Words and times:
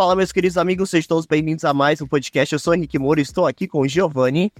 Fala, 0.00 0.16
meus 0.16 0.32
queridos 0.32 0.56
amigos, 0.56 0.88
sejam 0.88 1.08
todos 1.08 1.26
bem-vindos 1.26 1.62
a 1.62 1.74
mais 1.74 2.00
um 2.00 2.06
podcast. 2.06 2.54
Eu 2.54 2.58
sou 2.58 2.74
Henrique 2.74 2.98
Moura 2.98 3.20
e 3.20 3.22
estou 3.22 3.46
aqui 3.46 3.68
com 3.68 3.80
o 3.80 3.86
Giovanni. 3.86 4.50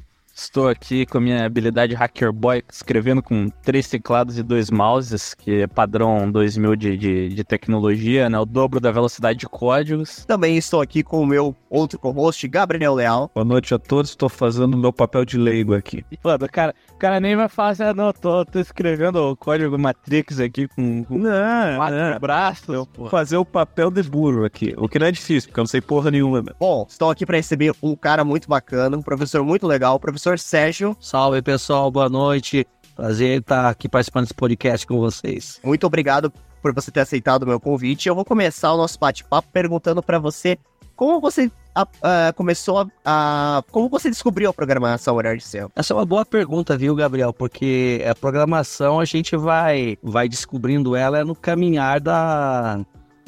Estou 0.43 0.69
aqui 0.69 1.05
com 1.05 1.19
a 1.19 1.21
minha 1.21 1.45
habilidade 1.45 1.95
Hacker 1.95 2.33
Boy, 2.33 2.63
escrevendo 2.73 3.23
com 3.23 3.51
três 3.63 3.87
teclados 3.91 4.39
e 4.39 4.43
dois 4.43 4.71
mouses, 4.71 5.35
que 5.35 5.61
é 5.61 5.67
padrão 5.67 6.33
2000 6.33 6.77
de, 6.77 6.97
de, 6.97 7.29
de 7.29 7.45
tecnologia, 7.45 8.31
né? 8.31 8.39
O 8.39 8.47
dobro 8.47 8.81
da 8.81 8.91
velocidade 8.91 9.39
de 9.39 9.47
códigos. 9.47 10.25
Também 10.25 10.57
estou 10.57 10.81
aqui 10.81 11.03
com 11.03 11.21
o 11.21 11.27
meu 11.27 11.55
outro 11.69 11.99
co-host, 11.99 12.49
Gabriel 12.49 12.95
Leal. 12.95 13.31
Boa 13.35 13.45
noite 13.45 13.75
a 13.75 13.79
todos, 13.79 14.11
estou 14.13 14.31
fazendo 14.31 14.73
o 14.75 14.79
meu 14.79 14.95
papel 14.95 15.27
de 15.27 15.37
leigo 15.37 15.75
aqui. 15.75 16.03
Mano, 16.25 16.47
o 16.47 16.51
cara, 16.51 16.75
o 16.91 16.97
cara 16.97 17.21
nem 17.21 17.37
vai 17.37 17.49
falar 17.49 17.69
assim, 17.69 17.83
ah, 17.83 17.93
não, 17.93 18.11
tô, 18.11 18.43
tô 18.47 18.59
escrevendo 18.61 19.17
o 19.17 19.37
código 19.37 19.79
Matrix 19.79 20.41
aqui 20.41 20.67
com, 20.69 21.05
com 21.05 21.19
Não, 21.19 21.77
quatro 21.77 21.97
não. 21.99 22.19
braços. 22.19 22.75
Eu 22.75 22.89
fazer 23.11 23.37
o 23.37 23.45
papel 23.45 23.91
de 23.91 24.03
burro 24.05 24.47
aqui, 24.47 24.73
o 24.79 24.89
que 24.89 24.99
não 24.99 25.07
é 25.07 25.13
difícil, 25.13 25.51
porque 25.51 25.61
eu 25.61 25.65
não 25.65 25.69
sei 25.69 25.83
porra 25.83 26.11
nenhuma. 26.11 26.41
meu. 26.41 26.55
Bom, 26.59 26.87
estou 26.89 27.11
aqui 27.11 27.27
para 27.27 27.37
receber 27.37 27.75
um 27.83 27.95
cara 27.95 28.25
muito 28.25 28.49
bacana, 28.49 28.97
um 28.97 29.03
professor 29.03 29.45
muito 29.45 29.67
legal, 29.67 30.01
professor 30.01 30.30
Sérgio. 30.39 30.97
Salve 31.01 31.43
pessoal, 31.43 31.91
boa 31.91 32.09
noite. 32.09 32.67
Prazer 32.95 33.41
estar 33.41 33.69
aqui 33.69 33.89
participando 33.89 34.25
desse 34.25 34.35
podcast 34.35 34.87
com 34.87 34.99
vocês. 34.99 35.59
Muito 35.65 35.87
obrigado 35.87 36.33
por 36.63 36.75
você 36.75 36.91
ter 36.91 37.01
aceitado 37.01 37.45
o 37.45 37.47
meu 37.47 37.59
convite. 37.59 38.09
Eu 38.09 38.15
vou 38.15 38.25
começar 38.25 38.73
o 38.73 38.77
nosso 38.77 38.99
bate-papo 38.99 39.49
perguntando 39.53 40.03
para 40.03 40.19
você 40.19 40.59
como 40.95 41.19
você 41.19 41.51
a- 41.75 41.87
a- 42.03 42.33
começou 42.35 42.79
a, 42.81 42.87
a- 43.05 43.63
Como 43.71 43.89
você 43.89 44.11
descobriu 44.11 44.51
a 44.51 44.53
programação 44.53 45.17
Horário 45.17 45.39
de 45.39 45.45
Céu? 45.45 45.71
Essa 45.75 45.95
é 45.95 45.97
uma 45.97 46.05
boa 46.05 46.27
pergunta, 46.27 46.77
viu, 46.77 46.95
Gabriel? 46.95 47.33
Porque 47.33 48.05
a 48.07 48.15
programação 48.15 49.01
a 49.01 49.05
gente 49.07 49.35
vai, 49.37 49.97
vai 50.03 50.29
descobrindo 50.29 50.95
ela 50.95 51.25
no 51.25 51.35
caminhar 51.35 52.01
da, 52.01 52.81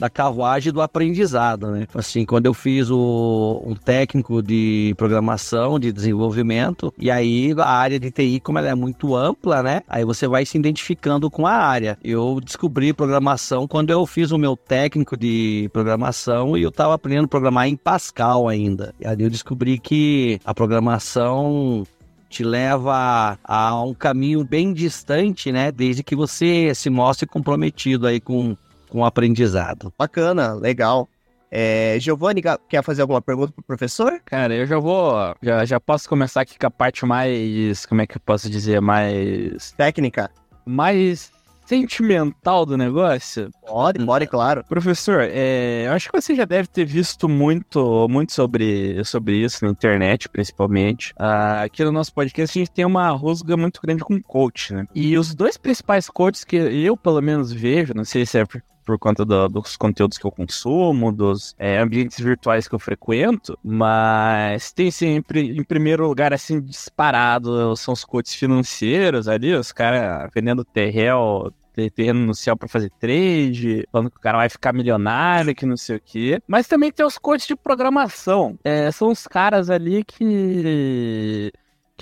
da 0.03 0.11
carruagem 0.11 0.73
do 0.73 0.83
aprendizado, 0.83 1.71
né? 1.71 1.87
Assim, 1.95 2.27
quando 2.27 2.47
eu 2.47 2.53
fiz 2.53 2.91
o, 2.91 3.63
um 3.65 3.73
técnico 3.73 4.43
de 4.43 4.95
programação, 4.99 5.79
de 5.79 5.93
desenvolvimento, 5.93 6.93
e 6.99 7.09
aí 7.09 7.55
a 7.57 7.71
área 7.71 8.01
de 8.01 8.11
TI, 8.11 8.41
como 8.41 8.59
ela 8.59 8.69
é 8.69 8.75
muito 8.75 9.15
ampla, 9.15 9.63
né? 9.63 9.83
Aí 9.87 10.05
você 10.05 10.27
vai 10.27 10.45
se 10.45 10.59
identificando 10.59 11.31
com 11.31 11.47
a 11.47 11.53
área. 11.53 11.97
Eu 12.03 12.41
descobri 12.45 12.93
programação 12.93 13.69
quando 13.69 13.91
eu 13.91 14.05
fiz 14.05 14.33
o 14.33 14.39
meu 14.39 14.57
técnico 14.57 15.17
de 15.17 15.71
programação 15.73 16.59
e 16.59 16.65
eu 16.65 16.71
estava 16.71 16.95
aprendendo 16.95 17.27
a 17.27 17.29
programar 17.29 17.69
em 17.69 17.77
Pascal 17.77 18.49
ainda. 18.49 18.93
E 18.99 19.07
ali 19.07 19.23
eu 19.23 19.31
descobri 19.31 19.79
que 19.79 20.41
a 20.45 20.53
programação 20.53 21.87
te 22.33 22.43
leva 22.43 23.39
a 23.45 23.85
um 23.85 23.93
caminho 23.93 24.43
bem 24.43 24.73
distante, 24.73 25.53
né? 25.53 25.71
Desde 25.71 26.03
que 26.03 26.17
você 26.17 26.75
se 26.75 26.89
mostre 26.89 27.29
comprometido 27.29 28.07
aí 28.07 28.19
com, 28.19 28.57
com 28.93 29.01
o 29.01 29.05
aprendizado. 29.07 29.93
Bacana, 29.99 30.53
legal. 30.53 31.09
É, 31.51 31.97
Giovanni, 31.99 32.43
quer 32.69 32.83
fazer 32.83 33.01
alguma 33.01 33.23
pergunta 33.23 33.53
pro 33.53 33.65
professor? 33.65 34.21
Cara, 34.25 34.55
eu 34.55 34.67
já 34.67 34.79
vou. 34.79 35.15
Já, 35.43 35.65
já 35.65 35.81
posso 35.81 36.09
começar 36.09 36.43
aqui 36.43 36.59
com 36.59 36.67
a 36.67 36.71
parte 36.71 37.07
mais. 37.07 37.87
Como 37.87 38.03
é 38.03 38.07
que 38.07 38.17
eu 38.17 38.21
posso 38.21 38.51
dizer? 38.51 38.81
Mais. 38.81 39.73
Técnica? 39.73 40.31
Mais 40.67 41.33
sentimental 41.65 42.67
do 42.67 42.77
negócio. 42.77 43.51
Pode, 43.67 44.05
pode, 44.05 44.27
claro. 44.27 44.65
Professor, 44.69 45.21
é, 45.23 45.85
eu 45.87 45.93
acho 45.93 46.11
que 46.11 46.21
você 46.21 46.35
já 46.35 46.45
deve 46.45 46.69
ter 46.69 46.85
visto 46.85 47.29
muito, 47.29 48.07
muito 48.11 48.33
sobre, 48.33 49.03
sobre 49.05 49.37
isso 49.37 49.65
na 49.65 49.71
internet, 49.71 50.29
principalmente. 50.29 51.15
Ah, 51.17 51.63
aqui 51.63 51.83
no 51.85 51.93
nosso 51.93 52.13
podcast 52.13 52.59
a 52.59 52.61
gente 52.61 52.71
tem 52.71 52.85
uma 52.85 53.09
rusga 53.11 53.57
muito 53.57 53.81
grande 53.81 54.03
com 54.03 54.21
coach, 54.21 54.75
né? 54.75 54.87
E 54.95 55.17
os 55.17 55.35
dois 55.35 55.57
principais 55.57 56.09
coaches 56.09 56.45
que 56.45 56.57
eu, 56.57 56.97
pelo 56.97 57.23
menos, 57.23 57.53
vejo, 57.53 57.95
não 57.95 58.05
sei 58.05 58.27
se 58.27 58.39
é 58.39 58.45
por, 58.85 58.99
conta 58.99 59.25
do- 59.25 59.49
dos 59.49 59.77
conteúdos 59.77 60.19
que 60.19 60.25
eu 60.27 60.31
consumo, 60.31 61.13
dos 61.13 61.55
é, 61.59 61.79
ambientes 61.79 62.19
virtuais 62.21 62.67
que 62.69 62.75
eu 62.75 62.79
frequento, 62.79 63.59
mas 63.63 64.73
tem 64.73 64.91
sempre, 64.91 65.41
em 65.57 65.63
primeiro 65.65 66.07
lugar, 66.07 66.33
assim, 66.33 66.61
disparado, 66.61 67.77
são 67.77 67.95
os 67.95 68.05
coaches 68.05 68.35
financeiros 68.35 69.29
ali, 69.29 69.55
os 69.55 69.73
caras 69.73 70.31
vendendo 70.35 70.65
terrell, 70.65 71.53
ter 71.75 71.91
terreno 71.91 72.27
no 72.27 72.35
céu 72.35 72.57
pra 72.57 72.69
fazer 72.69 72.91
trade, 73.01 73.87
falando 73.91 74.11
que 74.11 74.19
o 74.19 74.21
cara 74.21 74.39
vai 74.39 74.49
ficar 74.49 74.73
milionário, 74.75 75.55
que 75.55 75.65
não 75.65 75.77
sei 75.77 75.97
o 75.97 76.01
quê. 76.05 76.41
Mas 76.47 76.67
também 76.69 76.93
tem 76.93 77.05
os 77.05 77.17
coaches 77.17 77.47
de 77.47 77.57
programação. 77.57 78.59
É, 78.63 78.91
são 78.91 79.09
os 79.11 79.27
caras 79.27 79.71
ali 79.71 80.05
que 80.05 81.51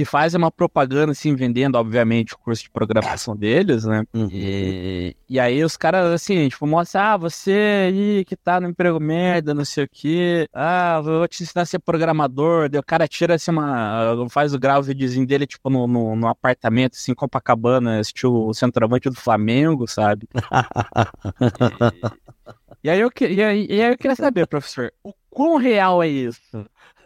que 0.01 0.05
fazem 0.07 0.39
uma 0.39 0.51
propaganda, 0.51 1.13
assim, 1.13 1.35
vendendo, 1.35 1.77
obviamente, 1.77 2.33
o 2.33 2.39
curso 2.39 2.63
de 2.63 2.71
programação 2.71 3.37
deles, 3.37 3.85
né? 3.85 4.03
E, 4.33 5.15
e 5.29 5.39
aí 5.39 5.63
os 5.63 5.77
caras, 5.77 6.07
assim, 6.11 6.49
tipo, 6.49 6.67
mostram, 6.67 7.03
ah, 7.03 7.17
você 7.19 7.91
aí 7.91 8.25
que 8.25 8.35
tá 8.35 8.59
no 8.59 8.71
emprego 8.71 8.99
merda, 8.99 9.53
não 9.53 9.63
sei 9.63 9.85
o 9.85 9.89
quê, 9.93 10.49
ah, 10.55 11.03
vou 11.03 11.29
te 11.29 11.43
ensinar 11.43 11.63
a 11.63 11.67
ser 11.67 11.81
programador, 11.81 12.71
daí 12.71 12.81
o 12.81 12.83
cara 12.83 13.07
tira, 13.07 13.35
assim, 13.35 13.51
uma, 13.51 14.27
faz 14.31 14.55
o 14.55 14.59
grau 14.59 14.83
videozinho 14.83 15.27
dele, 15.27 15.47
tipo, 15.47 15.69
no, 15.69 15.87
no, 15.87 16.17
no 16.17 16.29
apartamento, 16.29 16.95
assim, 16.95 17.13
Copacabana, 17.13 18.01
estilo 18.01 18.49
o 18.49 18.55
centroavante 18.55 19.11
do 19.11 19.17
Flamengo, 19.17 19.87
sabe? 19.87 20.27
E 22.83 22.89
aí 22.89 22.99
eu, 22.99 23.11
e 23.21 23.43
aí, 23.43 23.67
e 23.69 23.83
aí 23.83 23.93
eu 23.93 23.99
queria 23.99 24.17
saber, 24.17 24.47
professor, 24.47 24.91
o 25.05 25.13
quão 25.29 25.59
real 25.59 26.03
é 26.03 26.09
isso? 26.09 26.41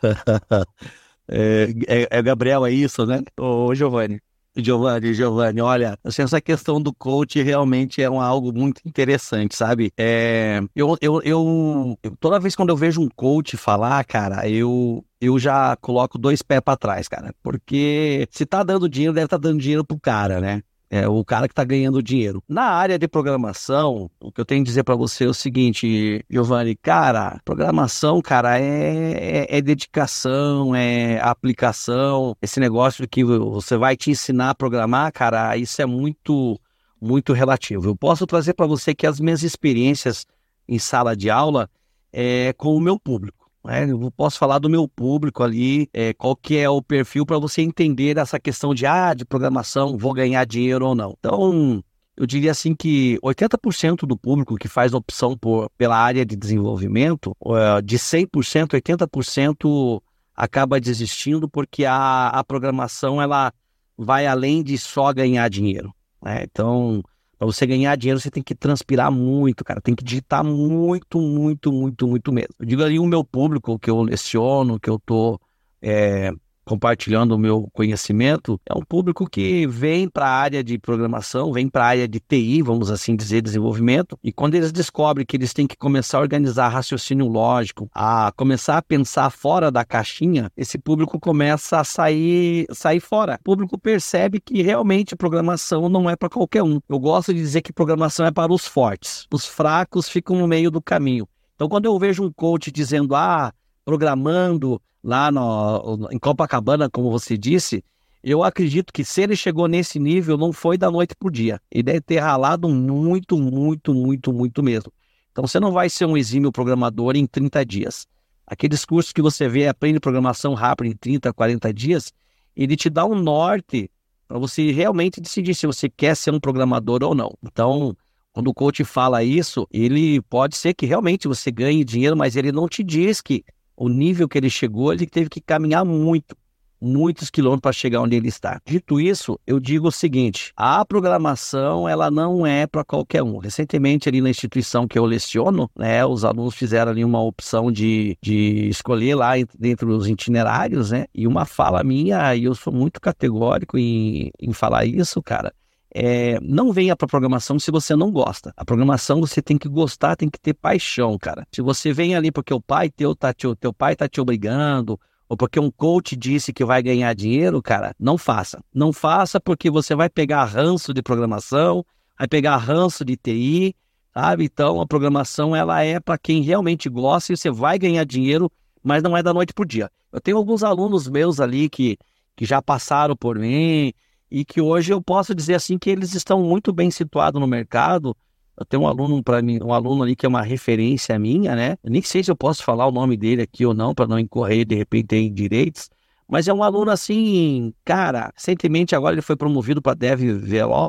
É, 1.29 1.69
é, 1.87 2.09
é 2.11 2.23
Gabriel, 2.23 2.67
é 2.67 2.71
isso, 2.73 3.07
né? 3.07 3.23
Ô, 3.39 3.75
Giovanni. 3.75 4.21
Giovanni, 4.57 5.13
Giovanni, 5.15 5.61
olha, 5.61 5.99
assim, 6.05 6.23
essa 6.23 6.41
questão 6.41 6.81
do 6.81 6.95
coach 6.95 7.43
realmente 7.43 8.01
é 8.01 8.09
um, 8.09 8.21
algo 8.21 8.53
muito 8.53 8.81
interessante, 8.85 9.57
sabe? 9.57 9.93
É, 9.99 10.61
eu, 10.77 10.97
eu, 11.01 11.21
eu, 11.23 11.99
toda 12.21 12.39
vez 12.39 12.55
quando 12.55 12.69
eu 12.69 12.77
vejo 12.77 13.01
um 13.01 13.09
coach 13.09 13.57
falar, 13.57 14.05
cara, 14.05 14.49
eu, 14.49 15.05
eu 15.21 15.41
já 15.41 15.75
coloco 15.81 16.17
dois 16.17 16.41
pés 16.41 16.61
pra 16.61 16.77
trás, 16.77 17.09
cara, 17.09 17.35
porque 17.43 18.29
se 18.31 18.47
tá 18.47 18.63
dando 18.63 18.89
dinheiro, 18.89 19.13
deve 19.13 19.25
estar 19.27 19.39
dando 19.39 19.59
dinheiro 19.59 19.85
pro 19.85 19.99
cara, 19.99 20.41
né? 20.41 20.63
É 20.97 21.09
o 21.09 21.25
cara 21.25 21.49
que 21.49 21.55
tá 21.55 21.65
ganhando 21.65 22.01
dinheiro. 22.01 22.41
Na 22.49 22.67
área 22.67 22.97
de 22.97 23.09
programação, 23.09 24.09
o 24.21 24.31
que 24.31 24.41
eu 24.41 24.45
tenho 24.45 24.63
que 24.63 24.69
dizer 24.69 24.85
pra 24.85 24.95
você 24.95 25.25
é 25.25 25.29
o 25.29 25.35
seguinte, 25.35 26.25
Giovanni, 26.31 26.77
cara, 26.77 27.41
programação, 27.45 28.23
cara, 28.23 28.61
é, 28.61 29.49
é, 29.51 29.59
é 29.59 29.61
dedicação, 29.61 30.73
é 30.73 31.19
aplicação. 31.21 32.37
Esse 32.41 32.61
negócio 32.61 33.09
que 33.09 33.25
você 33.25 33.77
vai 33.77 33.97
te 33.97 34.13
ensinar 34.13 34.51
a 34.51 34.55
programar, 34.55 35.13
cara, 35.13 35.57
isso 35.57 35.83
é 35.83 35.87
muito, 35.87 36.61
muito 37.01 37.33
relativo. 37.33 37.89
Eu 37.89 37.97
posso 37.97 38.25
trazer 38.25 38.55
pra 38.55 38.65
você 38.65 38.95
que 38.95 39.05
as 39.05 39.19
minhas 39.19 39.43
experiências 39.43 40.25
em 40.69 40.79
sala 40.79 41.17
de 41.17 41.29
aula 41.29 41.69
é 42.13 42.53
com 42.53 42.73
o 42.73 42.81
meu 42.81 43.01
público. 43.01 43.44
Né? 43.65 43.91
Eu 43.91 44.11
posso 44.11 44.39
falar 44.39 44.59
do 44.59 44.69
meu 44.69 44.87
público 44.87 45.43
ali, 45.43 45.89
é, 45.93 46.13
qual 46.13 46.37
que 46.37 46.59
é 46.59 46.69
o 46.69 46.83
perfil 46.83 47.25
para 47.25 47.39
você 47.39 47.63
entender 47.63 48.19
essa 48.19 48.39
questão 48.39 48.75
de, 48.75 48.85
ah, 48.87 49.15
de 49.15 49.25
programação, 49.25 49.97
vou 49.97 50.13
ganhar 50.13 50.45
dinheiro 50.45 50.87
ou 50.87 50.95
não. 50.95 51.15
Então, 51.19 51.83
eu 52.17 52.27
diria 52.27 52.51
assim 52.51 52.75
que 52.75 53.19
80% 53.23 54.07
do 54.07 54.17
público 54.17 54.57
que 54.57 54.69
faz 54.69 54.93
opção 54.93 55.37
por, 55.37 55.71
pela 55.79 55.97
área 55.97 56.25
de 56.25 56.37
desenvolvimento, 56.37 57.35
de 57.83 57.99
100%, 57.99 58.81
80% 58.81 60.01
acaba 60.37 60.81
desistindo 60.81 61.49
porque 61.49 61.85
a, 61.85 62.29
a 62.29 62.45
programação 62.45 63.21
ela 63.21 63.53
vai 63.97 64.27
além 64.27 64.63
de 64.63 64.77
só 64.77 65.13
ganhar 65.13 65.49
dinheiro. 65.49 65.93
né? 66.23 66.45
Então, 66.45 67.03
para 67.45 67.53
você 67.53 67.67
ganhar 67.67 67.97
dinheiro, 67.97 68.19
você 68.19 68.31
tem 68.31 68.43
que 68.43 68.55
transpirar 68.55 69.13
muito, 69.13 69.65
cara. 69.65 69.81
Tem 69.81 69.95
que 69.95 70.03
digitar 70.03 70.43
muito, 70.43 71.21
muito, 71.21 71.71
muito, 71.71 72.07
muito 72.07 72.33
mesmo. 72.33 72.55
Eu 72.59 72.67
digo 72.67 72.83
ali 72.83 72.99
o 72.99 73.07
meu 73.07 73.23
público 73.23 73.79
que 73.79 73.91
eu 73.91 74.01
leciono, 74.03 74.81
que 74.81 74.89
eu 74.89 74.99
tô 74.99 75.39
é, 75.83 76.31
compartilhando 76.65 77.35
o 77.35 77.39
meu 77.39 77.69
conhecimento, 77.73 78.61
é 78.67 78.77
um 78.77 78.83
público 78.83 79.29
que 79.29 79.67
vem 79.67 80.09
para 80.09 80.27
a 80.27 80.35
área 80.35 80.65
de 80.65 80.79
programação, 80.79 81.53
vem 81.53 81.69
para 81.69 81.85
a 81.85 81.89
área 81.89 82.09
de 82.09 82.21
TI, 82.21 82.63
vamos 82.63 82.91
assim 82.91 83.15
dizer, 83.15 83.43
desenvolvimento, 83.43 84.19
e 84.23 84.33
quando 84.33 84.55
eles 84.55 84.73
descobrem 84.73 85.27
que 85.27 85.37
eles 85.37 85.53
têm 85.53 85.67
que 85.67 85.77
começar 85.77 86.19
a 86.19 86.21
organizar 86.21 86.69
raciocínio 86.69 87.27
lógico, 87.27 87.89
a 87.95 88.33
começar 88.37 88.79
a 88.79 88.83
pensar 88.83 89.31
fora 89.31 89.71
da 89.71 89.85
caixinha, 89.85 90.51
esse 90.57 90.79
público 90.79 91.21
começa 91.21 91.79
a 91.79 91.85
sair, 91.85 92.67
sair 92.73 93.01
fora. 93.01 93.39
O 93.41 93.45
público 93.45 93.79
percebe 93.79 94.41
que 94.41 94.63
realmente 94.63 95.17
programação 95.17 95.89
não 95.89 96.09
é 96.09 96.17
para 96.17 96.29
qualquer 96.29 96.63
um. 96.63 96.81
Eu 96.89 96.99
gosto 96.99 97.33
de 97.33 97.41
dizer 97.41 97.63
que 97.63 97.73
programação 97.73 98.27
é 98.27 98.31
para 98.31 98.53
os 98.53 98.67
fortes. 98.67 99.27
Os 99.33 99.47
fracos 99.47 100.09
ficam 100.09 100.37
no 100.37 100.47
meio 100.47 100.71
do 100.71 100.81
caminho. 100.81 101.29
Então, 101.55 101.69
quando 101.69 101.85
eu 101.85 101.99
vejo 101.99 102.25
um 102.25 102.33
coach 102.33 102.71
dizendo, 102.73 103.15
ah, 103.15 103.53
programando 103.85 104.81
lá 105.05 105.31
no, 105.31 106.09
em 106.11 106.19
Copacabana, 106.19 106.89
como 106.89 107.11
você 107.11 107.37
disse, 107.37 107.85
eu 108.23 108.43
acredito 108.43 108.91
que 108.91 109.05
se 109.05 109.21
ele 109.23 109.37
chegou 109.37 109.69
nesse 109.69 109.99
nível, 109.99 110.39
não 110.39 110.51
foi 110.51 110.79
da 110.79 110.91
noite 110.91 111.15
pro 111.15 111.31
dia. 111.31 111.61
Ele 111.71 111.83
deve 111.83 112.01
ter 112.01 112.19
ralado 112.21 112.69
muito, 112.71 113.37
muito, 113.37 113.93
muito, 113.93 114.33
muito 114.33 114.63
mesmo. 114.63 114.91
Então 115.31 115.47
você 115.47 115.61
não 115.61 115.71
vai 115.71 115.91
ser 115.91 116.07
um 116.07 116.17
exímio 116.17 116.51
programador 116.51 117.17
em 117.17 117.27
30 117.27 117.65
dias. 117.67 118.07
Aqueles 118.47 118.85
cursos 118.85 119.13
que 119.13 119.21
você 119.21 119.47
vê, 119.47 119.69
aprende 119.69 120.01
programação 120.01 120.55
rápido 120.55 120.87
em 120.87 120.97
30, 120.97 121.33
40 121.33 121.75
dias, 121.75 122.13
ele 122.57 122.77
te 122.77 122.89
dá 122.89 123.05
um 123.05 123.15
norte 123.15 123.91
para 124.27 124.39
você 124.39 124.73
realmente 124.73 125.21
decidir 125.21 125.55
se 125.55 125.67
você 125.67 125.89
quer 125.89 126.17
ser 126.17 126.33
um 126.33 126.41
programador 126.41 127.03
ou 127.03 127.15
não. 127.15 127.37
Então, 127.43 127.95
Quando 128.35 128.49
o 128.49 128.55
coach 128.55 128.83
fala 128.83 129.23
isso, 129.23 129.65
ele 129.71 130.21
pode 130.23 130.57
ser 130.57 130.75
que 130.75 130.87
realmente 130.87 131.29
você 131.29 131.53
ganhe 131.53 131.85
dinheiro, 131.85 132.17
mas 132.17 132.35
ele 132.35 132.51
não 132.51 132.69
te 132.69 132.83
diz 132.83 133.21
que 133.21 133.45
o 133.77 133.89
nível 133.89 134.29
que 134.29 134.39
ele 134.39 134.51
chegou, 134.51 134.93
ele 134.93 135.07
teve 135.07 135.29
que 135.29 135.41
caminhar 135.41 135.85
muito, 135.85 136.37
muitos 136.81 137.31
quilômetros 137.31 137.63
para 137.63 137.73
chegar 137.73 138.01
onde 138.01 138.17
ele 138.17 138.29
está. 138.29 138.61
Dito 138.65 139.01
isso, 139.01 139.39
eu 139.47 139.59
digo 139.59 139.89
o 139.89 139.93
seguinte: 139.93 140.53
a 140.57 140.85
programação 140.85 141.89
ela 141.89 142.11
não 142.11 142.47
é 142.47 142.67
para 142.67 142.85
qualquer 142.85 143.23
um. 143.23 143.39
Recentemente 143.39 144.09
ali 144.09 144.21
na 144.21 144.31
instituição 144.31 144.87
que 144.87 144.99
eu 144.99 145.05
leciono, 145.05 145.71
né, 145.77 146.05
os 146.05 146.25
alunos 146.25 146.55
fizeram 146.55 146.93
ali 146.93 147.05
uma 147.05 147.23
opção 147.23 147.73
de, 147.73 148.17
de 148.23 148.69
escolher 148.69 149.15
lá 149.15 149.33
dentro 149.59 149.89
dos 149.89 150.09
itinerários, 150.09 150.91
né? 150.91 151.07
E 151.15 151.27
uma 151.27 151.45
fala 151.45 151.83
minha, 151.83 152.35
e 152.35 152.45
eu 152.45 152.55
sou 152.55 152.73
muito 152.73 153.01
categórico 153.01 153.79
em, 153.79 154.31
em 154.39 154.53
falar 154.53 154.85
isso, 154.85 155.23
cara 155.23 155.53
é, 155.95 156.41
não 156.43 156.73
venha 156.73 156.97
para 156.97 157.07
programação 157.07 157.57
se 157.57 157.71
você 157.71 157.95
não 157.95 158.11
gosta. 158.11 158.53
A 158.57 158.65
programação 158.65 159.21
você 159.21 159.41
tem 159.41 159.57
que 159.57 159.69
gostar, 159.69 160.17
tem 160.17 160.29
que 160.29 160.41
ter 160.41 160.53
paixão, 160.53 161.17
cara. 161.17 161.47
Se 161.53 161.63
você 161.63 161.93
vem 161.93 162.17
ali 162.17 162.33
porque 162.33 162.53
o 162.53 162.61
pai 162.61 162.91
teu 162.91 163.15
tá 163.15 163.33
te, 163.33 163.47
teu 163.55 163.73
pai 163.73 163.95
tá 163.95 164.09
te 164.09 164.21
obrigando, 164.21 164.99
ou 165.29 165.37
porque 165.37 165.61
um 165.61 165.71
coach 165.71 166.17
disse 166.17 166.53
que 166.53 166.65
vai 166.65 166.83
ganhar 166.83 167.15
dinheiro, 167.15 167.63
cara, 167.63 167.95
não 167.99 168.19
faça. 168.19 168.61
Não 168.75 168.93
faça 168.93 169.39
porque 169.39 169.71
você 169.71 169.95
vai 169.95 170.11
pegar 170.11 170.45
ranço 170.45 170.93
de 170.93 171.01
programação, 171.01 171.87
vai 172.19 172.27
pegar 172.27 172.57
ranço 172.57 173.05
de 173.05 173.17
TI, 173.17 173.77
sabe? 174.13 174.45
Então 174.45 174.81
a 174.81 174.87
programação 174.87 175.55
ela 175.55 175.83
é 175.85 176.01
para 176.01 176.19
quem 176.19 176.43
realmente 176.43 176.89
gosta 176.89 177.33
e 177.33 177.37
você 177.37 177.51
vai 177.53 177.79
ganhar 177.79 178.05
dinheiro, 178.05 178.51
mas 178.83 179.01
não 179.01 179.17
é 179.17 179.23
da 179.23 179.33
noite 179.33 179.55
pro 179.55 179.65
dia. 179.65 179.89
Eu 180.13 180.21
tenho 180.21 180.37
alguns 180.37 180.65
alunos 180.65 181.09
meus 181.09 181.39
ali 181.39 181.69
que, 181.69 181.97
que 182.35 182.45
já 182.45 182.61
passaram 182.61 183.17
por 183.17 183.39
mim, 183.39 183.93
e 184.35 184.45
que 184.45 184.61
hoje 184.61 184.93
eu 184.93 185.01
posso 185.01 185.33
dizer 185.33 185.55
assim 185.55 185.79
que 185.79 185.89
eles 185.89 186.13
estão 186.13 186.43
muito 186.43 186.73
bem 186.73 186.91
situados 186.91 187.41
no 187.41 187.47
mercado. 187.47 188.17
Eu 188.59 188.67
tenho 188.67 188.83
um 188.83 188.89
aluno 188.89 189.23
para 189.23 189.41
mim, 189.41 189.61
um 189.63 189.73
aluno 189.73 190.03
ali 190.03 190.17
que 190.17 190.27
é 190.27 190.29
uma 190.29 190.43
referência 190.43 191.17
minha, 191.21 191.55
né? 191.55 191.77
Eu 191.85 191.91
nem 191.93 192.03
sei 192.03 192.25
se 192.25 192.33
eu 192.33 192.37
posso 192.37 192.65
falar 192.65 192.85
o 192.85 192.91
nome 192.91 193.17
dele 193.17 193.43
aqui 193.43 193.65
ou 193.65 193.73
não 193.73 193.95
para 193.95 194.09
não 194.09 194.19
incorrer 194.19 194.65
de 194.65 194.75
repente 194.75 195.15
em 195.15 195.33
direitos, 195.33 195.89
mas 196.27 196.49
é 196.49 196.53
um 196.53 196.65
aluno 196.65 196.91
assim, 196.91 197.73
cara, 197.85 198.33
recentemente 198.35 198.97
agora 198.97 199.15
ele 199.15 199.23
foi 199.23 199.37
promovido 199.37 199.81
para 199.81 199.95
Dev, 199.95 200.21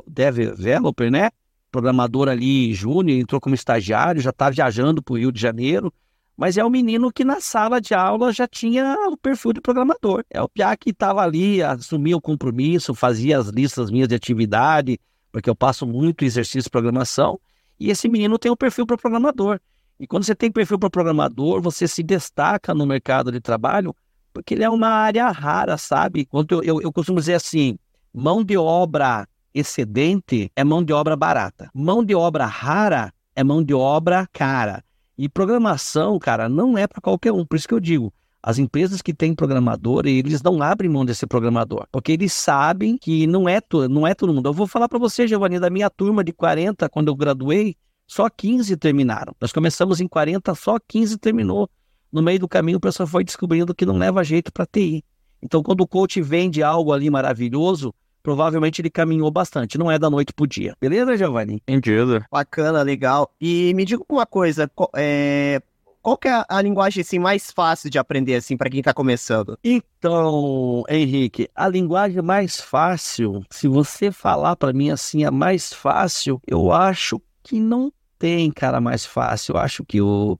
Dev 0.07 0.37
Developer, 0.37 1.11
né? 1.11 1.29
Programador 1.71 2.27
ali 2.27 2.73
júnior, 2.73 3.19
entrou 3.19 3.39
como 3.39 3.53
estagiário, 3.53 4.21
já 4.21 4.31
está 4.31 4.49
viajando 4.49 5.03
para 5.03 5.13
o 5.13 5.17
Rio 5.19 5.31
de 5.31 5.39
Janeiro 5.39 5.93
mas 6.37 6.57
é 6.57 6.63
o 6.63 6.69
menino 6.69 7.11
que 7.11 7.23
na 7.23 7.39
sala 7.39 7.79
de 7.79 7.93
aula 7.93 8.31
já 8.31 8.47
tinha 8.47 8.95
o 9.07 9.17
perfil 9.17 9.53
de 9.53 9.61
programador. 9.61 10.23
É 10.29 10.41
o 10.41 10.49
Piá 10.49 10.75
que 10.75 10.89
estava 10.89 11.21
ali, 11.21 11.63
assumia 11.63 12.17
o 12.17 12.21
compromisso, 12.21 12.93
fazia 12.93 13.37
as 13.37 13.47
listas 13.47 13.89
minhas 13.89 14.07
de 14.07 14.15
atividade, 14.15 14.99
porque 15.31 15.49
eu 15.49 15.55
passo 15.55 15.85
muito 15.85 16.25
exercício 16.25 16.63
de 16.63 16.69
programação, 16.69 17.39
e 17.79 17.89
esse 17.89 18.07
menino 18.07 18.37
tem 18.37 18.51
o 18.51 18.57
perfil 18.57 18.85
para 18.85 18.97
programador. 18.97 19.59
E 19.99 20.05
quando 20.05 20.23
você 20.23 20.35
tem 20.35 20.51
perfil 20.51 20.77
para 20.77 20.89
programador, 20.89 21.61
você 21.61 21.87
se 21.87 22.03
destaca 22.03 22.73
no 22.73 22.85
mercado 22.85 23.31
de 23.31 23.39
trabalho, 23.39 23.95
porque 24.33 24.53
ele 24.53 24.63
é 24.63 24.69
uma 24.69 24.89
área 24.89 25.29
rara, 25.31 25.77
sabe? 25.77 26.25
Quando 26.25 26.51
eu, 26.51 26.63
eu, 26.63 26.81
eu 26.81 26.91
costumo 26.91 27.19
dizer 27.19 27.35
assim, 27.35 27.77
mão 28.13 28.43
de 28.43 28.57
obra 28.57 29.25
excedente 29.53 30.51
é 30.53 30.63
mão 30.65 30.83
de 30.83 30.91
obra 30.91 31.15
barata. 31.15 31.69
Mão 31.73 32.03
de 32.03 32.13
obra 32.13 32.45
rara 32.45 33.13
é 33.33 33.43
mão 33.43 33.63
de 33.63 33.73
obra 33.73 34.27
cara. 34.33 34.83
E 35.17 35.29
programação, 35.29 36.19
cara, 36.19 36.49
não 36.49 36.77
é 36.77 36.87
para 36.87 37.01
qualquer 37.01 37.31
um. 37.31 37.45
Por 37.45 37.55
isso 37.55 37.67
que 37.67 37.73
eu 37.73 37.79
digo, 37.79 38.13
as 38.43 38.59
empresas 38.59 39.01
que 39.01 39.13
têm 39.13 39.33
programador, 39.33 40.05
eles 40.05 40.43
não 40.43 40.61
abrem 40.61 40.89
mão 40.89 41.03
desse 41.03 41.25
programador, 41.25 41.87
porque 41.91 42.11
eles 42.11 42.31
sabem 42.31 42.97
que 42.97 43.25
não 43.25 43.49
é, 43.49 43.59
não 43.89 44.05
é 44.05 44.13
todo 44.13 44.33
mundo. 44.33 44.49
Eu 44.49 44.53
vou 44.53 44.67
falar 44.67 44.87
para 44.87 44.99
você, 44.99 45.27
Giovanni, 45.27 45.59
da 45.59 45.69
minha 45.69 45.89
turma 45.89 46.23
de 46.23 46.31
40, 46.31 46.87
quando 46.89 47.07
eu 47.07 47.15
graduei, 47.15 47.75
só 48.05 48.29
15 48.29 48.77
terminaram. 48.77 49.33
Nós 49.41 49.51
começamos 49.51 49.99
em 49.99 50.07
40, 50.07 50.53
só 50.53 50.77
15 50.79 51.17
terminou. 51.17 51.69
No 52.11 52.21
meio 52.21 52.39
do 52.39 52.47
caminho, 52.47 52.77
o 52.77 52.81
pessoal 52.81 53.07
foi 53.07 53.23
descobrindo 53.23 53.73
que 53.73 53.85
não 53.85 53.97
leva 53.97 54.23
jeito 54.23 54.51
para 54.53 54.65
TI. 54.65 55.03
Então, 55.41 55.63
quando 55.63 55.81
o 55.81 55.87
coach 55.87 56.21
vende 56.21 56.61
algo 56.61 56.93
ali 56.93 57.09
maravilhoso, 57.09 57.93
provavelmente 58.25 58.81
ele 58.81 58.89
caminhou 58.89 59.29
bastante. 59.29 59.77
Não 59.77 59.91
é 59.91 59.99
da 59.99 60.09
noite 60.09 60.33
pro 60.33 60.47
dia. 60.47 60.75
Beleza, 60.81 61.15
Giovanni? 61.15 61.61
Entendido. 61.67 62.25
Bacana, 62.31 62.81
legal. 62.81 63.31
E 63.39 63.71
me 63.75 63.85
diga 63.85 64.03
uma 64.09 64.25
coisa, 64.25 64.69
é... 64.95 65.61
qual 66.01 66.17
que 66.17 66.27
é 66.27 66.43
a 66.49 66.59
linguagem 66.59 67.01
assim, 67.01 67.19
mais 67.19 67.51
fácil 67.51 67.87
de 67.87 67.99
aprender 67.99 68.33
assim 68.33 68.57
para 68.57 68.67
quem 68.67 68.79
está 68.79 68.95
começando? 68.95 69.59
Então, 69.63 70.83
Henrique, 70.89 71.47
a 71.55 71.67
linguagem 71.67 72.23
mais 72.23 72.59
fácil, 72.59 73.43
se 73.51 73.67
você 73.67 74.11
falar 74.11 74.55
para 74.55 74.73
mim 74.73 74.89
assim, 74.89 75.23
a 75.23 75.29
mais 75.29 75.71
fácil, 75.71 76.41
eu 76.47 76.71
acho 76.71 77.21
que 77.43 77.59
não 77.59 77.93
tem 78.17 78.49
cara 78.49 78.81
mais 78.81 79.05
fácil. 79.05 79.53
Eu 79.53 79.59
acho 79.59 79.85
que 79.85 80.01
o 80.01 80.35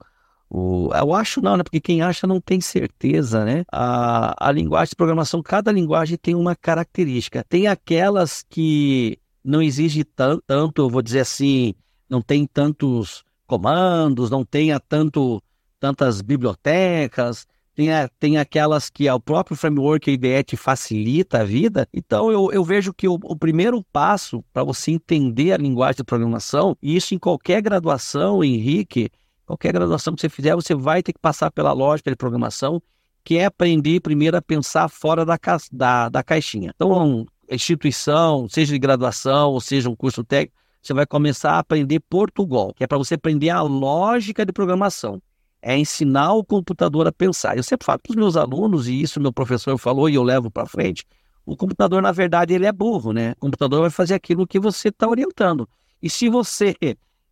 o, 0.48 0.90
eu 0.94 1.14
acho 1.14 1.40
não, 1.40 1.56
né? 1.56 1.62
Porque 1.62 1.80
quem 1.80 2.02
acha 2.02 2.26
não 2.26 2.40
tem 2.40 2.60
certeza, 2.60 3.44
né? 3.44 3.64
A, 3.70 4.48
a 4.48 4.52
linguagem 4.52 4.90
de 4.90 4.96
programação, 4.96 5.42
cada 5.42 5.72
linguagem 5.72 6.16
tem 6.16 6.34
uma 6.34 6.54
característica. 6.54 7.44
Tem 7.48 7.66
aquelas 7.66 8.44
que 8.48 9.18
não 9.44 9.60
exige 9.62 10.04
tanto, 10.04 10.82
eu 10.82 10.90
vou 10.90 11.02
dizer 11.02 11.20
assim, 11.20 11.74
não 12.08 12.20
tem 12.20 12.46
tantos 12.46 13.24
comandos, 13.46 14.30
não 14.30 14.44
tenha 14.44 14.78
tanto, 14.80 15.42
tantas 15.78 16.20
bibliotecas, 16.20 17.46
tem, 17.74 17.92
a, 17.92 18.08
tem 18.18 18.38
aquelas 18.38 18.88
que 18.88 19.08
o 19.08 19.20
próprio 19.20 19.56
framework 19.56 20.10
IDE 20.10 20.42
te 20.42 20.56
facilita 20.56 21.40
a 21.40 21.44
vida. 21.44 21.86
Então 21.92 22.32
eu, 22.32 22.50
eu 22.50 22.64
vejo 22.64 22.92
que 22.92 23.06
o, 23.06 23.14
o 23.22 23.36
primeiro 23.36 23.84
passo 23.92 24.42
para 24.52 24.64
você 24.64 24.92
entender 24.92 25.52
a 25.52 25.58
linguagem 25.58 25.98
de 25.98 26.04
programação, 26.04 26.76
e 26.82 26.96
isso 26.96 27.14
em 27.14 27.18
qualquer 27.18 27.60
graduação, 27.60 28.42
Henrique, 28.42 29.10
Qualquer 29.46 29.72
graduação 29.72 30.14
que 30.14 30.20
você 30.20 30.28
fizer, 30.28 30.54
você 30.54 30.74
vai 30.74 31.02
ter 31.02 31.12
que 31.12 31.20
passar 31.20 31.50
pela 31.52 31.72
lógica 31.72 32.10
de 32.10 32.16
programação, 32.16 32.82
que 33.22 33.38
é 33.38 33.44
aprender 33.44 34.00
primeiro 34.00 34.36
a 34.36 34.42
pensar 34.42 34.88
fora 34.88 35.24
da, 35.24 35.38
ca... 35.38 35.56
da, 35.72 36.08
da 36.08 36.22
caixinha. 36.22 36.72
Então, 36.74 37.24
instituição, 37.48 38.48
seja 38.48 38.72
de 38.72 38.78
graduação, 38.78 39.52
ou 39.52 39.60
seja 39.60 39.88
um 39.88 39.94
curso 39.94 40.24
técnico, 40.24 40.56
você 40.82 40.92
vai 40.92 41.06
começar 41.06 41.52
a 41.52 41.58
aprender 41.60 42.00
Portugal, 42.00 42.72
que 42.74 42.84
é 42.84 42.86
para 42.86 42.98
você 42.98 43.14
aprender 43.14 43.50
a 43.50 43.62
lógica 43.62 44.44
de 44.44 44.52
programação. 44.52 45.22
É 45.62 45.76
ensinar 45.76 46.32
o 46.34 46.44
computador 46.44 47.06
a 47.06 47.12
pensar. 47.12 47.56
Eu 47.56 47.62
sempre 47.62 47.84
falo 47.84 47.98
para 48.00 48.10
os 48.10 48.16
meus 48.16 48.36
alunos, 48.36 48.88
e 48.88 49.00
isso 49.00 49.20
meu 49.20 49.32
professor 49.32 49.76
falou 49.78 50.08
e 50.08 50.14
eu 50.14 50.22
levo 50.22 50.50
para 50.50 50.66
frente, 50.66 51.04
o 51.44 51.56
computador, 51.56 52.02
na 52.02 52.10
verdade, 52.10 52.52
ele 52.52 52.66
é 52.66 52.72
burro, 52.72 53.12
né? 53.12 53.32
O 53.32 53.36
computador 53.40 53.80
vai 53.82 53.90
fazer 53.90 54.14
aquilo 54.14 54.46
que 54.46 54.58
você 54.58 54.88
está 54.88 55.08
orientando. 55.08 55.68
E 56.02 56.10
se 56.10 56.28
você 56.28 56.76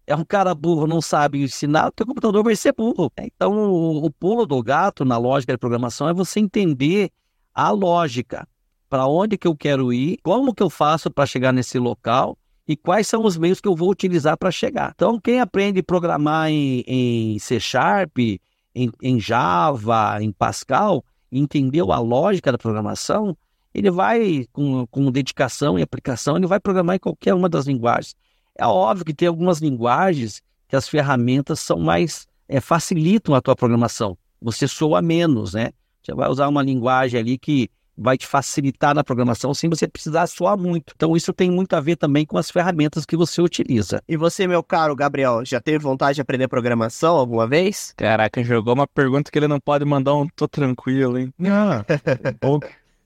é 0.06 0.14
um 0.14 0.24
cara 0.24 0.54
burro, 0.54 0.86
não 0.86 1.00
sabe 1.00 1.42
ensinar, 1.42 1.88
o 1.88 1.92
teu 1.92 2.06
computador 2.06 2.44
vai 2.44 2.54
ser 2.56 2.72
burro. 2.72 3.10
Então, 3.18 3.52
o, 3.70 4.04
o 4.04 4.10
pulo 4.10 4.46
do 4.46 4.62
gato 4.62 5.04
na 5.04 5.16
lógica 5.16 5.52
de 5.52 5.58
programação 5.58 6.08
é 6.08 6.12
você 6.12 6.40
entender 6.40 7.10
a 7.54 7.70
lógica. 7.70 8.46
Para 8.88 9.06
onde 9.06 9.38
que 9.38 9.46
eu 9.46 9.56
quero 9.56 9.92
ir, 9.92 10.18
como 10.22 10.54
que 10.54 10.62
eu 10.62 10.70
faço 10.70 11.10
para 11.10 11.26
chegar 11.26 11.52
nesse 11.52 11.78
local 11.78 12.36
e 12.66 12.76
quais 12.76 13.06
são 13.06 13.24
os 13.24 13.36
meios 13.36 13.60
que 13.60 13.68
eu 13.68 13.74
vou 13.74 13.90
utilizar 13.90 14.36
para 14.36 14.50
chegar. 14.50 14.92
Então, 14.94 15.20
quem 15.20 15.40
aprende 15.40 15.80
a 15.80 15.82
programar 15.82 16.48
em, 16.48 16.84
em 16.86 17.38
C 17.38 17.60
Sharp, 17.60 18.18
em, 18.18 18.90
em, 19.02 19.20
Java, 19.20 20.18
em 20.20 20.32
Pascal, 20.32 21.04
entendeu 21.30 21.92
a 21.92 21.98
lógica 21.98 22.52
da 22.52 22.58
programação, 22.58 23.36
ele 23.72 23.90
vai, 23.90 24.46
com, 24.52 24.86
com 24.86 25.10
dedicação 25.10 25.78
e 25.78 25.82
aplicação, 25.82 26.36
ele 26.36 26.46
vai 26.46 26.60
programar 26.60 26.96
em 26.96 27.00
qualquer 27.00 27.34
uma 27.34 27.48
das 27.48 27.66
linguagens. 27.66 28.14
É 28.56 28.66
óbvio 28.66 29.04
que 29.04 29.14
tem 29.14 29.28
algumas 29.28 29.58
linguagens 29.58 30.42
que 30.68 30.76
as 30.76 30.88
ferramentas 30.88 31.60
são 31.60 31.78
mais 31.78 32.26
é, 32.48 32.60
facilitam 32.60 33.34
a 33.34 33.40
tua 33.40 33.56
programação. 33.56 34.16
Você 34.40 34.68
soa 34.68 35.00
menos, 35.00 35.54
né? 35.54 35.70
Você 36.02 36.14
vai 36.14 36.28
usar 36.28 36.48
uma 36.48 36.62
linguagem 36.62 37.18
ali 37.18 37.38
que 37.38 37.70
vai 37.96 38.18
te 38.18 38.26
facilitar 38.26 38.94
na 38.94 39.04
programação 39.04 39.54
sem 39.54 39.70
você 39.70 39.86
precisar 39.86 40.26
soar 40.26 40.58
muito. 40.58 40.92
Então 40.96 41.16
isso 41.16 41.32
tem 41.32 41.50
muito 41.50 41.74
a 41.74 41.80
ver 41.80 41.96
também 41.96 42.26
com 42.26 42.36
as 42.36 42.50
ferramentas 42.50 43.06
que 43.06 43.16
você 43.16 43.40
utiliza. 43.40 44.02
E 44.08 44.16
você, 44.16 44.46
meu 44.46 44.62
caro 44.62 44.96
Gabriel, 44.96 45.44
já 45.44 45.60
teve 45.60 45.78
vontade 45.78 46.16
de 46.16 46.20
aprender 46.20 46.48
programação 46.48 47.16
alguma 47.16 47.46
vez? 47.46 47.94
Caraca, 47.96 48.42
jogou 48.42 48.74
uma 48.74 48.86
pergunta 48.86 49.30
que 49.30 49.38
ele 49.38 49.48
não 49.48 49.60
pode 49.60 49.84
mandar 49.84 50.14
um 50.14 50.26
tô 50.28 50.48
tranquilo, 50.48 51.18
hein? 51.18 51.32
Ah, 51.44 51.84
bom, 52.42 52.58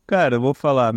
cara, 0.06 0.36
eu 0.36 0.40
vou 0.40 0.54
falar, 0.54 0.92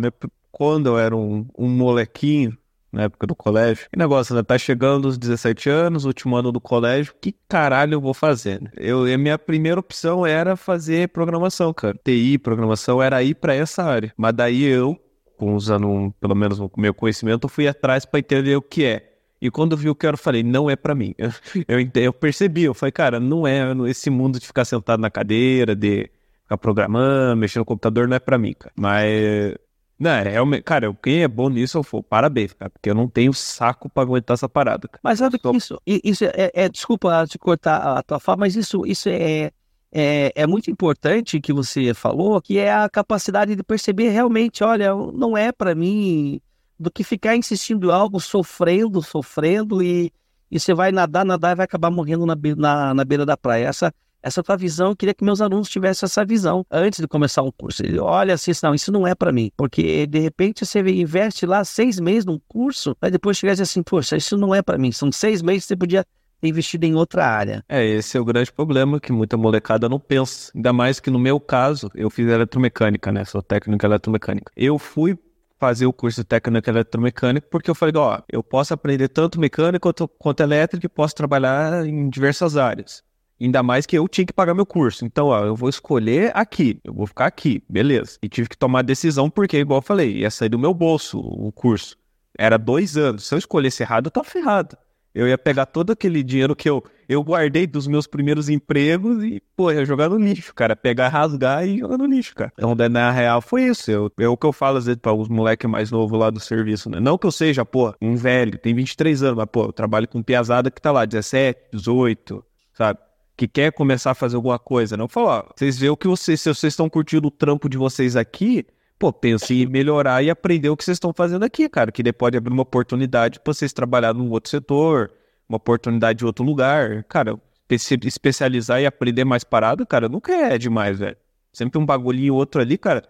quando 0.50 0.86
eu 0.86 0.98
era 0.98 1.14
um, 1.14 1.46
um 1.56 1.68
molequinho, 1.68 2.56
na 2.92 3.04
época 3.04 3.26
do 3.26 3.34
colégio. 3.34 3.88
Que 3.90 3.98
negócio, 3.98 4.34
né? 4.34 4.42
Tá 4.42 4.58
chegando 4.58 5.06
os 5.06 5.16
17 5.16 5.70
anos, 5.70 6.04
último 6.04 6.36
ano 6.36 6.52
do 6.52 6.60
colégio, 6.60 7.14
que 7.20 7.34
caralho 7.48 7.94
eu 7.94 8.00
vou 8.00 8.12
fazer? 8.12 8.60
Né? 8.60 8.70
Eu, 8.76 9.04
a 9.04 9.18
minha 9.18 9.38
primeira 9.38 9.80
opção 9.80 10.26
era 10.26 10.54
fazer 10.56 11.08
programação, 11.08 11.72
cara. 11.72 11.98
TI, 12.04 12.38
programação, 12.38 13.02
era 13.02 13.22
ir 13.22 13.34
para 13.34 13.54
essa 13.54 13.82
área. 13.82 14.12
Mas 14.16 14.34
daí 14.34 14.62
eu, 14.62 14.98
usando 15.40 15.88
um, 15.88 16.10
pelo 16.10 16.34
menos 16.34 16.60
o 16.60 16.70
meu 16.76 16.92
conhecimento, 16.92 17.48
fui 17.48 17.66
atrás 17.66 18.04
para 18.04 18.20
entender 18.20 18.54
o 18.56 18.62
que 18.62 18.84
é. 18.84 19.08
E 19.40 19.50
quando 19.50 19.72
eu 19.72 19.78
vi 19.78 19.88
o 19.88 19.94
que 19.94 20.06
era, 20.06 20.14
eu 20.14 20.18
falei, 20.18 20.42
não 20.44 20.70
é 20.70 20.76
para 20.76 20.94
mim. 20.94 21.14
Eu, 21.66 21.80
eu, 21.80 21.90
eu 21.94 22.12
percebi, 22.12 22.62
eu 22.62 22.74
falei, 22.74 22.92
cara, 22.92 23.18
não 23.18 23.44
é 23.44 23.64
esse 23.88 24.08
mundo 24.08 24.38
de 24.38 24.46
ficar 24.46 24.64
sentado 24.64 25.00
na 25.00 25.10
cadeira, 25.10 25.74
de 25.74 26.08
ficar 26.44 26.56
programando, 26.58 27.36
mexendo 27.36 27.62
no 27.62 27.64
computador, 27.64 28.06
não 28.06 28.16
é 28.16 28.20
para 28.20 28.38
mim, 28.38 28.54
cara. 28.56 28.72
Mas 28.78 29.56
Não, 30.02 30.10
é 30.10 30.22
realmente, 30.30 30.64
cara, 30.64 30.92
quem 31.00 31.22
é 31.22 31.28
bom 31.28 31.48
nisso, 31.48 31.78
eu 31.78 31.84
for, 31.84 32.02
parabéns, 32.02 32.52
cara, 32.52 32.68
porque 32.68 32.90
eu 32.90 32.94
não 32.94 33.08
tenho 33.08 33.32
saco 33.32 33.88
pra 33.88 34.02
aguentar 34.02 34.34
essa 34.34 34.48
parada. 34.48 34.88
Cara. 34.88 34.98
Mas 35.00 35.20
sabe 35.20 35.38
que 35.38 35.56
isso, 35.56 35.80
isso 35.86 36.24
é, 36.24 36.50
é, 36.52 36.68
desculpa 36.68 37.24
te 37.28 37.38
cortar 37.38 37.98
a 37.98 38.02
tua 38.02 38.18
fala, 38.18 38.38
mas 38.38 38.56
isso, 38.56 38.84
isso 38.84 39.08
é, 39.08 39.52
é, 39.92 40.32
é 40.34 40.44
muito 40.44 40.68
importante 40.72 41.40
que 41.40 41.52
você 41.52 41.94
falou, 41.94 42.42
que 42.42 42.58
é 42.58 42.74
a 42.74 42.88
capacidade 42.88 43.54
de 43.54 43.62
perceber 43.62 44.08
realmente, 44.08 44.64
olha, 44.64 44.92
não 44.92 45.36
é 45.36 45.52
para 45.52 45.72
mim, 45.72 46.40
do 46.76 46.90
que 46.90 47.04
ficar 47.04 47.36
insistindo 47.36 47.88
em 47.88 47.92
algo, 47.92 48.18
sofrendo, 48.18 49.00
sofrendo, 49.02 49.80
e, 49.80 50.12
e 50.50 50.58
você 50.58 50.74
vai 50.74 50.90
nadar, 50.90 51.24
nadar 51.24 51.52
e 51.52 51.54
vai 51.54 51.64
acabar 51.64 51.92
morrendo 51.92 52.26
na, 52.26 52.34
na, 52.56 52.92
na 52.92 53.04
beira 53.04 53.24
da 53.24 53.36
praia. 53.36 53.68
Essa, 53.68 53.94
essa 54.22 54.42
tua 54.42 54.56
visão, 54.56 54.90
eu 54.90 54.96
queria 54.96 55.14
que 55.14 55.24
meus 55.24 55.40
alunos 55.40 55.68
tivessem 55.68 56.06
essa 56.06 56.24
visão 56.24 56.64
antes 56.70 57.00
de 57.00 57.08
começar 57.08 57.42
um 57.42 57.50
curso. 57.50 57.84
Ele 57.84 57.98
olha 57.98 58.34
assim, 58.34 58.52
não, 58.62 58.74
isso 58.74 58.92
não 58.92 59.06
é 59.06 59.14
para 59.14 59.32
mim, 59.32 59.50
porque 59.56 60.06
de 60.06 60.18
repente 60.18 60.64
você 60.64 60.80
investe 60.80 61.44
lá 61.46 61.64
seis 61.64 61.98
meses 61.98 62.24
num 62.24 62.40
curso, 62.48 62.96
aí 63.00 63.10
depois 63.10 63.36
chega 63.36 63.52
assim, 63.60 63.82
poxa, 63.82 64.16
isso 64.16 64.36
não 64.36 64.54
é 64.54 64.62
para 64.62 64.78
mim, 64.78 64.92
são 64.92 65.10
seis 65.10 65.42
meses 65.42 65.64
que 65.64 65.68
você 65.68 65.76
podia 65.76 66.06
investido 66.42 66.84
em 66.84 66.94
outra 66.94 67.26
área. 67.26 67.64
É, 67.68 67.84
esse 67.84 68.16
é 68.16 68.20
o 68.20 68.24
grande 68.24 68.52
problema 68.52 68.98
que 68.98 69.12
muita 69.12 69.36
molecada 69.36 69.88
não 69.88 69.98
pensa. 70.00 70.50
Ainda 70.54 70.72
mais 70.72 70.98
que 70.98 71.10
no 71.10 71.18
meu 71.18 71.38
caso, 71.38 71.88
eu 71.94 72.10
fiz 72.10 72.26
eletromecânica, 72.26 73.12
né? 73.12 73.24
Sou 73.24 73.40
técnico 73.42 73.84
em 73.84 73.88
eletromecânica. 73.88 74.50
Eu 74.56 74.78
fui 74.78 75.16
fazer 75.58 75.86
o 75.86 75.92
curso 75.92 76.22
de 76.22 76.26
técnico 76.26 76.68
eletromecânico 76.68 77.46
porque 77.48 77.70
eu 77.70 77.74
falei, 77.74 77.94
ó, 77.96 78.20
eu 78.28 78.42
posso 78.42 78.74
aprender 78.74 79.08
tanto 79.08 79.38
mecânica 79.38 79.78
quanto, 79.78 80.08
quanto 80.08 80.42
elétrica 80.42 80.84
e 80.84 80.88
posso 80.88 81.14
trabalhar 81.14 81.86
em 81.86 82.10
diversas 82.10 82.56
áreas. 82.56 83.04
Ainda 83.42 83.62
mais 83.62 83.86
que 83.86 83.98
eu 83.98 84.06
tinha 84.06 84.24
que 84.24 84.32
pagar 84.32 84.54
meu 84.54 84.64
curso. 84.64 85.04
Então, 85.04 85.26
ó, 85.26 85.44
eu 85.44 85.56
vou 85.56 85.68
escolher 85.68 86.30
aqui, 86.32 86.78
eu 86.84 86.94
vou 86.94 87.06
ficar 87.06 87.26
aqui, 87.26 87.62
beleza. 87.68 88.18
E 88.22 88.28
tive 88.28 88.48
que 88.48 88.56
tomar 88.56 88.80
a 88.80 88.82
decisão 88.82 89.28
porque, 89.28 89.58
igual 89.58 89.78
eu 89.78 89.82
falei, 89.82 90.18
ia 90.18 90.30
sair 90.30 90.48
do 90.48 90.58
meu 90.58 90.72
bolso 90.72 91.18
o 91.18 91.50
curso. 91.50 91.96
Era 92.38 92.56
dois 92.56 92.96
anos. 92.96 93.26
Se 93.26 93.34
eu 93.34 93.38
escolhesse 93.38 93.82
errado, 93.82 94.06
eu 94.06 94.10
tava 94.12 94.26
ferrado. 94.26 94.76
Eu 95.14 95.28
ia 95.28 95.36
pegar 95.36 95.66
todo 95.66 95.90
aquele 95.90 96.22
dinheiro 96.22 96.56
que 96.56 96.70
eu, 96.70 96.82
eu 97.06 97.22
guardei 97.22 97.66
dos 97.66 97.86
meus 97.86 98.06
primeiros 98.06 98.48
empregos 98.48 99.22
e, 99.22 99.42
pô, 99.54 99.70
ia 99.70 99.84
jogar 99.84 100.08
no 100.08 100.16
lixo, 100.16 100.54
cara. 100.54 100.74
Pegar, 100.74 101.08
rasgar 101.08 101.66
e 101.66 101.78
jogar 101.80 101.98
no 101.98 102.06
lixo, 102.06 102.34
cara. 102.34 102.52
Então, 102.56 102.74
na 102.88 103.10
real, 103.10 103.42
foi 103.42 103.64
isso. 103.64 103.90
Eu, 103.90 104.10
é 104.18 104.28
o 104.28 104.36
que 104.36 104.46
eu 104.46 104.52
falo 104.52 104.78
às 104.78 104.86
vezes 104.86 105.00
para 105.00 105.12
os 105.12 105.28
moleques 105.28 105.68
mais 105.68 105.90
novos 105.90 106.18
lá 106.18 106.30
do 106.30 106.40
serviço, 106.40 106.88
né? 106.88 106.98
Não 106.98 107.18
que 107.18 107.26
eu 107.26 107.32
seja, 107.32 107.64
pô, 107.64 107.92
um 108.00 108.16
velho, 108.16 108.56
tem 108.56 108.74
23 108.74 109.22
anos, 109.22 109.36
mas, 109.36 109.48
pô, 109.50 109.64
eu 109.64 109.72
trabalho 109.72 110.08
com 110.08 110.22
piazada 110.22 110.70
que 110.70 110.80
tá 110.80 110.90
lá, 110.90 111.04
17, 111.04 111.60
18, 111.72 112.42
sabe? 112.72 112.98
Que 113.42 113.48
quer 113.48 113.72
começar 113.72 114.12
a 114.12 114.14
fazer 114.14 114.36
alguma 114.36 114.56
coisa, 114.56 114.96
não 114.96 115.08
falar, 115.08 115.44
vocês 115.56 115.76
veem 115.76 115.90
o 115.90 115.96
que 115.96 116.06
vocês, 116.06 116.40
se 116.40 116.48
vocês 116.48 116.72
estão 116.72 116.88
curtindo 116.88 117.26
o 117.26 117.30
trampo 117.30 117.68
de 117.68 117.76
vocês 117.76 118.14
aqui, 118.14 118.64
pô, 118.96 119.12
pense 119.12 119.52
em 119.52 119.66
melhorar 119.66 120.22
e 120.22 120.30
aprender 120.30 120.68
o 120.68 120.76
que 120.76 120.84
vocês 120.84 120.94
estão 120.94 121.12
fazendo 121.12 121.44
aqui, 121.44 121.68
cara, 121.68 121.90
que 121.90 122.04
daí 122.04 122.12
pode 122.12 122.36
abrir 122.36 122.52
uma 122.52 122.62
oportunidade 122.62 123.40
para 123.40 123.52
vocês 123.52 123.72
trabalhar 123.72 124.14
num 124.14 124.30
outro 124.30 124.48
setor, 124.48 125.10
uma 125.48 125.56
oportunidade 125.56 126.22
em 126.22 126.26
outro 126.26 126.44
lugar, 126.44 127.02
cara, 127.04 127.36
especializar 127.68 128.80
e 128.80 128.86
aprender 128.86 129.24
mais 129.24 129.42
parado, 129.42 129.84
cara, 129.84 130.08
nunca 130.08 130.32
é 130.32 130.56
demais, 130.56 131.00
velho. 131.00 131.16
Sempre 131.52 131.80
um 131.80 131.84
bagulhinho 131.84 132.36
outro 132.36 132.60
ali, 132.60 132.78
cara, 132.78 133.02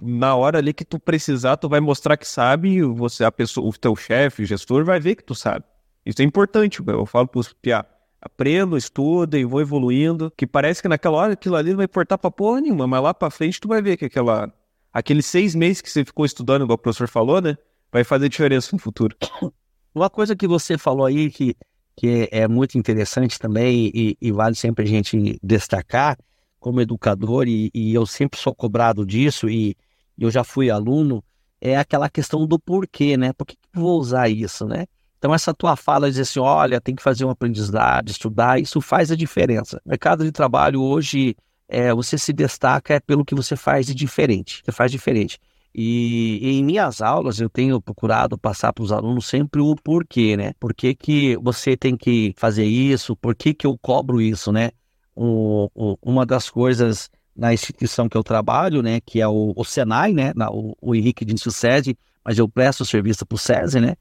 na 0.00 0.36
hora 0.36 0.58
ali 0.58 0.72
que 0.72 0.84
tu 0.84 0.96
precisar, 0.96 1.56
tu 1.56 1.68
vai 1.68 1.80
mostrar 1.80 2.16
que 2.16 2.28
sabe, 2.28 2.82
você, 2.82 3.24
a 3.24 3.32
pessoa, 3.32 3.68
o 3.68 3.72
teu 3.72 3.96
chefe, 3.96 4.44
gestor, 4.44 4.84
vai 4.84 5.00
ver 5.00 5.16
que 5.16 5.24
tu 5.24 5.34
sabe. 5.34 5.64
Isso 6.06 6.22
é 6.22 6.24
importante, 6.24 6.80
eu 6.86 7.04
falo 7.04 7.26
pros 7.26 7.52
piá. 7.52 7.84
Aprendo, 8.22 8.76
estudo 8.76 9.36
e 9.36 9.44
vou 9.44 9.60
evoluindo. 9.60 10.32
Que 10.36 10.46
parece 10.46 10.80
que 10.80 10.88
naquela 10.88 11.18
hora 11.18 11.32
aquilo 11.32 11.56
ali 11.56 11.70
não 11.70 11.78
vai 11.78 11.86
importar 11.86 12.16
pra 12.16 12.30
porra 12.30 12.60
nenhuma, 12.60 12.86
mas 12.86 13.02
lá 13.02 13.12
pra 13.12 13.30
frente 13.30 13.60
tu 13.60 13.66
vai 13.68 13.82
ver 13.82 13.96
que 13.96 14.04
aquela 14.04 14.52
aqueles 14.92 15.26
seis 15.26 15.54
meses 15.54 15.80
que 15.80 15.90
você 15.90 16.04
ficou 16.04 16.24
estudando, 16.24 16.62
igual 16.62 16.76
o 16.76 16.78
professor 16.78 17.08
falou, 17.08 17.40
né? 17.40 17.56
Vai 17.90 18.04
fazer 18.04 18.28
diferença 18.28 18.70
no 18.72 18.78
futuro. 18.78 19.16
Uma 19.94 20.08
coisa 20.08 20.36
que 20.36 20.46
você 20.46 20.78
falou 20.78 21.04
aí 21.04 21.30
que, 21.30 21.56
que 21.96 22.28
é 22.30 22.46
muito 22.46 22.78
interessante 22.78 23.38
também 23.38 23.90
e, 23.94 24.16
e 24.20 24.32
vale 24.32 24.54
sempre 24.54 24.84
a 24.84 24.88
gente 24.88 25.38
destacar 25.42 26.16
como 26.62 26.80
educador, 26.80 27.48
e, 27.48 27.70
e, 27.74 27.92
eu 27.92 28.06
sempre 28.06 28.38
sou 28.38 28.54
cobrado 28.54 29.04
disso, 29.04 29.50
e 29.50 29.76
eu 30.16 30.30
já 30.30 30.44
fui 30.44 30.70
aluno, 30.70 31.22
é 31.60 31.76
aquela 31.76 32.08
questão 32.08 32.46
do 32.46 32.56
porquê, 32.56 33.16
né? 33.16 33.32
Por 33.32 33.44
que, 33.44 33.56
que 33.56 33.68
vou 33.74 33.98
usar 33.98 34.28
isso, 34.28 34.64
né? 34.64 34.86
Então, 35.22 35.32
essa 35.32 35.54
tua 35.54 35.76
fala 35.76 36.08
de 36.08 36.14
dizer 36.14 36.22
assim: 36.22 36.40
olha, 36.40 36.80
tem 36.80 36.96
que 36.96 37.02
fazer 37.02 37.24
um 37.24 37.30
aprendizado, 37.30 38.10
estudar, 38.10 38.60
isso 38.60 38.80
faz 38.80 39.08
a 39.12 39.14
diferença. 39.14 39.80
Mercado 39.86 40.24
de 40.24 40.32
trabalho 40.32 40.82
hoje 40.82 41.36
é, 41.68 41.94
você 41.94 42.18
se 42.18 42.32
destaca 42.32 42.94
é 42.94 42.98
pelo 42.98 43.24
que 43.24 43.32
você 43.32 43.54
faz 43.54 43.86
de 43.86 43.94
diferente. 43.94 44.60
Você 44.64 44.72
faz 44.72 44.90
diferente. 44.90 45.38
E, 45.72 46.40
e 46.42 46.58
em 46.58 46.64
minhas 46.64 47.00
aulas 47.00 47.38
eu 47.38 47.48
tenho 47.48 47.80
procurado 47.80 48.36
passar 48.36 48.72
para 48.72 48.82
os 48.82 48.90
alunos 48.90 49.24
sempre 49.26 49.60
o 49.60 49.76
porquê, 49.76 50.36
né? 50.36 50.54
Por 50.58 50.74
que, 50.74 50.92
que 50.92 51.36
você 51.36 51.76
tem 51.76 51.96
que 51.96 52.34
fazer 52.36 52.64
isso? 52.64 53.14
Por 53.14 53.36
que, 53.36 53.54
que 53.54 53.64
eu 53.64 53.78
cobro 53.78 54.20
isso, 54.20 54.50
né? 54.50 54.72
O, 55.14 55.70
o, 55.72 55.96
uma 56.02 56.26
das 56.26 56.50
coisas 56.50 57.08
na 57.34 57.54
instituição 57.54 58.08
que 58.08 58.16
eu 58.16 58.24
trabalho, 58.24 58.82
né? 58.82 58.98
Que 59.00 59.20
é 59.20 59.28
o, 59.28 59.52
o 59.54 59.64
Senai, 59.64 60.12
né? 60.12 60.32
Na, 60.34 60.50
o, 60.50 60.76
o 60.82 60.96
Henrique 60.96 61.24
o 61.24 61.50
SESI, 61.52 61.96
mas 62.24 62.40
eu 62.40 62.48
presto 62.48 62.84
serviço 62.84 63.24
para 63.24 63.36
o 63.36 63.38
SESI, 63.38 63.78
né? 63.78 63.94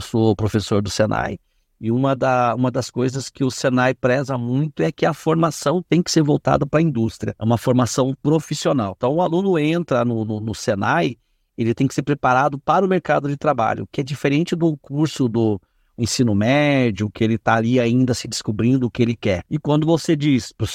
Sou 0.00 0.34
professor 0.34 0.82
do 0.82 0.90
Senai. 0.90 1.38
E 1.80 1.92
uma, 1.92 2.16
da, 2.16 2.54
uma 2.56 2.70
das 2.70 2.90
coisas 2.90 3.30
que 3.30 3.44
o 3.44 3.50
Senai 3.50 3.94
preza 3.94 4.36
muito 4.36 4.82
é 4.82 4.90
que 4.90 5.06
a 5.06 5.14
formação 5.14 5.82
tem 5.88 6.02
que 6.02 6.10
ser 6.10 6.22
voltada 6.22 6.66
para 6.66 6.80
a 6.80 6.82
indústria, 6.82 7.36
é 7.38 7.44
uma 7.44 7.56
formação 7.56 8.14
profissional. 8.20 8.94
Então, 8.96 9.14
o 9.14 9.22
aluno 9.22 9.56
entra 9.58 10.04
no, 10.04 10.24
no, 10.24 10.40
no, 10.40 10.54
Senai, 10.54 11.16
ele 11.56 11.74
tem 11.74 11.86
que 11.86 11.94
ser 11.94 12.02
preparado 12.02 12.58
para 12.58 12.84
o 12.84 12.88
mercado 12.88 13.28
de 13.28 13.36
trabalho, 13.36 13.86
que 13.92 14.00
é 14.00 14.04
diferente 14.04 14.56
do 14.56 14.76
curso 14.76 15.28
do 15.28 15.60
ensino 15.96 16.34
médio, 16.34 17.10
que 17.10 17.22
ele 17.22 17.34
está 17.34 17.54
ali 17.54 17.78
ainda 17.78 18.12
se 18.12 18.26
descobrindo 18.26 18.86
o 18.86 18.90
que 18.90 19.02
ele 19.02 19.16
quer. 19.16 19.44
E 19.48 19.58
quando 19.58 19.86
você 19.86 20.16
diz 20.16 20.52
para 20.52 20.66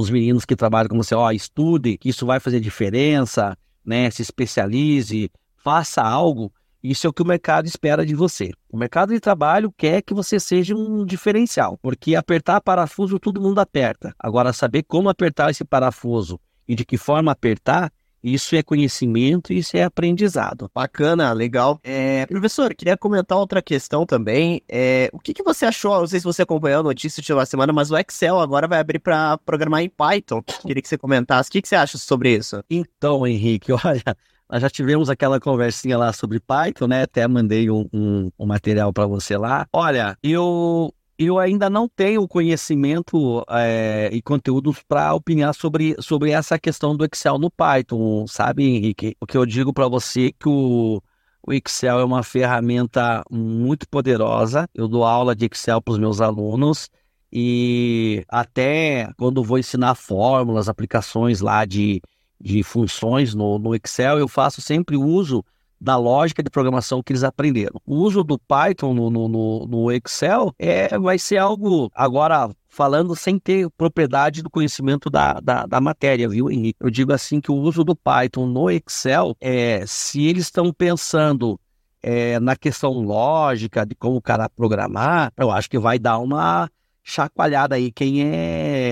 os 0.00 0.10
meninos 0.10 0.44
que 0.44 0.56
trabalham 0.56 0.88
com 0.88 0.96
você, 0.96 1.14
ó, 1.14 1.30
estude, 1.30 1.96
que 1.96 2.08
isso 2.08 2.26
vai 2.26 2.40
fazer 2.40 2.60
diferença, 2.60 3.56
né, 3.84 4.10
se 4.10 4.22
especialize, 4.22 5.30
faça 5.56 6.02
algo, 6.02 6.52
isso 6.84 7.06
é 7.06 7.10
o 7.10 7.12
que 7.14 7.22
o 7.22 7.26
mercado 7.26 7.66
espera 7.66 8.04
de 8.04 8.14
você. 8.14 8.52
O 8.70 8.76
mercado 8.76 9.14
de 9.14 9.18
trabalho 9.18 9.72
quer 9.74 10.02
que 10.02 10.12
você 10.12 10.38
seja 10.38 10.76
um 10.76 11.06
diferencial, 11.06 11.78
porque 11.80 12.14
apertar 12.14 12.60
parafuso 12.60 13.18
todo 13.18 13.40
mundo 13.40 13.58
aperta. 13.58 14.14
Agora, 14.18 14.52
saber 14.52 14.82
como 14.82 15.08
apertar 15.08 15.50
esse 15.50 15.64
parafuso 15.64 16.38
e 16.68 16.74
de 16.74 16.84
que 16.84 16.98
forma 16.98 17.32
apertar, 17.32 17.90
isso 18.22 18.54
é 18.54 18.62
conhecimento 18.62 19.50
e 19.50 19.58
isso 19.58 19.76
é 19.76 19.82
aprendizado. 19.82 20.70
Bacana, 20.74 21.32
legal. 21.32 21.80
É, 21.82 22.26
professor, 22.26 22.74
queria 22.74 22.98
comentar 22.98 23.38
outra 23.38 23.62
questão 23.62 24.04
também. 24.04 24.62
É, 24.68 25.08
o 25.12 25.18
que, 25.18 25.32
que 25.32 25.42
você 25.42 25.64
achou? 25.64 26.00
Não 26.00 26.06
sei 26.06 26.20
se 26.20 26.24
você 26.24 26.42
acompanhou 26.42 26.80
a 26.80 26.82
notícia 26.82 27.22
de 27.22 27.32
uma 27.32 27.46
semana, 27.46 27.72
mas 27.72 27.90
o 27.90 27.96
Excel 27.96 28.40
agora 28.40 28.68
vai 28.68 28.78
abrir 28.78 28.98
para 28.98 29.38
programar 29.38 29.82
em 29.82 29.88
Python. 29.88 30.42
Queria 30.42 30.82
que 30.82 30.88
você 30.88 30.98
comentasse. 30.98 31.48
O 31.48 31.52
que, 31.52 31.62
que 31.62 31.68
você 31.68 31.76
acha 31.76 31.96
sobre 31.96 32.34
isso? 32.34 32.62
Então, 32.68 33.26
Henrique, 33.26 33.72
olha, 33.84 34.16
nós 34.50 34.62
já 34.62 34.70
tivemos 34.70 35.08
aquela 35.08 35.40
conversinha 35.40 35.96
lá 35.96 36.12
sobre 36.12 36.40
Python, 36.40 36.86
né? 36.86 37.02
Até 37.02 37.26
mandei 37.26 37.70
um, 37.70 37.88
um, 37.92 38.30
um 38.38 38.46
material 38.46 38.92
para 38.92 39.06
você 39.06 39.36
lá. 39.36 39.66
Olha, 39.72 40.16
eu 40.22 40.92
eu 41.18 41.38
ainda 41.38 41.70
não 41.70 41.88
tenho 41.88 42.26
conhecimento 42.26 43.44
é, 43.48 44.10
e 44.12 44.20
conteúdos 44.20 44.82
para 44.82 45.14
opinar 45.14 45.54
sobre, 45.54 45.94
sobre 46.00 46.30
essa 46.30 46.58
questão 46.58 46.96
do 46.96 47.04
Excel 47.04 47.38
no 47.38 47.50
Python, 47.50 48.26
sabe, 48.26 48.64
Henrique? 48.64 49.16
O 49.20 49.26
que 49.26 49.36
eu 49.36 49.46
digo 49.46 49.72
para 49.72 49.86
você 49.86 50.26
é 50.26 50.32
que 50.32 50.48
o, 50.48 51.00
o 51.46 51.52
Excel 51.52 52.00
é 52.00 52.04
uma 52.04 52.22
ferramenta 52.24 53.22
muito 53.30 53.88
poderosa. 53.88 54.68
Eu 54.74 54.88
dou 54.88 55.04
aula 55.04 55.36
de 55.36 55.46
Excel 55.46 55.80
para 55.80 55.92
os 55.92 55.98
meus 55.98 56.20
alunos 56.20 56.90
e 57.32 58.24
até 58.28 59.08
quando 59.16 59.42
vou 59.42 59.58
ensinar 59.58 59.94
fórmulas, 59.94 60.68
aplicações 60.68 61.40
lá 61.40 61.64
de 61.64 62.00
de 62.40 62.62
funções 62.62 63.34
no, 63.34 63.58
no 63.58 63.74
Excel, 63.74 64.18
eu 64.18 64.28
faço 64.28 64.60
sempre 64.60 64.96
uso 64.96 65.44
da 65.80 65.96
lógica 65.96 66.42
de 66.42 66.48
programação 66.48 67.02
que 67.02 67.12
eles 67.12 67.22
aprenderam. 67.22 67.80
O 67.84 67.96
uso 67.96 68.24
do 68.24 68.38
Python 68.38 68.94
no, 68.94 69.10
no, 69.10 69.66
no, 69.66 69.92
Excel 69.92 70.54
é, 70.58 70.98
vai 70.98 71.18
ser 71.18 71.36
algo, 71.36 71.90
agora 71.94 72.50
falando 72.68 73.14
sem 73.14 73.38
ter 73.38 73.68
propriedade 73.76 74.42
do 74.42 74.50
conhecimento 74.50 75.10
da, 75.10 75.34
da, 75.40 75.66
da, 75.66 75.80
matéria, 75.80 76.28
viu, 76.28 76.50
Henrique? 76.50 76.78
Eu 76.80 76.90
digo 76.90 77.12
assim 77.12 77.40
que 77.40 77.52
o 77.52 77.56
uso 77.56 77.84
do 77.84 77.94
Python 77.94 78.46
no 78.46 78.70
Excel, 78.70 79.36
é, 79.40 79.84
se 79.86 80.24
eles 80.24 80.44
estão 80.44 80.72
pensando 80.72 81.60
é, 82.02 82.40
na 82.40 82.56
questão 82.56 82.92
lógica 82.92 83.84
de 83.84 83.94
como 83.94 84.16
o 84.16 84.22
cara 84.22 84.48
programar, 84.48 85.32
eu 85.36 85.50
acho 85.50 85.68
que 85.68 85.78
vai 85.78 85.98
dar 85.98 86.18
uma 86.18 86.70
chacoalhada 87.02 87.76
aí 87.76 87.92
quem 87.92 88.22
é 88.22 88.83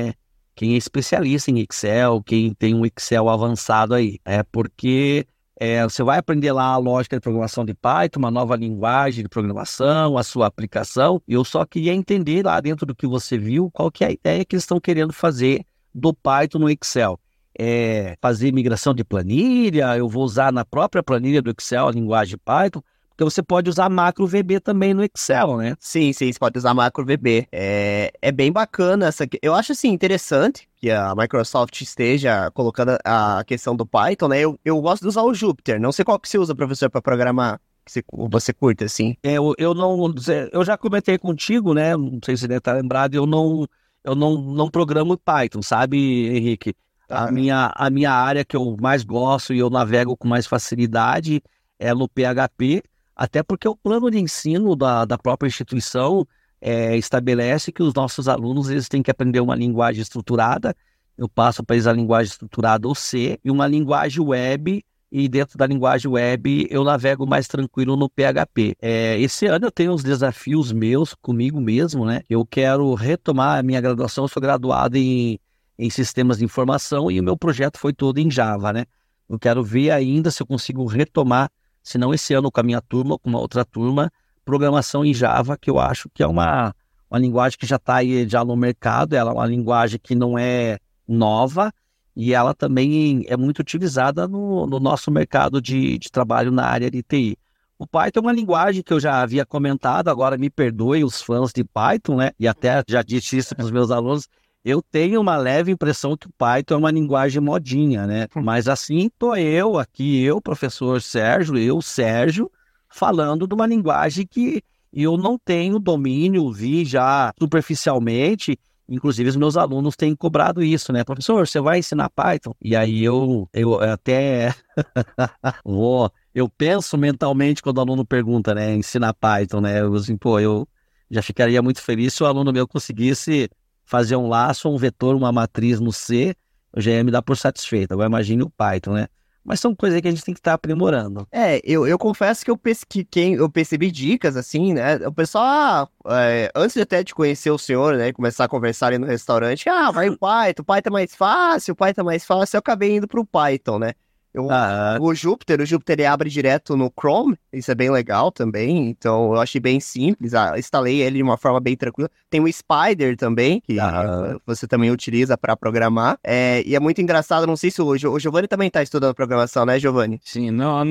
quem 0.54 0.74
é 0.74 0.76
especialista 0.76 1.50
em 1.50 1.58
Excel, 1.60 2.22
quem 2.22 2.52
tem 2.54 2.74
um 2.74 2.84
Excel 2.84 3.28
avançado 3.28 3.94
aí. 3.94 4.18
É 4.24 4.42
porque 4.42 5.26
é, 5.58 5.82
você 5.84 6.02
vai 6.02 6.18
aprender 6.18 6.52
lá 6.52 6.64
a 6.64 6.76
lógica 6.76 7.16
de 7.16 7.20
programação 7.20 7.64
de 7.64 7.74
Python, 7.74 8.18
uma 8.18 8.30
nova 8.30 8.56
linguagem 8.56 9.22
de 9.22 9.28
programação, 9.28 10.18
a 10.18 10.22
sua 10.22 10.46
aplicação. 10.46 11.22
Eu 11.26 11.44
só 11.44 11.64
queria 11.64 11.94
entender 11.94 12.44
lá 12.44 12.60
dentro 12.60 12.84
do 12.84 12.94
que 12.94 13.06
você 13.06 13.38
viu 13.38 13.70
qual 13.70 13.90
que 13.90 14.04
é 14.04 14.08
a 14.08 14.12
ideia 14.12 14.44
que 14.44 14.56
eles 14.56 14.64
estão 14.64 14.80
querendo 14.80 15.12
fazer 15.12 15.64
do 15.94 16.12
Python 16.12 16.58
no 16.58 16.70
Excel. 16.70 17.18
é, 17.58 18.16
fazer 18.20 18.52
migração 18.52 18.94
de 18.94 19.04
planilha, 19.04 19.96
eu 19.96 20.08
vou 20.08 20.24
usar 20.24 20.52
na 20.52 20.64
própria 20.64 21.02
planilha 21.02 21.42
do 21.42 21.50
Excel 21.50 21.88
a 21.88 21.92
linguagem 21.92 22.38
Python, 22.44 22.82
porque 23.22 23.34
você 23.34 23.42
pode 23.42 23.70
usar 23.70 23.88
macro 23.88 24.26
VB 24.26 24.60
também 24.60 24.92
no 24.92 25.04
Excel, 25.04 25.56
né? 25.56 25.76
Sim, 25.78 26.12
sim, 26.12 26.32
você 26.32 26.38
pode 26.38 26.58
usar 26.58 26.74
macro 26.74 27.04
VB. 27.04 27.46
É, 27.52 28.12
é 28.20 28.32
bem 28.32 28.50
bacana 28.50 29.06
essa. 29.06 29.26
Eu 29.40 29.54
acho 29.54 29.72
assim 29.72 29.88
interessante 29.88 30.68
que 30.76 30.90
a 30.90 31.14
Microsoft 31.14 31.80
esteja 31.80 32.50
colocando 32.50 32.98
a 33.04 33.44
questão 33.46 33.76
do 33.76 33.86
Python, 33.86 34.28
né? 34.28 34.40
Eu, 34.40 34.58
eu 34.64 34.80
gosto 34.80 35.02
de 35.02 35.08
usar 35.08 35.22
o 35.22 35.34
Jupyter. 35.34 35.80
Não 35.80 35.92
sei 35.92 36.04
qual 36.04 36.18
que 36.18 36.28
você 36.28 36.38
usa, 36.38 36.54
professor, 36.54 36.90
para 36.90 37.00
programar. 37.00 37.60
Que 37.84 38.00
você, 38.30 38.52
curte, 38.52 38.84
assim. 38.84 39.16
É, 39.22 39.32
eu, 39.34 39.54
eu 39.58 39.74
não. 39.74 40.14
Eu 40.52 40.64
já 40.64 40.76
comentei 40.76 41.18
contigo, 41.18 41.74
né? 41.74 41.96
Não 41.96 42.20
sei 42.24 42.36
se 42.36 42.42
você 42.42 42.48
deve 42.48 42.58
estar 42.58 42.74
lembrado, 42.74 43.14
eu 43.14 43.26
não. 43.26 43.66
Eu 44.04 44.16
não, 44.16 44.36
não 44.40 44.68
programo 44.68 45.16
Python, 45.16 45.62
sabe, 45.62 45.96
Henrique? 46.36 46.74
A, 47.08 47.26
tá. 47.26 47.32
minha, 47.32 47.72
a 47.74 47.88
minha 47.90 48.10
área 48.10 48.44
que 48.44 48.56
eu 48.56 48.76
mais 48.80 49.04
gosto 49.04 49.52
e 49.52 49.58
eu 49.58 49.70
navego 49.70 50.16
com 50.16 50.26
mais 50.26 50.44
facilidade 50.44 51.40
é 51.78 51.92
no 51.94 52.08
PHP, 52.08 52.82
até 53.14 53.42
porque 53.42 53.68
o 53.68 53.76
plano 53.76 54.10
de 54.10 54.18
ensino 54.18 54.74
da, 54.74 55.04
da 55.04 55.18
própria 55.18 55.48
instituição 55.48 56.26
é, 56.60 56.96
estabelece 56.96 57.72
que 57.72 57.82
os 57.82 57.92
nossos 57.92 58.28
alunos 58.28 58.70
eles 58.70 58.88
têm 58.88 59.02
que 59.02 59.10
aprender 59.10 59.40
uma 59.40 59.54
linguagem 59.54 60.00
estruturada. 60.00 60.74
Eu 61.18 61.28
passo 61.28 61.62
para 61.62 61.76
eles 61.76 61.86
a 61.86 61.92
linguagem 61.92 62.30
estruturada 62.30 62.88
ou 62.88 62.94
C 62.94 63.38
e 63.44 63.50
uma 63.50 63.66
linguagem 63.66 64.22
web 64.22 64.82
e 65.10 65.28
dentro 65.28 65.58
da 65.58 65.66
linguagem 65.66 66.10
web 66.10 66.66
eu 66.70 66.82
navego 66.82 67.26
mais 67.26 67.46
tranquilo 67.46 67.96
no 67.96 68.08
PHP. 68.08 68.76
É, 68.80 69.20
esse 69.20 69.46
ano 69.46 69.66
eu 69.66 69.70
tenho 69.70 69.92
uns 69.92 70.02
desafios 70.02 70.72
meus 70.72 71.14
comigo 71.14 71.60
mesmo, 71.60 72.06
né? 72.06 72.22
Eu 72.30 72.46
quero 72.46 72.94
retomar 72.94 73.58
a 73.58 73.62
minha 73.62 73.80
graduação, 73.80 74.24
eu 74.24 74.28
sou 74.28 74.40
graduado 74.40 74.96
em, 74.96 75.38
em 75.78 75.90
sistemas 75.90 76.38
de 76.38 76.46
informação 76.46 77.10
e 77.10 77.20
o 77.20 77.22
meu 77.22 77.36
projeto 77.36 77.78
foi 77.78 77.92
todo 77.92 78.18
em 78.18 78.30
Java, 78.30 78.72
né? 78.72 78.86
Eu 79.28 79.38
quero 79.38 79.62
ver 79.62 79.90
ainda 79.90 80.30
se 80.30 80.42
eu 80.42 80.46
consigo 80.46 80.86
retomar, 80.86 81.50
se 81.82 81.98
não 81.98 82.14
esse 82.14 82.34
ano 82.34 82.50
com 82.50 82.60
a 82.60 82.62
minha 82.62 82.80
turma 82.80 83.18
com 83.18 83.28
uma 83.28 83.40
outra 83.40 83.64
turma, 83.64 84.10
programação 84.44 85.04
em 85.04 85.14
Java, 85.14 85.56
que 85.56 85.70
eu 85.70 85.78
acho 85.78 86.08
que 86.12 86.22
é 86.22 86.26
uma, 86.26 86.74
uma 87.10 87.18
linguagem 87.18 87.58
que 87.58 87.66
já 87.66 87.76
está 87.76 87.96
aí 87.96 88.28
já 88.28 88.44
no 88.44 88.56
mercado, 88.56 89.14
ela 89.14 89.30
é 89.30 89.34
uma 89.34 89.46
linguagem 89.46 90.00
que 90.02 90.14
não 90.14 90.38
é 90.38 90.78
nova, 91.06 91.72
e 92.14 92.34
ela 92.34 92.54
também 92.54 93.24
é 93.26 93.36
muito 93.36 93.60
utilizada 93.60 94.28
no, 94.28 94.66
no 94.66 94.78
nosso 94.78 95.10
mercado 95.10 95.60
de, 95.60 95.98
de, 95.98 96.10
trabalho 96.10 96.50
na 96.50 96.66
área 96.66 96.90
de 96.90 97.02
TI. 97.02 97.38
O 97.78 97.86
Python 97.86 98.20
é 98.20 98.22
uma 98.22 98.32
linguagem 98.32 98.82
que 98.82 98.92
eu 98.92 99.00
já 99.00 99.22
havia 99.22 99.44
comentado, 99.44 100.08
agora 100.08 100.36
me 100.36 100.50
perdoe 100.50 101.02
os 101.02 101.20
fãs 101.20 101.52
de 101.52 101.64
Python, 101.64 102.16
né? 102.16 102.30
E 102.38 102.46
até 102.46 102.82
já 102.86 103.02
disse 103.02 103.38
isso 103.38 103.56
para 103.56 103.64
os 103.64 103.70
meus 103.70 103.90
alunos. 103.90 104.28
Eu 104.64 104.82
tenho 104.82 105.20
uma 105.20 105.36
leve 105.36 105.72
impressão 105.72 106.16
que 106.16 106.26
o 106.26 106.32
Python 106.38 106.74
é 106.74 106.76
uma 106.76 106.90
linguagem 106.90 107.40
modinha, 107.40 108.06
né? 108.06 108.28
Mas 108.36 108.68
assim 108.68 109.10
tô 109.18 109.34
eu 109.34 109.78
aqui, 109.78 110.22
eu, 110.22 110.40
professor 110.40 111.00
Sérgio, 111.00 111.56
eu, 111.58 111.82
Sérgio, 111.82 112.50
falando 112.88 113.46
de 113.46 113.54
uma 113.54 113.66
linguagem 113.66 114.26
que 114.26 114.62
eu 114.92 115.16
não 115.16 115.38
tenho 115.38 115.78
domínio, 115.78 116.52
vi 116.52 116.84
já 116.84 117.32
superficialmente 117.38 118.58
Inclusive, 118.88 119.30
os 119.30 119.36
meus 119.36 119.56
alunos 119.56 119.96
têm 119.96 120.14
cobrado 120.14 120.62
isso, 120.62 120.92
né? 120.92 121.02
Professor, 121.02 121.46
você 121.46 121.58
vai 121.60 121.78
ensinar 121.78 122.10
Python? 122.10 122.52
E 122.60 122.76
aí 122.76 123.02
eu, 123.02 123.48
eu 123.52 123.80
até 123.80 124.54
vou, 125.64 126.12
eu 126.34 126.46
penso 126.46 126.98
mentalmente 126.98 127.62
quando 127.62 127.78
o 127.78 127.80
aluno 127.80 128.04
pergunta, 128.04 128.54
né? 128.54 128.74
Ensinar 128.74 129.14
Python, 129.14 129.62
né? 129.62 129.80
Eu 129.80 129.94
assim, 129.94 130.14
pô, 130.16 130.38
eu 130.38 130.68
já 131.10 131.22
ficaria 131.22 131.62
muito 131.62 131.80
feliz 131.80 132.12
se 132.12 132.22
o 132.22 132.26
aluno 132.26 132.52
meu 132.52 132.68
conseguisse 132.68 133.48
fazer 133.92 134.16
um 134.16 134.26
laço, 134.26 134.70
um 134.70 134.78
vetor, 134.78 135.14
uma 135.14 135.30
matriz 135.30 135.78
no 135.78 135.92
C, 135.92 136.34
eu 136.72 136.80
já 136.80 136.92
ia 136.92 137.04
me 137.04 137.10
dar 137.10 137.20
por 137.20 137.36
satisfeito. 137.36 137.92
Agora 137.92 138.08
imagine 138.08 138.42
o 138.42 138.48
Python, 138.48 138.94
né? 138.94 139.06
Mas 139.44 139.60
são 139.60 139.74
coisas 139.74 140.00
que 140.00 140.08
a 140.08 140.10
gente 140.10 140.24
tem 140.24 140.32
que 140.32 140.40
estar 140.40 140.52
tá 140.52 140.54
aprimorando. 140.54 141.28
É, 141.30 141.60
eu, 141.62 141.86
eu 141.86 141.98
confesso 141.98 142.42
que 142.42 142.50
eu, 142.50 142.56
pesqui, 142.56 143.06
eu 143.14 143.50
percebi 143.50 143.90
dicas, 143.90 144.34
assim, 144.34 144.72
né? 144.72 144.96
O 145.06 145.12
pessoal, 145.12 145.90
ah, 146.06 146.20
é, 146.22 146.50
antes 146.54 146.74
até 146.78 147.04
de 147.04 147.14
conhecer 147.14 147.50
o 147.50 147.58
senhor, 147.58 147.96
né? 147.96 148.14
Começar 148.14 148.44
a 148.44 148.48
conversar 148.48 148.86
ali 148.86 148.96
no 148.98 149.06
restaurante, 149.06 149.68
ah, 149.68 149.90
vai 149.90 150.08
o 150.08 150.16
Python, 150.16 150.62
o 150.62 150.64
Python 150.64 150.88
é 150.88 150.92
mais 150.92 151.14
fácil, 151.14 151.72
o 151.72 151.76
Python 151.76 152.00
é 152.00 152.04
mais 152.04 152.24
fácil. 152.24 152.56
Eu 152.56 152.60
acabei 152.60 152.96
indo 152.96 153.06
pro 153.06 153.26
Python, 153.26 153.78
né? 153.78 153.92
Eu, 154.34 154.50
ah. 154.50 154.96
O 155.00 155.14
Júpiter, 155.14 155.60
o 155.60 155.66
Júpiter 155.66 156.00
ele 156.00 156.06
abre 156.06 156.30
direto 156.30 156.76
no 156.76 156.90
Chrome, 156.90 157.36
isso 157.52 157.70
é 157.70 157.74
bem 157.74 157.90
legal 157.90 158.32
também, 158.32 158.88
então 158.88 159.34
eu 159.34 159.40
achei 159.40 159.60
bem 159.60 159.78
simples, 159.78 160.32
ah, 160.32 160.58
instalei 160.58 161.02
ele 161.02 161.16
de 161.16 161.22
uma 161.22 161.36
forma 161.36 161.60
bem 161.60 161.76
tranquila. 161.76 162.08
Tem 162.30 162.40
o 162.40 162.50
Spider 162.50 163.16
também, 163.16 163.60
que 163.60 163.78
ah. 163.78 164.38
você 164.46 164.66
também 164.66 164.90
utiliza 164.90 165.36
para 165.36 165.56
programar, 165.56 166.18
é, 166.24 166.62
e 166.66 166.74
é 166.74 166.80
muito 166.80 167.02
engraçado, 167.02 167.46
não 167.46 167.56
sei 167.56 167.70
se 167.70 167.82
o, 167.82 167.86
o 167.86 168.18
Giovanni 168.18 168.48
também 168.48 168.68
está 168.68 168.82
estudando 168.82 169.14
programação, 169.14 169.66
né, 169.66 169.78
Giovanni? 169.78 170.18
Sim, 170.24 170.50
não, 170.50 170.82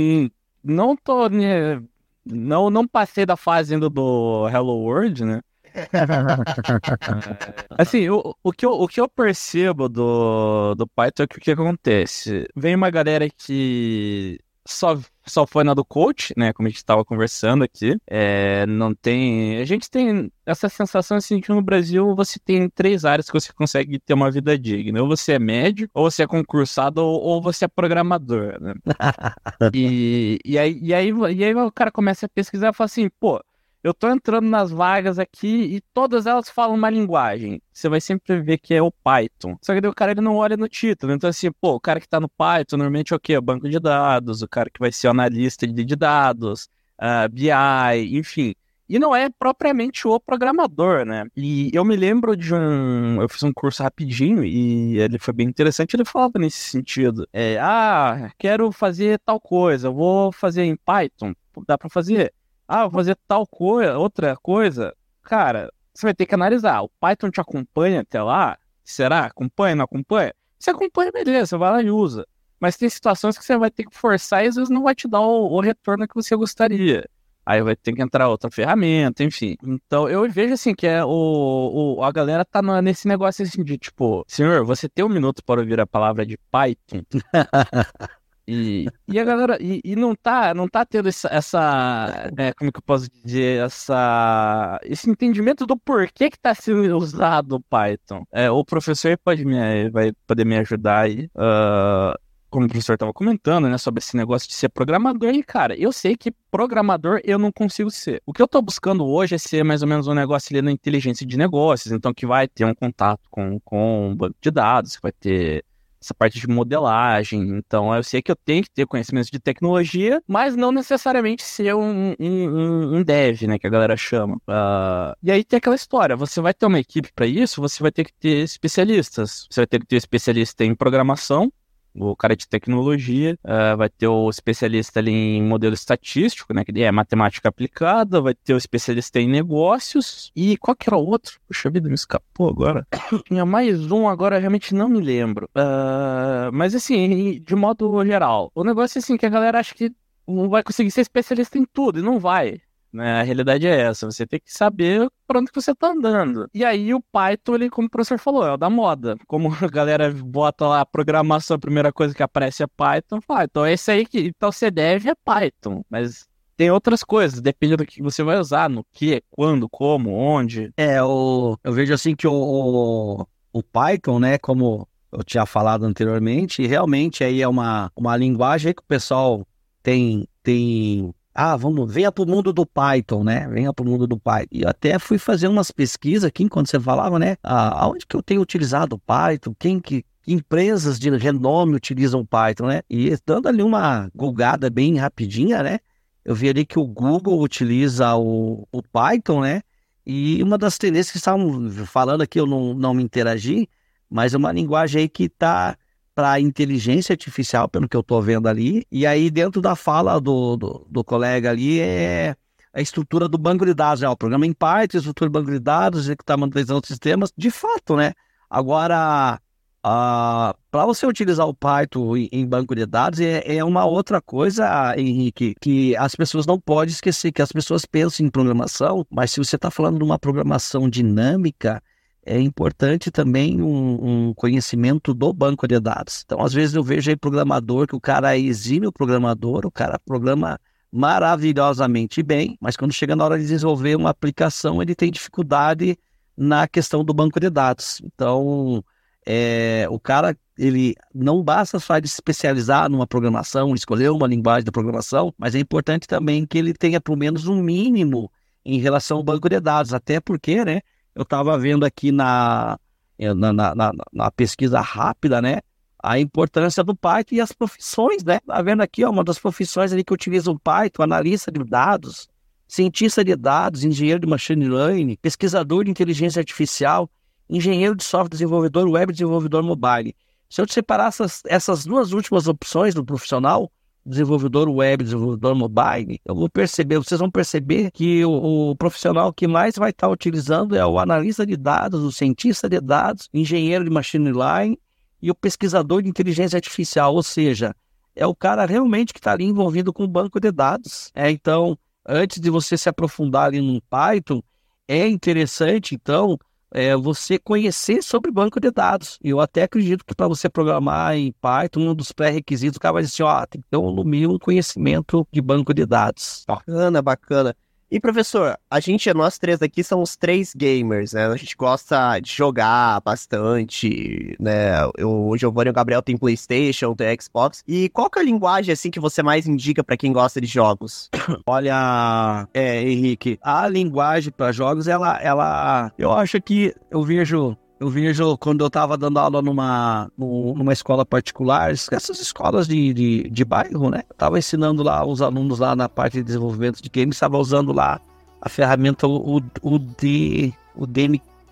não 0.64 0.96
tô, 0.96 1.28
né, 1.28 1.82
não, 2.24 2.70
não 2.70 2.88
passei 2.88 3.26
da 3.26 3.36
fase 3.36 3.74
ainda 3.74 3.90
do 3.90 4.48
Hello 4.50 4.84
World, 4.84 5.26
né, 5.26 5.42
assim, 7.78 8.10
o, 8.10 8.36
o, 8.44 8.52
que 8.52 8.66
eu, 8.66 8.72
o 8.72 8.88
que 8.88 9.00
eu 9.00 9.08
percebo 9.08 9.88
do, 9.88 10.76
do 10.76 10.88
Python 10.88 11.24
é 11.24 11.28
que 11.28 11.38
o 11.38 11.42
que 11.42 11.52
acontece? 11.52 12.48
Vem 12.56 12.76
uma 12.76 12.90
galera 12.90 13.30
que 13.30 14.40
só, 14.66 14.98
só 15.26 15.46
foi 15.48 15.64
na 15.64 15.74
do 15.74 15.84
coach, 15.84 16.34
né? 16.38 16.54
Como 16.54 16.68
a 16.68 16.70
gente 16.70 16.78
estava 16.78 17.04
conversando 17.04 17.64
aqui. 17.64 17.98
É, 18.08 18.66
não 18.66 18.94
tem. 18.94 19.60
A 19.60 19.66
gente 19.66 19.90
tem 19.90 20.32
essa 20.46 20.70
sensação 20.70 21.18
assim 21.18 21.42
que 21.42 21.50
no 21.50 21.62
Brasil 21.62 22.16
você 22.16 22.40
tem 22.40 22.70
três 22.70 23.06
áreas 23.06 23.28
que 23.28 23.34
você 23.34 23.52
consegue 23.54 24.00
ter 24.00 24.14
uma 24.14 24.32
vida 24.32 24.58
digna. 24.58 25.02
Ou 25.02 25.08
você 25.08 25.34
é 25.34 25.40
médico, 25.40 25.92
ou 25.94 26.10
você 26.10 26.24
é 26.24 26.28
concursado, 26.28 27.04
ou, 27.04 27.20
ou 27.22 27.42
você 27.42 27.66
é 27.66 27.68
programador, 27.68 28.58
né? 28.62 28.74
e, 29.74 30.40
e, 30.46 30.58
aí, 30.58 30.80
e, 30.82 30.94
aí, 30.94 31.12
e 31.36 31.44
aí 31.44 31.56
o 31.56 31.72
cara 31.72 31.92
começa 31.92 32.26
a 32.26 32.30
pesquisar 32.30 32.70
e 32.70 32.74
fala 32.74 32.86
assim, 32.86 33.10
pô 33.20 33.42
eu 33.84 33.94
tô 33.94 34.10
entrando 34.10 34.48
nas 34.48 34.70
vagas 34.72 35.18
aqui 35.18 35.76
e 35.76 35.82
todas 35.94 36.26
elas 36.26 36.50
falam 36.50 36.76
uma 36.76 36.90
linguagem. 36.90 37.62
Você 37.74 37.90
vai 37.90 38.00
sempre 38.00 38.40
ver 38.42 38.58
que 38.60 38.74
é 38.74 38.82
o 38.82 38.92
Python. 38.92 39.58
Só 39.62 39.74
que 39.74 39.82
daí 39.82 39.90
o 39.90 39.96
cara 39.96 40.12
ele 40.12 40.22
não 40.22 40.36
olha 40.36 40.56
no 40.56 40.68
título. 40.68 41.14
Então, 41.14 41.30
assim, 41.30 41.52
pô, 41.52 41.76
o 41.76 41.80
cara 41.80 42.00
que 42.00 42.08
tá 42.08 42.20
no 42.20 42.30
Python 42.30 42.78
normalmente 42.78 43.14
é 43.14 43.16
o 43.16 43.20
quê? 43.20 43.40
Banco 43.42 43.68
de 43.68 43.80
dados, 43.80 44.42
o 44.42 44.48
cara 44.48 44.70
que 44.70 44.80
vai 44.80 44.92
ser 44.92 45.08
analista 45.08 45.66
de 45.66 45.96
dados, 45.96 46.70
uh, 47.00 47.28
BI, 47.32 48.18
enfim. 48.18 48.54
E 48.88 49.00
não 49.00 49.16
é 49.16 49.30
propriamente 49.30 50.06
o 50.06 50.20
programador, 50.20 51.06
né? 51.06 51.26
E 51.36 51.72
eu 51.74 51.86
me 51.86 51.96
lembro 51.96 52.36
de 52.36 52.54
um. 52.54 53.22
Eu 53.22 53.30
fiz 53.30 53.42
um 53.42 53.54
curso 53.54 53.82
rapidinho 53.82 54.44
e 54.44 55.00
ele 55.00 55.18
foi 55.18 55.34
bem 55.34 55.48
interessante. 55.48 55.96
Ele 55.96 56.04
falava 56.04 56.34
nesse 56.38 56.58
sentido: 56.58 57.26
é, 57.32 57.58
ah, 57.58 58.30
quero 58.38 58.70
fazer 58.70 59.18
tal 59.26 59.40
coisa, 59.40 59.90
vou 59.90 60.34
fazer 60.34 60.64
em 60.64 60.76
Python. 60.76 61.34
Dá 61.66 61.78
para 61.78 61.90
fazer 61.90 62.34
ah, 62.74 62.84
vou 62.84 62.92
fazer 62.92 63.18
tal 63.28 63.46
coisa, 63.46 63.98
outra 63.98 64.38
coisa. 64.38 64.96
Cara, 65.24 65.70
você 65.94 66.06
vai 66.06 66.14
ter 66.14 66.26
que 66.26 66.34
analisar. 66.34 66.82
O 66.82 66.90
Python 67.02 67.30
te 67.30 67.42
acompanha 67.42 68.00
até 68.00 68.24
lá? 68.24 68.58
Será? 68.82 69.26
Acompanha, 69.26 69.76
não 69.76 69.84
acompanha? 69.84 70.34
Se 70.58 70.70
acompanha, 70.70 71.12
beleza, 71.12 71.48
você 71.48 71.58
vai 71.58 71.70
lá 71.70 71.82
e 71.82 71.92
usa. 71.92 72.26
Mas 72.62 72.78
tem 72.78 72.88
situações 72.88 73.38
que 73.38 73.44
você 73.44 73.58
vai 73.58 73.70
ter 73.70 73.84
que 73.84 73.94
forçar 73.94 74.46
e 74.46 74.48
às 74.48 74.56
vezes 74.56 74.70
não 74.70 74.84
vai 74.84 74.96
te 74.96 75.06
dar 75.06 75.20
o, 75.20 75.52
o 75.52 75.60
retorno 75.60 76.08
que 76.08 76.16
você 76.16 76.34
gostaria. 76.34 77.10
Aí 77.46 77.62
vai 77.62 77.76
ter 77.76 77.92
que 77.92 78.02
entrar 78.02 78.30
outra 78.30 78.50
ferramenta, 78.50 79.22
enfim. 79.22 79.58
Então 79.62 80.08
eu 80.08 80.30
vejo 80.30 80.54
assim 80.54 80.74
que 80.74 80.88
é 80.88 81.04
o, 81.04 81.98
o 81.98 82.04
a 82.04 82.12
galera 82.12 82.46
tá 82.46 82.62
nesse 82.82 83.06
negócio 83.06 83.44
assim 83.44 83.66
de 83.66 83.78
tipo, 83.78 84.24
senhor, 84.30 84.64
você 84.64 84.88
tem 84.88 85.04
um 85.04 85.10
minuto 85.10 85.44
para 85.44 85.60
ouvir 85.60 85.80
a 85.82 85.88
palavra 85.88 86.26
de 86.26 86.38
Python? 86.50 87.02
E, 88.54 88.86
e 89.08 89.18
a 89.18 89.24
galera, 89.24 89.58
e, 89.62 89.80
e, 89.82 89.96
não 89.96 90.14
tá, 90.14 90.54
não 90.54 90.68
tá 90.68 90.86
tendo 90.86 91.08
essa, 91.08 91.30
essa 91.32 92.30
é, 92.38 92.52
como 92.52 92.70
que 92.70 92.80
eu 92.80 92.84
posso 92.84 93.10
dizer, 93.10 93.64
essa, 93.64 94.78
esse 94.84 95.10
entendimento 95.10 95.66
do 95.66 95.78
porquê 95.78 96.30
que 96.30 96.38
tá 96.38 96.54
sendo 96.54 96.98
usado 96.98 97.56
o 97.56 97.62
Python. 97.62 98.26
É, 98.30 98.52
o 98.52 98.66
professor 98.66 99.18
pode 99.24 99.46
me, 99.46 99.90
vai 99.90 100.12
poder 100.28 100.46
me 100.46 100.58
ajudar 100.58 101.06
aí, 101.06 101.30
uh, 101.36 102.20
como 102.50 102.66
o 102.66 102.70
professor 102.70 102.94
estava 102.96 103.14
comentando, 103.14 103.70
né, 103.70 103.78
sobre 103.78 104.00
esse 104.00 104.18
negócio 104.18 104.50
de 104.50 104.54
ser 104.56 104.68
programador. 104.68 105.30
E, 105.30 105.42
cara, 105.42 105.74
eu 105.80 105.94
sei 105.94 106.18
que 106.18 106.34
programador 106.52 107.22
eu 107.24 107.40
não 107.40 107.54
consigo 107.54 107.90
ser. 107.90 108.22
O 108.26 108.34
que 108.34 108.42
eu 108.42 108.48
tô 108.50 108.62
buscando 108.62 109.06
hoje 109.06 109.36
é 109.36 109.38
ser 109.38 109.64
mais 109.64 109.82
ou 109.82 109.88
menos 109.88 110.10
um 110.10 110.14
negócio 110.14 110.54
ali 110.54 110.62
na 110.62 110.72
inteligência 110.74 111.26
de 111.26 111.38
negócios, 111.38 111.94
então 111.94 112.14
que 112.14 112.26
vai 112.26 112.50
ter 112.50 112.66
um 112.66 112.76
contato 112.76 113.22
com, 113.30 113.58
com 113.62 114.10
um 114.10 114.16
banco 114.16 114.36
de 114.42 114.52
dados, 114.52 114.98
que 114.98 115.02
vai 115.02 115.14
ter 115.14 115.64
essa 116.02 116.14
parte 116.14 116.40
de 116.40 116.48
modelagem. 116.48 117.42
Então, 117.58 117.94
eu 117.94 118.04
sei 118.04 118.22
que 118.22 118.32
eu 118.32 118.36
tenho 118.36 118.64
que 118.64 118.72
ter 118.72 118.86
conhecimentos 118.88 119.30
de 119.30 119.40
tecnologia, 119.40 120.22
mas 120.28 120.56
não 120.56 120.72
necessariamente 120.72 121.44
ser 121.44 121.76
um, 121.76 122.16
um, 122.20 122.98
um 122.98 123.04
dev, 123.04 123.44
né, 123.44 123.60
que 123.60 123.68
a 123.68 123.70
galera 123.70 123.96
chama. 123.96 124.36
Uh, 124.48 125.16
e 125.22 125.32
aí 125.32 125.44
tem 125.44 125.58
aquela 125.58 125.76
história: 125.76 126.16
você 126.16 126.42
vai 126.42 126.54
ter 126.54 126.66
uma 126.66 126.80
equipe 126.80 127.12
para 127.14 127.26
isso, 127.26 127.62
você 127.62 127.82
vai 127.82 127.92
ter 127.92 128.06
que 128.06 128.14
ter 128.14 128.44
especialistas. 128.44 129.48
Você 129.50 129.62
vai 129.62 129.68
ter 129.68 129.80
que 129.80 129.86
ter 129.86 129.98
especialista 129.98 130.66
em 130.66 130.76
programação, 130.76 131.52
o 131.96 132.16
cara 132.16 132.36
de 132.36 132.48
tecnologia, 132.48 133.38
uh, 133.44 133.78
vai 133.78 133.90
ter 133.90 134.08
o 134.08 134.30
especialista 134.30 135.00
ali 135.00 135.12
em 135.12 135.44
modelo 135.44 135.74
estatístico, 135.74 136.54
né, 136.54 136.64
que 136.64 136.82
é 136.82 136.92
matemática 136.92 137.50
aplicada, 137.50 138.22
vai 138.22 138.34
ter 138.34 138.54
o 138.54 138.58
especialista 138.58 139.20
em 139.20 139.28
negócios, 139.28 140.32
e 140.36 140.58
qual 140.58 140.76
que 140.76 140.90
era 140.90 140.98
o 140.98 141.06
outro? 141.06 141.40
Puxa 141.48 141.70
vida, 141.70 141.88
me 141.88 141.96
escapou 141.96 142.50
agora. 142.50 142.88
Tinha 143.28 143.46
mais 143.46 143.92
um, 143.92 144.08
agora 144.08 144.40
realmente 144.40 144.74
não 144.74 144.90
me 144.90 145.02
lembro. 145.02 145.50
Uh, 145.56 146.52
mas 146.54 146.74
assim, 146.76 147.42
de 147.42 147.56
modo 147.56 148.06
geral, 148.06 148.52
o 148.56 148.64
negócio 148.64 148.98
é 148.98 149.00
assim, 149.00 149.18
que 149.18 149.26
a 149.26 149.30
galera 149.30 149.60
acha 149.60 149.76
que 149.76 149.92
não 150.28 150.50
vai 150.50 150.64
conseguir 150.64 150.92
ser 150.92 151.02
especialista 151.02 151.58
em 151.58 151.66
tudo, 151.66 152.00
e 152.00 152.02
não 152.02 152.20
vai. 152.20 152.62
Né? 152.94 153.22
A 153.22 153.24
realidade 153.24 153.68
é 153.68 153.82
essa, 153.82 154.10
você 154.10 154.26
tem 154.26 154.40
que 154.40 154.54
saber 154.54 155.10
para 155.26 155.40
onde 155.40 155.52
que 155.52 155.62
você 155.62 155.74
tá 155.74 155.92
andando. 155.92 156.50
E 156.54 156.66
aí 156.66 156.94
o 156.94 157.02
Python, 157.02 157.56
ele, 157.56 157.70
como 157.70 157.88
o 157.88 157.90
professor 157.90 158.18
falou, 158.20 158.46
é 158.46 158.54
o 158.54 158.58
da 158.58 158.70
moda. 158.70 159.16
Como 159.28 159.50
a 159.64 159.68
galera 159.68 160.12
bota 160.12 160.68
lá 160.68 160.82
a 160.82 160.86
programação, 160.86 161.56
a 161.56 161.60
primeira 161.60 161.92
coisa 161.92 162.14
que 162.14 162.24
aparece 162.24 162.64
é 162.64 162.68
Python, 162.68 163.22
fala, 163.22 163.42
ah, 163.42 163.44
então 163.46 163.66
esse 163.66 163.92
aí 163.92 164.06
que 164.06 164.20
então 164.20 164.52
você 164.52 164.70
deve 164.70 165.10
é 165.10 165.16
Python. 165.16 165.84
Mas 165.90 166.28
tem 166.58 166.70
outras 166.70 167.04
coisas, 167.04 167.42
depende 167.42 167.76
do 167.76 167.86
que 167.86 168.04
você 168.04 168.22
vai 168.22 168.38
usar, 168.38 168.70
no 168.70 168.86
que, 168.92 169.24
quando, 169.32 169.68
como, 169.70 170.12
onde. 170.12 170.72
É, 170.78 171.02
o, 171.02 171.58
eu 171.64 171.74
vejo 171.74 171.94
assim 171.94 172.16
que 172.16 172.28
o, 172.28 172.34
o, 172.34 173.28
o 173.52 173.64
Python, 173.64 174.20
né, 174.20 174.38
como 174.38 174.88
eu 175.12 175.24
tinha 175.24 175.46
falado 175.46 175.86
anteriormente, 175.86 176.66
realmente 176.68 177.24
aí 177.24 177.42
é 177.42 177.48
uma, 177.48 177.92
uma 177.96 178.16
linguagem 178.16 178.74
que 178.74 178.82
o 178.82 178.86
pessoal 178.86 179.46
tem, 179.82 180.28
tem 180.44 181.14
ah, 181.34 181.56
vamos, 181.56 181.92
venha 181.92 182.12
para 182.12 182.24
o 182.24 182.28
mundo 182.28 182.52
do 182.52 182.66
Python, 182.66 183.24
né? 183.24 183.48
Venha 183.48 183.74
para 183.74 183.84
o 183.84 183.88
mundo 183.88 184.06
do 184.06 184.20
Python. 184.20 184.50
E 184.52 184.66
até 184.66 185.00
fui 185.00 185.18
fazer 185.18 185.48
umas 185.48 185.72
pesquisas 185.72 186.26
aqui 186.26 186.44
enquanto 186.44 186.70
você 186.70 186.80
falava, 186.80 187.18
né? 187.18 187.38
Ah, 187.42 187.84
aonde 187.84 188.06
que 188.06 188.16
eu 188.16 188.22
tenho 188.22 188.42
utilizado 188.42 188.96
o 188.96 189.00
Python? 189.00 189.56
Quem 189.58 189.80
que, 189.80 190.04
empresas 190.28 191.00
de 191.00 191.10
renome 191.10 191.76
utilizam 191.76 192.26
Python, 192.26 192.68
né? 192.68 192.82
E 192.90 193.16
dando 193.26 193.48
ali 193.48 193.64
uma 193.64 194.10
gulgada 194.14 194.70
bem 194.70 194.98
rapidinha, 194.98 195.64
né? 195.64 195.80
Eu 196.24 196.36
vi 196.36 196.50
ali 196.50 196.66
que 196.66 196.78
o 196.78 196.86
Google 196.86 197.42
utiliza 197.42 198.16
o, 198.16 198.68
o 198.72 198.84
Python, 198.84 199.42
né? 199.42 199.62
E 200.06 200.44
uma 200.44 200.58
das 200.58 200.78
tendências 200.78 201.12
que 201.12 201.18
estavam 201.18 201.70
falando 201.86 202.22
aqui, 202.22 202.40
eu 202.40 202.46
não, 202.46 202.74
não 202.74 202.94
me 202.94 203.04
interagi, 203.04 203.70
mas 204.10 204.34
é 204.34 204.38
uma 204.38 204.52
linguagem 204.52 205.04
aí 205.04 205.10
que 205.10 205.24
está 205.24 205.78
para 206.14 206.40
inteligência 206.40 207.14
artificial, 207.14 207.70
pelo 207.70 207.88
que 207.88 207.96
eu 207.96 208.02
estou 208.02 208.22
vendo 208.22 208.48
ali. 208.48 208.86
E 208.92 209.06
aí, 209.06 209.30
dentro 209.30 209.62
da 209.62 209.76
fala 209.76 210.20
do, 210.20 210.58
do, 210.58 210.88
do, 210.90 211.04
colega 211.04 211.50
ali, 211.50 211.80
é 211.80 212.36
a 212.74 212.82
estrutura 212.82 213.28
do 213.28 213.38
banco 213.38 213.66
de 213.66 213.74
dados, 213.74 214.02
né? 214.02 214.10
o 214.10 214.16
programa 214.16 214.46
em 214.46 214.54
parte, 214.54 214.98
a 214.98 215.00
estrutura 215.00 215.30
do 215.30 215.34
banco 215.34 215.52
de 215.52 215.60
dados, 215.60 216.02
executar 216.02 216.38
manutenção 216.38 216.80
dos 216.80 216.88
sistemas, 216.88 217.32
de 217.38 217.52
fato, 217.52 217.96
né? 217.96 218.14
Agora, 218.50 219.40
para 219.82 220.86
você 220.86 221.06
utilizar 221.06 221.48
o 221.48 221.54
Python 221.54 222.16
em, 222.16 222.30
em 222.32 222.46
banco 222.46 222.76
de 222.76 222.86
dados, 222.86 223.20
é, 223.20 223.58
é, 223.58 223.64
uma 223.64 223.86
outra 223.86 224.22
coisa, 224.22 224.94
Henrique, 224.98 225.56
que 225.60 225.96
as 225.96 226.16
pessoas 226.16 226.46
não 226.46 226.60
podem 226.60 226.92
esquecer, 226.92 227.32
que 227.32 227.42
as 227.42 227.52
pessoas 227.52 227.86
pensam 227.86 228.26
em 228.26 228.30
programação, 228.30 229.06
mas 229.10 229.32
se 229.32 229.40
você 229.40 229.56
está 229.56 229.72
falando 229.72 229.98
de 229.98 230.04
uma 230.04 230.20
programação 230.20 230.90
dinâmica, 230.90 231.82
é 232.26 232.40
importante 232.40 233.10
também 233.10 233.62
um, 233.62 234.30
um, 234.30 234.34
conhecimento 234.34 235.14
do 235.14 235.34
banco 235.34 235.68
de 235.68 235.80
dados. 235.80 236.22
Então, 236.26 236.42
às 236.42 236.54
vezes 236.54 236.76
eu 236.76 236.84
vejo 236.84 237.10
aí 237.10 237.16
programador 237.16 237.88
que 237.88 237.96
o 237.96 238.02
cara 238.02 238.36
é 238.36 238.40
exime 238.40 238.92
programador, 238.92 239.66
o 239.66 239.72
cara 239.72 240.00
programa 240.00 240.60
maravilhosamente 240.92 242.22
bem, 242.22 242.58
mas 242.60 242.76
quando 242.76 242.94
chega 242.94 243.16
na 243.16 243.24
hora 243.24 243.40
de 243.40 243.48
desenvolver 243.48 243.96
uma 243.96 244.10
aplicação, 244.10 244.82
ele 244.82 244.94
tem 244.94 245.10
dificuldade 245.10 245.98
na 246.38 246.68
questão 246.68 247.04
do 247.04 247.14
banco 247.14 247.40
de 247.40 247.50
dados. 247.50 248.02
Então, 248.04 248.84
é, 249.26 249.88
o 249.90 250.00
cara, 250.00 250.38
ele 250.58 250.96
não 251.14 251.42
basta 251.42 251.80
só 251.80 251.98
de 251.98 252.08
se 252.08 252.16
especializar 252.16 252.90
numa 252.90 253.08
programação, 253.08 253.74
escolher 253.74 254.12
uma 254.12 254.28
linguagem 254.28 254.66
de 254.66 254.72
programação, 254.72 255.34
mas 255.38 255.56
é 255.56 255.60
importante 255.60 256.08
também 256.08 256.46
que 256.46 256.58
ele 256.58 256.74
tenha 256.74 257.00
pelo 257.00 257.18
menos 257.18 257.48
um 257.48 257.62
mínimo 257.62 258.32
em 258.66 258.80
relação 258.80 259.18
ao 259.18 259.24
banco 259.24 259.50
de 259.50 259.60
dados, 259.60 259.94
até 259.94 260.20
porque, 260.20 260.64
né, 260.64 260.82
eu 261.16 261.24
estava 261.24 261.58
vendo 261.58 261.86
aqui 261.86 262.12
na, 262.12 262.78
na, 263.20 263.54
na, 263.54 263.76
na, 263.76 263.92
na 264.12 264.32
pesquisa 264.32 264.80
rápida, 264.82 265.42
né? 265.42 265.60
a 266.04 266.20
importância 266.20 266.84
do 266.84 266.96
Python 266.96 267.36
e 267.36 267.42
as 267.42 267.52
profissões, 267.52 268.24
né? 268.24 268.40
Tá 268.40 268.62
vendo 268.62 268.82
aqui, 268.82 269.06
ó, 269.06 269.12
uma 269.12 269.24
das 269.24 269.38
profissões 269.38 269.94
ali 269.94 270.04
que 270.04 270.14
utiliza 270.14 270.50
o 270.50 270.60
Python, 270.60 271.04
analista 271.04 271.52
de 271.52 271.64
dados, 271.64 272.28
cientista 272.68 273.24
de 273.24 273.36
dados, 273.36 273.84
engenheiro 273.84 274.20
de 274.20 274.28
machine 274.28 274.68
learning, 274.68 275.16
pesquisador 275.22 275.84
de 275.84 275.92
inteligência 275.92 276.40
artificial, 276.40 277.10
engenheiro 277.50 277.96
de 277.96 278.04
software 278.04 278.30
desenvolvedor 278.30 278.90
web 278.90 279.12
desenvolvedor 279.12 279.62
mobile. 279.62 280.16
Se 280.50 280.60
eu 280.60 280.66
te 280.66 280.74
separar 280.74 281.10
essas, 281.10 281.44
essas 281.46 281.86
duas 281.86 282.14
últimas 282.14 282.48
opções 282.48 282.96
do 282.96 283.06
profissional, 283.06 283.72
desenvolvedor 284.06 284.68
web, 284.70 285.04
desenvolvedor 285.04 285.56
mobile, 285.56 286.20
eu 286.26 286.36
vou 286.36 286.50
perceber, 286.50 286.98
vocês 286.98 287.20
vão 287.20 287.30
perceber 287.30 287.92
que 287.92 288.26
o, 288.26 288.72
o 288.72 288.76
profissional 288.76 289.32
que 289.32 289.48
mais 289.48 289.76
vai 289.76 289.92
estar 289.92 290.10
utilizando 290.10 290.76
é 290.76 290.86
o 290.86 291.00
analista 291.00 291.46
de 291.46 291.56
dados, 291.56 292.02
o 292.02 292.12
cientista 292.12 292.68
de 292.68 292.80
dados, 292.80 293.30
engenheiro 293.34 293.84
de 293.84 293.90
machine 293.90 294.32
learning 294.32 294.78
e 295.22 295.30
o 295.30 295.36
pesquisador 295.36 296.02
de 296.02 296.10
inteligência 296.10 296.58
artificial, 296.58 297.14
ou 297.14 297.22
seja, 297.22 297.76
é 298.16 298.26
o 298.26 298.36
cara 298.36 298.66
realmente 298.66 299.14
que 299.14 299.20
está 299.20 299.34
ali 299.34 299.46
envolvido 299.46 299.94
com 299.94 300.04
o 300.04 300.08
banco 300.08 300.40
de 300.40 300.52
dados. 300.52 301.12
É, 301.14 301.30
então, 301.30 301.78
antes 302.08 302.40
de 302.40 302.50
você 302.50 302.78
se 302.78 302.90
aprofundar 302.90 303.46
ali 303.46 303.62
no 303.62 303.82
Python, 303.84 304.42
é 304.88 305.08
interessante, 305.08 305.96
então, 305.96 306.38
é 306.74 306.96
você 306.96 307.38
conhecer 307.38 308.02
sobre 308.02 308.32
banco 308.32 308.60
de 308.60 308.72
dados. 308.72 309.20
Eu 309.22 309.40
até 309.40 309.64
acredito 309.64 310.06
que 310.06 310.16
para 310.16 310.28
você 310.28 310.50
programar 310.50 311.16
em 311.16 311.34
Python, 311.34 311.82
um 311.82 311.96
dos 311.96 312.12
pré-requisitos, 312.12 312.78
o 312.78 312.80
cara 312.80 312.94
vai 312.94 313.04
dizer 313.04 313.14
assim, 313.14 313.24
ó, 313.24 313.46
tem 313.46 313.62
que 313.62 313.68
ter 313.70 313.78
um, 313.78 314.04
mínimo 314.04 314.40
conhecimento 314.40 315.28
de 315.32 315.42
banco 315.42 315.74
de 315.74 315.86
dados. 315.86 316.46
Bacana, 316.48 317.02
bacana. 317.02 317.56
E 317.92 318.00
professor, 318.00 318.58
a 318.70 318.80
gente, 318.80 319.14
nós 319.14 319.38
três 319.38 319.62
aqui 319.62 319.84
somos 319.84 320.16
três 320.16 320.54
gamers, 320.56 321.12
né? 321.12 321.26
A 321.26 321.36
gente 321.36 321.58
gosta 321.58 322.20
de 322.20 322.32
jogar 322.32 323.02
bastante, 323.02 324.34
né? 324.40 324.82
Eu, 324.98 325.28
o 325.28 325.38
Giovanni 325.38 325.68
e 325.68 325.72
o 325.72 325.74
Gabriel 325.74 326.02
tem 326.02 326.16
PlayStation, 326.16 326.96
tem 326.96 327.18
Xbox. 327.20 327.62
E 327.68 327.90
qual 327.90 328.10
que 328.10 328.18
é 328.18 328.22
a 328.22 328.26
linguagem 328.26 328.72
assim 328.72 328.90
que 328.90 329.00
você 329.00 329.22
mais 329.22 329.46
indica 329.46 329.84
para 329.84 329.98
quem 329.98 330.14
gosta 330.14 330.40
de 330.40 330.48
jogos? 330.48 331.10
Olha, 331.46 332.48
é, 332.54 332.82
Henrique, 332.82 333.38
a 333.42 333.68
linguagem 333.68 334.32
para 334.32 334.54
jogos, 334.54 334.88
ela, 334.88 335.22
ela, 335.22 335.92
eu 335.98 336.14
acho 336.14 336.42
que 336.42 336.74
eu 336.90 337.04
vejo 337.04 337.58
eu 337.82 337.90
vejo 337.90 338.38
quando 338.38 338.62
eu 338.62 338.68
estava 338.68 338.96
dando 338.96 339.18
aula 339.18 339.42
numa, 339.42 340.08
numa 340.16 340.72
escola 340.72 341.04
particular, 341.04 341.72
essas 341.72 342.22
escolas 342.22 342.68
de, 342.68 342.94
de, 342.94 343.24
de 343.28 343.44
bairro, 343.44 343.90
né? 343.90 344.04
Eu 344.08 344.16
tava 344.16 344.38
ensinando 344.38 344.84
lá 344.84 345.04
os 345.04 345.20
alunos 345.20 345.58
lá 345.58 345.76
na 345.76 345.90
parte 345.90 346.18
de 346.18 346.24
desenvolvimento 346.24 346.80
de 346.80 346.88
games, 346.90 347.16
estava 347.16 347.40
usando 347.40 347.74
lá 347.74 348.00
a 348.40 348.48
ferramenta, 348.48 349.08
o, 349.08 349.42
o, 349.64 349.80
D, 349.80 350.54
o 350.76 350.86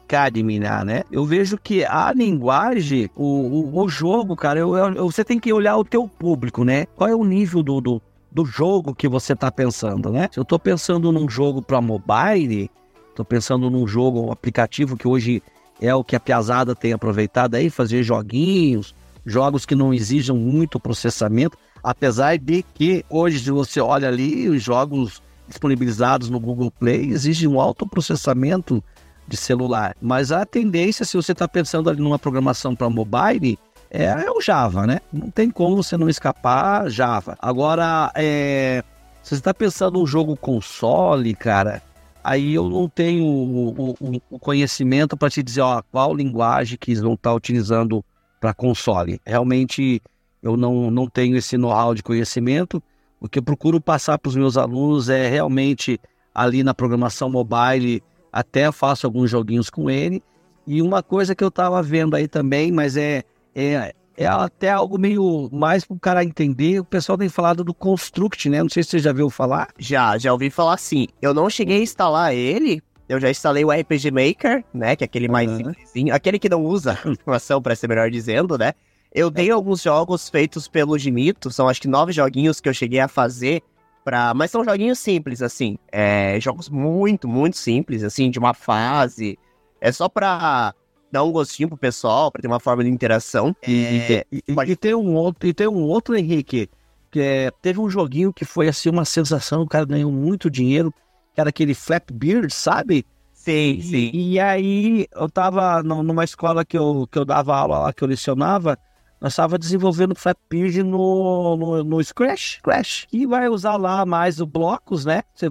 Academy, 0.03 0.59
né? 0.59 1.01
Eu 1.11 1.25
vejo 1.25 1.57
que 1.57 1.83
a 1.83 2.13
linguagem, 2.13 3.09
o, 3.15 3.25
o, 3.25 3.83
o 3.83 3.89
jogo, 3.89 4.35
cara, 4.35 4.59
eu, 4.59 4.77
eu, 4.77 5.09
você 5.09 5.25
tem 5.25 5.39
que 5.39 5.51
olhar 5.51 5.77
o 5.77 5.83
teu 5.83 6.07
público, 6.07 6.63
né? 6.63 6.85
Qual 6.95 7.09
é 7.09 7.15
o 7.15 7.23
nível 7.23 7.63
do, 7.63 7.81
do, 7.81 8.01
do 8.31 8.45
jogo 8.45 8.93
que 8.93 9.07
você 9.07 9.33
está 9.33 9.51
pensando, 9.51 10.11
né? 10.11 10.29
Se 10.31 10.39
eu 10.39 10.43
estou 10.43 10.59
pensando 10.59 11.11
num 11.11 11.27
jogo 11.27 11.59
para 11.59 11.81
mobile, 11.81 12.69
estou 13.09 13.25
pensando 13.25 13.67
num 13.71 13.87
jogo, 13.87 14.27
um 14.27 14.31
aplicativo 14.31 14.95
que 14.95 15.07
hoje 15.07 15.41
é 15.81 15.93
o 15.93 16.03
que 16.03 16.15
a 16.15 16.19
Piazada 16.19 16.75
tem 16.75 16.93
aproveitado 16.93 17.55
aí, 17.55 17.69
fazer 17.69 18.03
joguinhos, 18.03 18.93
jogos 19.25 19.65
que 19.65 19.75
não 19.75 19.93
exijam 19.93 20.35
muito 20.35 20.79
processamento, 20.79 21.57
apesar 21.83 22.37
de 22.37 22.63
que 22.73 23.05
hoje, 23.09 23.39
se 23.39 23.51
você 23.51 23.79
olha 23.79 24.07
ali, 24.07 24.49
os 24.49 24.61
jogos 24.61 25.21
disponibilizados 25.47 26.29
no 26.29 26.39
Google 26.39 26.71
Play 26.71 27.09
exigem 27.09 27.47
um 27.47 27.59
alto 27.59 27.87
processamento 27.87 28.83
de 29.27 29.37
celular. 29.37 29.95
Mas 30.01 30.31
a 30.31 30.45
tendência, 30.45 31.05
se 31.05 31.15
você 31.15 31.31
está 31.31 31.47
pensando 31.47 31.89
ali 31.89 32.01
numa 32.01 32.19
programação 32.19 32.75
para 32.75 32.89
mobile, 32.89 33.57
é, 33.91 34.05
é, 34.05 34.31
o 34.31 34.41
Java, 34.41 34.85
né? 34.85 34.99
Não 35.11 35.31
tem 35.31 35.49
como 35.49 35.75
você 35.75 35.97
não 35.97 36.09
escapar 36.09 36.89
Java. 36.89 37.37
Agora, 37.41 38.11
é, 38.15 38.83
se 39.23 39.29
você 39.29 39.35
está 39.35 39.53
pensando 39.53 39.99
num 39.99 40.05
jogo 40.05 40.37
console, 40.37 41.33
cara, 41.35 41.81
aí 42.23 42.53
eu 42.53 42.69
não 42.69 42.87
tenho 42.87 43.25
o, 43.25 43.95
o, 43.99 44.21
o 44.29 44.39
conhecimento 44.39 45.17
para 45.17 45.29
te 45.29 45.41
dizer 45.41 45.61
ó, 45.61 45.81
qual 45.91 46.15
linguagem 46.15 46.77
que 46.77 46.91
eles 46.91 47.01
vão 47.01 47.13
estar 47.13 47.31
tá 47.31 47.35
utilizando 47.35 48.03
para 48.39 48.53
console. 48.53 49.19
Realmente 49.25 50.01
eu 50.41 50.55
não, 50.55 50.89
não 50.89 51.07
tenho 51.07 51.35
esse 51.35 51.57
know-how 51.57 51.93
de 51.93 52.03
conhecimento. 52.03 52.81
O 53.19 53.27
que 53.27 53.39
eu 53.39 53.43
procuro 53.43 53.81
passar 53.81 54.17
para 54.17 54.29
os 54.29 54.35
meus 54.35 54.57
alunos 54.57 55.09
é 55.09 55.27
realmente 55.27 55.99
ali 56.33 56.63
na 56.63 56.73
programação 56.73 57.29
mobile, 57.29 58.01
até 58.31 58.71
faço 58.71 59.05
alguns 59.05 59.29
joguinhos 59.29 59.69
com 59.69 59.89
ele. 59.89 60.23
E 60.65 60.81
uma 60.81 61.03
coisa 61.03 61.35
que 61.35 61.43
eu 61.43 61.49
estava 61.49 61.81
vendo 61.81 62.15
aí 62.15 62.27
também, 62.27 62.71
mas 62.71 62.95
é, 62.95 63.23
é 63.53 63.93
é 64.19 64.27
até 64.27 64.69
algo 64.69 64.97
meio 64.97 65.49
mais 65.49 65.85
para 65.85 65.95
o 65.95 65.99
cara 65.99 66.25
entender. 66.25 66.81
O 66.81 66.83
pessoal 66.83 67.17
tem 67.17 67.29
falado 67.29 67.63
do 67.63 67.73
Construct, 67.73 68.49
né? 68.49 68.61
Não 68.61 68.69
sei 68.69 68.83
se 68.83 68.89
você 68.89 68.99
já 68.99 69.13
viu 69.13 69.29
falar. 69.29 69.69
Já, 69.79 70.17
já 70.17 70.33
ouvi 70.33 70.49
falar 70.49 70.75
sim. 70.75 71.07
Eu 71.21 71.33
não 71.33 71.49
cheguei 71.49 71.79
a 71.79 71.83
instalar 71.83 72.35
ele. 72.35 72.83
Eu 73.07 73.17
já 73.17 73.31
instalei 73.31 73.63
o 73.63 73.71
RPG 73.71 74.11
Maker, 74.11 74.65
né? 74.73 74.97
Que 74.97 75.05
é 75.05 75.05
aquele 75.05 75.29
mais 75.29 75.49
uhum. 75.49 75.57
simplesinho. 75.57 76.13
Aquele 76.13 76.37
que 76.37 76.49
não 76.49 76.65
usa 76.65 76.99
informação, 77.07 77.61
para 77.61 77.73
ser 77.77 77.87
melhor 77.87 78.11
dizendo, 78.11 78.57
né? 78.57 78.73
Eu 79.15 79.31
tenho 79.31 79.55
alguns 79.55 79.81
jogos 79.81 80.27
feitos 80.27 80.67
pelo 80.67 80.97
Ginito, 80.99 81.49
são 81.49 81.69
acho 81.69 81.81
que 81.81 81.87
nove 81.87 82.11
joguinhos 82.11 82.59
que 82.59 82.67
eu 82.67 82.73
cheguei 82.73 82.99
a 82.99 83.07
fazer. 83.07 83.63
Pra... 84.03 84.33
Mas 84.33 84.51
são 84.51 84.65
joguinhos 84.65 84.99
simples, 84.99 85.41
assim. 85.41 85.77
É, 85.93 86.37
jogos 86.41 86.67
muito, 86.67 87.25
muito 87.25 87.57
simples, 87.57 88.03
assim, 88.03 88.29
de 88.29 88.37
uma 88.37 88.53
fase. 88.53 89.39
É 89.79 89.93
só 89.93 90.09
pra 90.09 90.73
dar 91.11 91.23
um 91.23 91.31
gostinho 91.31 91.69
pro 91.69 91.77
pessoal, 91.77 92.31
pra 92.31 92.41
ter 92.41 92.47
uma 92.47 92.59
forma 92.59 92.83
de 92.83 92.89
interação. 92.89 93.55
É... 93.61 94.25
E, 94.31 94.43
e, 94.47 94.71
e, 94.71 94.75
tem 94.75 94.93
um 94.93 95.15
outro, 95.15 95.47
e 95.47 95.53
tem 95.53 95.67
um 95.67 95.81
outro, 95.81 96.15
Henrique, 96.15 96.69
que 97.11 97.19
é, 97.19 97.51
teve 97.61 97.79
um 97.79 97.89
joguinho 97.89 98.33
que 98.33 98.45
foi 98.45 98.67
assim 98.67 98.89
uma 98.89 99.05
sensação, 99.05 99.61
o 99.61 99.67
cara 99.67 99.85
ganhou 99.85 100.11
muito 100.11 100.49
dinheiro, 100.49 100.93
que 101.33 101.41
era 101.41 101.49
aquele 101.49 101.73
Flapbeard, 101.73 102.53
sabe? 102.53 103.05
Sim, 103.33 103.81
sim. 103.81 104.11
E, 104.13 104.33
e 104.33 104.39
aí 104.39 105.07
eu 105.13 105.29
tava 105.29 105.81
numa 105.81 106.23
escola 106.23 106.63
que 106.65 106.77
eu, 106.77 107.07
que 107.11 107.17
eu 107.17 107.25
dava 107.25 107.55
aula 107.55 107.79
lá, 107.79 107.93
que 107.93 108.03
eu 108.03 108.07
lecionava, 108.07 108.77
nós 109.19 109.33
estava 109.33 109.57
desenvolvendo 109.57 110.15
Flapbeard 110.15 110.83
no, 110.83 111.57
no, 111.57 111.83
no 111.83 112.03
Scratch, 112.03 112.57
Scratch, 112.57 113.05
que 113.07 113.25
vai 113.25 113.49
usar 113.49 113.75
lá 113.75 114.05
mais 114.05 114.39
os 114.39 114.47
blocos, 114.47 115.05
né? 115.05 115.23
Você 115.33 115.49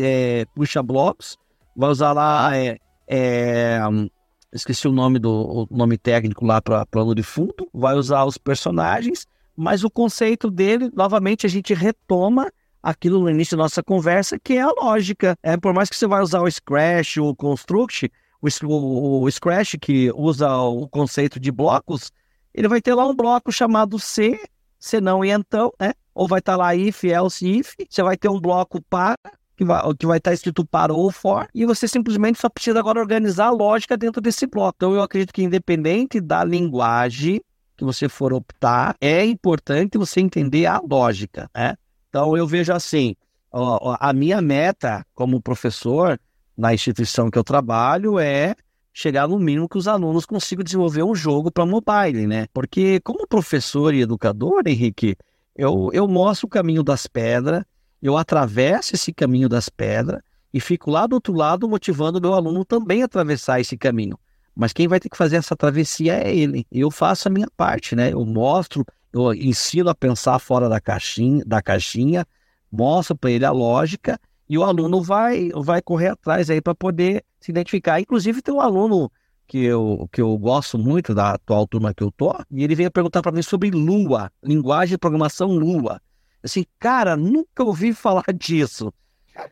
é, 0.00 0.46
puxa 0.54 0.82
blocos, 0.82 1.36
vai 1.76 1.90
usar 1.90 2.12
lá, 2.12 2.56
é, 2.56 2.78
é, 3.08 3.80
esqueci 4.54 4.86
o 4.86 4.92
nome 4.92 5.18
do 5.18 5.66
o 5.70 5.76
nome 5.76 5.98
técnico 5.98 6.46
lá 6.46 6.62
para 6.62 6.86
plano 6.86 7.14
de 7.14 7.22
fundo, 7.22 7.68
vai 7.72 7.94
usar 7.94 8.24
os 8.24 8.38
personagens, 8.38 9.26
mas 9.56 9.84
o 9.84 9.90
conceito 9.90 10.50
dele, 10.50 10.90
novamente, 10.94 11.44
a 11.46 11.48
gente 11.48 11.74
retoma 11.74 12.50
aquilo 12.82 13.20
no 13.20 13.30
início 13.30 13.56
da 13.56 13.64
nossa 13.64 13.82
conversa, 13.82 14.38
que 14.38 14.54
é 14.54 14.62
a 14.62 14.70
lógica. 14.70 15.36
É, 15.42 15.56
por 15.56 15.72
mais 15.72 15.88
que 15.88 15.96
você 15.96 16.06
vai 16.06 16.22
usar 16.22 16.42
o 16.42 16.50
Scratch 16.50 17.16
ou 17.16 17.30
o 17.30 17.36
Construct, 17.36 18.10
o, 18.42 18.48
o, 18.66 19.22
o 19.22 19.30
Scratch 19.30 19.74
que 19.80 20.12
usa 20.14 20.54
o 20.56 20.86
conceito 20.88 21.40
de 21.40 21.50
blocos, 21.50 22.12
ele 22.52 22.68
vai 22.68 22.80
ter 22.80 22.94
lá 22.94 23.06
um 23.06 23.14
bloco 23.14 23.50
chamado 23.50 23.98
C, 23.98 24.38
se 24.78 25.00
não 25.00 25.24
e 25.24 25.30
então, 25.30 25.72
né? 25.80 25.92
Ou 26.14 26.28
vai 26.28 26.38
estar 26.38 26.52
tá 26.52 26.58
lá 26.58 26.76
if, 26.76 27.02
else, 27.04 27.44
if. 27.44 27.74
Você 27.88 28.02
vai 28.02 28.16
ter 28.16 28.28
um 28.28 28.38
bloco 28.38 28.80
para, 28.82 29.18
que 29.56 29.64
vai, 29.64 29.82
que 29.94 30.06
vai 30.06 30.18
estar 30.18 30.32
escrito 30.32 30.64
para 30.64 30.92
ou 30.92 31.10
for, 31.10 31.48
e 31.54 31.64
você 31.64 31.86
simplesmente 31.86 32.40
só 32.40 32.48
precisa 32.48 32.78
agora 32.78 33.00
organizar 33.00 33.46
a 33.46 33.50
lógica 33.50 33.96
dentro 33.96 34.20
desse 34.20 34.46
bloco. 34.46 34.74
Então 34.76 34.94
eu 34.94 35.02
acredito 35.02 35.32
que 35.32 35.42
independente 35.42 36.20
da 36.20 36.42
linguagem, 36.42 37.40
que 37.76 37.84
você 37.84 38.08
for 38.08 38.32
optar, 38.32 38.96
é 39.00 39.24
importante 39.24 39.98
você 39.98 40.20
entender 40.20 40.66
a 40.66 40.80
lógica, 40.80 41.50
né? 41.54 41.76
Então 42.08 42.36
eu 42.36 42.46
vejo 42.46 42.72
assim, 42.72 43.16
ó, 43.50 43.96
a 43.98 44.12
minha 44.12 44.40
meta 44.40 45.04
como 45.14 45.40
professor 45.40 46.18
na 46.56 46.72
instituição 46.72 47.30
que 47.30 47.38
eu 47.38 47.44
trabalho 47.44 48.18
é 48.18 48.54
chegar 48.92 49.26
no 49.26 49.38
mínimo 49.40 49.68
que 49.68 49.76
os 49.76 49.88
alunos 49.88 50.24
consigam 50.24 50.62
desenvolver 50.62 51.02
um 51.02 51.14
jogo 51.14 51.50
para 51.50 51.66
mobile, 51.66 52.28
né? 52.28 52.46
Porque 52.54 53.00
como 53.00 53.26
professor 53.26 53.92
e 53.92 54.02
educador, 54.02 54.62
Henrique, 54.66 55.16
eu, 55.56 55.90
eu 55.92 56.06
mostro 56.06 56.46
o 56.46 56.50
caminho 56.50 56.82
das 56.82 57.08
pedras, 57.08 57.64
eu 58.04 58.18
atravesso 58.18 58.94
esse 58.94 59.14
caminho 59.14 59.48
das 59.48 59.70
pedras 59.70 60.20
e 60.52 60.60
fico 60.60 60.90
lá 60.90 61.06
do 61.06 61.14
outro 61.14 61.32
lado 61.32 61.66
motivando 61.66 62.20
meu 62.20 62.34
aluno 62.34 62.62
também 62.62 63.00
a 63.00 63.06
atravessar 63.06 63.60
esse 63.60 63.78
caminho. 63.78 64.18
Mas 64.54 64.74
quem 64.74 64.86
vai 64.86 65.00
ter 65.00 65.08
que 65.08 65.16
fazer 65.16 65.36
essa 65.36 65.56
travessia 65.56 66.12
é 66.22 66.36
ele. 66.36 66.66
Eu 66.70 66.90
faço 66.90 67.28
a 67.28 67.30
minha 67.30 67.48
parte, 67.56 67.96
né? 67.96 68.12
Eu 68.12 68.24
mostro, 68.26 68.84
eu 69.10 69.32
ensino 69.32 69.88
a 69.88 69.94
pensar 69.94 70.38
fora 70.38 70.68
da 70.68 70.78
caixinha, 70.78 71.42
da 71.46 71.62
caixinha 71.62 72.26
mostro 72.70 73.16
para 73.16 73.30
ele 73.30 73.44
a 73.46 73.50
lógica 73.50 74.20
e 74.48 74.58
o 74.58 74.64
aluno 74.64 75.00
vai, 75.00 75.48
vai 75.54 75.80
correr 75.80 76.08
atrás 76.08 76.50
aí 76.50 76.60
para 76.60 76.74
poder 76.74 77.24
se 77.40 77.50
identificar. 77.50 78.00
Inclusive, 78.00 78.42
tem 78.42 78.52
um 78.52 78.60
aluno 78.60 79.10
que 79.46 79.64
eu, 79.64 80.06
que 80.12 80.20
eu 80.20 80.36
gosto 80.36 80.76
muito 80.76 81.14
da 81.14 81.30
atual 81.30 81.66
turma 81.66 81.94
que 81.94 82.02
eu 82.02 82.12
tô, 82.12 82.34
e 82.50 82.64
ele 82.64 82.74
veio 82.74 82.90
perguntar 82.90 83.22
para 83.22 83.32
mim 83.32 83.42
sobre 83.42 83.70
Lua, 83.70 84.30
linguagem 84.42 84.94
de 84.94 84.98
programação 84.98 85.48
Lua. 85.52 86.00
Assim, 86.44 86.66
cara, 86.78 87.16
nunca 87.16 87.64
ouvi 87.64 87.94
falar 87.94 88.24
disso. 88.36 88.92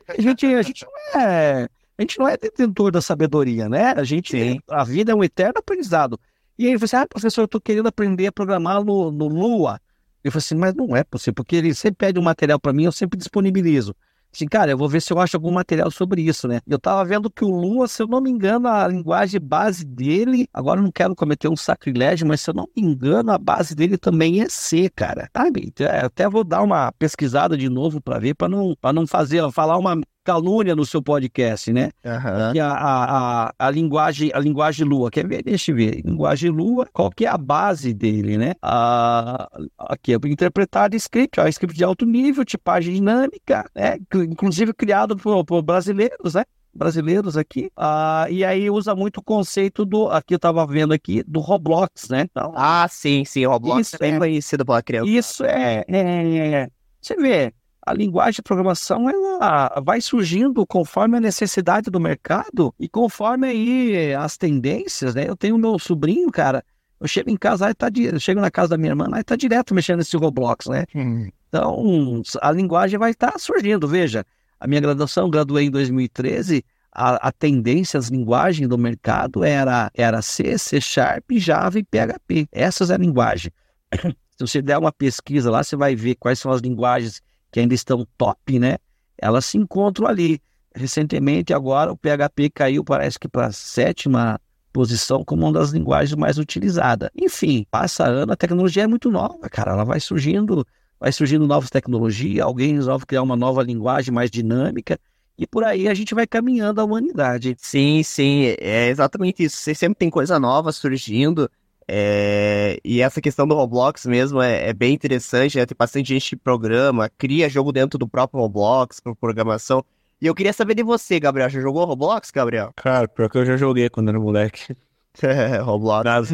A 0.07 0.21
gente, 0.21 0.47
a 0.47 0.63
gente 0.63 0.85
não 0.85 1.21
é 1.21 1.69
a 1.99 2.03
gente 2.03 2.19
não 2.19 2.29
é 2.29 2.37
detentor 2.37 2.91
da 2.91 3.01
sabedoria, 3.01 3.69
né? 3.69 3.93
A 3.97 4.05
gente, 4.05 4.31
Sim. 4.31 4.61
a 4.69 4.85
vida 4.85 5.13
é 5.13 5.15
um 5.15 5.23
eterno 5.23 5.55
aprendizado. 5.59 6.19
E 6.59 6.67
aí 6.67 6.77
você, 6.77 6.97
ah, 6.97 7.07
professor, 7.07 7.43
eu 7.43 7.49
tô 7.49 7.61
querendo 7.61 7.87
aprender 7.87 8.27
a 8.27 8.33
programar 8.33 8.83
no, 8.85 9.11
no 9.11 9.29
Lua. 9.29 9.81
Eu 10.23 10.31
falei 10.31 10.45
assim, 10.45 10.55
mas 10.55 10.75
não 10.75 10.97
é 10.97 11.05
possível, 11.05 11.35
porque 11.35 11.57
ele 11.57 11.75
sempre 11.75 12.07
pede 12.07 12.19
um 12.19 12.23
material 12.23 12.59
para 12.59 12.73
mim, 12.73 12.85
eu 12.85 12.93
sempre 12.93 13.19
disponibilizo. 13.19 13.95
Assim, 14.35 14.47
cara, 14.47 14.71
eu 14.71 14.79
vou 14.79 14.89
ver 14.89 15.03
se 15.03 15.13
eu 15.13 15.19
acho 15.21 15.37
algum 15.37 15.51
material 15.51 15.91
sobre 15.91 16.23
isso, 16.23 16.49
né? 16.49 16.61
Eu 16.67 16.79
tava 16.79 17.05
vendo 17.05 17.31
que 17.31 17.45
o 17.45 17.51
Lua, 17.51 17.87
se 17.87 18.03
eu 18.03 18.07
não 18.07 18.21
me 18.21 18.31
engano, 18.31 18.67
a 18.67 18.89
linguagem 18.89 19.39
base 19.39 19.85
dele, 19.85 20.49
agora 20.55 20.81
eu 20.81 20.85
não 20.85 20.91
quero 20.91 21.15
cometer 21.15 21.49
um 21.49 21.57
sacrilégio, 21.57 22.27
mas 22.27 22.41
se 22.41 22.49
eu 22.49 22.55
não 22.55 22.67
me 22.75 22.83
engano, 22.83 23.31
a 23.31 23.37
base 23.39 23.75
dele 23.75 23.99
também 23.99 24.41
é 24.41 24.49
C, 24.49 24.89
cara. 24.89 25.29
Sabe? 25.37 25.65
Então, 25.67 25.87
é, 25.87 26.07
até 26.07 26.29
vou 26.29 26.45
dar 26.45 26.63
uma 26.63 26.91
pesquisada 26.93 27.59
de 27.59 27.69
novo 27.69 28.01
para 28.01 28.19
ver, 28.19 28.35
para 28.35 28.49
não, 28.49 28.75
pra 28.81 28.93
não 28.93 29.07
fazer, 29.07 29.51
falar 29.53 29.77
uma 29.77 30.01
calúnia 30.25 30.75
no 30.75 30.85
seu 30.85 31.03
podcast, 31.03 31.73
né? 31.73 31.91
Uhum. 32.05 32.63
A, 32.63 32.67
a, 32.67 33.47
a, 33.49 33.55
a, 33.59 33.71
linguagem, 33.71 34.31
a 34.33 34.39
linguagem 34.39 34.87
Lua, 34.87 35.11
quer 35.11 35.27
ver? 35.27 35.43
Deixa 35.43 35.71
eu 35.71 35.77
ver. 35.77 36.03
Linguagem 36.05 36.51
Lua, 36.51 36.87
qual 36.93 37.11
que 37.11 37.27
é 37.27 37.29
a 37.29 37.39
base 37.39 37.93
dele, 37.93 38.39
né? 38.39 38.55
A, 38.63 39.49
aqui 39.79 40.13
é 40.15 40.17
interpretado 40.25 40.97
script, 40.97 41.41
ó, 41.41 41.47
script 41.49 41.77
de 41.77 41.85
alto 41.85 42.07
nível, 42.07 42.45
tipagem 42.45 42.95
dinâmica, 42.95 43.69
né? 43.75 43.99
Inclusive 44.15 44.73
criado 44.73 45.17
por, 45.17 45.45
por 45.45 45.63
brasileiros, 45.63 46.35
né? 46.35 46.45
brasileiros 46.75 47.37
aqui, 47.37 47.71
ah, 47.77 48.27
e 48.31 48.45
aí 48.45 48.71
usa 48.71 48.95
muito 48.95 49.19
o 49.19 49.23
conceito 49.23 49.85
do, 49.85 50.09
aqui 50.09 50.35
eu 50.35 50.39
tava 50.39 50.67
vendo 50.67 50.95
aqui, 50.95 51.23
do 51.25 51.39
Roblox, 51.41 52.09
né? 52.09 52.23
Então, 52.31 52.53
ah, 52.57 52.87
sim, 52.89 53.25
sim, 53.25 53.45
Roblox 53.45 53.89
isso 53.89 53.97
é 53.97 53.99
bem 53.99 54.19
conhecido 54.19 54.65
pela 54.65 54.83
criança. 54.83 55.11
Isso 55.11 55.45
é, 55.45 55.85
é, 55.87 56.55
é, 56.55 56.69
você 57.01 57.15
vê, 57.17 57.53
a 57.85 57.93
linguagem 57.93 58.37
de 58.37 58.43
programação 58.43 59.11
ela 59.11 59.81
vai 59.85 60.01
surgindo 60.01 60.65
conforme 60.67 61.17
a 61.17 61.21
necessidade 61.21 61.91
do 61.91 61.99
mercado 61.99 62.73
e 62.79 62.89
conforme 62.89 63.49
aí 63.49 64.15
as 64.15 64.37
tendências, 64.37 65.15
né? 65.15 65.29
Eu 65.29 65.37
tenho 65.37 65.59
meu 65.59 65.79
sobrinho, 65.79 66.31
cara, 66.31 66.65
eu 67.01 67.09
chego 67.09 67.31
em 67.31 67.37
casa, 67.37 67.67
aí 67.67 67.75
tá 67.75 67.89
eu 67.95 68.21
chego 68.21 68.41
na 68.41 68.51
casa 68.51 68.71
da 68.71 68.79
minha 68.79 68.93
irmã, 68.93 69.09
aí 69.13 69.25
tá 69.25 69.35
direto 69.35 69.75
mexendo 69.75 69.99
nesse 69.99 70.17
Roblox, 70.17 70.67
né? 70.67 70.85
Hum. 70.95 71.29
Então, 71.49 72.23
a 72.41 72.53
linguagem 72.53 72.99
vai 72.99 73.11
estar 73.11 73.33
tá 73.33 73.39
surgindo, 73.39 73.89
veja, 73.89 74.25
a 74.61 74.67
minha 74.69 74.81
graduação, 74.81 75.29
graduei 75.29 75.67
em 75.67 75.71
2013, 75.71 76.65
a, 76.93 77.29
a, 77.29 77.33
tendência, 77.33 77.99
as 77.99 78.09
linguagens 78.09 78.69
do 78.69 78.79
mercado 78.79 79.43
era, 79.43 79.91
era 79.95 80.23
C, 80.23 80.57
C 80.57 80.81
Sharp, 80.81 81.25
Java 81.33 81.79
e 81.79 81.83
PHP. 81.83 82.47
Essas 82.53 82.91
é 82.91 82.95
a 82.95 82.99
linguagem. 82.99 83.51
Se 84.39 84.39
você 84.39 84.63
der 84.63 84.79
uma 84.79 84.93
pesquisa 84.93 85.51
lá, 85.51 85.65
você 85.65 85.75
vai 85.75 85.97
ver 85.97 86.15
quais 86.15 86.39
são 86.39 86.53
as 86.53 86.61
linguagens 86.61 87.21
que 87.53 87.61
ainda 87.61 87.75
estão 87.75 88.07
top, 88.17 88.59
né? 88.59 88.79
Elas 89.19 89.45
se 89.45 89.59
encontram 89.59 90.09
ali. 90.09 90.41
Recentemente, 90.75 91.53
agora, 91.53 91.93
o 91.93 91.97
PHP 91.97 92.49
caiu, 92.49 92.83
parece 92.83 93.19
que 93.19 93.29
para 93.29 93.49
a 93.49 93.53
sétima 93.53 94.41
posição 94.73 95.23
como 95.23 95.43
uma 95.43 95.53
das 95.53 95.71
linguagens 95.71 96.17
mais 96.17 96.39
utilizadas. 96.39 97.11
Enfim, 97.15 97.67
passa 97.71 98.05
ano, 98.05 98.33
a 98.33 98.37
tecnologia 98.37 98.85
é 98.85 98.87
muito 98.87 99.11
nova, 99.11 99.49
cara. 99.51 99.73
Ela 99.73 99.85
vai 99.85 100.01
surgindo, 100.01 100.67
vai 100.99 101.13
surgindo 101.13 101.47
novas 101.47 101.69
tecnologias, 101.69 102.45
alguém 102.45 102.75
resolve 102.75 103.05
criar 103.05 103.23
uma 103.23 103.37
nova 103.37 103.63
linguagem 103.63 104.13
mais 104.13 104.31
dinâmica. 104.31 104.99
E 105.37 105.47
por 105.47 105.63
aí 105.63 105.89
a 105.89 105.95
gente 105.95 106.15
vai 106.15 106.27
caminhando 106.27 106.81
a 106.81 106.85
humanidade. 106.85 107.55
Sim, 107.59 108.03
sim, 108.03 108.55
é 108.59 108.89
exatamente 108.89 109.45
isso. 109.45 109.59
Você 109.59 109.75
sempre 109.75 109.99
tem 109.99 110.09
coisa 110.09 110.41
nova 110.41 110.73
surgindo. 110.73 111.51
É, 111.95 112.81
e 112.83 113.03
essa 113.03 113.21
questão 113.21 113.47
do 113.47 113.55
Roblox 113.55 114.07
mesmo 114.07 114.41
é, 114.41 114.71
é, 114.71 114.73
bem 114.73 114.95
interessante, 114.95 115.59
né? 115.59 115.67
Tem 115.67 115.77
bastante 115.79 116.09
gente 116.09 116.31
que 116.31 116.37
programa, 116.37 117.11
cria 117.19 117.51
jogo 117.51 117.71
dentro 117.71 117.99
do 117.99 118.09
próprio 118.09 118.41
Roblox, 118.41 118.99
por 118.99 119.15
programação. 119.15 119.85
E 120.19 120.27
eu 120.27 120.35
queria 120.35 120.55
saber 120.55 120.75
de 120.75 120.83
você, 120.83 121.21
Gabriel. 121.21 121.51
Já 121.51 121.61
jogou 121.61 121.85
Roblox, 121.85 122.31
Gabriel? 122.31 122.73
Cara, 122.77 123.07
pior 123.07 123.29
que 123.29 123.37
eu 123.37 123.45
já 123.45 123.59
joguei 123.59 123.91
quando 123.91 124.09
era 124.09 124.19
moleque. 124.19 124.75
É, 125.23 125.59
Roblox. 125.61 126.05
Mas, 126.07 126.33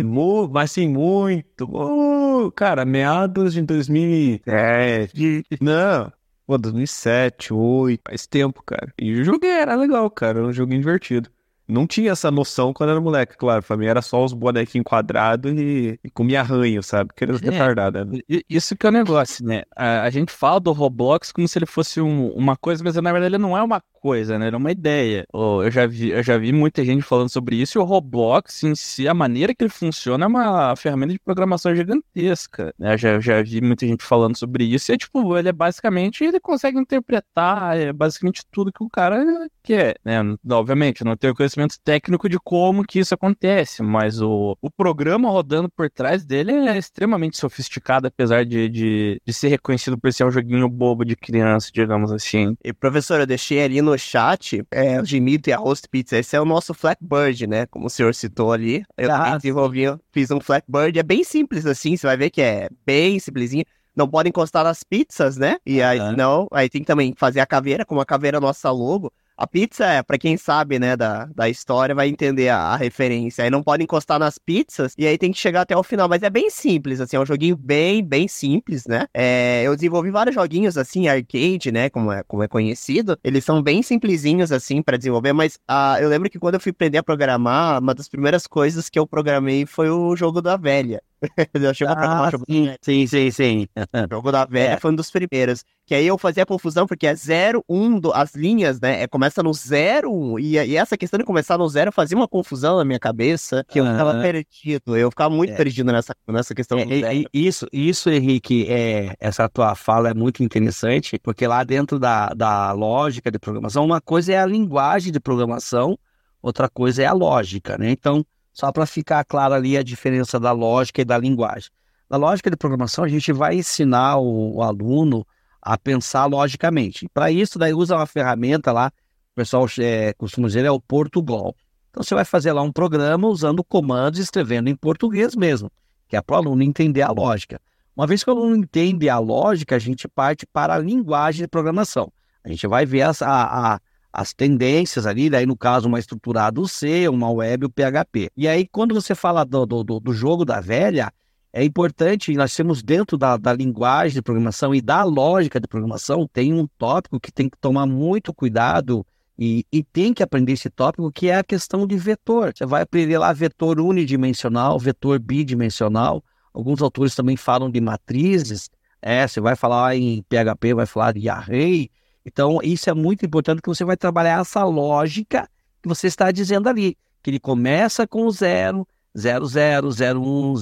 mas 0.48 0.70
sim, 0.70 0.86
muito. 0.86 1.64
Uh, 1.64 2.52
cara, 2.52 2.84
meados 2.84 3.54
de 3.54 3.62
2007. 3.62 5.44
Não, 5.60 6.12
pô, 6.46 6.56
2007, 6.56 7.48
2008. 7.48 8.02
Faz 8.06 8.28
tempo, 8.28 8.62
cara. 8.62 8.94
E 8.96 9.10
eu 9.10 9.24
joguei, 9.24 9.50
era 9.50 9.74
legal, 9.74 10.08
cara. 10.08 10.38
Era 10.38 10.46
um 10.46 10.52
joguinho 10.52 10.78
divertido 10.78 11.28
não 11.68 11.86
tinha 11.86 12.12
essa 12.12 12.30
noção 12.30 12.72
quando 12.72 12.90
era 12.90 13.00
moleque, 13.00 13.36
claro. 13.36 13.62
Pra 13.62 13.76
mim 13.76 13.86
era 13.86 14.00
só 14.00 14.24
os 14.24 14.32
bonequinhos 14.32 14.84
quadrados 14.84 15.52
e, 15.52 15.98
e 16.02 16.10
comia 16.10 16.40
arranho, 16.40 16.82
sabe? 16.82 17.10
Que 17.14 17.24
era 17.24 17.34
é, 17.34 17.38
retardada. 17.38 18.04
Né? 18.04 18.20
Isso 18.48 18.76
que 18.76 18.86
é 18.86 18.88
o 18.88 18.92
negócio, 18.92 19.44
né? 19.44 19.62
A, 19.76 20.02
a, 20.02 20.10
gente 20.10 20.32
fala 20.32 20.58
do 20.58 20.72
Roblox 20.72 21.30
como 21.30 21.46
se 21.46 21.58
ele 21.58 21.66
fosse 21.66 22.00
um, 22.00 22.30
uma 22.30 22.56
coisa, 22.56 22.82
mas 22.82 22.94
na 22.94 23.12
verdade 23.12 23.34
ele 23.34 23.42
não 23.42 23.56
é 23.56 23.62
uma 23.62 23.82
coisa, 24.00 24.38
né? 24.38 24.46
Era 24.46 24.56
uma 24.56 24.72
ideia. 24.72 25.26
Oh, 25.32 25.62
eu, 25.62 25.70
já 25.70 25.86
vi, 25.86 26.10
eu 26.10 26.22
já 26.22 26.38
vi 26.38 26.52
muita 26.52 26.84
gente 26.84 27.02
falando 27.02 27.28
sobre 27.28 27.56
isso 27.56 27.78
e 27.78 27.80
o 27.80 27.84
Roblox 27.84 28.62
em 28.62 28.74
si, 28.74 29.06
a 29.06 29.14
maneira 29.14 29.54
que 29.54 29.62
ele 29.62 29.70
funciona 29.70 30.24
é 30.24 30.28
uma 30.28 30.74
ferramenta 30.76 31.12
de 31.12 31.18
programação 31.18 31.74
gigantesca. 31.74 32.72
Né? 32.78 32.94
Eu 32.94 32.98
já, 32.98 33.20
já 33.20 33.42
vi 33.42 33.60
muita 33.60 33.86
gente 33.86 34.04
falando 34.04 34.36
sobre 34.36 34.64
isso 34.64 34.90
e 34.90 34.94
é 34.94 34.96
tipo, 34.96 35.36
ele 35.36 35.48
é 35.48 35.52
basicamente, 35.52 36.24
ele 36.24 36.40
consegue 36.40 36.78
interpretar 36.78 37.76
é 37.76 37.92
basicamente 37.92 38.42
tudo 38.50 38.72
que 38.72 38.82
o 38.82 38.88
cara 38.88 39.24
quer, 39.62 39.98
né? 40.04 40.18
Obviamente, 40.50 41.04
não 41.04 41.16
tenho 41.16 41.34
conhecimento 41.34 41.57
conhecimento 41.58 41.78
técnico 41.82 42.28
de 42.28 42.38
como 42.38 42.84
que 42.84 43.00
isso 43.00 43.14
acontece, 43.14 43.82
mas 43.82 44.20
o, 44.20 44.56
o 44.62 44.70
programa 44.70 45.28
rodando 45.28 45.68
por 45.68 45.90
trás 45.90 46.24
dele 46.24 46.52
é 46.52 46.78
extremamente 46.78 47.36
sofisticado, 47.36 48.06
apesar 48.06 48.44
de, 48.44 48.68
de, 48.68 49.20
de 49.24 49.32
ser 49.32 49.48
reconhecido 49.48 49.98
por 49.98 50.12
ser 50.12 50.24
um 50.24 50.30
joguinho 50.30 50.68
bobo 50.68 51.04
de 51.04 51.16
criança, 51.16 51.70
digamos 51.72 52.12
assim. 52.12 52.56
E 52.64 52.72
professor, 52.72 53.20
eu 53.20 53.26
deixei 53.26 53.62
ali 53.62 53.82
no 53.82 53.98
chat 53.98 54.64
é, 54.70 55.00
o 55.00 55.04
Gimito 55.04 55.50
e 55.50 55.52
a 55.52 55.58
Host 55.58 55.88
Pizza. 55.88 56.16
Esse 56.18 56.36
é 56.36 56.40
o 56.40 56.44
nosso 56.44 56.72
Flatbird, 56.72 57.46
né? 57.46 57.66
Como 57.66 57.86
o 57.86 57.90
senhor 57.90 58.14
citou 58.14 58.52
ali. 58.52 58.84
Eu 58.96 59.10
Ah, 59.10 59.36
desenvolvi, 59.36 59.84
fiz 60.12 60.30
um 60.30 60.40
Flatbird. 60.40 60.98
É 60.98 61.02
bem 61.02 61.24
simples 61.24 61.66
assim, 61.66 61.96
você 61.96 62.06
vai 62.06 62.16
ver 62.16 62.30
que 62.30 62.40
é 62.40 62.68
bem 62.86 63.18
simplesinho. 63.18 63.64
Não 63.96 64.08
pode 64.08 64.28
encostar 64.28 64.62
nas 64.62 64.84
pizzas, 64.84 65.36
né? 65.36 65.56
E 65.66 65.82
aí, 65.82 65.98
Aham. 65.98 66.14
não, 66.16 66.48
aí 66.52 66.68
tem 66.68 66.82
que 66.82 66.86
também 66.86 67.14
fazer 67.16 67.40
a 67.40 67.46
caveira, 67.46 67.84
como 67.84 68.00
a 68.00 68.06
caveira 68.06 68.36
é 68.36 68.40
nossa 68.40 68.70
logo. 68.70 69.12
A 69.40 69.46
pizza 69.46 69.86
é, 69.86 70.02
pra 70.02 70.18
quem 70.18 70.36
sabe, 70.36 70.80
né, 70.80 70.96
da, 70.96 71.26
da 71.26 71.48
história, 71.48 71.94
vai 71.94 72.08
entender 72.08 72.48
a, 72.48 72.58
a 72.58 72.76
referência. 72.76 73.44
Aí 73.44 73.50
não 73.50 73.62
pode 73.62 73.84
encostar 73.84 74.18
nas 74.18 74.36
pizzas 74.36 74.94
e 74.98 75.06
aí 75.06 75.16
tem 75.16 75.30
que 75.30 75.38
chegar 75.38 75.60
até 75.60 75.76
o 75.76 75.82
final. 75.84 76.08
Mas 76.08 76.24
é 76.24 76.28
bem 76.28 76.50
simples, 76.50 77.00
assim, 77.00 77.14
é 77.14 77.20
um 77.20 77.24
joguinho 77.24 77.56
bem, 77.56 78.04
bem 78.04 78.26
simples, 78.26 78.84
né? 78.84 79.06
É, 79.14 79.62
eu 79.64 79.76
desenvolvi 79.76 80.10
vários 80.10 80.34
joguinhos, 80.34 80.76
assim, 80.76 81.06
arcade, 81.06 81.70
né, 81.70 81.88
como 81.88 82.10
é, 82.10 82.24
como 82.24 82.42
é 82.42 82.48
conhecido. 82.48 83.16
Eles 83.22 83.44
são 83.44 83.62
bem 83.62 83.80
simplesinhos, 83.80 84.50
assim, 84.50 84.82
pra 84.82 84.96
desenvolver, 84.96 85.32
mas 85.32 85.56
ah, 85.68 85.98
eu 86.00 86.08
lembro 86.08 86.28
que 86.28 86.40
quando 86.40 86.54
eu 86.54 86.60
fui 86.60 86.70
aprender 86.72 86.98
a 86.98 87.02
programar, 87.04 87.80
uma 87.80 87.94
das 87.94 88.08
primeiras 88.08 88.44
coisas 88.44 88.90
que 88.90 88.98
eu 88.98 89.06
programei 89.06 89.64
foi 89.66 89.88
o 89.88 90.16
jogo 90.16 90.42
da 90.42 90.56
velha. 90.56 91.00
eu 91.54 91.74
chego 91.74 91.92
Ah, 91.92 92.30
da 92.30 92.38
sim, 92.48 92.74
sim, 92.82 93.06
sim, 93.06 93.30
sim. 93.30 93.68
O 93.76 94.14
jogo 94.14 94.30
da 94.32 94.44
velha 94.44 94.74
É. 94.74 94.76
foi 94.80 94.92
um 94.92 94.94
dos 94.94 95.10
primeiros. 95.10 95.64
Que 95.86 95.94
aí 95.94 96.06
eu 96.06 96.18
fazia 96.18 96.44
confusão, 96.44 96.86
porque 96.86 97.06
é 97.06 97.14
0, 97.14 97.64
1, 97.68 97.98
do, 97.98 98.12
as 98.12 98.34
linhas, 98.34 98.78
né? 98.80 99.02
É, 99.02 99.06
começa 99.08 99.42
no 99.42 99.52
0, 99.54 100.12
1. 100.12 100.38
E, 100.38 100.52
e 100.54 100.76
essa 100.76 100.96
questão 100.96 101.18
de 101.18 101.24
começar 101.24 101.56
no 101.58 101.68
0 101.68 101.90
fazia 101.90 102.16
uma 102.16 102.28
confusão 102.28 102.76
na 102.76 102.84
minha 102.84 102.98
cabeça, 102.98 103.64
que 103.66 103.80
eu 103.80 103.86
ficava 103.86 104.10
Aham. 104.12 104.22
perdido. 104.22 104.96
Eu 104.96 105.10
ficava 105.10 105.34
muito 105.34 105.52
É. 105.52 105.56
perdido 105.56 105.90
nessa, 105.90 106.14
nessa 106.28 106.54
questão 106.54 106.78
É, 106.78 106.84
do 106.84 106.90
zero. 107.00 107.28
isso, 107.32 107.66
isso, 107.72 108.10
Henrique, 108.10 108.66
é, 108.68 109.14
essa 109.18 109.48
tua 109.48 109.74
fala 109.74 110.10
é 110.10 110.14
muito 110.14 110.42
interessante, 110.44 111.18
porque 111.18 111.46
lá 111.46 111.64
dentro 111.64 111.98
da, 111.98 112.28
da 112.28 112.72
lógica 112.72 113.30
de 113.30 113.38
programação, 113.38 113.84
uma 113.84 114.00
coisa 114.00 114.32
é 114.34 114.38
a 114.38 114.46
linguagem 114.46 115.10
de 115.12 115.18
programação, 115.20 115.98
outra 116.42 116.68
coisa 116.68 117.02
é 117.02 117.06
a 117.06 117.12
lógica, 117.12 117.76
né? 117.78 117.90
Então, 117.90 118.24
só 118.58 118.72
para 118.72 118.86
ficar 118.86 119.24
clara 119.24 119.54
ali 119.54 119.76
a 119.76 119.82
diferença 119.82 120.40
da 120.40 120.52
lógica 120.52 121.02
e 121.02 121.04
da 121.04 121.18
linguagem. 121.18 121.70
Na 122.08 122.16
lógica 122.16 122.50
de 122.50 122.56
programação, 122.56 123.04
a 123.04 123.08
gente 123.08 123.32
vai 123.32 123.56
ensinar 123.56 124.16
o, 124.16 124.56
o 124.56 124.62
aluno 124.62 125.26
a 125.60 125.76
pensar 125.76 126.24
logicamente. 126.26 127.08
Para 127.12 127.30
isso, 127.30 127.58
daí 127.58 127.74
usa 127.74 127.96
uma 127.96 128.06
ferramenta 128.06 128.72
lá, 128.72 128.90
o 129.32 129.34
pessoal 129.34 129.66
é, 129.78 130.12
costuma 130.14 130.48
dizer, 130.48 130.64
é 130.64 130.70
o 130.70 130.80
Portugal. 130.80 131.54
Então, 131.90 132.02
você 132.02 132.14
vai 132.14 132.24
fazer 132.24 132.52
lá 132.52 132.62
um 132.62 132.72
programa 132.72 133.28
usando 133.28 133.62
comandos, 133.62 134.18
escrevendo 134.18 134.68
em 134.68 134.74
português 134.74 135.36
mesmo 135.36 135.70
que 136.08 136.16
é 136.16 136.22
para 136.22 136.34
o 136.34 136.38
aluno 136.38 136.62
entender 136.62 137.02
a 137.02 137.12
lógica. 137.12 137.60
Uma 137.94 138.06
vez 138.06 138.24
que 138.24 138.30
o 138.30 138.32
aluno 138.32 138.56
entende 138.56 139.08
a 139.08 139.18
lógica, 139.18 139.76
a 139.76 139.78
gente 139.78 140.08
parte 140.08 140.46
para 140.46 140.74
a 140.74 140.78
linguagem 140.78 141.42
de 141.42 141.48
programação. 141.48 142.10
A 142.42 142.48
gente 142.48 142.66
vai 142.66 142.86
ver 142.86 143.02
a- 143.02 143.12
a- 143.20 143.80
as 144.20 144.32
tendências 144.32 145.06
ali, 145.06 145.30
daí 145.30 145.46
no 145.46 145.56
caso 145.56 145.86
uma 145.88 145.98
estruturada 145.98 146.60
C, 146.66 147.08
uma 147.08 147.30
web 147.30 147.66
o 147.66 147.70
PHP. 147.70 148.30
E 148.36 148.48
aí 148.48 148.66
quando 148.66 148.92
você 148.94 149.14
fala 149.14 149.44
do, 149.44 149.64
do, 149.64 149.84
do- 149.84 150.00
do 150.00 150.12
jogo 150.12 150.44
da 150.44 150.60
velha, 150.60 151.12
é 151.52 151.64
importante, 151.64 152.34
nós 152.34 152.54
temos 152.54 152.82
dentro 152.82 153.16
da, 153.16 153.36
da 153.36 153.52
linguagem 153.52 154.14
de 154.14 154.22
programação 154.22 154.74
e 154.74 154.80
da 154.80 155.02
lógica 155.04 155.60
de 155.60 155.66
programação, 155.68 156.28
tem 156.32 156.52
um 156.52 156.66
tópico 156.78 157.18
que 157.20 157.30
tem 157.32 157.48
que 157.48 157.56
tomar 157.58 157.86
muito 157.86 158.34
cuidado 158.34 159.06
e, 159.38 159.64
e 159.72 159.84
tem 159.84 160.12
que 160.12 160.22
aprender 160.22 160.52
esse 160.52 160.68
tópico, 160.68 161.12
que 161.12 161.28
é 161.28 161.36
a 161.36 161.44
questão 161.44 161.86
de 161.86 161.96
vetor. 161.96 162.52
Você 162.54 162.66
vai 162.66 162.82
aprender 162.82 163.18
lá 163.18 163.32
vetor 163.32 163.80
unidimensional, 163.80 164.78
vetor 164.80 165.18
bidimensional. 165.20 166.22
Alguns 166.52 166.82
autores 166.82 167.14
também 167.14 167.36
falam 167.36 167.70
de 167.70 167.80
matrizes. 167.80 168.68
É, 169.00 169.26
você 169.28 169.40
vai 169.40 169.54
falar 169.54 169.94
em 169.96 170.22
PHP, 170.28 170.74
vai 170.74 170.86
falar 170.86 171.12
de 171.12 171.28
array. 171.28 171.88
Então, 172.30 172.58
isso 172.62 172.90
é 172.90 172.94
muito 172.94 173.24
importante 173.24 173.62
que 173.62 173.68
você 173.68 173.84
vai 173.84 173.96
trabalhar 173.96 174.40
essa 174.40 174.62
lógica 174.64 175.48
que 175.82 175.88
você 175.88 176.08
está 176.08 176.30
dizendo 176.30 176.68
ali. 176.68 176.96
Que 177.22 177.30
ele 177.30 177.40
começa 177.40 178.06
com 178.06 178.26
o 178.26 178.30
zero, 178.30 178.86
00, 179.16 179.88
01, 179.88 180.54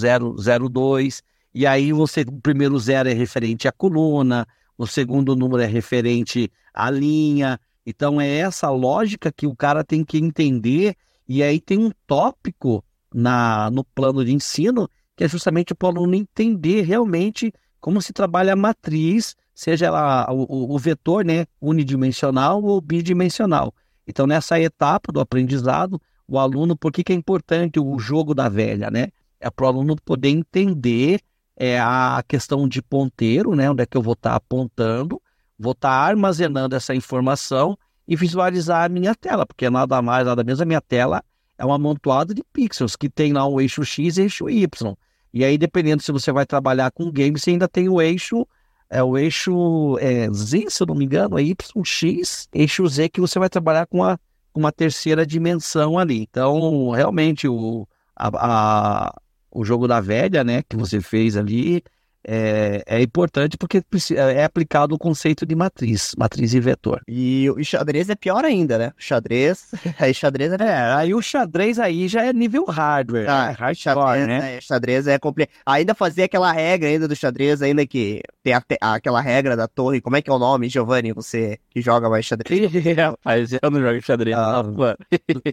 002. 0.70 1.22
E 1.52 1.66
aí 1.66 1.92
você, 1.92 2.20
o 2.20 2.40
primeiro 2.40 2.78
zero 2.78 3.08
é 3.08 3.12
referente 3.12 3.66
à 3.66 3.72
coluna, 3.72 4.46
o 4.78 4.86
segundo 4.86 5.34
número 5.34 5.62
é 5.62 5.66
referente 5.66 6.50
à 6.72 6.88
linha. 6.88 7.58
Então 7.84 8.20
é 8.20 8.28
essa 8.28 8.70
lógica 8.70 9.32
que 9.32 9.46
o 9.46 9.56
cara 9.56 9.82
tem 9.82 10.04
que 10.04 10.18
entender. 10.18 10.94
E 11.28 11.42
aí 11.42 11.60
tem 11.60 11.78
um 11.78 11.90
tópico 12.06 12.84
na, 13.12 13.70
no 13.72 13.82
plano 13.82 14.24
de 14.24 14.32
ensino 14.32 14.88
que 15.16 15.24
é 15.24 15.28
justamente 15.28 15.74
para 15.74 15.86
o 15.86 15.90
aluno 15.90 16.14
entender 16.14 16.82
realmente 16.82 17.52
como 17.80 18.00
se 18.00 18.12
trabalha 18.12 18.52
a 18.52 18.56
matriz, 18.56 19.34
seja 19.56 19.86
ela 19.86 20.30
o, 20.30 20.42
o- 20.42 20.74
o 20.74 20.78
vetor 20.78 21.24
né, 21.24 21.46
unidimensional 21.60 22.62
ou 22.62 22.78
bidimensional. 22.80 23.74
Então, 24.06 24.26
nessa 24.26 24.60
etapa 24.60 25.10
do 25.10 25.18
aprendizado, 25.18 26.00
o 26.28 26.38
aluno, 26.38 26.76
por 26.76 26.92
que, 26.92 27.02
que 27.02 27.12
é 27.12 27.16
importante 27.16 27.80
o 27.80 27.98
jogo 27.98 28.34
da 28.34 28.48
velha, 28.48 28.90
né? 28.90 29.08
É 29.40 29.50
para 29.50 29.64
o 29.64 29.68
aluno 29.68 29.96
poder 30.04 30.28
entender 30.28 31.20
é, 31.56 31.80
a 31.80 32.22
questão 32.28 32.68
de 32.68 32.82
ponteiro, 32.82 33.56
né? 33.56 33.70
Onde 33.70 33.82
é 33.82 33.86
que 33.86 33.96
eu 33.96 34.02
vou 34.02 34.12
estar 34.12 34.34
apontando, 34.34 35.20
vou 35.58 35.72
estar 35.72 35.90
armazenando 35.90 36.76
essa 36.76 36.94
informação 36.94 37.76
e 38.06 38.14
visualizar 38.14 38.84
a 38.84 38.88
minha 38.88 39.14
tela, 39.14 39.46
porque 39.46 39.68
nada 39.70 40.00
mais, 40.02 40.26
nada 40.26 40.44
menos, 40.44 40.60
a 40.60 40.64
minha 40.64 40.80
tela 40.80 41.24
é 41.58 41.64
um 41.64 41.72
amontoado 41.72 42.34
de 42.34 42.44
pixels 42.52 42.94
que 42.94 43.08
tem 43.08 43.32
lá 43.32 43.46
o 43.46 43.60
eixo 43.60 43.82
X 43.84 44.18
e 44.18 44.22
eixo 44.22 44.48
Y. 44.50 44.94
E 45.32 45.44
aí, 45.44 45.56
dependendo 45.58 46.02
se 46.02 46.12
você 46.12 46.30
vai 46.30 46.44
trabalhar 46.46 46.90
com 46.90 47.10
game, 47.10 47.38
você 47.38 47.50
ainda 47.50 47.66
tem 47.68 47.88
o 47.88 48.00
eixo, 48.00 48.46
é 48.90 49.02
o 49.02 49.16
eixo 49.18 49.98
é, 50.00 50.30
Z, 50.32 50.66
se 50.70 50.82
eu 50.82 50.86
não 50.86 50.94
me 50.94 51.04
engano, 51.04 51.38
é 51.38 51.42
YX, 51.42 52.48
eixo 52.52 52.86
Z, 52.86 53.08
que 53.08 53.20
você 53.20 53.38
vai 53.38 53.48
trabalhar 53.48 53.86
com 53.86 54.02
a, 54.04 54.18
uma 54.54 54.72
terceira 54.72 55.26
dimensão 55.26 55.98
ali. 55.98 56.20
Então, 56.22 56.90
realmente, 56.90 57.48
o, 57.48 57.86
a, 58.14 59.08
a- 59.08 59.14
o 59.50 59.64
jogo 59.64 59.88
da 59.88 60.00
velha, 60.00 60.44
né, 60.44 60.62
que 60.62 60.76
você 60.76 61.00
fez 61.00 61.36
ali, 61.36 61.82
é, 62.26 62.82
é 62.86 63.00
importante 63.02 63.56
porque 63.56 63.80
preci- 63.82 64.16
é 64.16 64.42
aplicado 64.44 64.94
o 64.94 64.98
conceito 64.98 65.46
de 65.46 65.54
matriz, 65.54 66.12
matriz 66.18 66.52
e 66.54 66.60
vetor. 66.60 67.00
E 67.06 67.48
o 67.50 67.62
xadrez 67.64 68.08
é 68.10 68.14
pior 68.16 68.44
ainda, 68.44 68.76
né? 68.78 68.92
Xadrez, 68.98 69.70
aí 69.98 70.12
xadrez 70.12 70.52
é... 70.52 70.56
É, 70.60 70.76
aí 70.94 71.14
o 71.14 71.22
xadrez 71.22 71.78
aí 71.78 72.08
já 72.08 72.24
é 72.24 72.32
nível 72.32 72.64
hardware, 72.64 73.28
Ah, 73.28 73.46
né? 73.48 73.56
hardcore, 73.58 73.76
xadrez, 73.76 74.26
né? 74.26 74.56
é, 74.56 74.60
xadrez 74.60 75.06
é 75.06 75.18
complicado. 75.18 75.54
Ainda 75.64 75.94
fazia 75.94 76.24
aquela 76.24 76.50
regra 76.52 76.88
ainda 76.88 77.06
do 77.06 77.14
xadrez, 77.14 77.62
ainda 77.62 77.86
que 77.86 78.22
tem 78.42 78.52
a 78.54 78.62
aquela 78.94 79.20
regra 79.20 79.56
da 79.56 79.68
torre. 79.68 80.00
Como 80.00 80.16
é 80.16 80.22
que 80.22 80.30
é 80.30 80.32
o 80.32 80.38
nome, 80.38 80.68
Giovanni? 80.68 81.12
Você 81.12 81.58
que 81.70 81.80
joga 81.80 82.08
mais 82.10 82.24
xadrez. 82.24 82.70
Rapaz, 82.96 83.50
eu 83.52 83.70
não 83.70 83.80
jogo 83.80 84.02
xadrez. 84.02 84.36
Ah, 84.36 84.62
mano. 84.62 84.96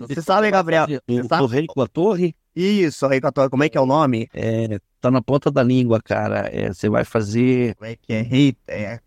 Você 0.08 0.22
sabe, 0.22 0.50
Gabriel? 0.52 0.88
O, 1.08 1.28
sabe? 1.28 1.44
o 1.44 1.46
rei 1.46 1.66
com 1.68 1.82
a 1.82 1.88
torre 1.88 2.36
Isso, 2.56 3.06
rei 3.08 3.20
com 3.22 3.28
a 3.28 3.32
torre. 3.32 3.50
Como 3.50 3.64
é 3.64 3.70
que 3.70 3.78
é 3.78 3.82
o 3.82 3.86
nome? 3.86 4.28
é, 4.34 4.80
tá 5.04 5.12
na 5.12 5.22
ponta 5.22 5.52
da 5.52 5.62
língua, 5.62 6.02
cara. 6.02 6.50
É, 6.52 6.72
você 6.74 6.90
vai 6.90 7.04
fazer. 7.04 7.76
Como 7.76 7.90
é 7.92 7.96
que 7.96 8.14
é? 8.14 8.54
É, 8.68 9.00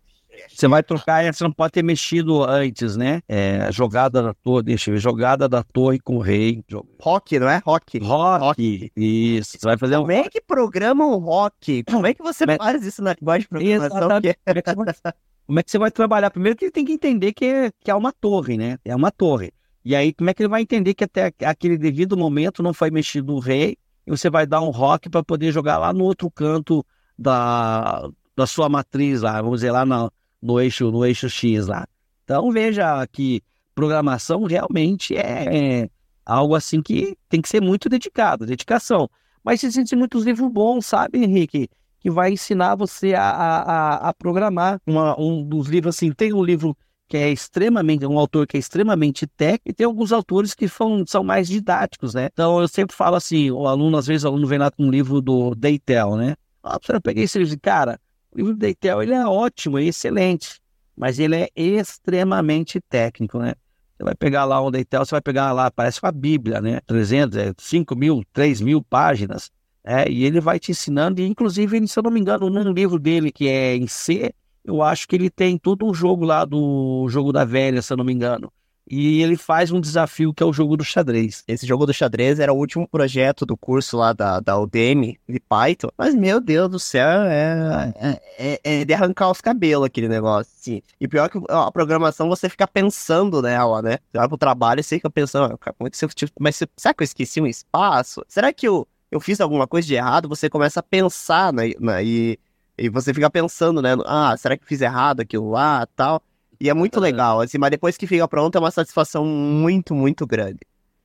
Você 0.47 0.67
vai 0.67 0.83
trocar, 0.83 1.33
você 1.33 1.43
não 1.43 1.51
pode 1.51 1.73
ter 1.73 1.83
mexido 1.83 2.43
antes, 2.43 2.95
né? 2.95 3.21
É, 3.27 3.71
jogada 3.71 4.21
da 4.21 4.33
torre, 4.35 4.63
deixa 4.63 4.91
eu 4.91 4.93
ver, 4.93 4.99
jogada 4.99 5.49
da 5.49 5.63
torre 5.63 5.99
com 5.99 6.17
o 6.17 6.19
rei. 6.19 6.63
rock, 7.01 7.39
não 7.39 7.49
é? 7.49 7.59
Rock. 7.65 7.97
Rock. 7.97 8.91
Isso. 8.95 9.57
Você 9.57 9.65
vai 9.65 9.77
fazer 9.77 9.97
um. 9.97 10.01
Como 10.01 10.11
é 10.11 10.29
que 10.29 10.39
programa 10.39 11.05
um 11.07 11.17
rock? 11.17 11.83
Como 11.85 12.05
é 12.05 12.13
que 12.13 12.21
você 12.21 12.45
Mas- 12.45 12.57
faz 12.57 12.85
isso 12.85 13.01
na 13.01 13.15
linguagem 13.19 13.41
de 13.43 13.47
programação? 13.49 13.87
Exatamente. 13.97 14.21
Que 14.21 14.29
é- 14.29 14.61
Como 14.61 14.83
é, 14.83 14.93
que 14.93 14.93
você 14.93 15.01
vai, 15.03 15.13
como 15.47 15.59
é 15.59 15.63
que 15.63 15.71
você 15.71 15.77
vai 15.79 15.91
trabalhar? 15.91 16.29
Primeiro 16.29 16.55
que 16.55 16.65
ele 16.65 16.71
tem 16.71 16.85
que 16.85 16.91
entender 16.93 17.33
que 17.33 17.45
é, 17.45 17.71
que 17.83 17.89
é 17.89 17.95
uma 17.95 18.11
torre, 18.13 18.57
né? 18.57 18.77
É 18.85 18.95
uma 18.95 19.09
torre. 19.11 19.51
E 19.83 19.95
aí, 19.95 20.13
como 20.13 20.29
é 20.29 20.33
que 20.35 20.43
ele 20.43 20.49
vai 20.49 20.61
entender 20.61 20.93
que 20.93 21.03
até 21.05 21.33
aquele 21.45 21.77
devido 21.77 22.15
momento 22.17 22.61
não 22.61 22.73
foi 22.73 22.91
mexido 22.91 23.33
o 23.33 23.39
rei 23.39 23.75
e 24.07 24.11
você 24.11 24.29
vai 24.29 24.47
dar 24.47 24.61
um 24.61 24.69
rock 24.71 25.09
para 25.09 25.23
poder 25.23 25.51
jogar 25.51 25.77
lá 25.77 25.93
no 25.93 26.05
outro 26.05 26.31
canto 26.31 26.85
da, 27.19 28.09
da 28.35 28.47
sua 28.47 28.69
matriz 28.69 29.21
lá, 29.21 29.41
vamos 29.41 29.59
dizer 29.59 29.71
lá 29.71 29.85
no, 29.85 30.59
eixo 30.59 30.89
no 30.91 31.05
eixo 31.05 31.29
X 31.29 31.67
lá. 31.67 31.85
Então 32.23 32.51
veja 32.51 33.05
que 33.07 33.41
programação 33.75 34.43
realmente 34.45 35.15
é, 35.15 35.83
é 35.83 35.89
algo 36.25 36.55
assim 36.55 36.81
que 36.81 37.17
tem 37.29 37.41
que 37.41 37.49
ser 37.49 37.61
muito 37.61 37.89
dedicado, 37.89 38.45
dedicação. 38.45 39.09
Mas 39.43 39.63
existem 39.63 39.97
muitos 39.99 40.25
livros 40.25 40.51
bons, 40.51 40.85
sabe, 40.85 41.23
Henrique? 41.23 41.69
que 41.99 42.11
vai 42.11 42.31
ensinar 42.31 42.75
você 42.75 43.13
a, 43.15 43.23
a, 43.23 43.61
a- 43.61 44.09
a 44.09 44.13
programar. 44.13 44.79
Uma- 44.85 45.19
um 45.19 45.43
dos 45.43 45.67
livros, 45.67 45.95
assim, 45.95 46.11
tem 46.11 46.31
um 46.31 46.43
livro 46.43 46.77
que 47.07 47.17
é 47.17 47.31
extremamente, 47.31 48.05
um 48.05 48.19
autor 48.19 48.45
que 48.45 48.57
é 48.57 48.59
extremamente 48.59 49.25
técnico, 49.25 49.69
e 49.69 49.73
tem 49.73 49.85
alguns 49.85 50.11
autores 50.11 50.53
que 50.53 50.67
são, 50.67 51.05
são 51.07 51.23
mais 51.23 51.47
didáticos, 51.47 52.13
né? 52.13 52.29
Então, 52.31 52.59
eu 52.59 52.67
sempre 52.67 52.95
falo 52.95 53.15
assim, 53.15 53.49
o 53.49 53.67
aluno, 53.67 53.97
às 53.97 54.07
vezes, 54.07 54.23
o 54.23 54.27
aluno 54.27 54.45
vem 54.45 54.59
lá 54.59 54.69
com 54.69 54.83
um 54.83 54.91
livro 54.91 55.21
do 55.21 55.55
Deitel, 55.55 56.15
né? 56.17 56.35
Ah, 56.63 56.77
eu 56.89 57.01
peguei 57.01 57.23
esse 57.23 57.39
livro, 57.39 57.57
cara, 57.61 57.99
o 58.31 58.37
livro 58.37 58.53
do 58.53 58.59
Deitel, 58.59 59.01
ele 59.01 59.13
é 59.13 59.25
ótimo, 59.25 59.77
é 59.77 59.83
excelente, 59.85 60.59
mas 60.95 61.17
ele 61.17 61.35
é 61.35 61.49
extremamente 61.55 62.81
técnico, 62.81 63.39
né? 63.39 63.53
Você 63.97 64.03
vai 64.03 64.13
pegar 64.13 64.45
lá 64.45 64.61
um 64.61 64.69
Deitel, 64.69 65.03
você 65.03 65.11
vai 65.11 65.21
pegar 65.21 65.51
lá, 65.53 65.71
parece 65.71 65.99
uma 66.03 66.11
Bíblia, 66.11 66.61
né? 66.61 66.81
300, 66.85 67.55
5 67.57 67.93
é, 67.93 67.97
mil, 67.97 68.23
3 68.31 68.61
mil 68.61 68.81
páginas. 68.83 69.49
É, 69.83 70.07
e 70.09 70.25
ele 70.25 70.41
vai 70.41 70.59
te 70.59 70.71
ensinando, 70.71 71.21
e 71.21 71.25
inclusive, 71.25 71.87
se 71.87 71.97
eu 71.97 72.03
não 72.03 72.11
me 72.11 72.19
engano, 72.19 72.49
num 72.49 72.73
livro 72.73 72.99
dele 72.99 73.31
que 73.31 73.47
é 73.47 73.75
em 73.75 73.87
C, 73.87 74.33
eu 74.67 74.83
acho 74.83 75.07
que 75.07 75.15
ele 75.15 75.29
tem 75.29 75.57
todo 75.57 75.85
um 75.85 75.93
jogo 75.93 76.25
lá 76.25 76.43
do 76.43 77.07
jogo 77.09 77.31
da 77.31 77.45
velha, 77.45 77.81
se 77.81 77.93
eu 77.93 77.97
não 77.97 78.03
me 78.03 78.13
engano. 78.13 78.51
E 78.89 79.21
ele 79.21 79.35
faz 79.35 79.69
um 79.69 79.81
desafio 79.81 80.33
que 80.33 80.41
é 80.41 80.45
o 80.45 80.53
jogo 80.53 80.77
do 80.77 80.83
xadrez. 80.83 81.43
Esse 81.45 81.67
jogo 81.67 81.85
do 81.85 81.93
xadrez 81.93 82.39
era 82.39 82.53
o 82.53 82.57
último 82.57 82.87
projeto 82.87 83.45
do 83.45 83.57
curso 83.57 83.97
lá 83.97 84.13
da, 84.13 84.39
da 84.39 84.57
Udemy 84.57 85.19
de 85.27 85.41
Python. 85.41 85.89
Mas, 85.97 86.15
meu 86.15 86.39
Deus 86.39 86.69
do 86.69 86.79
céu, 86.79 87.23
é, 87.23 87.93
é, 87.97 88.21
é, 88.37 88.59
é 88.63 88.85
de 88.85 88.93
arrancar 88.93 89.29
os 89.29 89.41
cabelos 89.41 89.85
aquele 89.85 90.07
negócio. 90.07 90.53
Assim. 90.57 90.81
E 91.01 91.07
pior 91.07 91.29
que 91.29 91.37
a 91.49 91.69
programação 91.69 92.29
você 92.29 92.47
fica 92.47 92.65
pensando 92.65 93.41
nela, 93.41 93.81
né? 93.81 93.97
Você 94.09 94.19
vai 94.19 94.27
pro 94.29 94.37
trabalho 94.37 94.79
e 94.79 94.83
você 94.83 94.95
fica 94.95 95.09
pensando, 95.09 95.57
como 95.57 95.87
é 95.87 95.89
que 95.89 95.97
você, 95.97 96.07
tipo, 96.07 96.31
mas 96.39 96.55
será 96.55 96.93
que 96.93 97.03
eu 97.03 97.05
esqueci 97.05 97.41
um 97.41 97.47
espaço? 97.47 98.23
Será 98.25 98.53
que 98.53 98.69
eu, 98.69 98.87
eu 99.11 99.19
fiz 99.19 99.41
alguma 99.41 99.67
coisa 99.67 99.85
de 99.85 99.95
errado? 99.95 100.29
Você 100.29 100.49
começa 100.49 100.79
a 100.79 100.83
pensar 100.83 101.51
né, 101.51 101.71
e, 102.05 102.39
e 102.77 102.89
você 102.89 103.13
fica 103.13 103.29
pensando, 103.29 103.81
né? 103.81 103.95
Ah, 104.05 104.35
será 104.37 104.57
que 104.57 104.65
fiz 104.65 104.81
errado 104.81 105.21
aquilo 105.21 105.49
lá 105.49 105.87
tal? 105.95 106.21
E 106.59 106.69
é 106.69 106.73
muito 106.73 106.99
legal, 106.99 107.41
assim, 107.41 107.57
mas 107.57 107.71
depois 107.71 107.97
que 107.97 108.07
fica 108.07 108.27
pronto 108.27 108.55
é 108.55 108.59
uma 108.59 108.71
satisfação 108.71 109.25
muito, 109.25 109.93
muito 109.93 110.25
grande. 110.25 110.59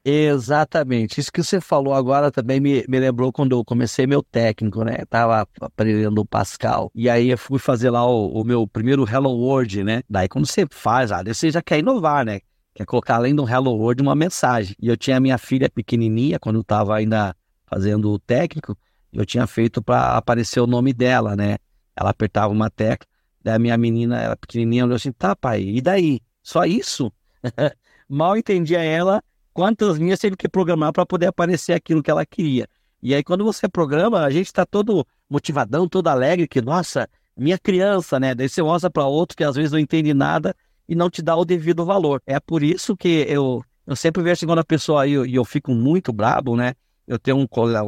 Exatamente. 0.05 1.21
Isso 1.21 1.31
que 1.31 1.43
você 1.43 1.61
falou 1.61 1.95
agora 1.95 2.31
também 2.31 2.59
me, 2.59 2.85
me 2.89 2.99
lembrou 2.99 3.33
quando 3.33 3.53
eu 3.53 3.65
comecei 3.65 4.07
meu 4.07 4.23
técnico, 4.23 4.83
né? 4.83 5.05
tava 5.09 5.47
aprendendo 5.61 6.21
o 6.21 6.27
Pascal. 6.27 6.91
E 6.95 7.09
aí 7.09 7.31
eu 7.31 7.39
fui 7.39 7.59
fazer 7.59 7.91
lá 7.91 8.05
o, 8.05 8.29
o, 8.29 8.45
meu 8.45 8.67
primeiro 8.67 9.09
Hello 9.09 9.31
World, 9.31 9.85
né? 9.85 10.03
Daí 10.11 10.29
quando 10.29 10.47
você 10.47 10.67
faz, 10.71 11.13
ah, 11.13 11.23
você 11.23 11.51
já 11.51 11.63
quer 11.63 11.79
inovar, 11.79 12.25
né? 12.25 12.41
Quer 12.75 12.85
colocar 12.85 13.17
além 13.17 13.35
do 13.35 13.49
Hello 13.49 13.73
World 13.73 14.03
uma 14.03 14.15
mensagem. 14.15 14.75
E 14.81 14.89
eu 14.89 14.97
tinha 14.97 15.21
minha 15.21 15.39
filha 15.39 15.71
pequenininha, 15.71 16.39
quando 16.41 16.57
eu 16.57 16.65
tava 16.65 16.97
ainda 16.97 17.37
fazendo 17.67 18.11
o 18.11 18.19
técnico, 18.19 18.77
eu 19.13 19.27
tinha 19.27 19.47
feito 19.47 19.83
para 19.83 20.17
aparecer 20.17 20.61
o 20.61 20.67
nome 20.67 20.93
dela, 20.93 21.37
né? 21.37 21.59
Ela 21.95 22.11
apertava 22.11 22.53
uma 22.53 22.71
tecla 22.71 23.07
da 23.43 23.59
minha 23.59 23.77
menina, 23.77 24.21
ela 24.21 24.37
pequenininha, 24.37 24.85
olhou 24.85 24.97
assim, 24.97 25.13
tá 25.13 25.35
pai, 25.37 25.63
e 25.63 25.81
daí? 25.81 26.21
Só 26.43 26.65
isso? 26.65 27.13
Mal 28.09 28.37
entendia 28.37 28.83
ela 28.83 29.23
quantas 29.53 29.97
linhas 29.99 30.19
teve 30.19 30.37
que 30.37 30.49
programar 30.49 30.93
para 30.93 31.05
poder 31.05 31.27
aparecer 31.27 31.73
aquilo 31.73 32.03
que 32.03 32.11
ela 32.11 32.25
queria. 32.25 32.67
E 33.03 33.15
aí 33.15 33.23
quando 33.23 33.45
você 33.45 33.69
programa, 33.69 34.21
a 34.21 34.31
gente 34.31 34.47
está 34.47 34.65
todo 34.65 35.07
motivadão, 35.29 35.89
todo 35.89 36.09
alegre, 36.09 36.47
que 36.47 36.63
nossa, 36.63 37.09
minha 37.37 37.59
criança, 37.59 38.19
né? 38.19 38.35
Daí 38.35 38.49
você 38.49 38.63
mostra 38.63 38.91
para 38.91 39.07
outro 39.07 39.37
que 39.37 39.45
às 39.45 39.57
vezes 39.57 39.73
não 39.73 39.79
entende 39.79 40.15
nada 40.15 40.55
e 40.89 40.95
não 40.95 41.11
te 41.11 41.21
dá 41.21 41.37
o 41.37 41.45
devido 41.45 41.85
valor. 41.85 42.23
É 42.27 42.39
por 42.39 42.63
isso 42.63 42.97
que 42.97 43.27
eu, 43.29 43.63
eu 43.87 43.97
sempre 43.97 44.23
vejo 44.23 44.47
quando 44.47 44.61
a 44.61 44.65
pessoa 44.65 45.07
e 45.07 45.35
eu 45.35 45.45
fico 45.45 45.73
muito 45.73 46.13
brabo, 46.13 46.57
né? 46.57 46.75
Eu 47.07 47.19
tenho 47.19 47.37
um, 47.39 47.47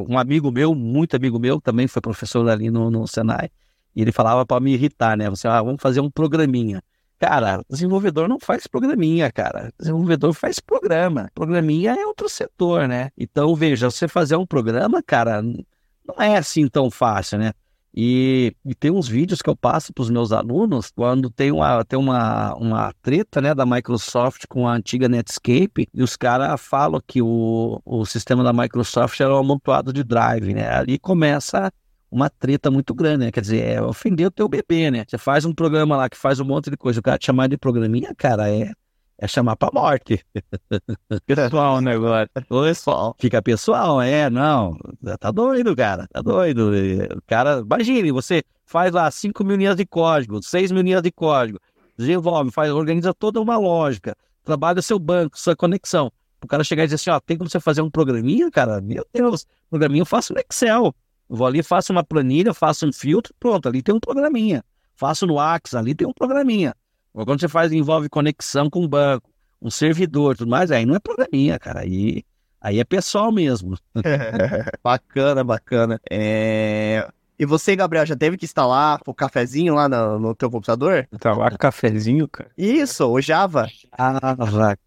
um 0.09 0.17
amigo 0.17 0.51
meu, 0.51 0.75
muito 0.75 1.15
amigo 1.15 1.39
meu, 1.39 1.61
também 1.61 1.87
foi 1.87 2.01
professor 2.01 2.47
ali 2.49 2.69
no, 2.69 2.91
no 2.91 3.07
Senai, 3.07 3.49
e 3.95 4.01
ele 4.01 4.11
falava 4.11 4.45
para 4.45 4.59
me 4.59 4.73
irritar, 4.73 5.17
né? 5.17 5.29
Você, 5.29 5.47
ah, 5.47 5.61
vamos 5.61 5.81
fazer 5.81 6.01
um 6.01 6.09
programinha. 6.09 6.81
Cara, 7.17 7.63
desenvolvedor 7.69 8.27
não 8.27 8.39
faz 8.39 8.67
programinha, 8.67 9.31
cara. 9.31 9.71
Desenvolvedor 9.79 10.33
faz 10.33 10.59
programa. 10.59 11.29
Programinha 11.33 11.93
é 11.93 12.05
outro 12.05 12.27
setor, 12.27 12.87
né? 12.89 13.09
Então, 13.17 13.55
veja, 13.55 13.89
você 13.89 14.07
fazer 14.07 14.35
um 14.35 14.45
programa, 14.45 15.01
cara, 15.01 15.41
não 15.41 16.15
é 16.19 16.37
assim 16.37 16.67
tão 16.67 16.91
fácil, 16.91 17.39
né? 17.39 17.53
E, 17.97 18.53
e 18.65 18.75
tem 18.75 18.91
uns 18.91 19.07
vídeos 19.07 19.41
que 19.41 19.49
eu 19.49 19.55
passo 19.55 19.93
para 19.93 20.01
os 20.01 20.09
meus 20.09 20.33
alunos 20.33 20.91
quando 20.93 21.29
tem 21.29 21.49
uma, 21.49 21.85
tem 21.85 21.97
uma, 21.97 22.53
uma 22.55 22.93
treta 23.01 23.39
né, 23.39 23.55
da 23.55 23.65
Microsoft 23.65 24.43
com 24.49 24.67
a 24.67 24.73
antiga 24.73 25.07
Netscape 25.07 25.87
e 25.93 26.03
os 26.03 26.17
caras 26.17 26.59
falam 26.59 27.01
que 27.07 27.21
o, 27.21 27.81
o 27.85 28.05
sistema 28.05 28.43
da 28.43 28.51
Microsoft 28.51 29.17
era 29.21 29.33
um 29.33 29.37
amontoado 29.37 29.93
de 29.93 30.03
drive, 30.03 30.53
né? 30.53 30.69
Ali 30.69 30.99
começa 30.99 31.71
uma 32.11 32.29
treta 32.29 32.69
muito 32.69 32.93
grande, 32.93 33.25
né? 33.25 33.31
Quer 33.31 33.41
dizer, 33.41 33.61
é 33.61 33.81
ofender 33.81 34.27
o 34.27 34.31
teu 34.31 34.49
bebê, 34.49 34.91
né? 34.91 35.05
Você 35.07 35.17
faz 35.17 35.45
um 35.45 35.53
programa 35.53 35.95
lá 35.95 36.09
que 36.09 36.17
faz 36.17 36.39
um 36.41 36.45
monte 36.45 36.69
de 36.69 36.75
coisa, 36.75 36.99
o 36.99 37.03
cara 37.03 37.17
te 37.17 37.27
chamar 37.27 37.47
de 37.47 37.57
programinha, 37.57 38.13
cara, 38.17 38.49
é, 38.49 38.71
é 39.17 39.27
chamar 39.27 39.55
pra 39.55 39.69
morte. 39.73 40.23
Pessoal, 41.25 41.81
né, 41.81 41.93
agora? 41.93 42.29
Pessoal. 42.49 43.15
Fica 43.19 43.41
pessoal, 43.41 44.01
é, 44.01 44.29
não. 44.29 44.77
Tá 45.19 45.31
doido, 45.31 45.75
cara. 45.75 46.07
Tá 46.11 46.21
doido. 46.21 46.71
O 47.15 47.21
cara, 47.25 47.59
imagine, 47.59 48.11
você 48.11 48.43
faz 48.65 48.91
lá 48.91 49.09
5 49.09 49.43
mil 49.43 49.55
linhas 49.55 49.75
de 49.75 49.85
código, 49.85 50.41
6 50.41 50.71
mil 50.71 50.81
linhas 50.81 51.01
de 51.01 51.11
código, 51.11 51.59
desenvolve, 51.97 52.51
faz, 52.51 52.71
organiza 52.71 53.13
toda 53.13 53.39
uma 53.39 53.57
lógica, 53.57 54.15
trabalha 54.43 54.81
seu 54.81 54.99
banco, 54.99 55.39
sua 55.39 55.55
conexão. 55.55 56.11
O 56.43 56.47
cara 56.47 56.63
chegar 56.63 56.83
e 56.83 56.87
dizer 56.87 56.95
assim, 56.95 57.09
ó, 57.09 57.19
tem 57.19 57.37
como 57.37 57.49
você 57.49 57.59
fazer 57.59 57.81
um 57.81 57.89
programinha, 57.89 58.51
cara? 58.51 58.81
Meu 58.81 59.05
Deus, 59.13 59.47
programinha 59.69 60.01
eu 60.01 60.05
faço 60.05 60.33
no 60.33 60.39
Excel. 60.39 60.93
Vou 61.27 61.47
ali, 61.47 61.63
faço 61.63 61.91
uma 61.91 62.03
planilha, 62.03 62.53
faço 62.53 62.85
um 62.85 62.93
filtro, 62.93 63.33
pronto, 63.39 63.67
ali 63.67 63.81
tem 63.81 63.95
um 63.95 63.99
programinha. 63.99 64.63
Faço 64.95 65.25
no 65.25 65.39
Axis, 65.39 65.73
ali 65.73 65.95
tem 65.95 66.07
um 66.07 66.13
programinha. 66.13 66.75
Ou 67.15 67.25
quando 67.25 67.39
você 67.39 67.47
faz, 67.47 67.71
envolve 67.71 68.09
conexão 68.09 68.69
com 68.69 68.83
o 68.83 68.87
banco, 68.89 69.31
um 69.61 69.71
servidor, 69.71 70.35
tudo 70.35 70.49
mais, 70.49 70.69
aí 70.69 70.85
não 70.85 70.95
é 70.95 70.99
programinha, 70.99 71.57
cara, 71.57 71.79
aí, 71.79 72.23
aí 72.59 72.77
é 72.77 72.83
pessoal 72.83 73.31
mesmo. 73.31 73.77
bacana, 74.83 75.41
bacana. 75.41 75.99
É... 76.11 77.07
E 77.39 77.45
você, 77.45 77.73
Gabriel, 77.73 78.05
já 78.05 78.17
teve 78.17 78.37
que 78.37 78.43
instalar 78.43 78.99
o 79.05 79.13
cafezinho 79.13 79.75
lá 79.75 79.87
no, 79.87 80.19
no 80.19 80.35
teu 80.35 80.51
computador? 80.51 81.07
Instalar 81.11 81.57
cafezinho, 81.57 82.27
cara? 82.27 82.49
Isso, 82.57 83.05
o 83.09 83.21
Java. 83.21 83.67
Ah, 83.91 84.19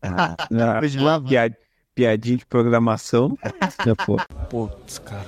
cara. 0.01 0.81
o 0.85 0.87
Java. 0.87 1.25
Piadinha 1.95 2.37
de 2.37 2.47
programação. 2.47 3.37
Putz, 4.49 4.99
cara. 4.99 5.27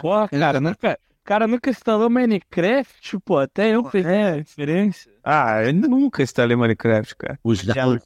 Pô, 0.00 0.28
cara, 0.28 0.60
nunca, 0.60 0.98
cara 1.28 1.46
nunca 1.46 1.68
instalou 1.68 2.08
Minecraft, 2.08 3.18
pô, 3.22 3.36
até 3.36 3.74
eu 3.74 3.84
peguei 3.84 4.22
a 4.22 4.32
referência. 4.36 5.12
Ah, 5.22 5.62
eu 5.62 5.74
nunca 5.74 6.22
instalei 6.22 6.56
Minecraft, 6.56 7.14
cara. 7.16 7.38
O 7.44 7.54
Java, 7.54 8.00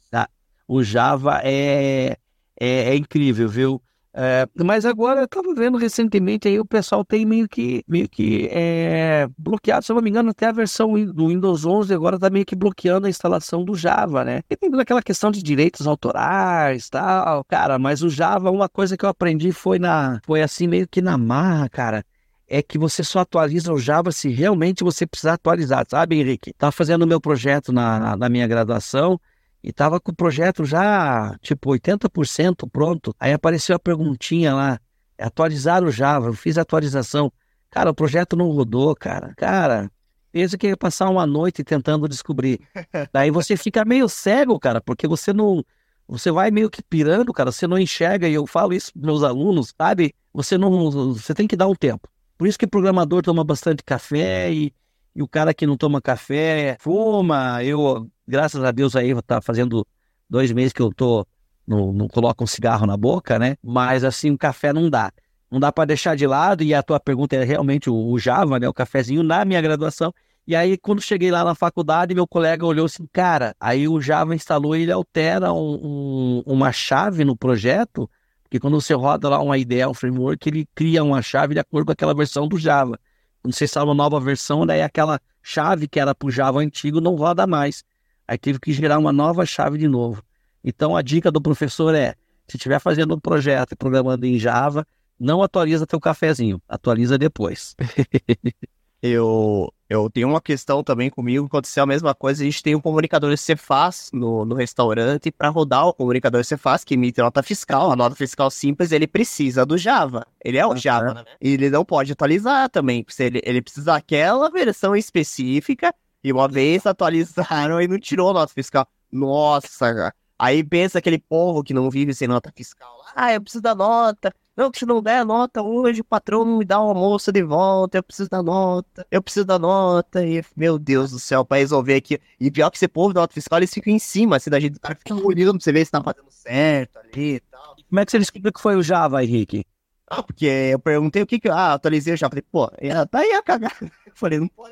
o 0.67 0.83
Java 0.83 1.39
é, 1.41 2.17
é, 2.59 2.89
é 2.89 2.95
incrível, 2.97 3.47
viu? 3.47 3.81
É, 4.13 4.45
mas 4.61 4.85
agora 4.85 5.21
eu 5.21 5.27
tava 5.27 5.55
vendo 5.55 5.77
recentemente 5.77 6.47
aí 6.47 6.59
o 6.59 6.65
pessoal 6.65 7.03
tem 7.03 7.25
meio 7.25 7.49
que 7.49 7.83
meio 7.87 8.07
que 8.07 8.47
é, 8.51 9.27
bloqueado, 9.35 9.83
se 9.83 9.91
eu 9.91 9.95
não 9.95 10.03
me 10.03 10.09
engano, 10.09 10.29
até 10.29 10.45
a 10.45 10.51
versão 10.51 10.93
do 11.05 11.29
Windows 11.29 11.65
11 11.65 11.91
agora 11.93 12.19
tá 12.19 12.29
meio 12.29 12.45
que 12.45 12.55
bloqueando 12.55 13.07
a 13.07 13.09
instalação 13.09 13.63
do 13.65 13.73
Java, 13.73 14.23
né? 14.23 14.43
E 14.49 14.55
tem 14.55 14.69
toda 14.69 14.83
aquela 14.83 15.01
questão 15.01 15.31
de 15.31 15.41
direitos 15.41 15.87
autorais, 15.87 16.89
tal, 16.89 17.43
cara, 17.45 17.79
mas 17.79 18.03
o 18.03 18.09
Java, 18.09 18.51
uma 18.51 18.69
coisa 18.69 18.95
que 18.95 19.03
eu 19.05 19.09
aprendi 19.09 19.51
foi 19.53 19.79
na 19.79 20.19
foi 20.25 20.43
assim 20.43 20.67
meio 20.67 20.87
que 20.87 21.01
na 21.01 21.17
marra, 21.17 21.69
cara 21.69 22.05
é 22.53 22.61
que 22.61 22.77
você 22.77 23.03
só 23.03 23.21
atualiza 23.21 23.73
o 23.73 23.79
Java 23.79 24.11
se 24.11 24.29
realmente 24.29 24.83
você 24.83 25.07
precisar 25.07 25.33
atualizar, 25.33 25.87
sabe, 25.89 26.19
Henrique? 26.19 26.53
Tava 26.53 26.71
fazendo 26.71 27.01
o 27.01 27.07
meu 27.07 27.19
projeto 27.19 27.73
na, 27.73 27.99
na, 27.99 28.15
na 28.15 28.29
minha 28.29 28.45
graduação 28.45 29.19
e 29.63 29.73
tava 29.73 29.99
com 29.99 30.11
o 30.11 30.15
projeto 30.15 30.63
já, 30.63 31.35
tipo, 31.41 31.71
80% 31.71 32.69
pronto. 32.71 33.11
Aí 33.19 33.33
apareceu 33.33 33.75
a 33.75 33.79
perguntinha 33.79 34.53
lá, 34.53 34.79
atualizar 35.17 35.83
o 35.83 35.89
Java, 35.89 36.27
eu 36.27 36.33
fiz 36.33 36.59
a 36.59 36.61
atualização. 36.61 37.33
Cara, 37.71 37.89
o 37.89 37.95
projeto 37.95 38.35
não 38.35 38.51
rodou, 38.51 38.95
cara. 38.95 39.33
Cara, 39.35 39.89
pensa 40.31 40.55
que 40.55 40.67
ia 40.67 40.77
passar 40.77 41.09
uma 41.09 41.25
noite 41.25 41.63
tentando 41.63 42.07
descobrir. 42.07 42.59
Daí 43.11 43.31
você 43.31 43.57
fica 43.57 43.83
meio 43.83 44.07
cego, 44.07 44.59
cara, 44.59 44.79
porque 44.79 45.07
você 45.07 45.33
não. 45.33 45.65
Você 46.07 46.29
vai 46.29 46.51
meio 46.51 46.69
que 46.69 46.83
pirando, 46.83 47.33
cara, 47.33 47.51
você 47.51 47.65
não 47.65 47.79
enxerga, 47.79 48.27
e 48.27 48.35
eu 48.35 48.45
falo 48.45 48.73
isso 48.73 48.93
para 48.93 49.07
meus 49.07 49.23
alunos, 49.23 49.73
sabe? 49.75 50.13
Você 50.31 50.55
não. 50.55 50.91
Você 50.91 51.33
tem 51.33 51.47
que 51.47 51.55
dar 51.55 51.67
um 51.67 51.73
tempo. 51.73 52.12
Por 52.37 52.47
isso 52.47 52.57
que 52.57 52.67
programador 52.67 53.21
toma 53.21 53.43
bastante 53.43 53.83
café 53.83 54.51
e, 54.51 54.73
e 55.15 55.21
o 55.21 55.27
cara 55.27 55.53
que 55.53 55.65
não 55.65 55.77
toma 55.77 56.01
café 56.01 56.77
fuma. 56.79 57.63
Eu 57.63 58.09
graças 58.27 58.63
a 58.63 58.71
Deus 58.71 58.95
aí 58.95 59.13
tá 59.21 59.41
fazendo 59.41 59.85
dois 60.29 60.51
meses 60.51 60.73
que 60.73 60.81
eu 60.81 60.93
tô 60.93 61.25
não, 61.65 61.93
não 61.93 62.07
coloco 62.07 62.43
um 62.43 62.47
cigarro 62.47 62.85
na 62.85 62.97
boca, 62.97 63.39
né? 63.39 63.55
Mas 63.63 64.03
assim, 64.03 64.31
o 64.31 64.37
café 64.37 64.73
não 64.73 64.89
dá. 64.89 65.11
Não 65.49 65.59
dá 65.59 65.71
para 65.71 65.85
deixar 65.85 66.15
de 66.15 66.25
lado, 66.25 66.63
e 66.63 66.73
a 66.73 66.81
tua 66.81 66.99
pergunta 66.99 67.35
é 67.35 67.43
realmente 67.43 67.89
o, 67.89 67.95
o, 67.95 68.17
Java, 68.17 68.59
né? 68.59 68.67
O 68.67 68.73
cafezinho 68.73 69.23
na 69.23 69.45
minha 69.45 69.61
graduação. 69.61 70.13
E 70.45 70.55
aí, 70.55 70.77
quando 70.77 71.01
cheguei 71.01 71.31
lá 71.31 71.43
na 71.43 71.55
faculdade, 71.55 72.13
meu 72.13 72.27
colega 72.27 72.65
olhou 72.65 72.85
assim, 72.85 73.07
cara, 73.13 73.55
aí 73.59 73.87
o 73.87 74.01
Java 74.01 74.35
instalou 74.35 74.75
ele 74.75 74.91
altera 74.91 75.53
um, 75.53 75.79
um, 75.81 76.43
uma 76.45 76.71
chave 76.71 77.23
no 77.23 77.37
projeto, 77.37 78.09
porque 78.53 78.59
quando 78.59 78.79
você 78.79 78.93
roda 78.93 79.27
lá 79.29 79.41
uma 79.41 79.57
ideia, 79.57 79.89
um 79.89 79.95
framework, 79.95 80.47
ele 80.47 80.69
cria 80.75 81.03
uma 81.03 81.23
chave 81.23 81.55
de 81.55 81.59
acordo 81.59 81.87
com 81.87 81.91
aquela 81.91 82.13
versão 82.13 82.47
do 82.47 82.55
Java. 82.55 82.99
Quando 83.41 83.55
você 83.55 83.63
instala 83.63 83.87
uma 83.87 83.95
nova 83.95 84.19
versão, 84.19 84.63
daí 84.63 84.83
aquela 84.83 85.19
chave 85.41 85.87
que 85.87 85.99
era 85.99 86.13
pro 86.13 86.29
Java 86.29 86.59
antigo 86.59 87.01
não 87.01 87.15
roda 87.15 87.47
mais. 87.47 87.83
Aí 88.27 88.37
teve 88.37 88.59
que 88.59 88.71
gerar 88.71 88.99
uma 88.99 89.11
nova 89.11 89.43
chave 89.43 89.79
de 89.79 89.87
novo. 89.87 90.23
Então 90.63 90.95
a 90.95 91.01
dica 91.01 91.31
do 91.31 91.41
professor 91.41 91.95
é: 91.95 92.13
se 92.47 92.57
estiver 92.57 92.79
fazendo 92.79 93.15
um 93.15 93.19
projeto 93.19 93.71
e 93.71 93.75
programando 93.75 94.23
em 94.27 94.37
Java, 94.37 94.85
não 95.19 95.41
atualiza 95.41 95.87
teu 95.87 95.99
cafezinho, 95.99 96.61
atualiza 96.69 97.17
depois. 97.17 97.75
eu, 99.01 99.73
Eu 99.93 100.09
tenho 100.09 100.27
uma 100.27 100.41
questão 100.41 100.83
também 100.83 101.07
comigo, 101.07 101.45
aconteceu 101.45 101.83
a 101.83 101.85
mesma 101.85 102.15
coisa, 102.15 102.41
a 102.41 102.45
gente 102.45 102.63
tem 102.63 102.73
um 102.73 102.81
comunicador 102.81 103.37
Cefaz 103.37 104.09
no, 104.11 104.43
no 104.43 104.55
restaurante, 104.55 105.31
para 105.31 105.49
rodar 105.49 105.87
o 105.87 105.93
comunicador 105.93 106.43
Cefaz, 106.43 106.83
que 106.83 106.95
emite 106.95 107.21
nota 107.21 107.43
fiscal, 107.43 107.91
a 107.91 107.95
nota 107.95 108.15
fiscal 108.15 108.49
simples, 108.49 108.91
ele 108.91 109.05
precisa 109.05 109.63
do 109.63 109.77
Java. 109.77 110.25
Ele 110.43 110.57
é 110.57 110.65
o 110.65 110.75
Java, 110.75 111.13
né? 111.13 111.23
E 111.39 111.51
ele 111.51 111.69
não 111.69 111.85
pode 111.85 112.11
atualizar 112.11 112.71
também, 112.71 113.05
ele, 113.19 113.39
ele 113.45 113.61
precisa 113.61 113.93
daquela 113.93 114.49
versão 114.49 114.95
específica, 114.95 115.93
e 116.23 116.33
uma 116.33 116.47
vez 116.47 116.87
atualizaram 116.87 117.79
e 117.79 117.87
não 117.87 117.99
tirou 117.99 118.31
a 118.31 118.33
nota 118.33 118.51
fiscal. 118.51 118.87
Nossa, 119.11 119.93
cara. 119.93 120.15
Aí 120.39 120.63
pensa 120.63 120.97
aquele 120.97 121.19
povo 121.19 121.63
que 121.63 121.71
não 121.71 121.87
vive 121.91 122.15
sem 122.15 122.27
nota 122.27 122.51
fiscal. 122.55 123.05
Ah, 123.15 123.31
eu 123.31 123.41
preciso 123.41 123.61
da 123.61 123.75
nota. 123.75 124.33
Não, 124.55 124.69
que 124.69 124.77
se 124.77 124.85
não 124.85 125.01
der 125.01 125.17
a 125.17 125.25
nota 125.25 125.63
hoje, 125.63 126.01
o 126.01 126.03
patrão 126.03 126.45
não 126.45 126.59
me 126.59 126.65
dá 126.65 126.79
o 126.79 126.89
almoço 126.89 127.31
de 127.31 127.41
volta. 127.41 127.97
Eu 127.97 128.03
preciso 128.03 128.29
da 128.29 128.43
nota. 128.43 129.05
Eu 129.09 129.21
preciso 129.21 129.45
da 129.45 129.57
nota. 129.57 130.23
E, 130.23 130.43
meu 130.55 130.77
Deus 130.77 131.09
do 131.09 131.17
céu, 131.17 131.43
pra 131.43 131.57
resolver 131.57 131.95
aqui. 131.95 132.19
E 132.39 132.51
pior 132.51 132.69
que 132.69 132.77
esse 132.77 132.87
povo 132.87 133.13
da 133.13 133.21
nota 133.21 133.33
fiscal, 133.33 133.57
eles 133.57 133.73
ficam 133.73 133.91
em 133.91 133.97
cima, 133.97 134.35
assim, 134.35 134.51
da 134.51 134.59
gente. 134.59 134.77
O 134.77 134.79
cara 134.79 134.95
fica 134.95 135.15
olhando 135.15 135.53
pra 135.57 135.63
você 135.63 135.71
ver 135.71 135.83
se 135.85 135.91
tá 135.91 136.03
fazendo 136.03 136.29
certo 136.29 136.99
ali 136.99 137.35
e 137.35 137.39
tal. 137.39 137.75
Como 137.89 137.99
é 137.99 138.05
que 138.05 138.11
você 138.11 138.19
descobriu 138.19 138.53
que 138.53 138.61
foi 138.61 138.75
o 138.75 138.83
Java, 138.83 139.23
Henrique? 139.23 139.65
Ah, 140.07 140.21
porque 140.21 140.45
eu 140.45 140.77
perguntei 140.77 141.23
o 141.23 141.25
que 141.25 141.39
que. 141.39 141.49
Ah, 141.49 141.73
atualizei 141.73 142.13
o 142.13 142.17
Java. 142.17 142.29
Falei, 142.29 142.45
pô, 142.51 142.67
tá 143.09 143.19
aí 143.19 143.31
a 143.33 143.41
cagar. 143.41 143.75
Eu 143.81 143.89
falei, 144.13 144.39
não 144.39 144.47
pode 144.47 144.71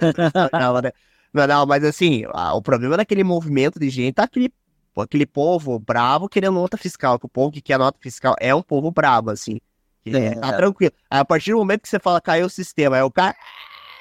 Java, 0.52 0.84
né? 0.84 0.92
Não, 1.34 1.48
não, 1.48 1.66
mas 1.66 1.84
assim, 1.84 2.24
o 2.54 2.62
problema 2.62 2.98
daquele 2.98 3.24
movimento 3.24 3.80
de 3.80 3.90
gente 3.90 4.16
tá 4.16 4.24
aquele 4.24 4.54
aquele 4.96 5.26
povo 5.26 5.80
bravo 5.80 6.28
querendo 6.28 6.56
nota 6.56 6.78
fiscal, 6.78 7.18
que 7.18 7.26
o 7.26 7.30
povo 7.30 7.52
que 7.52 7.62
quer 7.62 7.80
nota 7.80 7.98
fiscal 8.00 8.36
é 8.40 8.54
um 8.54 8.62
povo 8.62 8.92
bravo, 8.92 9.32
assim. 9.32 9.60
É, 10.06 10.36
tá 10.36 10.54
tranquilo. 10.54 10.94
Aí, 11.10 11.20
a 11.20 11.26
partir 11.26 11.52
do 11.52 11.58
momento 11.58 11.82
que 11.82 11.90
você 11.90 12.00
fala 12.00 12.22
caiu 12.22 12.48
o 12.48 12.50
sistema, 12.50 12.98
aí 12.98 13.04
o 13.04 13.12
cara. 13.12 13.36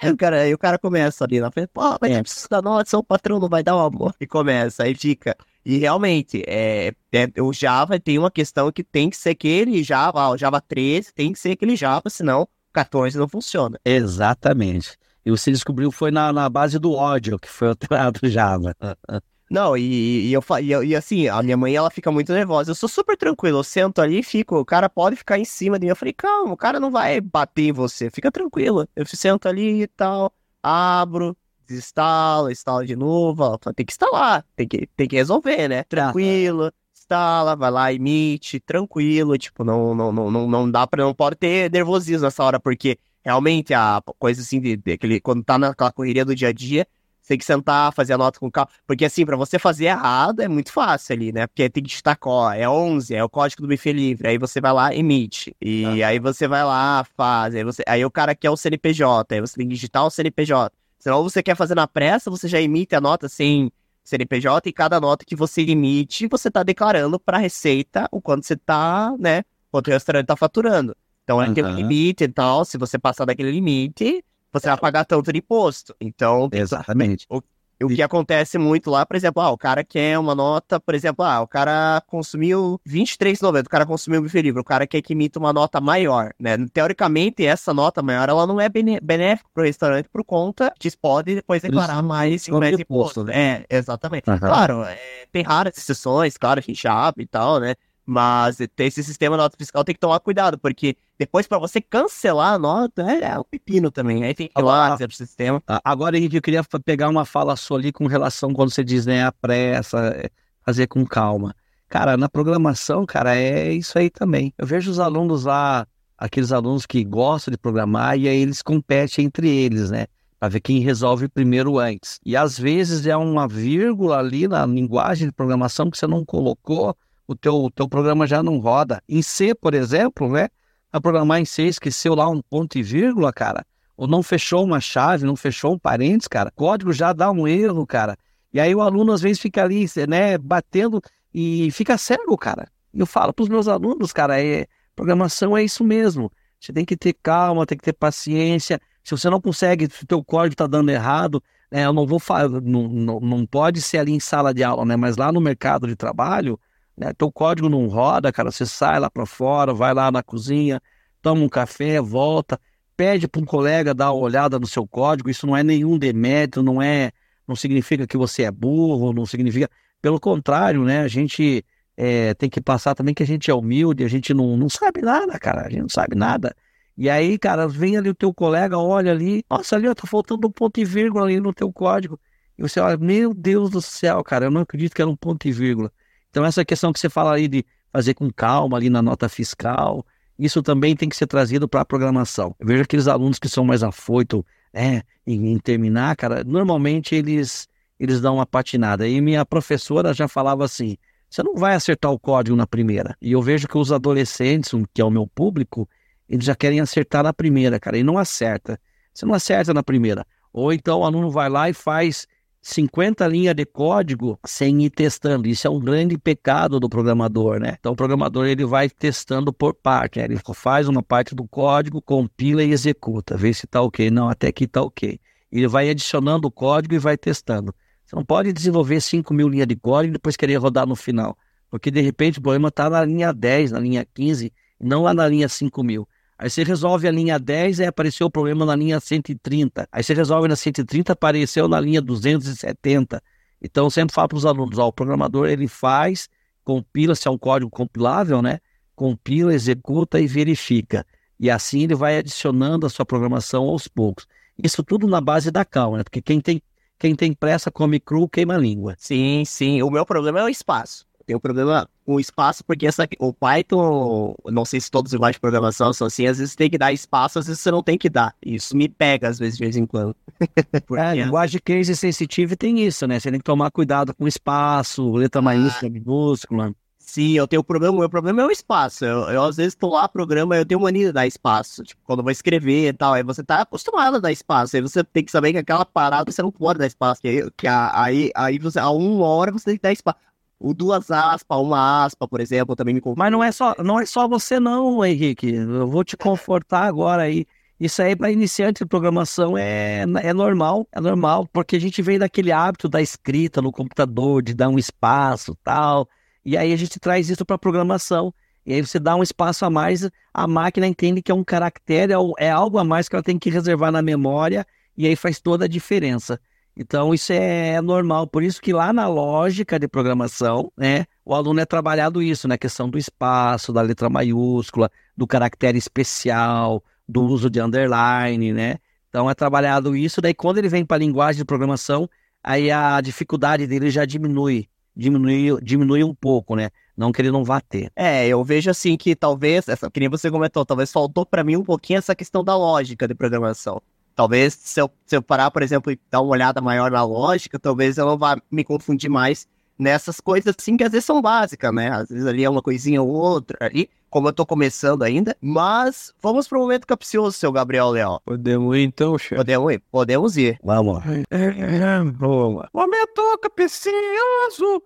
Aí 0.03 0.11
o 0.11 0.17
cara, 0.17 0.41
aí 0.41 0.55
o 0.55 0.59
cara 0.59 0.79
começa 0.79 1.25
ali 1.25 1.41
na 1.41 1.51
frente, 1.51 1.69
pô, 1.75 1.83
mas 2.01 2.11
é. 2.11 2.23
precisa 2.23 2.49
da 2.51 2.63
nota, 2.63 2.89
seu 2.89 3.05
patrão 3.05 3.39
não 3.39 3.51
vai 3.51 3.63
dar 3.63 3.77
o 3.77 3.81
amor. 3.81 4.15
E 4.19 4.27
começa, 4.27 4.85
aí 4.85 4.95
fica. 4.95 5.37
E 5.63 5.77
realmente, 5.77 6.43
é, 6.47 6.95
é, 7.13 7.43
o 7.43 7.53
Java 7.53 8.01
tem 8.01 8.19
uma 8.19 8.31
questão 8.31 8.73
que 8.73 8.83
tem 8.83 9.11
que 9.11 9.17
ser 9.17 9.31
aquele 9.31 9.83
Java, 9.83 10.27
o 10.31 10.39
Java 10.39 10.59
13 10.59 11.13
tem 11.13 11.33
que 11.35 11.39
ser 11.39 11.53
aquele 11.53 11.77
Java, 11.77 12.09
senão 12.09 12.43
o 12.43 12.49
14 12.73 13.19
não 13.19 13.29
funciona. 13.29 13.79
Exatamente. 13.85 14.97
E 15.25 15.31
você 15.31 15.51
descobriu 15.51 15.91
foi 15.91 16.11
na, 16.11 16.33
na 16.33 16.49
base 16.49 16.79
do 16.79 16.93
ódio 16.93 17.39
que 17.39 17.49
foi 17.49 17.69
alterado 17.69 18.21
o 18.23 18.29
Java. 18.29 18.75
Não, 19.51 19.77
e, 19.77 20.29
e 20.29 20.33
eu, 20.33 20.45
e, 20.63 20.87
e, 20.91 20.95
assim, 20.95 21.27
a 21.27 21.43
minha 21.43 21.57
mãe 21.57 21.75
ela 21.75 21.91
fica 21.91 22.13
muito 22.13 22.33
nervosa. 22.33 22.71
Eu 22.71 22.75
sou 22.77 22.89
super 22.89 23.17
tranquilo, 23.17 23.59
eu 23.59 23.65
sento 23.65 24.01
ali 24.01 24.21
e 24.21 24.23
fico. 24.23 24.57
O 24.57 24.65
cara 24.65 24.89
pode 24.89 25.17
ficar 25.17 25.41
em 25.41 25.45
cima 25.45 25.77
de 25.77 25.87
mim. 25.87 25.91
Eu 25.91 25.97
falei, 25.97 26.13
calma, 26.13 26.55
o 26.55 26.57
cara 26.57 26.79
não 26.79 26.89
vai 26.89 27.21
bater 27.21 27.65
em 27.71 27.73
você, 27.73 28.09
fica 28.11 28.31
tranquilo. 28.31 28.87
Eu 28.95 29.05
sento 29.07 29.49
ali 29.49 29.83
e 29.83 29.87
tal, 29.89 30.33
abro, 30.63 31.37
desinstalo, 31.67 32.49
instalo 32.49 32.87
de 32.87 32.95
novo. 32.95 33.43
Ó, 33.43 33.59
tem 33.59 33.85
que 33.85 33.93
instalar, 33.93 34.47
tem 34.55 34.69
que, 34.69 34.87
tem 34.97 35.09
que 35.09 35.17
resolver, 35.17 35.67
né? 35.67 35.83
Tranquilo, 35.83 36.73
instala, 36.95 37.57
vai 37.57 37.73
lá, 37.73 37.93
emite, 37.93 38.61
tranquilo. 38.61 39.37
Tipo, 39.37 39.65
não, 39.65 39.97
não, 39.97 40.13
não, 40.13 40.31
não, 40.31 40.49
não 40.49 40.71
dá 40.71 40.87
pra. 40.87 41.03
Não 41.03 41.13
pode 41.13 41.35
ter 41.35 41.69
nervosismo 41.73 42.25
nessa 42.25 42.45
hora, 42.45 42.61
porque 42.61 43.01
realmente 43.25 43.75
a 43.75 44.01
coisa 44.17 44.43
assim, 44.43 44.61
de, 44.61 44.77
de 44.77 44.93
aquele, 44.93 45.21
quando 45.21 45.43
tá 45.43 45.59
naquela 45.59 45.91
correria 45.91 46.25
do 46.25 46.37
dia 46.37 46.49
a 46.49 46.53
dia 46.53 46.87
tem 47.31 47.39
que 47.39 47.45
sentar, 47.45 47.93
fazer 47.93 48.15
a 48.15 48.19
nota 48.19 48.41
com 48.41 48.51
calma. 48.51 48.69
Porque 48.85 49.05
assim, 49.05 49.25
para 49.25 49.37
você 49.37 49.57
fazer 49.57 49.85
errado 49.85 50.41
é 50.41 50.49
muito 50.49 50.73
fácil 50.73 51.15
ali, 51.15 51.33
né? 51.33 51.47
Porque 51.47 51.71
tem 51.71 51.81
que 51.81 51.89
digitar 51.89 52.19
qual, 52.19 52.51
é 52.51 52.69
11, 52.69 53.15
é 53.15 53.23
o 53.23 53.29
código 53.29 53.63
do 53.63 53.69
buffet 53.69 53.93
livre. 53.93 54.27
Aí 54.27 54.37
você 54.37 54.61
vai 54.61 54.73
lá, 54.73 54.93
emite. 54.93 55.55
E 55.61 56.03
ah. 56.03 56.09
aí 56.09 56.19
você 56.19 56.49
vai 56.49 56.65
lá, 56.65 57.07
faz. 57.17 57.55
Aí, 57.55 57.63
você... 57.63 57.85
aí 57.87 58.05
o 58.05 58.11
cara 58.11 58.35
quer 58.35 58.51
o 58.51 58.57
CNPJ, 58.57 59.37
aí 59.37 59.41
você 59.41 59.55
tem 59.55 59.69
que 59.69 59.75
digitar 59.75 60.05
o 60.05 60.11
CNPJ. 60.11 60.73
Senão 60.99 61.23
você 61.23 61.41
quer 61.41 61.55
fazer 61.55 61.77
na 61.77 61.87
pressa, 61.87 62.29
você 62.31 62.49
já 62.49 62.61
emite 62.61 62.97
a 62.97 63.01
nota 63.01 63.29
sem 63.29 63.71
CNPJ 64.03 64.69
e 64.69 64.73
cada 64.73 65.01
nota 65.01 65.25
que 65.25 65.37
você 65.37 65.63
emite, 65.63 66.27
você 66.27 66.51
tá 66.51 66.65
declarando 66.65 67.21
para 67.21 67.37
a 67.37 67.41
Receita 67.41 68.09
o 68.11 68.21
quanto 68.21 68.45
você 68.45 68.57
tá, 68.57 69.15
né? 69.21 69.45
Quanto 69.71 69.87
o 69.87 69.91
restaurante 69.93 70.27
tá 70.27 70.35
faturando. 70.35 70.97
Então 71.23 71.41
é 71.41 71.45
uhum. 71.45 71.53
aquele 71.53 71.71
limite 71.75 72.25
e 72.25 72.29
tal. 72.29 72.65
Se 72.65 72.77
você 72.77 72.99
passar 72.99 73.25
daquele 73.25 73.53
limite, 73.53 74.25
você 74.53 74.69
vai 74.69 74.79
pagar 74.79 75.05
tanto 75.05 75.33
de 75.33 75.39
imposto. 75.39 75.95
Então, 76.01 76.49
exatamente. 76.53 77.27
O, 77.29 77.41
o 77.83 77.89
que 77.89 78.03
acontece 78.03 78.59
muito 78.59 78.91
lá, 78.91 79.07
por 79.07 79.17
exemplo, 79.17 79.43
ah, 79.43 79.51
o 79.51 79.57
cara 79.57 79.83
quer 79.83 80.19
uma 80.19 80.35
nota, 80.35 80.79
por 80.79 80.95
exemplo, 80.95 81.25
ah, 81.25 81.41
o 81.41 81.49
cara 81.49 82.03
consumiu 82.07 82.79
23,90, 82.87 83.67
o 83.67 83.71
cara 83.71 83.87
consumiu 83.87 84.21
um 84.21 84.27
livre, 84.27 84.61
o 84.61 84.65
cara 84.65 84.87
quer 84.87 85.01
que 85.01 85.15
emita 85.15 85.39
uma 85.39 85.53
nota 85.53 85.81
maior, 85.81 86.33
né? 86.39 86.59
Teoricamente, 86.73 87.45
essa 87.45 87.73
nota 87.73 88.03
maior, 88.03 88.29
ela 88.29 88.47
não 88.47 88.61
é 88.61 88.69
benéfica 88.69 89.49
para 89.55 89.63
o 89.63 89.67
restaurante 89.67 90.09
por 90.13 90.25
conta 90.25 90.73
que 90.79 90.91
pode 90.97 91.37
depois 91.37 91.63
declarar 91.63 92.03
mais, 92.03 92.47
mais 92.49 92.79
imposto. 92.79 93.25
Né? 93.25 93.65
É, 93.71 93.77
exatamente. 93.79 94.29
Uhum. 94.29 94.39
Claro, 94.39 94.85
é, 94.85 94.99
tem 95.33 95.43
raras 95.43 95.77
exceções, 95.79 96.37
claro, 96.37 96.61
a 96.61 96.63
gente 96.63 96.87
abre 96.87 97.25
e 97.25 97.27
tal, 97.27 97.61
né? 97.61 97.75
Mas 98.11 98.59
esse 98.59 99.05
sistema 99.05 99.37
de 99.37 99.43
nota 99.45 99.57
fiscal 99.57 99.85
tem 99.85 99.95
que 99.95 100.01
tomar 100.01 100.19
cuidado, 100.19 100.59
porque 100.59 100.97
depois 101.17 101.47
para 101.47 101.61
você 101.61 101.81
cancelar 101.81 102.55
a 102.55 102.59
nota 102.59 103.09
é, 103.09 103.23
é 103.23 103.39
um 103.39 103.45
pepino 103.45 103.89
também. 103.89 104.25
Aí 104.25 104.35
tem 104.35 104.49
que 104.49 104.61
ir 104.61 104.65
lá 104.65 104.97
pro 104.97 105.13
sistema. 105.13 105.63
Agora, 105.85 106.19
Henrique, 106.19 106.35
eu 106.35 106.43
queria 106.43 106.65
pegar 106.85 107.09
uma 107.09 107.25
fala 107.25 107.55
sua 107.55 107.79
ali 107.79 107.93
com 107.93 108.09
relação 108.09 108.53
quando 108.53 108.71
você 108.71 108.83
diz, 108.83 109.07
né, 109.07 109.25
a 109.25 109.31
pressa, 109.31 110.09
é, 110.09 110.29
fazer 110.65 110.89
com 110.89 111.07
calma. 111.07 111.55
Cara, 111.89 112.17
na 112.17 112.29
programação, 112.29 113.07
cara, 113.07 113.37
é 113.37 113.73
isso 113.73 113.97
aí 113.97 114.11
também. 114.11 114.53
Eu 114.59 114.67
vejo 114.67 114.91
os 114.91 114.99
alunos 114.99 115.45
lá, 115.45 115.87
aqueles 116.19 116.51
alunos 116.51 116.87
que 116.87 117.05
gostam 117.05 117.53
de 117.53 117.59
programar, 117.59 118.19
e 118.19 118.29
aí 118.29 118.41
eles 118.41 118.61
competem 118.61 119.27
entre 119.27 119.49
eles, 119.49 119.89
né? 119.89 120.09
Para 120.37 120.49
ver 120.49 120.59
quem 120.59 120.81
resolve 120.81 121.29
primeiro 121.29 121.79
antes. 121.79 122.19
E 122.27 122.37
às 122.37 122.59
vezes 122.59 123.07
é 123.07 123.17
uma 123.17 123.47
vírgula 123.47 124.19
ali 124.19 124.49
na 124.49 124.67
linguagem 124.67 125.29
de 125.29 125.33
programação 125.33 125.89
que 125.89 125.97
você 125.97 126.09
não 126.09 126.25
colocou 126.25 126.97
o 127.31 127.37
teu, 127.37 127.55
o 127.55 127.71
teu 127.71 127.89
programa 127.89 128.27
já 128.27 128.43
não 128.43 128.59
roda. 128.59 129.01
Em 129.09 129.23
C, 129.23 129.55
por 129.55 129.73
exemplo, 129.73 130.29
né? 130.29 130.49
A 130.93 131.01
programar 131.01 131.41
em 131.41 131.45
C, 131.45 131.63
esqueceu 131.63 132.17
lá 132.17 132.29
um 132.29 132.43
ponto 132.43 132.77
e 132.77 132.83
vírgula, 132.83 133.33
cara, 133.33 133.65
ou 133.97 134.09
não 134.09 134.21
fechou 134.21 134.65
uma 134.65 134.81
chave, 134.81 135.25
não 135.25 135.37
fechou 135.37 135.75
um 135.75 135.79
parênteses, 135.79 136.27
cara, 136.27 136.51
código 136.51 136.93
já 136.93 137.13
dá 137.13 137.31
um 137.31 137.47
erro, 137.47 137.87
cara. 137.87 138.17
E 138.53 138.59
aí 138.59 138.75
o 138.75 138.81
aluno 138.81 139.13
às 139.13 139.21
vezes 139.21 139.39
fica 139.39 139.63
ali, 139.63 139.87
né, 140.09 140.37
batendo 140.37 141.01
e 141.33 141.71
fica 141.71 141.97
cego, 141.97 142.37
cara. 142.37 142.67
Eu 142.93 143.07
falo 143.07 143.33
para 143.33 143.45
os 143.45 143.49
meus 143.49 143.69
alunos, 143.69 144.13
cara, 144.13 144.43
é, 144.43 144.67
programação 144.97 145.57
é 145.57 145.63
isso 145.63 145.85
mesmo. 145.85 146.33
Você 146.59 146.73
tem 146.73 146.85
que 146.85 146.97
ter 146.97 147.15
calma, 147.23 147.65
tem 147.65 147.79
que 147.79 147.85
ter 147.85 147.93
paciência. 147.93 148.81
Se 149.05 149.13
você 149.13 149.31
não 149.31 149.41
consegue, 149.41 149.89
se 149.89 150.03
o 150.03 150.07
teu 150.07 150.25
código 150.25 150.55
está 150.55 150.67
dando 150.67 150.91
errado, 150.91 151.41
né, 151.71 151.85
eu 151.85 151.93
não 151.93 152.05
vou 152.05 152.19
falar, 152.19 152.49
não, 152.49 152.89
não, 152.89 153.21
não 153.21 153.47
pode 153.47 153.81
ser 153.81 153.99
ali 153.99 154.11
em 154.11 154.19
sala 154.19 154.53
de 154.53 154.65
aula, 154.65 154.85
né? 154.85 154.97
Mas 154.97 155.17
lá 155.17 155.31
no 155.31 155.41
mercado 155.41 155.87
de 155.87 155.95
trabalho, 155.95 156.59
né? 157.01 157.15
Teu 157.15 157.33
código 157.33 157.71
não 157.71 157.87
roda, 157.87 158.31
cara. 158.31 158.51
Você 158.51 158.67
sai 158.67 159.01
lá 159.01 159.11
para 159.11 159.25
fora, 159.25 159.73
vai 159.73 159.95
lá 159.95 160.13
na 160.13 160.23
cozinha, 160.23 160.83
toma 161.23 161.43
um 161.43 161.49
café, 161.49 161.99
volta, 161.99 162.61
pede 162.95 163.27
para 163.27 163.41
um 163.41 163.45
colega 163.47 163.95
dar 163.95 164.13
uma 164.13 164.23
olhada 164.23 164.59
no 164.59 164.67
seu 164.67 164.87
código. 164.87 165.31
Isso 165.31 165.47
não 165.47 165.57
é 165.57 165.65
nenhum 165.65 165.99
demérito, 165.99 166.63
não 166.63 166.83
é, 166.83 167.11
não 167.49 167.57
significa 167.57 168.07
que 168.07 168.19
você 168.19 168.43
é 168.43 168.51
burro, 168.51 169.15
não 169.15 169.25
significa. 169.25 169.69
Pelo 170.03 170.21
contrário, 170.21 170.85
né? 170.85 171.01
A 171.01 171.09
gente 171.09 171.65
é, 171.97 172.35
tem 172.35 172.51
que 172.51 172.61
passar 172.61 172.95
também 172.95 173.15
que 173.15 173.23
a 173.23 173.27
gente 173.27 173.51
é 173.51 173.55
humilde, 173.55 174.05
a 174.05 174.09
gente 174.09 174.35
não, 174.35 174.57
não 174.57 174.69
sabe 174.69 175.01
nada, 175.01 175.39
cara. 175.39 175.63
A 175.63 175.71
gente 175.71 175.83
não 175.83 175.89
sabe 175.89 176.15
nada. 176.15 176.55
E 176.99 177.09
aí, 177.09 177.39
cara, 177.39 177.67
vem 177.67 177.97
ali 177.97 178.11
o 178.11 178.15
teu 178.15 178.35
colega, 178.35 178.77
olha 178.79 179.11
ali, 179.11 179.43
nossa, 179.49 179.75
ali, 179.77 179.89
ó, 179.89 179.95
tá 179.95 180.07
faltando 180.07 180.47
um 180.47 180.51
ponto 180.51 180.79
e 180.79 180.85
vírgula 180.85 181.25
ali 181.25 181.41
no 181.41 181.53
teu 181.55 181.73
código. 181.73 182.21
E 182.59 182.63
você 182.63 182.79
olha, 182.79 182.99
meu 182.99 183.33
Deus 183.33 183.71
do 183.71 183.81
céu, 183.81 184.23
cara, 184.23 184.45
eu 184.45 184.51
não 184.51 184.61
acredito 184.61 184.95
que 184.95 185.01
era 185.01 185.11
um 185.11 185.17
ponto 185.17 185.49
e 185.49 185.53
vírgula. 185.53 185.91
Então, 186.31 186.45
essa 186.45 186.65
questão 186.65 186.93
que 186.93 187.01
você 187.01 187.09
fala 187.09 187.35
aí 187.35 187.49
de 187.49 187.65
fazer 187.93 188.15
com 188.15 188.31
calma 188.31 188.77
ali 188.77 188.89
na 188.89 189.03
nota 189.03 189.29
fiscal, 189.29 190.07
isso 190.39 190.63
também 190.63 190.97
tem 190.97 191.09
que 191.09 191.17
ser 191.17 191.27
trazido 191.27 191.69
para 191.69 191.83
a 191.83 191.85
programação. 191.85 192.55
Eu 192.59 192.67
vejo 192.67 192.83
aqueles 192.83 193.09
alunos 193.09 193.39
que 193.39 193.49
são 193.49 193.65
mais 193.65 193.83
afoitos 193.83 194.43
é, 194.73 195.03
em, 195.27 195.53
em, 195.53 195.59
terminar, 195.59 196.17
cara, 196.17 196.45
normalmente 196.45 197.15
eles, 197.15 197.69
eles 197.99 198.21
dão 198.21 198.37
uma 198.37 198.47
patinada. 198.47 199.07
E 199.07 199.21
minha 199.21 199.45
professora 199.45 200.15
já 200.15 200.29
falava 200.29 200.65
assim: 200.65 200.97
você 201.29 201.43
não 201.43 201.57
vai 201.57 201.75
acertar 201.75 202.11
o 202.11 202.19
código 202.19 202.57
na 202.57 202.67
primeira. 202.67 203.17
E 203.21 203.33
eu 203.33 203.43
vejo 203.43 203.69
que 203.69 203.77
os 203.77 203.93
adolescentes, 203.93 204.73
que 204.95 205.01
é 205.03 205.05
o 205.05 205.11
meu 205.11 205.27
público, 205.27 205.89
eles 206.29 206.45
já 206.45 206.55
querem 206.55 206.81
acertar 206.81 207.25
na 207.25 207.33
primeira, 207.33 207.79
cara, 207.81 207.99
e 207.99 208.03
não 208.03 208.17
acerta. 208.17 208.81
Você 209.13 209.27
não 209.27 209.35
acerta 209.35 209.75
na 209.75 209.83
primeira. 209.83 210.25
Ou 210.53 210.73
então 210.73 211.01
o 211.01 211.05
aluno 211.05 211.31
vai 211.31 211.49
lá 211.49 211.69
e 211.69 211.73
faz 211.73 212.27
50 212.63 213.27
linhas 213.27 213.55
de 213.55 213.65
código 213.65 214.39
sem 214.45 214.85
ir 214.85 214.91
testando. 214.91 215.49
Isso 215.49 215.67
é 215.67 215.71
um 215.71 215.81
grande 215.81 216.19
pecado 216.19 216.79
do 216.79 216.89
programador, 216.89 217.59
né? 217.59 217.77
Então 217.79 217.93
o 217.93 217.97
programador 217.97 218.47
ele 218.47 218.65
vai 218.65 218.89
testando 218.89 219.53
por 219.53 219.75
parte, 219.75 220.19
né? 220.19 220.27
ele 220.27 220.39
faz 220.55 220.89
uma 220.89 221.03
parte 221.03 221.35
do 221.35 221.49
código, 221.49 222.03
compila 222.03 222.63
e 222.63 222.71
executa, 222.71 223.37
vê 223.37 223.53
se 223.55 223.65
está 223.65 223.81
ok. 223.81 224.11
Não, 224.11 224.29
até 224.29 224.49
aqui 224.49 224.65
está 224.65 224.83
ok. 224.83 225.19
Ele 225.51 225.67
vai 225.67 225.89
adicionando 225.89 226.49
o 226.49 226.51
código 226.51 226.95
e 226.95 226.99
vai 226.99 227.17
testando. 227.17 227.75
Você 228.05 228.15
não 228.15 228.25
pode 228.25 228.53
desenvolver 228.53 229.01
5 229.01 229.33
mil 229.33 229.49
linhas 229.49 229.67
de 229.67 229.77
código 229.77 230.13
e 230.13 230.15
depois 230.15 230.37
querer 230.37 230.57
rodar 230.57 230.87
no 230.87 230.97
final, 230.97 231.39
porque 231.71 231.91
de 231.91 232.01
repente 232.01 232.39
o 232.39 232.43
problema 232.43 232.69
está 232.69 232.91
na 232.91 233.05
linha 233.05 233.33
10, 233.33 233.71
na 233.71 233.79
linha 233.79 234.05
15, 234.15 234.53
não 234.81 235.03
lá 235.03 235.15
na 235.15 235.29
linha 235.29 235.49
5 235.49 235.83
mil. 235.83 236.09
Aí 236.41 236.49
você 236.49 236.65
resolve 236.65 237.07
a 237.07 237.11
linha 237.11 237.39
10 237.39 237.81
e 237.81 237.85
apareceu 237.85 238.27
o 238.27 238.31
problema 238.31 238.65
na 238.65 238.75
linha 238.75 238.99
130. 238.99 239.87
Aí 239.93 240.03
você 240.03 240.15
resolve 240.15 240.49
na 240.49 240.57
130, 240.57 241.13
apareceu 241.13 241.69
na 241.69 241.79
linha 241.79 242.01
270. 242.01 243.23
Então 243.61 243.85
eu 243.85 243.91
sempre 243.91 244.15
falo 244.15 244.29
para 244.29 244.39
os 244.39 244.47
alunos, 244.47 244.79
ó, 244.79 244.89
o 244.89 244.93
programador 244.93 245.51
ele 245.51 245.69
faz, 245.69 246.31
compila, 246.65 247.15
se 247.15 247.29
é 247.29 247.31
um 247.31 247.37
código 247.37 247.71
compilável, 247.71 248.41
né? 248.41 248.59
Compila, 248.97 249.53
executa 249.53 250.19
e 250.19 250.27
verifica. 250.27 251.07
E 251.39 251.51
assim 251.51 251.83
ele 251.83 251.95
vai 251.95 252.17
adicionando 252.17 252.87
a 252.87 252.89
sua 252.89 253.05
programação 253.05 253.65
aos 253.65 253.87
poucos. 253.87 254.27
Isso 254.57 254.83
tudo 254.83 255.07
na 255.07 255.21
base 255.21 255.51
da 255.51 255.63
calma, 255.63 255.99
né? 255.99 256.05
Porque 256.05 256.23
quem 256.23 256.41
tem, 256.41 256.63
quem 256.99 257.15
tem 257.15 257.35
pressa 257.35 257.71
come 257.71 258.01
cru, 258.01 258.27
queima 258.27 258.55
a 258.55 258.59
língua. 258.59 258.95
Sim, 258.97 259.45
sim. 259.45 259.83
O 259.83 259.91
meu 259.91 260.07
problema 260.07 260.41
é 260.41 260.45
o 260.45 260.49
espaço. 260.49 261.05
Tem 261.27 261.37
um 261.37 261.41
problema 261.41 261.87
o 262.15 262.21
espaço, 262.21 262.65
porque 262.65 262.87
essa, 262.87 263.09
o 263.19 263.33
Python, 263.33 264.35
não 264.47 264.65
sei 264.65 264.81
se 264.81 264.91
todos 264.91 265.11
os 265.11 265.15
linguagens 265.15 265.37
de 265.37 265.41
programação 265.41 265.93
são 265.93 266.07
assim, 266.07 266.27
às 266.27 266.39
vezes 266.39 266.55
tem 266.55 266.71
que 266.71 266.79
dar 266.79 266.93
espaço, 266.93 267.39
às 267.39 267.47
vezes 267.47 267.61
você 267.61 267.71
não 267.71 267.83
tem 267.83 267.99
que 267.99 268.09
dar. 268.09 268.35
Isso 268.45 268.77
me 268.77 268.89
pega, 268.89 269.29
às 269.29 269.39
vezes, 269.39 269.59
de 269.59 269.65
vez 269.65 269.77
em 269.77 269.87
quando. 269.87 270.15
porque... 270.87 271.03
É, 271.03 271.15
linguagem 271.15 271.61
case 271.65 271.95
sensitive 271.97 272.57
tem 272.57 272.81
isso, 272.81 273.07
né? 273.07 273.19
Você 273.19 273.31
tem 273.31 273.41
que 273.41 273.45
tomar 273.45 273.71
cuidado 273.71 274.15
com 274.15 274.27
espaço, 274.27 275.13
letra 275.13 275.41
ah. 275.41 275.43
maiúscula, 275.43 275.91
minúscula. 275.91 276.75
Sim, 277.11 277.33
eu 277.33 277.49
tenho 277.49 277.65
problema. 277.65 277.97
O 277.97 277.99
meu 278.01 278.09
problema 278.09 278.43
é 278.43 278.47
o 278.47 278.53
espaço. 278.53 279.05
Eu, 279.05 279.23
eu 279.31 279.43
às 279.43 279.57
vezes 279.57 279.75
tô 279.75 279.89
lá, 279.89 280.09
programa, 280.09 280.57
eu 280.57 280.65
tenho 280.65 280.81
mania 280.81 281.09
de 281.09 281.13
dar 281.13 281.27
espaço. 281.27 281.83
Tipo, 281.83 282.01
quando 282.05 282.21
eu 282.21 282.23
vou 282.23 282.31
escrever 282.31 282.89
e 282.89 282.93
tal, 282.93 283.15
aí 283.15 283.25
você 283.25 283.43
tá 283.43 283.63
acostumado 283.63 284.17
a 284.17 284.21
dar 284.21 284.31
espaço. 284.31 284.77
Aí 284.77 284.83
você 284.83 285.03
tem 285.03 285.25
que 285.25 285.33
saber 285.33 285.51
que 285.51 285.59
aquela 285.59 285.85
parada 285.85 286.31
você 286.31 286.41
não 286.41 286.53
pode 286.53 286.79
dar 286.79 286.87
espaço. 286.87 287.21
Que 287.21 287.29
aí, 287.29 287.51
que 287.57 287.67
aí, 287.67 288.31
aí 288.33 288.59
você, 288.61 288.79
a 288.79 288.91
uma 288.91 289.27
hora 289.27 289.51
você 289.51 289.65
tem 289.65 289.77
que 289.77 289.83
dar 289.83 289.93
espaço. 289.93 290.19
O 290.63 290.75
duas 290.75 291.11
aspas, 291.11 291.59
uma 291.59 292.05
aspa, 292.05 292.29
por 292.29 292.39
exemplo, 292.39 292.77
também 292.77 292.95
me 292.95 293.01
conforta. 293.01 293.19
Mas 293.19 293.33
não 293.33 293.43
é 293.43 293.51
só, 293.51 293.75
não 293.83 293.99
é 293.99 294.05
só 294.05 294.29
você 294.29 294.61
não, 294.61 295.03
Henrique. 295.03 295.55
Eu 295.55 295.87
vou 295.89 296.05
te 296.05 296.19
confortar 296.19 296.85
agora 296.85 297.23
aí. 297.23 297.47
Isso 297.81 298.03
aí 298.03 298.15
para 298.15 298.31
iniciante 298.31 298.85
de 298.85 298.87
programação 298.87 299.57
é, 299.57 300.05
é 300.23 300.35
normal, 300.35 300.87
é 300.93 301.01
normal, 301.01 301.49
porque 301.51 301.77
a 301.77 301.81
gente 301.81 302.03
vem 302.03 302.19
daquele 302.19 302.53
hábito 302.53 302.91
da 302.91 303.01
escrita 303.01 303.63
no 303.63 303.73
computador, 303.73 304.43
de 304.43 304.53
dar 304.53 304.69
um 304.69 304.79
espaço, 304.79 305.57
tal. 305.65 306.07
E 306.45 306.59
aí 306.59 306.75
a 306.75 306.77
gente 306.77 307.01
traz 307.01 307.31
isso 307.31 307.47
para 307.47 307.57
programação. 307.57 308.35
E 308.67 308.75
aí 308.75 308.83
você 308.85 308.99
dá 308.99 309.17
um 309.17 309.23
espaço 309.23 309.65
a 309.65 309.71
mais, 309.71 310.11
a 310.35 310.47
máquina 310.47 310.87
entende 310.87 311.23
que 311.23 311.33
é 311.33 311.35
um 311.35 311.43
caractere, 311.43 312.13
é, 312.13 312.17
é 312.39 312.51
algo 312.51 312.77
a 312.77 312.85
mais 312.85 313.09
que 313.09 313.17
ela 313.17 313.23
tem 313.23 313.39
que 313.39 313.49
reservar 313.49 313.91
na 313.91 314.03
memória, 314.03 314.67
e 314.95 315.07
aí 315.07 315.17
faz 315.17 315.41
toda 315.41 315.65
a 315.65 315.69
diferença. 315.69 316.39
Então 316.77 317.13
isso 317.13 317.33
é 317.33 317.81
normal, 317.81 318.27
por 318.27 318.43
isso 318.43 318.61
que 318.61 318.73
lá 318.73 318.93
na 318.93 319.09
lógica 319.09 319.79
de 319.79 319.87
programação, 319.87 320.73
né, 320.77 321.05
o 321.25 321.35
aluno 321.35 321.61
é 321.61 321.67
trabalhado 321.67 322.23
isso, 322.23 322.49
né, 322.49 322.57
questão 322.57 322.89
do 322.89 322.97
espaço, 322.97 323.73
da 323.73 323.83
letra 323.83 324.09
maiúscula, 324.09 324.91
do 325.17 325.27
caractere 325.27 325.77
especial, 325.77 326.83
do 327.09 327.23
uso 327.23 327.51
de 327.51 327.61
underline, 327.61 328.53
né? 328.53 328.77
Então 329.09 329.29
é 329.29 329.35
trabalhado 329.35 329.97
isso, 329.97 330.21
daí 330.21 330.33
quando 330.33 330.59
ele 330.59 330.69
vem 330.69 330.85
para 330.85 330.97
a 330.97 331.01
linguagem 331.01 331.41
de 331.41 331.45
programação, 331.45 332.09
aí 332.43 332.71
a 332.71 333.01
dificuldade 333.01 333.67
dele 333.67 333.91
já 333.91 334.05
diminui 334.05 334.69
diminui, 335.01 335.61
diminui 335.63 336.05
um 336.05 336.15
pouco, 336.15 336.55
né? 336.55 336.71
Não 336.97 337.13
que 337.13 337.23
ele 337.23 337.31
não 337.31 337.45
vá 337.45 337.61
ter. 337.61 337.91
É, 337.97 338.29
eu 338.29 338.45
vejo 338.45 338.71
assim 338.71 338.97
que 338.97 339.17
talvez, 339.17 339.69
essa, 339.69 339.91
que 339.91 340.01
nem 340.01 340.09
você 340.09 340.31
comentou, 340.31 340.67
talvez 340.67 340.93
faltou 340.93 341.25
para 341.25 341.43
mim 341.43 341.57
um 341.57 341.65
pouquinho 341.65 341.99
essa 341.99 342.15
questão 342.15 342.45
da 342.45 342.57
lógica 342.57 343.09
de 343.09 343.15
programação. 343.15 343.81
Talvez 344.21 344.53
se 344.53 344.79
eu, 344.79 344.91
se 345.07 345.17
eu 345.17 345.23
parar, 345.23 345.51
por 345.51 345.63
exemplo, 345.63 345.91
e 345.91 345.99
dar 346.11 346.21
uma 346.21 346.33
olhada 346.33 346.61
maior 346.61 346.91
na 346.91 347.03
lógica, 347.03 347.59
talvez 347.59 347.97
eu 347.97 348.05
não 348.05 348.19
vá 348.19 348.37
me 348.51 348.63
confundir 348.63 349.09
mais 349.09 349.49
nessas 349.79 350.21
coisas 350.21 350.55
assim 350.59 350.77
que 350.77 350.85
às 350.85 350.93
vezes 350.93 351.07
são 351.07 351.23
básicas, 351.23 351.73
né? 351.73 351.91
Às 351.91 352.11
vezes 352.11 352.27
ali 352.27 352.45
é 352.45 352.51
uma 352.51 352.61
coisinha 352.61 353.01
ou 353.01 353.09
outra 353.09 353.57
ali, 353.59 353.89
como 354.11 354.29
eu 354.29 354.33
tô 354.35 354.45
começando 354.45 355.05
ainda. 355.05 355.35
Mas 355.41 356.13
vamos 356.21 356.47
pro 356.47 356.61
momento 356.61 356.87
capcioso, 356.87 357.33
seu 357.33 357.51
Gabriel 357.51 357.89
Leão. 357.89 358.21
Podemos 358.23 358.77
ir 358.77 358.83
então, 358.83 359.17
chefe? 359.17 359.37
Podemos 359.37 359.73
ir, 359.73 359.83
podemos 359.91 360.37
ir. 360.37 360.59
Vamos. 360.63 361.03
É, 361.31 361.39
é, 361.39 362.05
vamos. 362.13 362.67
Momento 362.75 363.39
capcioso! 363.41 364.83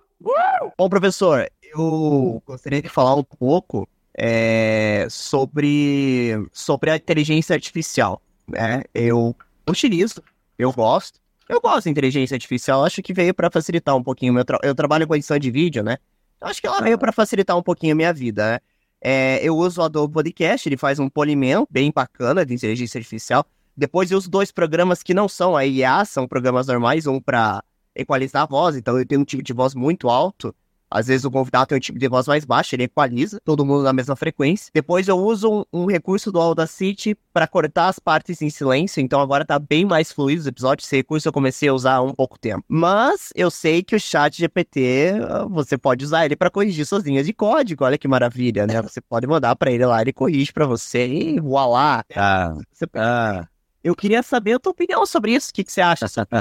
Bom, 0.78 0.89
professor, 0.89 1.51
eu 1.61 2.41
gostaria 2.47 2.80
de 2.80 2.89
falar 2.89 3.16
um 3.16 3.24
pouco 3.24 3.89
é, 4.16 5.09
sobre, 5.11 6.41
sobre 6.53 6.91
a 6.93 6.97
inteligência 6.97 7.53
artificial. 7.53 8.22
Né? 8.47 8.82
Eu 8.95 9.34
utilizo, 9.68 10.22
eu 10.59 10.72
gosto. 10.72 11.20
Eu 11.49 11.61
gosto 11.61 11.84
da 11.84 11.90
inteligência 11.90 12.34
artificial, 12.34 12.84
acho 12.84 13.03
que 13.03 13.12
veio 13.12 13.34
para 13.34 13.51
facilitar 13.51 13.95
um 13.95 14.03
pouquinho. 14.03 14.32
Meu 14.32 14.45
tra... 14.45 14.59
Eu 14.62 14.74
trabalho 14.74 15.07
com 15.07 15.14
edição 15.14 15.38
de 15.38 15.51
vídeo, 15.51 15.82
né? 15.82 15.99
Acho 16.40 16.61
que 16.61 16.66
ela 16.66 16.80
veio 16.80 16.99
para 16.99 17.12
facilitar 17.12 17.57
um 17.57 17.62
pouquinho 17.62 17.92
a 17.92 17.97
minha 17.97 18.12
vida, 18.12 18.53
né? 18.53 18.61
É, 19.01 19.38
eu 19.42 19.55
uso 19.55 19.82
o 19.82 19.84
Adobe 19.84 20.14
Podcast, 20.14 20.66
ele 20.66 20.78
faz 20.78 20.99
um 20.99 21.11
polimento 21.11 21.68
bem 21.70 21.92
bacana 21.95 22.47
de 22.47 22.55
inteligência 22.55 22.99
artificial. 22.99 23.47
Depois 23.76 24.11
eu 24.11 24.16
uso 24.16 24.30
dois 24.30 24.51
programas 24.51 25.03
que 25.03 25.12
não 25.12 25.28
são 25.28 25.55
a 25.55 25.66
IA, 25.66 26.07
são 26.07 26.26
programas 26.26 26.66
normais, 26.66 27.07
um 27.07 27.20
para 27.20 27.62
equalizar 27.95 28.45
a 28.45 28.47
voz, 28.47 28.76
então 28.76 28.99
eu 28.99 29.07
tenho 29.07 29.20
um 29.20 29.24
tipo 29.24 29.42
de 29.42 29.53
voz 29.53 29.74
muito 29.74 30.09
alto. 30.09 30.55
Às 30.95 31.09
vezes 31.09 31.24
o 31.24 31.30
convidado 31.30 31.66
tem 31.66 31.76
um 31.76 31.80
tipo 31.80 31.99
de 31.99 32.09
voz 32.09 32.28
mais 32.28 32.45
baixo, 32.45 32.74
ele 32.74 32.84
equaliza, 32.84 33.40
todo 33.45 33.64
mundo 33.64 33.82
na 33.82 33.92
mesma 33.92 34.14
frequência. 34.14 34.70
Depois 34.72 35.09
eu 35.09 35.18
uso 35.18 35.66
um, 35.72 35.82
um 35.82 35.86
recurso 35.86 36.30
do 36.30 36.40
Audacity 36.40 37.16
para 37.32 37.49
cortar 37.49 37.88
as 37.88 37.99
partes 37.99 38.40
em 38.40 38.49
silêncio, 38.49 39.01
então 39.01 39.20
agora 39.20 39.45
tá 39.45 39.59
bem 39.59 39.84
mais 39.84 40.12
fluido 40.12 40.42
os 40.42 40.47
episódios. 40.47 40.86
Esse 40.86 40.97
recurso 40.97 41.26
eu 41.26 41.32
comecei 41.32 41.68
a 41.68 41.74
usar 41.74 41.95
há 41.95 42.03
um 42.03 42.14
pouco 42.14 42.38
tempo. 42.38 42.64
Mas 42.68 43.30
eu 43.34 43.51
sei 43.51 43.82
que 43.82 43.97
o 43.97 44.01
chat 44.01 44.36
GPT, 44.38 45.14
você 45.51 45.76
pode 45.76 46.05
usar 46.05 46.24
ele 46.24 46.36
para 46.36 46.49
corrigir 46.49 46.86
suas 46.86 47.03
linhas 47.03 47.26
de 47.26 47.32
código. 47.32 47.84
Olha 47.84 47.99
que 47.99 48.07
maravilha, 48.07 48.64
né? 48.64 48.80
Você 48.80 49.01
pode 49.01 49.26
mandar 49.26 49.57
para 49.57 49.72
ele 49.72 49.84
lá, 49.84 50.01
ele 50.01 50.12
corrige 50.12 50.53
para 50.53 50.64
você 50.64 51.07
e 51.09 51.40
voilá. 51.40 52.05
Ah, 52.14 52.55
você... 52.72 52.86
ah. 52.95 53.49
Eu 53.85 53.95
queria 53.95 54.22
saber 54.22 54.55
a 54.55 54.59
tua 54.59 54.72
opinião 54.72 55.05
sobre 55.05 55.35
isso. 55.35 55.51
O 55.51 55.53
que, 55.53 55.62
que 55.62 55.70
você 55.70 55.82
acha 55.82 56.09
sobre 56.09 56.35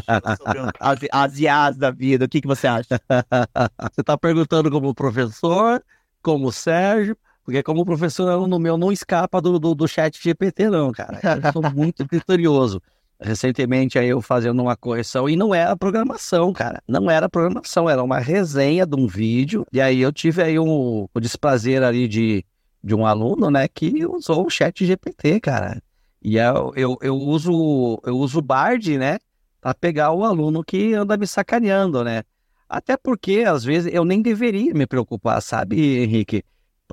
as, 0.79 0.99
as 1.11 1.39
IAs 1.39 1.75
da 1.75 1.91
vida? 1.91 2.23
O 2.23 2.29
que, 2.29 2.39
que 2.39 2.47
você 2.47 2.65
acha? 2.65 2.87
você 3.93 3.99
está 3.99 4.17
perguntando 4.17 4.71
como 4.71 4.95
professor, 4.95 5.83
como 6.21 6.53
Sérgio, 6.53 7.17
porque 7.43 7.61
como 7.61 7.83
professor 7.83 8.29
aluno 8.29 8.57
meu 8.57 8.77
não 8.77 8.93
escapa 8.93 9.41
do, 9.41 9.59
do, 9.59 9.75
do 9.75 9.87
chat 9.89 10.17
GPT 10.23 10.69
não, 10.69 10.93
cara. 10.93 11.19
Eu 11.21 11.51
sou 11.51 11.61
muito 11.75 12.07
criterioso. 12.07 12.81
Recentemente 13.19 13.99
aí 13.99 14.07
eu 14.07 14.21
fazendo 14.21 14.61
uma 14.61 14.77
correção 14.77 15.29
e 15.29 15.35
não 15.35 15.53
era 15.53 15.75
programação, 15.75 16.53
cara. 16.53 16.81
Não 16.87 17.11
era 17.11 17.27
programação, 17.27 17.89
era 17.89 18.01
uma 18.01 18.19
resenha 18.19 18.85
de 18.85 18.95
um 18.95 19.05
vídeo. 19.05 19.67
E 19.71 19.81
aí 19.81 19.99
eu 19.99 20.13
tive 20.13 20.41
aí 20.41 20.57
um, 20.57 21.09
o 21.13 21.19
desprazer 21.19 21.83
ali 21.83 22.07
de, 22.07 22.45
de 22.81 22.95
um 22.95 23.05
aluno, 23.05 23.51
né, 23.51 23.67
que 23.67 24.05
usou 24.05 24.45
o 24.45 24.49
chat 24.49 24.85
GPT, 24.85 25.41
cara. 25.41 25.81
E 26.23 26.37
eu, 26.37 26.71
eu, 26.75 26.97
eu 27.01 27.17
uso 27.17 27.99
eu 28.05 28.17
uso 28.17 28.39
o 28.39 28.41
Bard, 28.41 28.97
né? 28.97 29.19
Para 29.59 29.73
pegar 29.73 30.11
o 30.11 30.23
aluno 30.23 30.63
que 30.63 30.93
anda 30.93 31.17
me 31.17 31.27
sacaneando, 31.27 32.03
né? 32.03 32.23
Até 32.67 32.97
porque, 32.97 33.43
às 33.45 33.63
vezes, 33.63 33.93
eu 33.93 34.03
nem 34.05 34.21
deveria 34.21 34.73
me 34.73 34.87
preocupar, 34.87 35.41
sabe, 35.41 35.99
Henrique? 35.99 36.43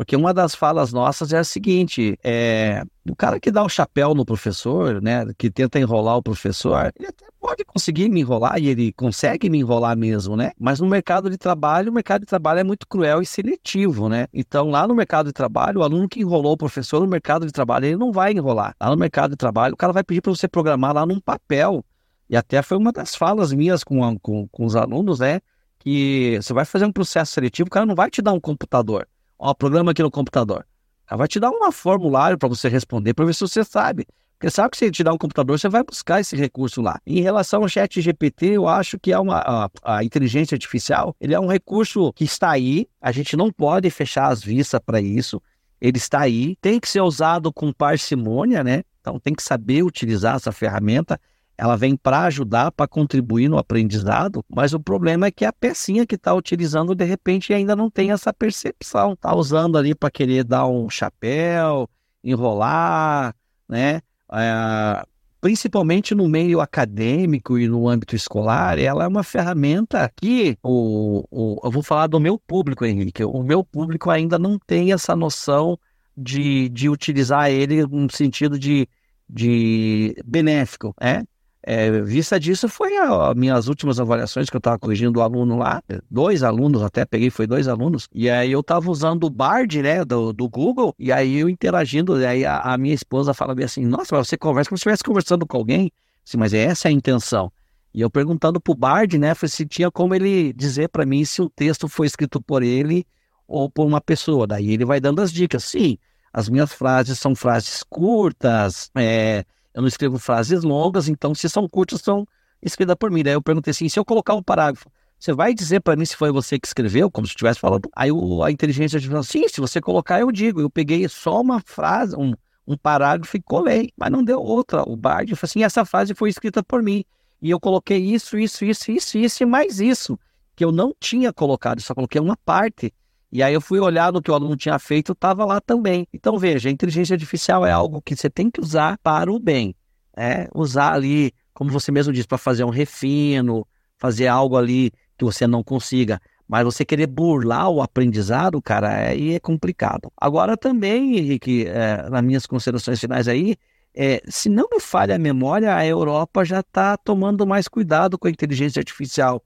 Porque 0.00 0.16
uma 0.16 0.32
das 0.32 0.54
falas 0.54 0.94
nossas 0.94 1.30
é 1.30 1.36
a 1.36 1.44
seguinte: 1.44 2.18
é, 2.24 2.82
o 3.06 3.14
cara 3.14 3.38
que 3.38 3.50
dá 3.50 3.62
o 3.62 3.68
chapéu 3.68 4.14
no 4.14 4.24
professor, 4.24 5.02
né, 5.02 5.26
que 5.36 5.50
tenta 5.50 5.78
enrolar 5.78 6.16
o 6.16 6.22
professor, 6.22 6.90
ele 6.98 7.08
até 7.08 7.26
pode 7.38 7.66
conseguir 7.66 8.08
me 8.08 8.20
enrolar 8.20 8.58
e 8.58 8.68
ele 8.68 8.92
consegue 8.94 9.50
me 9.50 9.58
enrolar 9.58 9.94
mesmo, 9.94 10.38
né? 10.38 10.52
Mas 10.58 10.80
no 10.80 10.86
mercado 10.86 11.28
de 11.28 11.36
trabalho, 11.36 11.90
o 11.90 11.94
mercado 11.94 12.22
de 12.22 12.26
trabalho 12.26 12.60
é 12.60 12.64
muito 12.64 12.88
cruel 12.88 13.20
e 13.20 13.26
seletivo, 13.26 14.08
né? 14.08 14.26
Então, 14.32 14.70
lá 14.70 14.88
no 14.88 14.94
mercado 14.94 15.26
de 15.26 15.34
trabalho, 15.34 15.80
o 15.80 15.82
aluno 15.82 16.08
que 16.08 16.20
enrolou 16.20 16.52
o 16.52 16.56
professor 16.56 17.00
no 17.02 17.06
mercado 17.06 17.44
de 17.44 17.52
trabalho, 17.52 17.84
ele 17.84 17.96
não 17.96 18.10
vai 18.10 18.32
enrolar. 18.32 18.74
Lá 18.80 18.88
no 18.88 18.96
mercado 18.96 19.32
de 19.32 19.36
trabalho, 19.36 19.74
o 19.74 19.76
cara 19.76 19.92
vai 19.92 20.02
pedir 20.02 20.22
para 20.22 20.34
você 20.34 20.48
programar 20.48 20.94
lá 20.94 21.04
num 21.04 21.20
papel. 21.20 21.84
E 22.26 22.38
até 22.38 22.62
foi 22.62 22.78
uma 22.78 22.90
das 22.90 23.14
falas 23.14 23.52
minhas 23.52 23.84
com, 23.84 24.18
com, 24.18 24.48
com 24.48 24.64
os 24.64 24.74
alunos, 24.76 25.18
né? 25.18 25.42
Que 25.78 26.38
você 26.40 26.54
vai 26.54 26.64
fazer 26.64 26.86
um 26.86 26.92
processo 26.92 27.34
seletivo, 27.34 27.66
o 27.66 27.70
cara 27.70 27.84
não 27.84 27.94
vai 27.94 28.08
te 28.08 28.22
dar 28.22 28.32
um 28.32 28.40
computador. 28.40 29.06
Ó, 29.42 29.54
programa 29.54 29.92
aqui 29.92 30.02
no 30.02 30.10
computador. 30.10 30.66
Ela 31.10 31.16
vai 31.16 31.26
te 31.26 31.40
dar 31.40 31.50
um 31.50 31.72
formulário 31.72 32.36
para 32.36 32.46
você 32.46 32.68
responder 32.68 33.14
para 33.14 33.24
ver 33.24 33.34
se 33.34 33.40
você 33.40 33.64
sabe. 33.64 34.06
Porque 34.38 34.50
sabe 34.50 34.70
que 34.70 34.76
se 34.76 34.90
te 34.90 35.02
dá 35.02 35.14
um 35.14 35.16
computador, 35.16 35.58
você 35.58 35.66
vai 35.66 35.82
buscar 35.82 36.20
esse 36.20 36.36
recurso 36.36 36.82
lá. 36.82 37.00
Em 37.06 37.22
relação 37.22 37.62
ao 37.62 37.68
chat 37.68 38.02
GPT, 38.02 38.48
eu 38.48 38.68
acho 38.68 38.98
que 38.98 39.12
é 39.12 39.18
uma, 39.18 39.38
a, 39.38 39.70
a 39.82 40.04
inteligência 40.04 40.54
artificial, 40.54 41.16
ele 41.18 41.34
é 41.34 41.40
um 41.40 41.46
recurso 41.46 42.12
que 42.12 42.24
está 42.24 42.50
aí, 42.50 42.86
a 43.00 43.12
gente 43.12 43.34
não 43.34 43.50
pode 43.50 43.88
fechar 43.88 44.26
as 44.26 44.44
vistas 44.44 44.78
para 44.84 45.00
isso. 45.00 45.40
Ele 45.80 45.96
está 45.96 46.20
aí, 46.20 46.54
tem 46.60 46.78
que 46.78 46.88
ser 46.88 47.00
usado 47.00 47.50
com 47.50 47.72
parcimônia, 47.72 48.62
né? 48.62 48.82
Então 49.00 49.18
tem 49.18 49.34
que 49.34 49.42
saber 49.42 49.82
utilizar 49.82 50.36
essa 50.36 50.52
ferramenta 50.52 51.18
ela 51.60 51.76
vem 51.76 51.94
para 51.94 52.22
ajudar, 52.22 52.72
para 52.72 52.88
contribuir 52.88 53.46
no 53.46 53.58
aprendizado, 53.58 54.42
mas 54.48 54.72
o 54.72 54.80
problema 54.80 55.26
é 55.26 55.30
que 55.30 55.44
a 55.44 55.52
pecinha 55.52 56.06
que 56.06 56.14
está 56.14 56.32
utilizando, 56.32 56.94
de 56.94 57.04
repente, 57.04 57.52
ainda 57.52 57.76
não 57.76 57.90
tem 57.90 58.12
essa 58.12 58.32
percepção. 58.32 59.12
Está 59.12 59.34
usando 59.36 59.76
ali 59.76 59.94
para 59.94 60.10
querer 60.10 60.42
dar 60.42 60.66
um 60.66 60.88
chapéu, 60.88 61.86
enrolar, 62.24 63.36
né? 63.68 64.00
É, 64.32 65.04
principalmente 65.38 66.14
no 66.14 66.26
meio 66.26 66.62
acadêmico 66.62 67.58
e 67.58 67.68
no 67.68 67.90
âmbito 67.90 68.16
escolar, 68.16 68.78
ela 68.78 69.04
é 69.04 69.06
uma 69.06 69.22
ferramenta 69.22 70.10
que 70.16 70.56
o, 70.62 71.26
o, 71.30 71.60
eu 71.62 71.70
vou 71.70 71.82
falar 71.82 72.06
do 72.06 72.18
meu 72.18 72.38
público, 72.38 72.86
Henrique. 72.86 73.22
O 73.22 73.42
meu 73.42 73.62
público 73.62 74.08
ainda 74.08 74.38
não 74.38 74.58
tem 74.58 74.94
essa 74.94 75.14
noção 75.14 75.78
de, 76.16 76.70
de 76.70 76.88
utilizar 76.88 77.50
ele 77.50 77.86
no 77.86 78.10
sentido 78.10 78.58
de, 78.58 78.88
de 79.28 80.16
benéfico, 80.24 80.94
né? 80.98 81.22
É, 81.62 82.00
vista 82.00 82.40
disso, 82.40 82.68
foi 82.68 82.96
as 82.96 83.34
minhas 83.34 83.68
últimas 83.68 84.00
avaliações 84.00 84.48
que 84.48 84.56
eu 84.56 84.60
estava 84.60 84.78
corrigindo 84.78 85.18
o 85.20 85.22
aluno 85.22 85.58
lá, 85.58 85.82
dois 86.10 86.42
alunos, 86.42 86.82
até 86.82 87.04
peguei, 87.04 87.28
foi 87.28 87.46
dois 87.46 87.68
alunos, 87.68 88.08
e 88.14 88.30
aí 88.30 88.50
eu 88.50 88.60
estava 88.60 88.90
usando 88.90 89.24
o 89.24 89.30
Bard, 89.30 89.82
né, 89.82 90.02
do, 90.02 90.32
do 90.32 90.48
Google, 90.48 90.94
e 90.98 91.12
aí 91.12 91.36
eu 91.36 91.50
interagindo, 91.50 92.18
e 92.18 92.24
aí 92.24 92.46
a, 92.46 92.60
a 92.60 92.78
minha 92.78 92.94
esposa 92.94 93.34
fala 93.34 93.54
bem 93.54 93.66
assim, 93.66 93.84
nossa, 93.84 94.16
mas 94.16 94.26
você 94.26 94.38
conversa 94.38 94.70
como 94.70 94.78
se 94.78 94.80
estivesse 94.80 95.04
conversando 95.04 95.46
com 95.46 95.58
alguém, 95.58 95.92
assim, 96.26 96.38
mas 96.38 96.54
essa 96.54 96.88
é 96.88 96.90
a 96.90 96.92
intenção. 96.92 97.52
E 97.92 98.00
eu 98.00 98.08
perguntando 98.08 98.60
pro 98.60 98.74
Bard, 98.74 99.18
né, 99.18 99.34
se 99.34 99.66
tinha 99.66 99.90
como 99.90 100.14
ele 100.14 100.52
dizer 100.52 100.88
para 100.88 101.04
mim 101.04 101.24
se 101.24 101.42
o 101.42 101.50
texto 101.50 101.88
foi 101.88 102.06
escrito 102.06 102.40
por 102.40 102.62
ele 102.62 103.04
ou 103.46 103.68
por 103.68 103.84
uma 103.84 104.00
pessoa. 104.00 104.46
Daí 104.46 104.70
ele 104.70 104.84
vai 104.84 105.00
dando 105.00 105.20
as 105.20 105.32
dicas. 105.32 105.64
Sim, 105.64 105.98
as 106.32 106.48
minhas 106.48 106.72
frases 106.72 107.18
são 107.18 107.34
frases 107.34 107.82
curtas, 107.82 108.90
é, 108.94 109.44
eu 109.74 109.82
não 109.82 109.88
escrevo 109.88 110.18
frases 110.18 110.62
longas, 110.62 111.08
então 111.08 111.34
se 111.34 111.48
são 111.48 111.68
curtas, 111.68 112.00
são 112.00 112.26
escritas 112.62 112.96
por 112.96 113.10
mim. 113.10 113.22
Daí 113.22 113.34
eu 113.34 113.42
perguntei 113.42 113.70
assim: 113.70 113.88
se 113.88 113.98
eu 113.98 114.04
colocar 114.04 114.34
um 114.34 114.42
parágrafo, 114.42 114.90
você 115.18 115.32
vai 115.32 115.54
dizer 115.54 115.80
para 115.80 115.96
mim 115.96 116.04
se 116.04 116.16
foi 116.16 116.32
você 116.32 116.58
que 116.58 116.66
escreveu, 116.66 117.10
como 117.10 117.26
se 117.26 117.32
estivesse 117.32 117.60
falando? 117.60 117.88
Aí 117.94 118.10
o, 118.10 118.42
a 118.42 118.50
inteligência 118.50 118.96
artificial, 118.96 119.22
sim, 119.22 119.48
se 119.48 119.60
você 119.60 119.80
colocar, 119.80 120.20
eu 120.20 120.32
digo. 120.32 120.60
Eu 120.60 120.70
peguei 120.70 121.06
só 121.08 121.40
uma 121.40 121.60
frase, 121.60 122.16
um, 122.16 122.32
um 122.66 122.76
parágrafo 122.76 123.36
e 123.36 123.42
colei, 123.42 123.90
mas 123.96 124.10
não 124.10 124.24
deu 124.24 124.40
outra. 124.40 124.82
O 124.88 124.96
Bard 124.96 125.34
falou 125.36 125.48
assim: 125.48 125.62
essa 125.62 125.84
frase 125.84 126.14
foi 126.14 126.30
escrita 126.30 126.62
por 126.62 126.82
mim. 126.82 127.04
E 127.42 127.50
eu 127.50 127.58
coloquei 127.58 127.98
isso, 127.98 128.38
isso, 128.38 128.64
isso, 128.64 128.90
isso, 128.90 129.18
isso 129.18 129.42
e 129.42 129.46
mais 129.46 129.80
isso, 129.80 130.18
que 130.54 130.64
eu 130.64 130.70
não 130.70 130.94
tinha 131.00 131.32
colocado, 131.32 131.80
só 131.80 131.94
coloquei 131.94 132.20
uma 132.20 132.36
parte. 132.36 132.92
E 133.32 133.42
aí 133.42 133.54
eu 133.54 133.60
fui 133.60 133.78
olhar 133.78 134.12
no 134.12 134.20
que 134.20 134.30
o 134.30 134.34
aluno 134.34 134.56
tinha 134.56 134.78
feito, 134.78 135.12
estava 135.12 135.44
lá 135.44 135.60
também. 135.60 136.06
Então 136.12 136.38
veja, 136.38 136.68
a 136.68 136.72
inteligência 136.72 137.14
artificial 137.14 137.64
é 137.64 137.70
algo 137.70 138.02
que 138.02 138.16
você 138.16 138.28
tem 138.28 138.50
que 138.50 138.60
usar 138.60 138.98
para 139.02 139.30
o 139.30 139.38
bem. 139.38 139.74
É 140.16 140.48
usar 140.54 140.92
ali, 140.92 141.32
como 141.54 141.70
você 141.70 141.92
mesmo 141.92 142.12
disse, 142.12 142.26
para 142.26 142.38
fazer 142.38 142.64
um 142.64 142.70
refino, 142.70 143.66
fazer 143.98 144.26
algo 144.26 144.56
ali 144.56 144.90
que 145.16 145.24
você 145.24 145.46
não 145.46 145.62
consiga. 145.62 146.20
Mas 146.48 146.64
você 146.64 146.84
querer 146.84 147.06
burlar 147.06 147.70
o 147.70 147.80
aprendizado, 147.80 148.60
cara, 148.60 149.08
aí 149.10 149.34
é 149.34 149.38
complicado. 149.38 150.12
Agora 150.16 150.56
também, 150.56 151.16
Henrique, 151.16 151.64
é, 151.68 152.10
nas 152.10 152.24
minhas 152.24 152.44
considerações 152.44 152.98
finais 152.98 153.28
aí, 153.28 153.56
é, 153.94 154.20
se 154.28 154.48
não 154.48 154.68
me 154.72 154.80
falha 154.80 155.14
a 155.14 155.18
memória, 155.18 155.74
a 155.74 155.86
Europa 155.86 156.44
já 156.44 156.58
está 156.60 156.96
tomando 156.96 157.46
mais 157.46 157.68
cuidado 157.68 158.18
com 158.18 158.26
a 158.26 158.30
inteligência 158.30 158.80
artificial 158.80 159.40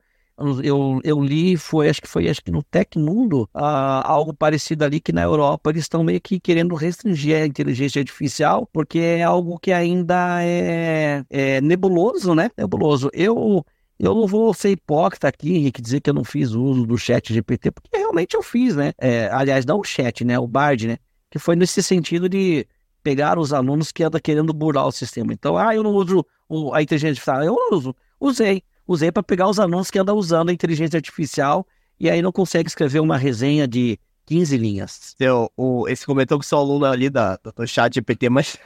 eu, 0.62 1.00
eu 1.04 1.22
li, 1.22 1.56
foi, 1.56 1.88
acho 1.88 2.02
que 2.02 2.08
foi 2.08 2.28
acho 2.28 2.42
que 2.42 2.50
no 2.50 2.62
Tecmundo, 2.62 3.48
ah, 3.54 4.02
algo 4.04 4.34
parecido 4.34 4.84
ali 4.84 5.00
que 5.00 5.12
na 5.12 5.22
Europa 5.22 5.70
eles 5.70 5.84
estão 5.84 6.02
meio 6.02 6.20
que 6.20 6.40
querendo 6.40 6.74
restringir 6.74 7.36
a 7.36 7.46
inteligência 7.46 8.00
artificial, 8.00 8.68
porque 8.72 8.98
é 8.98 9.22
algo 9.22 9.58
que 9.58 9.72
ainda 9.72 10.42
é, 10.42 11.24
é 11.30 11.60
nebuloso, 11.60 12.34
né? 12.34 12.50
Nebuloso. 12.58 13.10
Eu, 13.12 13.64
eu 13.98 14.14
não 14.14 14.26
vou 14.26 14.52
ser 14.52 14.70
hipócrita 14.70 15.28
aqui, 15.28 15.54
Henrique, 15.54 15.80
dizer 15.80 16.00
que 16.00 16.10
eu 16.10 16.14
não 16.14 16.24
fiz 16.24 16.50
uso 16.50 16.84
do 16.84 16.98
chat 16.98 17.32
GPT, 17.32 17.70
porque 17.70 17.96
realmente 17.96 18.34
eu 18.34 18.42
fiz, 18.42 18.74
né? 18.74 18.92
É, 18.98 19.28
aliás, 19.30 19.64
não 19.64 19.78
o 19.78 19.84
chat, 19.84 20.24
né? 20.24 20.38
O 20.38 20.48
Bard, 20.48 20.88
né? 20.88 20.98
Que 21.30 21.38
foi 21.38 21.54
nesse 21.54 21.82
sentido 21.82 22.28
de 22.28 22.66
pegar 23.04 23.38
os 23.38 23.52
alunos 23.52 23.92
que 23.92 24.02
andam 24.02 24.20
querendo 24.20 24.52
burlar 24.52 24.86
o 24.86 24.92
sistema. 24.92 25.32
Então, 25.32 25.56
ah, 25.56 25.74
eu 25.74 25.82
não 25.82 25.92
uso 25.92 26.26
a 26.72 26.82
inteligência 26.82 27.10
artificial. 27.10 27.42
Eu 27.44 27.54
não 27.54 27.78
uso. 27.78 27.94
Usei 28.18 28.62
usei 28.86 29.10
para 29.10 29.22
pegar 29.22 29.48
os 29.48 29.58
alunos 29.58 29.90
que 29.90 29.98
andam 29.98 30.16
usando 30.16 30.48
a 30.48 30.52
inteligência 30.52 30.96
artificial 30.96 31.66
e 31.98 32.10
aí 32.10 32.20
não 32.20 32.32
consegue 32.32 32.68
escrever 32.68 33.00
uma 33.00 33.16
resenha 33.16 33.66
de 33.66 33.98
15 34.26 34.56
linhas. 34.56 35.14
Seu, 35.18 35.50
o, 35.56 35.88
esse 35.88 36.04
comentou 36.06 36.38
que 36.38 36.46
seu 36.46 36.58
aluno 36.58 36.86
ali 36.86 37.10
da, 37.10 37.36
do 37.36 37.66
chat 37.66 37.94
GPT, 37.94 38.28
mas 38.28 38.56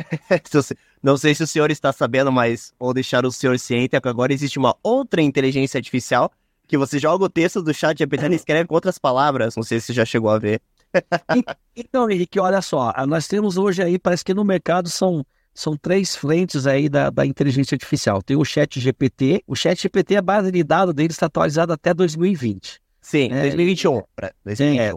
não 1.02 1.16
sei 1.16 1.34
se 1.34 1.42
o 1.42 1.46
senhor 1.46 1.70
está 1.70 1.92
sabendo, 1.92 2.30
mas 2.30 2.72
vou 2.78 2.94
deixar 2.94 3.24
o 3.26 3.32
senhor 3.32 3.58
ciente 3.58 3.96
é 3.96 4.00
que 4.00 4.08
agora 4.08 4.32
existe 4.32 4.58
uma 4.58 4.76
outra 4.82 5.20
inteligência 5.20 5.78
artificial 5.78 6.30
que 6.66 6.76
você 6.76 6.98
joga 6.98 7.24
o 7.24 7.28
texto 7.28 7.62
do 7.62 7.72
chat 7.72 7.98
GPT 7.98 8.28
e 8.28 8.34
escreve 8.34 8.68
com 8.68 8.74
outras 8.74 8.98
palavras. 8.98 9.56
Não 9.56 9.62
sei 9.62 9.80
se 9.80 9.86
você 9.86 9.92
já 9.94 10.04
chegou 10.04 10.30
a 10.30 10.38
ver. 10.38 10.60
então, 11.74 12.10
Henrique, 12.10 12.38
olha 12.38 12.62
só, 12.62 12.92
nós 13.06 13.26
temos 13.26 13.56
hoje 13.56 13.82
aí, 13.82 13.98
parece 13.98 14.24
que 14.24 14.34
no 14.34 14.44
mercado 14.44 14.88
são 14.88 15.24
são 15.58 15.76
três 15.76 16.14
frentes 16.14 16.68
aí 16.68 16.88
da, 16.88 17.10
da 17.10 17.26
inteligência 17.26 17.74
artificial. 17.74 18.22
Tem 18.22 18.36
o 18.36 18.44
Chat 18.44 18.78
GPT. 18.78 19.42
O 19.44 19.56
Chat 19.56 19.82
GPT, 19.82 20.14
a 20.14 20.22
base 20.22 20.52
de 20.52 20.62
dados 20.62 20.94
dele 20.94 21.10
está 21.10 21.26
atualizada 21.26 21.74
até 21.74 21.92
2020. 21.92 22.80
Sim, 23.00 23.28
é, 23.32 23.40
2021. 23.40 24.02
2021. 24.44 24.80
É, 24.80 24.92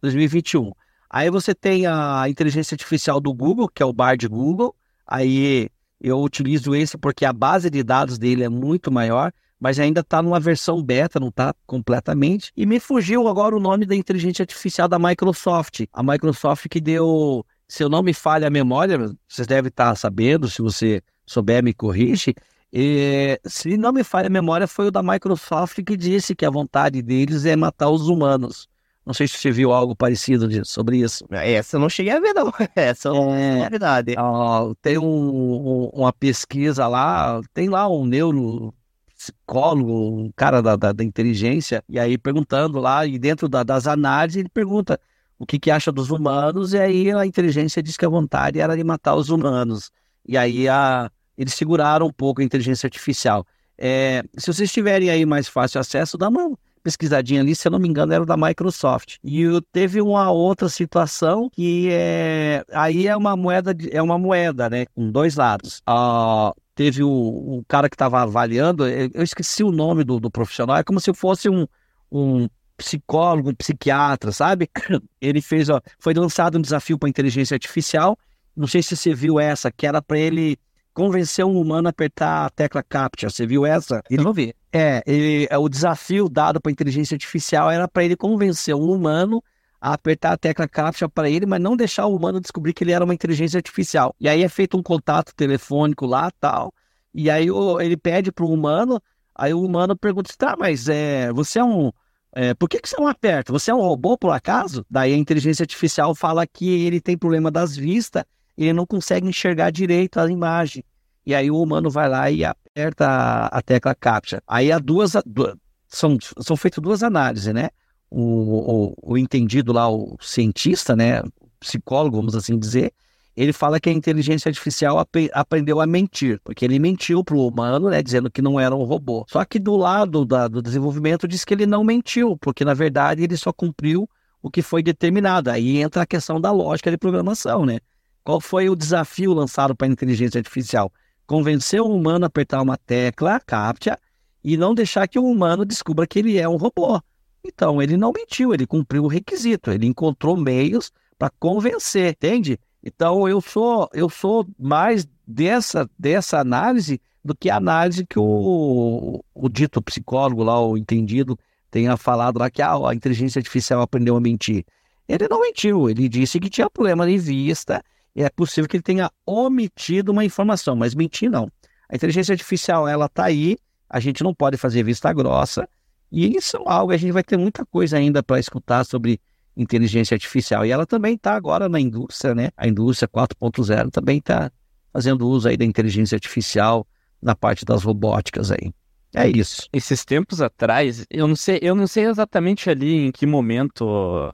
2021. 0.00 0.72
Aí 1.10 1.28
você 1.30 1.52
tem 1.52 1.86
a 1.86 2.28
inteligência 2.28 2.76
artificial 2.76 3.20
do 3.20 3.34
Google, 3.34 3.68
que 3.68 3.82
é 3.82 3.86
o 3.86 3.92
Bard 3.92 4.28
Google. 4.28 4.76
Aí 5.04 5.68
eu 6.00 6.20
utilizo 6.22 6.76
esse 6.76 6.96
porque 6.96 7.24
a 7.24 7.32
base 7.32 7.68
de 7.68 7.82
dados 7.82 8.16
dele 8.16 8.44
é 8.44 8.48
muito 8.48 8.92
maior, 8.92 9.32
mas 9.58 9.80
ainda 9.80 10.00
está 10.00 10.22
numa 10.22 10.38
versão 10.38 10.80
beta, 10.80 11.18
não 11.18 11.28
está 11.28 11.52
completamente. 11.66 12.52
E 12.56 12.64
me 12.64 12.78
fugiu 12.78 13.26
agora 13.26 13.56
o 13.56 13.60
nome 13.60 13.84
da 13.84 13.96
inteligência 13.96 14.44
artificial 14.44 14.86
da 14.86 14.96
Microsoft. 14.96 15.86
A 15.92 16.04
Microsoft 16.04 16.68
que 16.68 16.80
deu 16.80 17.44
se 17.68 17.82
eu 17.82 17.88
não 17.88 18.02
me 18.02 18.12
falha 18.12 18.46
a 18.46 18.50
memória, 18.50 18.98
vocês 19.28 19.46
devem 19.46 19.68
estar 19.68 19.94
sabendo, 19.96 20.48
se 20.48 20.62
você 20.62 21.02
souber, 21.26 21.62
me 21.62 21.72
corrige. 21.72 22.34
E, 22.72 23.40
se 23.46 23.76
não 23.76 23.92
me 23.92 24.02
falha 24.02 24.26
a 24.26 24.30
memória, 24.30 24.66
foi 24.66 24.88
o 24.88 24.90
da 24.90 25.02
Microsoft 25.02 25.82
que 25.84 25.96
disse 25.96 26.34
que 26.34 26.44
a 26.44 26.50
vontade 26.50 27.00
deles 27.02 27.44
é 27.44 27.54
matar 27.54 27.88
os 27.88 28.08
humanos. 28.08 28.68
Não 29.06 29.12
sei 29.12 29.28
se 29.28 29.36
você 29.36 29.50
viu 29.50 29.72
algo 29.72 29.94
parecido 29.94 30.48
sobre 30.64 30.98
isso. 30.98 31.26
Essa 31.30 31.76
eu 31.76 31.80
não 31.80 31.90
cheguei 31.90 32.12
a 32.12 32.20
ver, 32.20 32.32
não. 32.32 32.50
Essa 32.74 33.10
é, 33.10 33.60
é 33.60 33.70
verdade. 33.70 34.14
Uh, 34.14 34.74
tem 34.76 34.96
um, 34.96 35.04
um, 35.04 35.90
uma 35.92 36.12
pesquisa 36.12 36.88
lá, 36.88 37.40
tem 37.52 37.68
lá 37.68 37.86
um 37.86 38.06
neuropsicólogo, 38.06 40.22
um 40.22 40.32
cara 40.34 40.62
da, 40.62 40.74
da, 40.74 40.92
da, 40.92 41.04
inteligência, 41.04 41.84
e 41.86 41.98
aí 41.98 42.16
perguntando 42.16 42.80
lá, 42.80 43.04
e 43.04 43.18
dentro 43.18 43.46
da, 43.46 43.62
das 43.62 43.86
análises, 43.86 44.40
ele 44.40 44.48
pergunta 44.48 44.98
o 45.38 45.46
que, 45.46 45.58
que 45.58 45.70
acha 45.70 45.90
dos 45.90 46.10
humanos, 46.10 46.72
e 46.72 46.78
aí 46.78 47.12
a 47.12 47.26
inteligência 47.26 47.82
diz 47.82 47.96
que 47.96 48.04
a 48.04 48.08
vontade 48.08 48.60
era 48.60 48.76
de 48.76 48.84
matar 48.84 49.14
os 49.14 49.30
humanos. 49.30 49.90
E 50.26 50.36
aí 50.36 50.68
a, 50.68 51.10
eles 51.36 51.54
seguraram 51.54 52.06
um 52.06 52.12
pouco 52.12 52.40
a 52.40 52.44
inteligência 52.44 52.86
artificial. 52.86 53.46
É, 53.76 54.22
se 54.36 54.52
vocês 54.52 54.72
tiverem 54.72 55.10
aí 55.10 55.26
mais 55.26 55.48
fácil 55.48 55.80
acesso, 55.80 56.16
dá 56.16 56.28
uma 56.28 56.56
pesquisadinha 56.82 57.40
ali, 57.40 57.54
se 57.56 57.66
eu 57.66 57.72
não 57.72 57.78
me 57.78 57.88
engano, 57.88 58.12
era 58.12 58.24
da 58.24 58.36
Microsoft. 58.36 59.16
E 59.24 59.44
teve 59.72 60.00
uma 60.00 60.30
outra 60.30 60.68
situação 60.68 61.48
que 61.50 61.88
é 61.90 62.62
aí 62.72 63.08
é 63.08 63.16
uma 63.16 63.34
moeda, 63.36 63.74
é 63.90 64.02
uma 64.02 64.18
moeda, 64.18 64.70
né, 64.70 64.86
com 64.94 65.10
dois 65.10 65.34
lados. 65.34 65.82
Uh, 65.88 66.54
teve 66.74 67.02
o, 67.02 67.10
o 67.10 67.64
cara 67.66 67.88
que 67.88 67.94
estava 67.94 68.20
avaliando, 68.20 68.86
eu 68.86 69.22
esqueci 69.22 69.64
o 69.64 69.72
nome 69.72 70.04
do, 70.04 70.20
do 70.20 70.30
profissional, 70.30 70.76
é 70.76 70.84
como 70.84 71.00
se 71.00 71.12
fosse 71.14 71.48
um, 71.48 71.66
um 72.12 72.48
psicólogo, 72.76 73.54
psiquiatra, 73.54 74.32
sabe? 74.32 74.70
Ele 75.20 75.40
fez, 75.40 75.68
ó, 75.68 75.80
foi 75.98 76.14
lançado 76.14 76.58
um 76.58 76.62
desafio 76.62 76.98
para 76.98 77.08
inteligência 77.08 77.54
artificial. 77.54 78.18
Não 78.56 78.66
sei 78.66 78.82
se 78.82 78.96
você 78.96 79.14
viu 79.14 79.40
essa, 79.40 79.70
que 79.70 79.86
era 79.86 80.00
para 80.00 80.18
ele 80.18 80.56
convencer 80.92 81.44
um 81.44 81.60
humano 81.60 81.88
a 81.88 81.90
apertar 81.90 82.46
a 82.46 82.50
tecla 82.50 82.82
captcha. 82.82 83.28
Você 83.28 83.46
viu 83.46 83.66
essa? 83.66 84.00
Ele 84.08 84.22
não 84.22 84.32
vi. 84.32 84.54
É, 84.72 85.02
ele, 85.06 85.48
é, 85.50 85.58
o 85.58 85.68
desafio 85.68 86.28
dado 86.28 86.60
para 86.60 86.70
inteligência 86.70 87.16
artificial 87.16 87.70
era 87.70 87.88
para 87.88 88.04
ele 88.04 88.16
convencer 88.16 88.74
um 88.74 88.90
humano 88.92 89.42
a 89.80 89.92
apertar 89.92 90.32
a 90.32 90.36
tecla 90.36 90.68
captcha 90.68 91.08
para 91.08 91.28
ele, 91.28 91.44
mas 91.46 91.60
não 91.60 91.76
deixar 91.76 92.06
o 92.06 92.16
humano 92.16 92.40
descobrir 92.40 92.72
que 92.72 92.84
ele 92.84 92.92
era 92.92 93.04
uma 93.04 93.12
inteligência 93.12 93.58
artificial. 93.58 94.14
E 94.20 94.28
aí 94.28 94.42
é 94.42 94.48
feito 94.48 94.78
um 94.78 94.82
contato 94.82 95.34
telefônico 95.34 96.06
lá, 96.06 96.30
tal. 96.40 96.72
E 97.12 97.28
aí 97.28 97.48
ele 97.80 97.96
pede 97.96 98.32
para 98.32 98.44
o 98.44 98.52
humano, 98.52 99.00
aí 99.34 99.52
o 99.52 99.62
humano 99.62 99.96
pergunta: 99.96 100.32
"Tá, 100.38 100.56
mas 100.58 100.88
é, 100.88 101.32
você 101.32 101.58
é 101.58 101.64
um 101.64 101.92
é, 102.34 102.52
por 102.54 102.68
que, 102.68 102.80
que 102.80 102.88
você 102.88 102.96
não 102.98 103.06
aperta? 103.06 103.52
Você 103.52 103.70
é 103.70 103.74
um 103.74 103.80
robô, 103.80 104.18
por 104.18 104.30
acaso? 104.30 104.84
Daí 104.90 105.14
a 105.14 105.16
inteligência 105.16 105.62
artificial 105.62 106.14
fala 106.14 106.46
que 106.46 106.84
ele 106.84 107.00
tem 107.00 107.16
problema 107.16 107.50
das 107.50 107.76
vistas, 107.76 108.24
ele 108.58 108.72
não 108.72 108.84
consegue 108.86 109.28
enxergar 109.28 109.70
direito 109.70 110.18
a 110.18 110.30
imagem. 110.30 110.84
E 111.24 111.34
aí 111.34 111.50
o 111.50 111.60
humano 111.60 111.90
vai 111.90 112.08
lá 112.08 112.30
e 112.30 112.44
aperta 112.44 113.06
a, 113.06 113.46
a 113.46 113.62
tecla 113.62 113.94
CAPTCHA. 113.94 114.42
Aí 114.46 114.70
há 114.72 114.78
duas, 114.78 115.12
duas, 115.24 115.54
são, 115.88 116.18
são 116.40 116.56
feitas 116.56 116.82
duas 116.82 117.02
análises, 117.02 117.54
né? 117.54 117.70
O, 118.10 118.90
o, 119.00 119.12
o 119.12 119.18
entendido 119.18 119.72
lá, 119.72 119.88
o 119.88 120.16
cientista, 120.20 120.94
né? 120.94 121.20
O 121.20 121.48
psicólogo, 121.60 122.16
vamos 122.16 122.34
assim 122.34 122.58
dizer, 122.58 122.92
ele 123.36 123.52
fala 123.52 123.80
que 123.80 123.90
a 123.90 123.92
inteligência 123.92 124.48
artificial 124.48 124.98
ap 124.98 125.16
aprendeu 125.32 125.80
a 125.80 125.86
mentir, 125.86 126.40
porque 126.44 126.64
ele 126.64 126.78
mentiu 126.78 127.24
para 127.24 127.34
o 127.34 127.46
humano, 127.46 127.90
né, 127.90 128.02
dizendo 128.02 128.30
que 128.30 128.40
não 128.40 128.60
era 128.60 128.74
um 128.74 128.84
robô. 128.84 129.26
Só 129.28 129.44
que 129.44 129.58
do 129.58 129.76
lado 129.76 130.24
da, 130.24 130.46
do 130.46 130.62
desenvolvimento 130.62 131.26
diz 131.26 131.44
que 131.44 131.52
ele 131.52 131.66
não 131.66 131.82
mentiu, 131.82 132.36
porque 132.36 132.64
na 132.64 132.74
verdade 132.74 133.22
ele 133.22 133.36
só 133.36 133.52
cumpriu 133.52 134.08
o 134.40 134.50
que 134.50 134.62
foi 134.62 134.82
determinado. 134.82 135.50
Aí 135.50 135.78
entra 135.78 136.02
a 136.02 136.06
questão 136.06 136.40
da 136.40 136.52
lógica 136.52 136.90
de 136.90 136.96
programação, 136.96 137.66
né? 137.66 137.80
Qual 138.22 138.40
foi 138.40 138.68
o 138.68 138.76
desafio 138.76 139.32
lançado 139.32 139.74
para 139.74 139.86
a 139.86 139.90
inteligência 139.90 140.38
artificial? 140.38 140.92
Convencer 141.26 141.80
o 141.80 141.94
humano 141.94 142.24
a 142.24 142.28
apertar 142.28 142.62
uma 142.62 142.76
tecla, 142.76 143.40
CAPTCHA, 143.40 143.98
e 144.42 144.56
não 144.56 144.74
deixar 144.74 145.08
que 145.08 145.18
o 145.18 145.24
humano 145.24 145.64
descubra 145.64 146.06
que 146.06 146.18
ele 146.18 146.38
é 146.38 146.48
um 146.48 146.56
robô. 146.56 147.00
Então, 147.44 147.82
ele 147.82 147.96
não 147.96 148.12
mentiu, 148.12 148.54
ele 148.54 148.66
cumpriu 148.66 149.04
o 149.04 149.08
requisito, 149.08 149.70
ele 149.70 149.86
encontrou 149.86 150.36
meios 150.36 150.90
para 151.18 151.30
convencer, 151.38 152.12
entende? 152.12 152.58
Então 152.84 153.26
eu 153.26 153.40
sou 153.40 153.88
eu 153.94 154.10
sou 154.10 154.46
mais 154.58 155.08
dessa 155.26 155.88
dessa 155.98 156.38
análise 156.38 157.00
do 157.24 157.34
que 157.34 157.48
a 157.48 157.56
análise 157.56 158.04
que 158.04 158.18
o, 158.18 159.24
o 159.34 159.48
dito 159.48 159.80
psicólogo 159.80 160.42
lá, 160.42 160.60
o 160.60 160.76
entendido, 160.76 161.38
tenha 161.70 161.96
falado 161.96 162.38
lá 162.38 162.50
que 162.50 162.60
ah, 162.60 162.76
a 162.86 162.94
inteligência 162.94 163.38
artificial 163.38 163.80
aprendeu 163.80 164.14
a 164.14 164.20
mentir. 164.20 164.64
Ele 165.08 165.26
não 165.28 165.40
mentiu, 165.40 165.88
ele 165.88 166.08
disse 166.08 166.38
que 166.38 166.50
tinha 166.50 166.68
problema 166.68 167.06
de 167.06 167.16
vista 167.16 167.82
e 168.14 168.22
é 168.22 168.28
possível 168.28 168.68
que 168.68 168.76
ele 168.76 168.82
tenha 168.82 169.10
omitido 169.26 170.12
uma 170.12 170.24
informação, 170.24 170.76
mas 170.76 170.94
mentir 170.94 171.30
não. 171.30 171.50
A 171.88 171.96
inteligência 171.96 172.32
artificial, 172.32 172.86
ela 172.86 173.06
está 173.06 173.24
aí, 173.24 173.56
a 173.88 173.98
gente 173.98 174.22
não 174.22 174.34
pode 174.34 174.56
fazer 174.56 174.82
vista 174.82 175.12
grossa, 175.12 175.68
e 176.12 176.36
isso 176.36 176.56
é 176.56 176.60
algo, 176.64 176.92
a 176.92 176.96
gente 176.96 177.12
vai 177.12 177.24
ter 177.24 177.36
muita 177.36 177.66
coisa 177.66 177.96
ainda 177.96 178.22
para 178.22 178.38
escutar 178.38 178.84
sobre 178.84 179.20
inteligência 179.56 180.14
artificial. 180.14 180.64
E 180.64 180.70
ela 180.70 180.86
também 180.86 181.14
está 181.14 181.34
agora 181.34 181.68
na 181.68 181.80
indústria, 181.80 182.34
né? 182.34 182.50
A 182.56 182.66
indústria 182.66 183.08
4.0 183.08 183.90
também 183.90 184.18
está 184.18 184.50
fazendo 184.92 185.28
uso 185.28 185.48
aí 185.48 185.56
da 185.56 185.64
inteligência 185.64 186.16
artificial 186.16 186.86
na 187.20 187.34
parte 187.34 187.64
das 187.64 187.82
robóticas 187.82 188.50
aí. 188.50 188.72
É 189.16 189.28
isso. 189.28 189.68
Esses 189.72 190.04
tempos 190.04 190.40
atrás, 190.42 191.06
eu 191.08 191.28
não 191.28 191.36
sei, 191.36 191.60
eu 191.62 191.74
não 191.74 191.86
sei 191.86 192.04
exatamente 192.06 192.68
ali 192.68 193.06
em 193.06 193.12
que 193.12 193.26
momento 193.26 193.84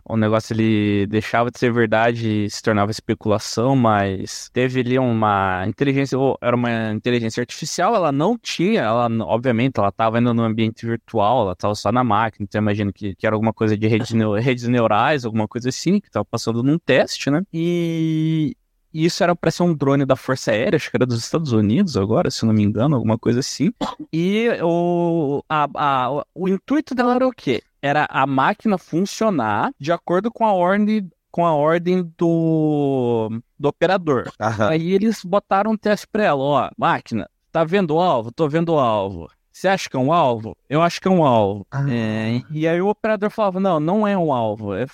o 0.05 0.17
negócio 0.17 0.55
ele 0.55 1.07
deixava 1.07 1.51
de 1.51 1.59
ser 1.59 1.71
verdade 1.71 2.45
e 2.47 2.51
se 2.51 2.63
tornava 2.63 2.91
especulação, 2.91 3.77
mas 3.77 4.49
teve 4.55 4.81
ali 4.81 4.99
uma 4.99 5.65
inteligência, 5.67 6.19
ou 6.19 6.39
era 6.41 6.57
uma 6.57 6.93
inteligência 6.93 7.43
artificial, 7.43 7.95
ela 7.95 8.11
não 8.11 8.39
tinha, 8.39 8.81
ela 8.81 9.07
obviamente 9.27 9.79
ela 9.79 9.89
estava 9.91 10.17
ainda 10.17 10.33
no 10.33 10.43
ambiente 10.43 10.87
virtual, 10.87 11.43
ela 11.43 11.53
estava 11.53 11.75
só 11.75 11.93
na 11.93 12.03
máquina, 12.03 12.47
então 12.49 12.61
imagino 12.61 12.91
que, 12.91 13.15
que 13.15 13.27
era 13.27 13.37
alguma 13.37 13.53
coisa 13.53 13.77
de 13.77 13.87
redes, 13.87 14.11
redes 14.43 14.67
neurais, 14.67 15.27
alguma 15.27 15.47
coisa 15.47 15.69
assim, 15.69 16.01
que 16.01 16.07
estava 16.07 16.25
passando 16.25 16.63
num 16.63 16.79
teste, 16.79 17.31
né? 17.31 17.43
E 17.53 18.57
e 18.93 19.05
isso 19.05 19.23
era 19.23 19.35
para 19.35 19.51
ser 19.51 19.63
um 19.63 19.75
drone 19.75 20.05
da 20.05 20.17
Força 20.17 20.51
Aérea, 20.51 20.77
acho 20.77 20.91
que 20.91 20.97
era 20.97 21.07
dos 21.07 21.19
Estados 21.19 21.53
Unidos 21.53 21.97
agora, 21.97 22.31
se 22.31 22.45
não 22.45 22.53
me 22.53 22.63
engano, 22.63 22.97
alguma 22.97 23.19
coisa 23.19 23.41
assim. 23.41 23.73
E 24.13 24.49
o, 24.63 25.43
a, 25.49 25.69
a, 25.75 26.25
o 26.35 26.49
intuito 26.49 26.95
dela 26.95 27.15
era 27.15 27.27
o 27.27 27.33
quê? 27.33 27.63
Era 27.81 28.07
a 28.11 28.27
máquina 28.27 28.77
funcionar 28.77 29.73
de 29.79 29.93
acordo 29.93 30.31
com 30.31 30.45
a 30.45 30.53
ordem 30.53 31.09
com 31.31 31.47
a 31.47 31.55
ordem 31.55 32.13
do, 32.19 33.31
do 33.57 33.69
operador. 33.69 34.31
Aham. 34.41 34.71
Aí 34.71 34.93
eles 34.93 35.23
botaram 35.25 35.71
um 35.71 35.77
teste 35.77 36.07
para 36.09 36.25
ela, 36.25 36.43
ó, 36.43 36.71
máquina, 36.77 37.31
tá 37.53 37.63
vendo 37.63 37.95
o 37.95 38.01
alvo? 38.01 38.33
Tô 38.33 38.49
vendo 38.49 38.71
o 38.73 38.79
alvo. 38.79 39.31
Você 39.61 39.69
acha 39.69 39.91
que 39.91 39.97
é 39.97 40.01
um 40.01 40.11
alvo? 40.11 40.57
Eu 40.71 40.81
acho 40.81 40.99
que 40.99 41.07
é 41.07 41.11
um 41.11 41.23
alvo. 41.23 41.67
Ah. 41.71 41.85
É, 41.87 42.41
e 42.51 42.67
aí 42.67 42.81
o 42.81 42.89
operador 42.89 43.29
falava: 43.29 43.61
não, 43.61 43.79
não 43.79 44.09
é 44.09 44.17
um 44.17 44.33
alvo. 44.33 44.73
É, 44.75 44.87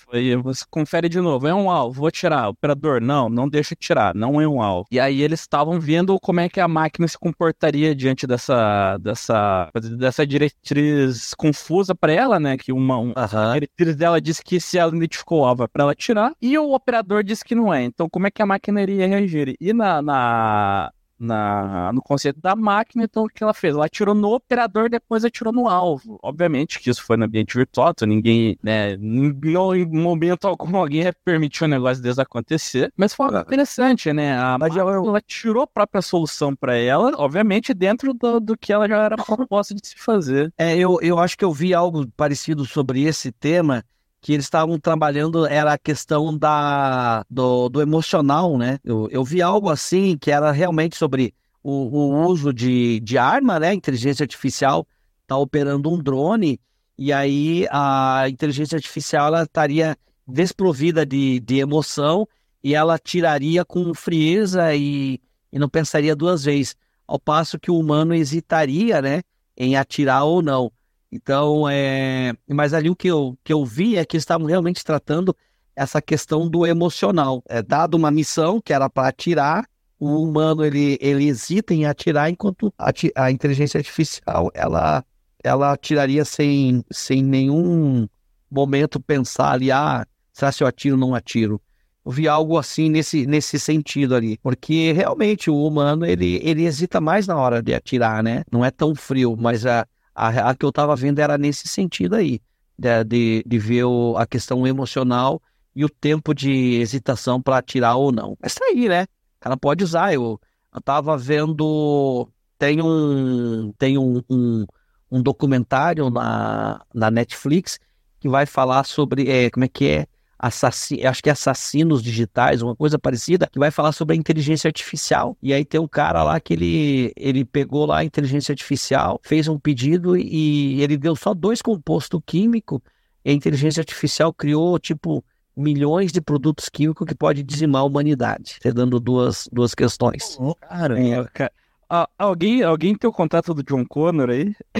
você 0.42 0.64
confere 0.68 1.08
de 1.08 1.20
novo: 1.20 1.46
é 1.46 1.54
um 1.54 1.70
alvo, 1.70 2.00
vou 2.00 2.10
tirar. 2.10 2.48
O 2.48 2.50
operador, 2.50 3.00
não, 3.00 3.28
não 3.28 3.48
deixa 3.48 3.76
tirar, 3.76 4.12
não 4.12 4.40
é 4.40 4.48
um 4.48 4.60
alvo. 4.60 4.88
E 4.90 4.98
aí 4.98 5.22
eles 5.22 5.38
estavam 5.38 5.78
vendo 5.78 6.18
como 6.18 6.40
é 6.40 6.48
que 6.48 6.58
a 6.58 6.66
máquina 6.66 7.06
se 7.06 7.16
comportaria 7.16 7.94
diante 7.94 8.26
dessa, 8.26 8.98
dessa, 8.98 9.70
dessa 9.96 10.26
diretriz 10.26 11.32
confusa 11.34 11.94
para 11.94 12.12
ela, 12.12 12.40
né? 12.40 12.56
Que 12.56 12.72
uma 12.72 12.98
um, 12.98 13.12
a 13.14 13.54
diretriz 13.54 13.94
dela 13.94 14.20
disse 14.20 14.42
que 14.42 14.58
se 14.58 14.78
ela 14.78 14.96
identificou 14.96 15.42
o 15.42 15.44
alvo 15.44 15.62
é 15.62 15.68
para 15.68 15.84
ela 15.84 15.94
tirar, 15.94 16.32
e 16.42 16.58
o 16.58 16.72
operador 16.72 17.22
disse 17.22 17.44
que 17.44 17.54
não 17.54 17.72
é. 17.72 17.84
Então, 17.84 18.08
como 18.10 18.26
é 18.26 18.32
que 18.32 18.42
a 18.42 18.46
máquina 18.46 18.82
iria 18.82 19.06
reagir? 19.06 19.54
E 19.60 19.72
na, 19.72 20.02
na 20.02 20.90
na, 21.18 21.92
no 21.92 22.02
conceito 22.02 22.40
da 22.40 22.54
máquina, 22.54 23.04
então 23.04 23.24
o 23.24 23.28
que 23.28 23.42
ela 23.42 23.54
fez? 23.54 23.74
Ela 23.74 23.86
atirou 23.86 24.14
no 24.14 24.34
operador, 24.34 24.88
depois 24.88 25.24
atirou 25.24 25.52
no 25.52 25.68
alvo. 25.68 26.18
Obviamente 26.22 26.80
que 26.80 26.90
isso 26.90 27.02
foi 27.02 27.16
no 27.16 27.24
ambiente 27.24 27.56
virtual, 27.56 27.90
então 27.90 28.06
ninguém, 28.06 28.58
né, 28.62 28.94
em 28.94 29.86
momento 29.86 30.46
algum 30.46 30.76
alguém 30.76 31.04
permitiu 31.24 31.66
um 31.66 31.70
negócio 31.70 32.02
desse 32.02 32.20
acontecer, 32.20 32.92
mas 32.96 33.14
foi 33.14 33.26
algo 33.26 33.38
interessante, 33.40 34.12
né? 34.12 34.36
A 34.36 34.58
máquina, 34.58 34.82
ela 34.82 35.20
tirou 35.20 35.62
a 35.62 35.66
própria 35.66 36.02
solução 36.02 36.54
para 36.54 36.76
ela, 36.76 37.12
obviamente 37.16 37.72
dentro 37.74 38.12
do, 38.12 38.40
do 38.40 38.56
que 38.56 38.72
ela 38.72 38.88
já 38.88 39.04
era 39.04 39.16
proposta 39.24 39.74
de 39.74 39.86
se 39.86 39.96
fazer. 39.96 40.52
É, 40.58 40.76
eu, 40.76 40.98
eu 41.00 41.18
acho 41.18 41.36
que 41.36 41.44
eu 41.44 41.52
vi 41.52 41.74
algo 41.74 42.06
parecido 42.16 42.64
sobre 42.64 43.02
esse 43.02 43.32
tema, 43.32 43.84
que 44.26 44.32
eles 44.32 44.46
estavam 44.46 44.76
trabalhando 44.76 45.46
era 45.46 45.74
a 45.74 45.78
questão 45.78 46.36
da, 46.36 47.24
do, 47.30 47.68
do 47.68 47.80
emocional, 47.80 48.58
né? 48.58 48.80
Eu, 48.82 49.08
eu 49.12 49.22
vi 49.22 49.40
algo 49.40 49.70
assim 49.70 50.18
que 50.18 50.32
era 50.32 50.50
realmente 50.50 50.96
sobre 50.96 51.32
o, 51.62 51.70
o 51.70 52.26
uso 52.26 52.52
de, 52.52 52.98
de 52.98 53.16
arma, 53.16 53.60
né? 53.60 53.72
Inteligência 53.72 54.24
artificial 54.24 54.84
está 55.22 55.36
operando 55.36 55.88
um 55.92 56.02
drone 56.02 56.58
e 56.98 57.12
aí 57.12 57.68
a 57.70 58.24
inteligência 58.28 58.74
artificial 58.74 59.28
ela 59.28 59.44
estaria 59.44 59.96
desprovida 60.26 61.06
de, 61.06 61.38
de 61.38 61.60
emoção 61.60 62.26
e 62.64 62.74
ela 62.74 62.98
tiraria 62.98 63.64
com 63.64 63.94
frieza 63.94 64.74
e, 64.74 65.20
e 65.52 65.56
não 65.56 65.68
pensaria 65.68 66.16
duas 66.16 66.42
vezes, 66.42 66.74
ao 67.06 67.20
passo 67.20 67.60
que 67.60 67.70
o 67.70 67.78
humano 67.78 68.12
hesitaria, 68.12 69.00
né, 69.00 69.22
em 69.56 69.76
atirar 69.76 70.24
ou 70.24 70.42
não. 70.42 70.72
Então, 71.10 71.68
é... 71.68 72.34
mas 72.48 72.74
ali 72.74 72.90
o 72.90 72.96
que 72.96 73.08
eu, 73.08 73.38
que 73.44 73.52
eu 73.52 73.64
vi 73.64 73.96
é 73.96 74.04
que 74.04 74.16
estavam 74.16 74.46
realmente 74.46 74.84
tratando 74.84 75.36
essa 75.74 76.00
questão 76.00 76.48
do 76.48 76.66
emocional. 76.66 77.42
É 77.48 77.62
dado 77.62 77.94
uma 77.94 78.10
missão 78.10 78.60
que 78.60 78.72
era 78.72 78.88
para 78.88 79.08
atirar, 79.08 79.66
o 79.98 80.22
humano 80.22 80.64
ele, 80.64 80.98
ele 81.00 81.26
hesita 81.26 81.72
em 81.72 81.86
atirar, 81.86 82.30
enquanto 82.30 82.72
a, 82.78 82.92
a 83.14 83.30
inteligência 83.30 83.78
artificial 83.78 84.50
ela, 84.54 85.04
ela 85.42 85.72
atiraria 85.72 86.24
sem, 86.24 86.84
sem 86.90 87.22
nenhum 87.22 88.06
momento 88.50 89.00
pensar 89.00 89.52
ali, 89.52 89.70
ah, 89.70 90.06
será 90.32 90.52
se 90.52 90.62
eu 90.62 90.66
atiro 90.66 90.96
ou 90.96 91.00
não 91.00 91.14
atiro? 91.14 91.60
Eu 92.04 92.12
vi 92.12 92.28
algo 92.28 92.56
assim 92.56 92.88
nesse, 92.88 93.26
nesse 93.26 93.58
sentido 93.58 94.14
ali, 94.14 94.38
porque 94.38 94.92
realmente 94.92 95.50
o 95.50 95.66
humano 95.66 96.06
ele, 96.06 96.40
ele 96.42 96.64
hesita 96.64 97.00
mais 97.00 97.26
na 97.26 97.36
hora 97.36 97.62
de 97.62 97.74
atirar, 97.74 98.22
né? 98.22 98.44
Não 98.50 98.64
é 98.64 98.70
tão 98.70 98.94
frio, 98.94 99.36
mas 99.36 99.66
a, 99.66 99.86
a, 100.16 100.50
a 100.50 100.54
que 100.54 100.64
eu 100.64 100.70
estava 100.70 100.96
vendo 100.96 101.18
era 101.18 101.36
nesse 101.36 101.68
sentido 101.68 102.16
aí, 102.16 102.40
de, 102.78 103.04
de, 103.04 103.44
de 103.46 103.58
ver 103.58 103.84
o, 103.84 104.16
a 104.16 104.26
questão 104.26 104.66
emocional 104.66 105.40
e 105.74 105.84
o 105.84 105.90
tempo 105.90 106.34
de 106.34 106.80
hesitação 106.80 107.40
para 107.40 107.60
tirar 107.60 107.96
ou 107.96 108.10
não. 108.10 108.36
Mas 108.40 108.54
tá 108.54 108.64
aí, 108.64 108.88
né? 108.88 109.06
Cara 109.38 109.56
pode 109.58 109.84
usar. 109.84 110.14
Eu, 110.14 110.40
eu 110.74 110.80
tava 110.80 111.16
vendo. 111.18 112.28
Tem 112.58 112.80
um, 112.82 113.72
tem 113.78 113.98
um, 113.98 114.22
um, 114.30 114.64
um 115.10 115.22
documentário 115.22 116.08
na, 116.08 116.80
na 116.94 117.10
Netflix 117.10 117.78
que 118.18 118.28
vai 118.28 118.46
falar 118.46 118.84
sobre. 118.84 119.30
É, 119.30 119.50
como 119.50 119.64
é 119.64 119.68
que 119.68 119.86
é? 119.86 120.06
Assassino, 120.38 121.08
acho 121.08 121.22
que 121.22 121.28
é 121.28 121.32
assassinos 121.32 122.02
digitais, 122.02 122.62
uma 122.62 122.76
coisa 122.76 122.98
parecida, 122.98 123.48
que 123.50 123.58
vai 123.58 123.70
falar 123.70 123.92
sobre 123.92 124.14
a 124.14 124.18
inteligência 124.18 124.68
artificial. 124.68 125.36
E 125.42 125.52
aí 125.52 125.64
tem 125.64 125.80
um 125.80 125.88
cara 125.88 126.22
lá 126.22 126.38
que 126.38 126.52
ele, 126.52 127.12
ele 127.16 127.44
pegou 127.44 127.86
lá 127.86 127.98
a 127.98 128.04
inteligência 128.04 128.52
artificial, 128.52 129.20
fez 129.22 129.48
um 129.48 129.58
pedido 129.58 130.16
e 130.16 130.82
ele 130.82 130.96
deu 130.96 131.16
só 131.16 131.32
dois 131.32 131.62
compostos 131.62 132.20
químicos. 132.24 132.80
E 133.24 133.30
a 133.30 133.32
inteligência 133.32 133.80
artificial 133.80 134.32
criou, 134.32 134.78
tipo, 134.78 135.24
milhões 135.56 136.12
de 136.12 136.20
produtos 136.20 136.68
químicos 136.68 137.06
que 137.06 137.14
pode 137.14 137.42
dizimar 137.42 137.82
a 137.82 137.84
humanidade. 137.84 138.58
Você 138.60 138.72
dando 138.72 139.00
duas, 139.00 139.48
duas 139.50 139.74
questões. 139.74 140.36
Oh, 140.38 140.54
cara, 140.54 141.00
é, 141.00 141.24
cara. 141.32 141.52
Ah, 141.88 142.08
alguém, 142.18 142.62
alguém 142.62 142.96
tem 142.96 143.08
o 143.08 143.12
contato 143.12 143.54
do 143.54 143.62
John 143.62 143.84
Connor 143.86 144.30
aí? 144.30 144.54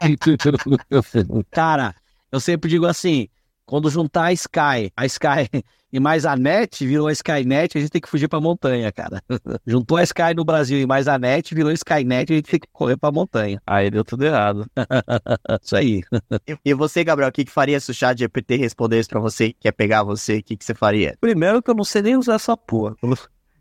cara, 1.50 1.94
eu 2.32 2.40
sempre 2.40 2.70
digo 2.70 2.86
assim: 2.86 3.28
quando 3.68 3.90
juntar 3.90 4.24
a 4.24 4.32
Sky, 4.32 4.90
a 4.96 5.04
Sky 5.04 5.46
e 5.92 6.00
mais 6.00 6.24
a 6.24 6.34
NET, 6.34 6.86
virou 6.86 7.06
a 7.06 7.12
Skynet, 7.12 7.76
a 7.76 7.80
gente 7.80 7.90
tem 7.90 8.00
que 8.00 8.08
fugir 8.08 8.26
pra 8.26 8.40
montanha, 8.40 8.90
cara. 8.90 9.22
Juntou 9.66 9.98
a 9.98 10.02
Sky 10.02 10.34
no 10.34 10.42
Brasil 10.42 10.80
e 10.80 10.86
mais 10.86 11.06
a 11.06 11.18
NET, 11.18 11.54
virou 11.54 11.70
Skynet, 11.70 12.32
a 12.32 12.36
gente 12.36 12.50
tem 12.50 12.60
que 12.60 12.68
correr 12.72 12.96
pra 12.96 13.12
montanha. 13.12 13.60
Aí 13.66 13.90
deu 13.90 14.02
tudo 14.02 14.24
errado. 14.24 14.66
Isso 15.62 15.76
aí. 15.76 16.02
E, 16.64 16.72
você, 16.72 17.04
Gabriel, 17.04 17.28
o 17.28 17.32
que, 17.32 17.44
que 17.44 17.50
faria 17.50 17.78
se 17.78 17.90
o 17.90 17.94
chat 17.94 18.18
GPT 18.18 18.56
respondesse 18.56 19.06
pra 19.06 19.20
você 19.20 19.52
que 19.52 19.60
quer 19.60 19.72
pegar 19.72 20.02
você? 20.02 20.38
O 20.38 20.42
que, 20.42 20.56
que 20.56 20.64
você 20.64 20.74
faria? 20.74 21.14
Primeiro 21.20 21.62
que 21.62 21.70
eu 21.70 21.74
não 21.74 21.84
sei 21.84 22.00
nem 22.00 22.16
usar 22.16 22.36
essa 22.36 22.56
porra. 22.56 22.96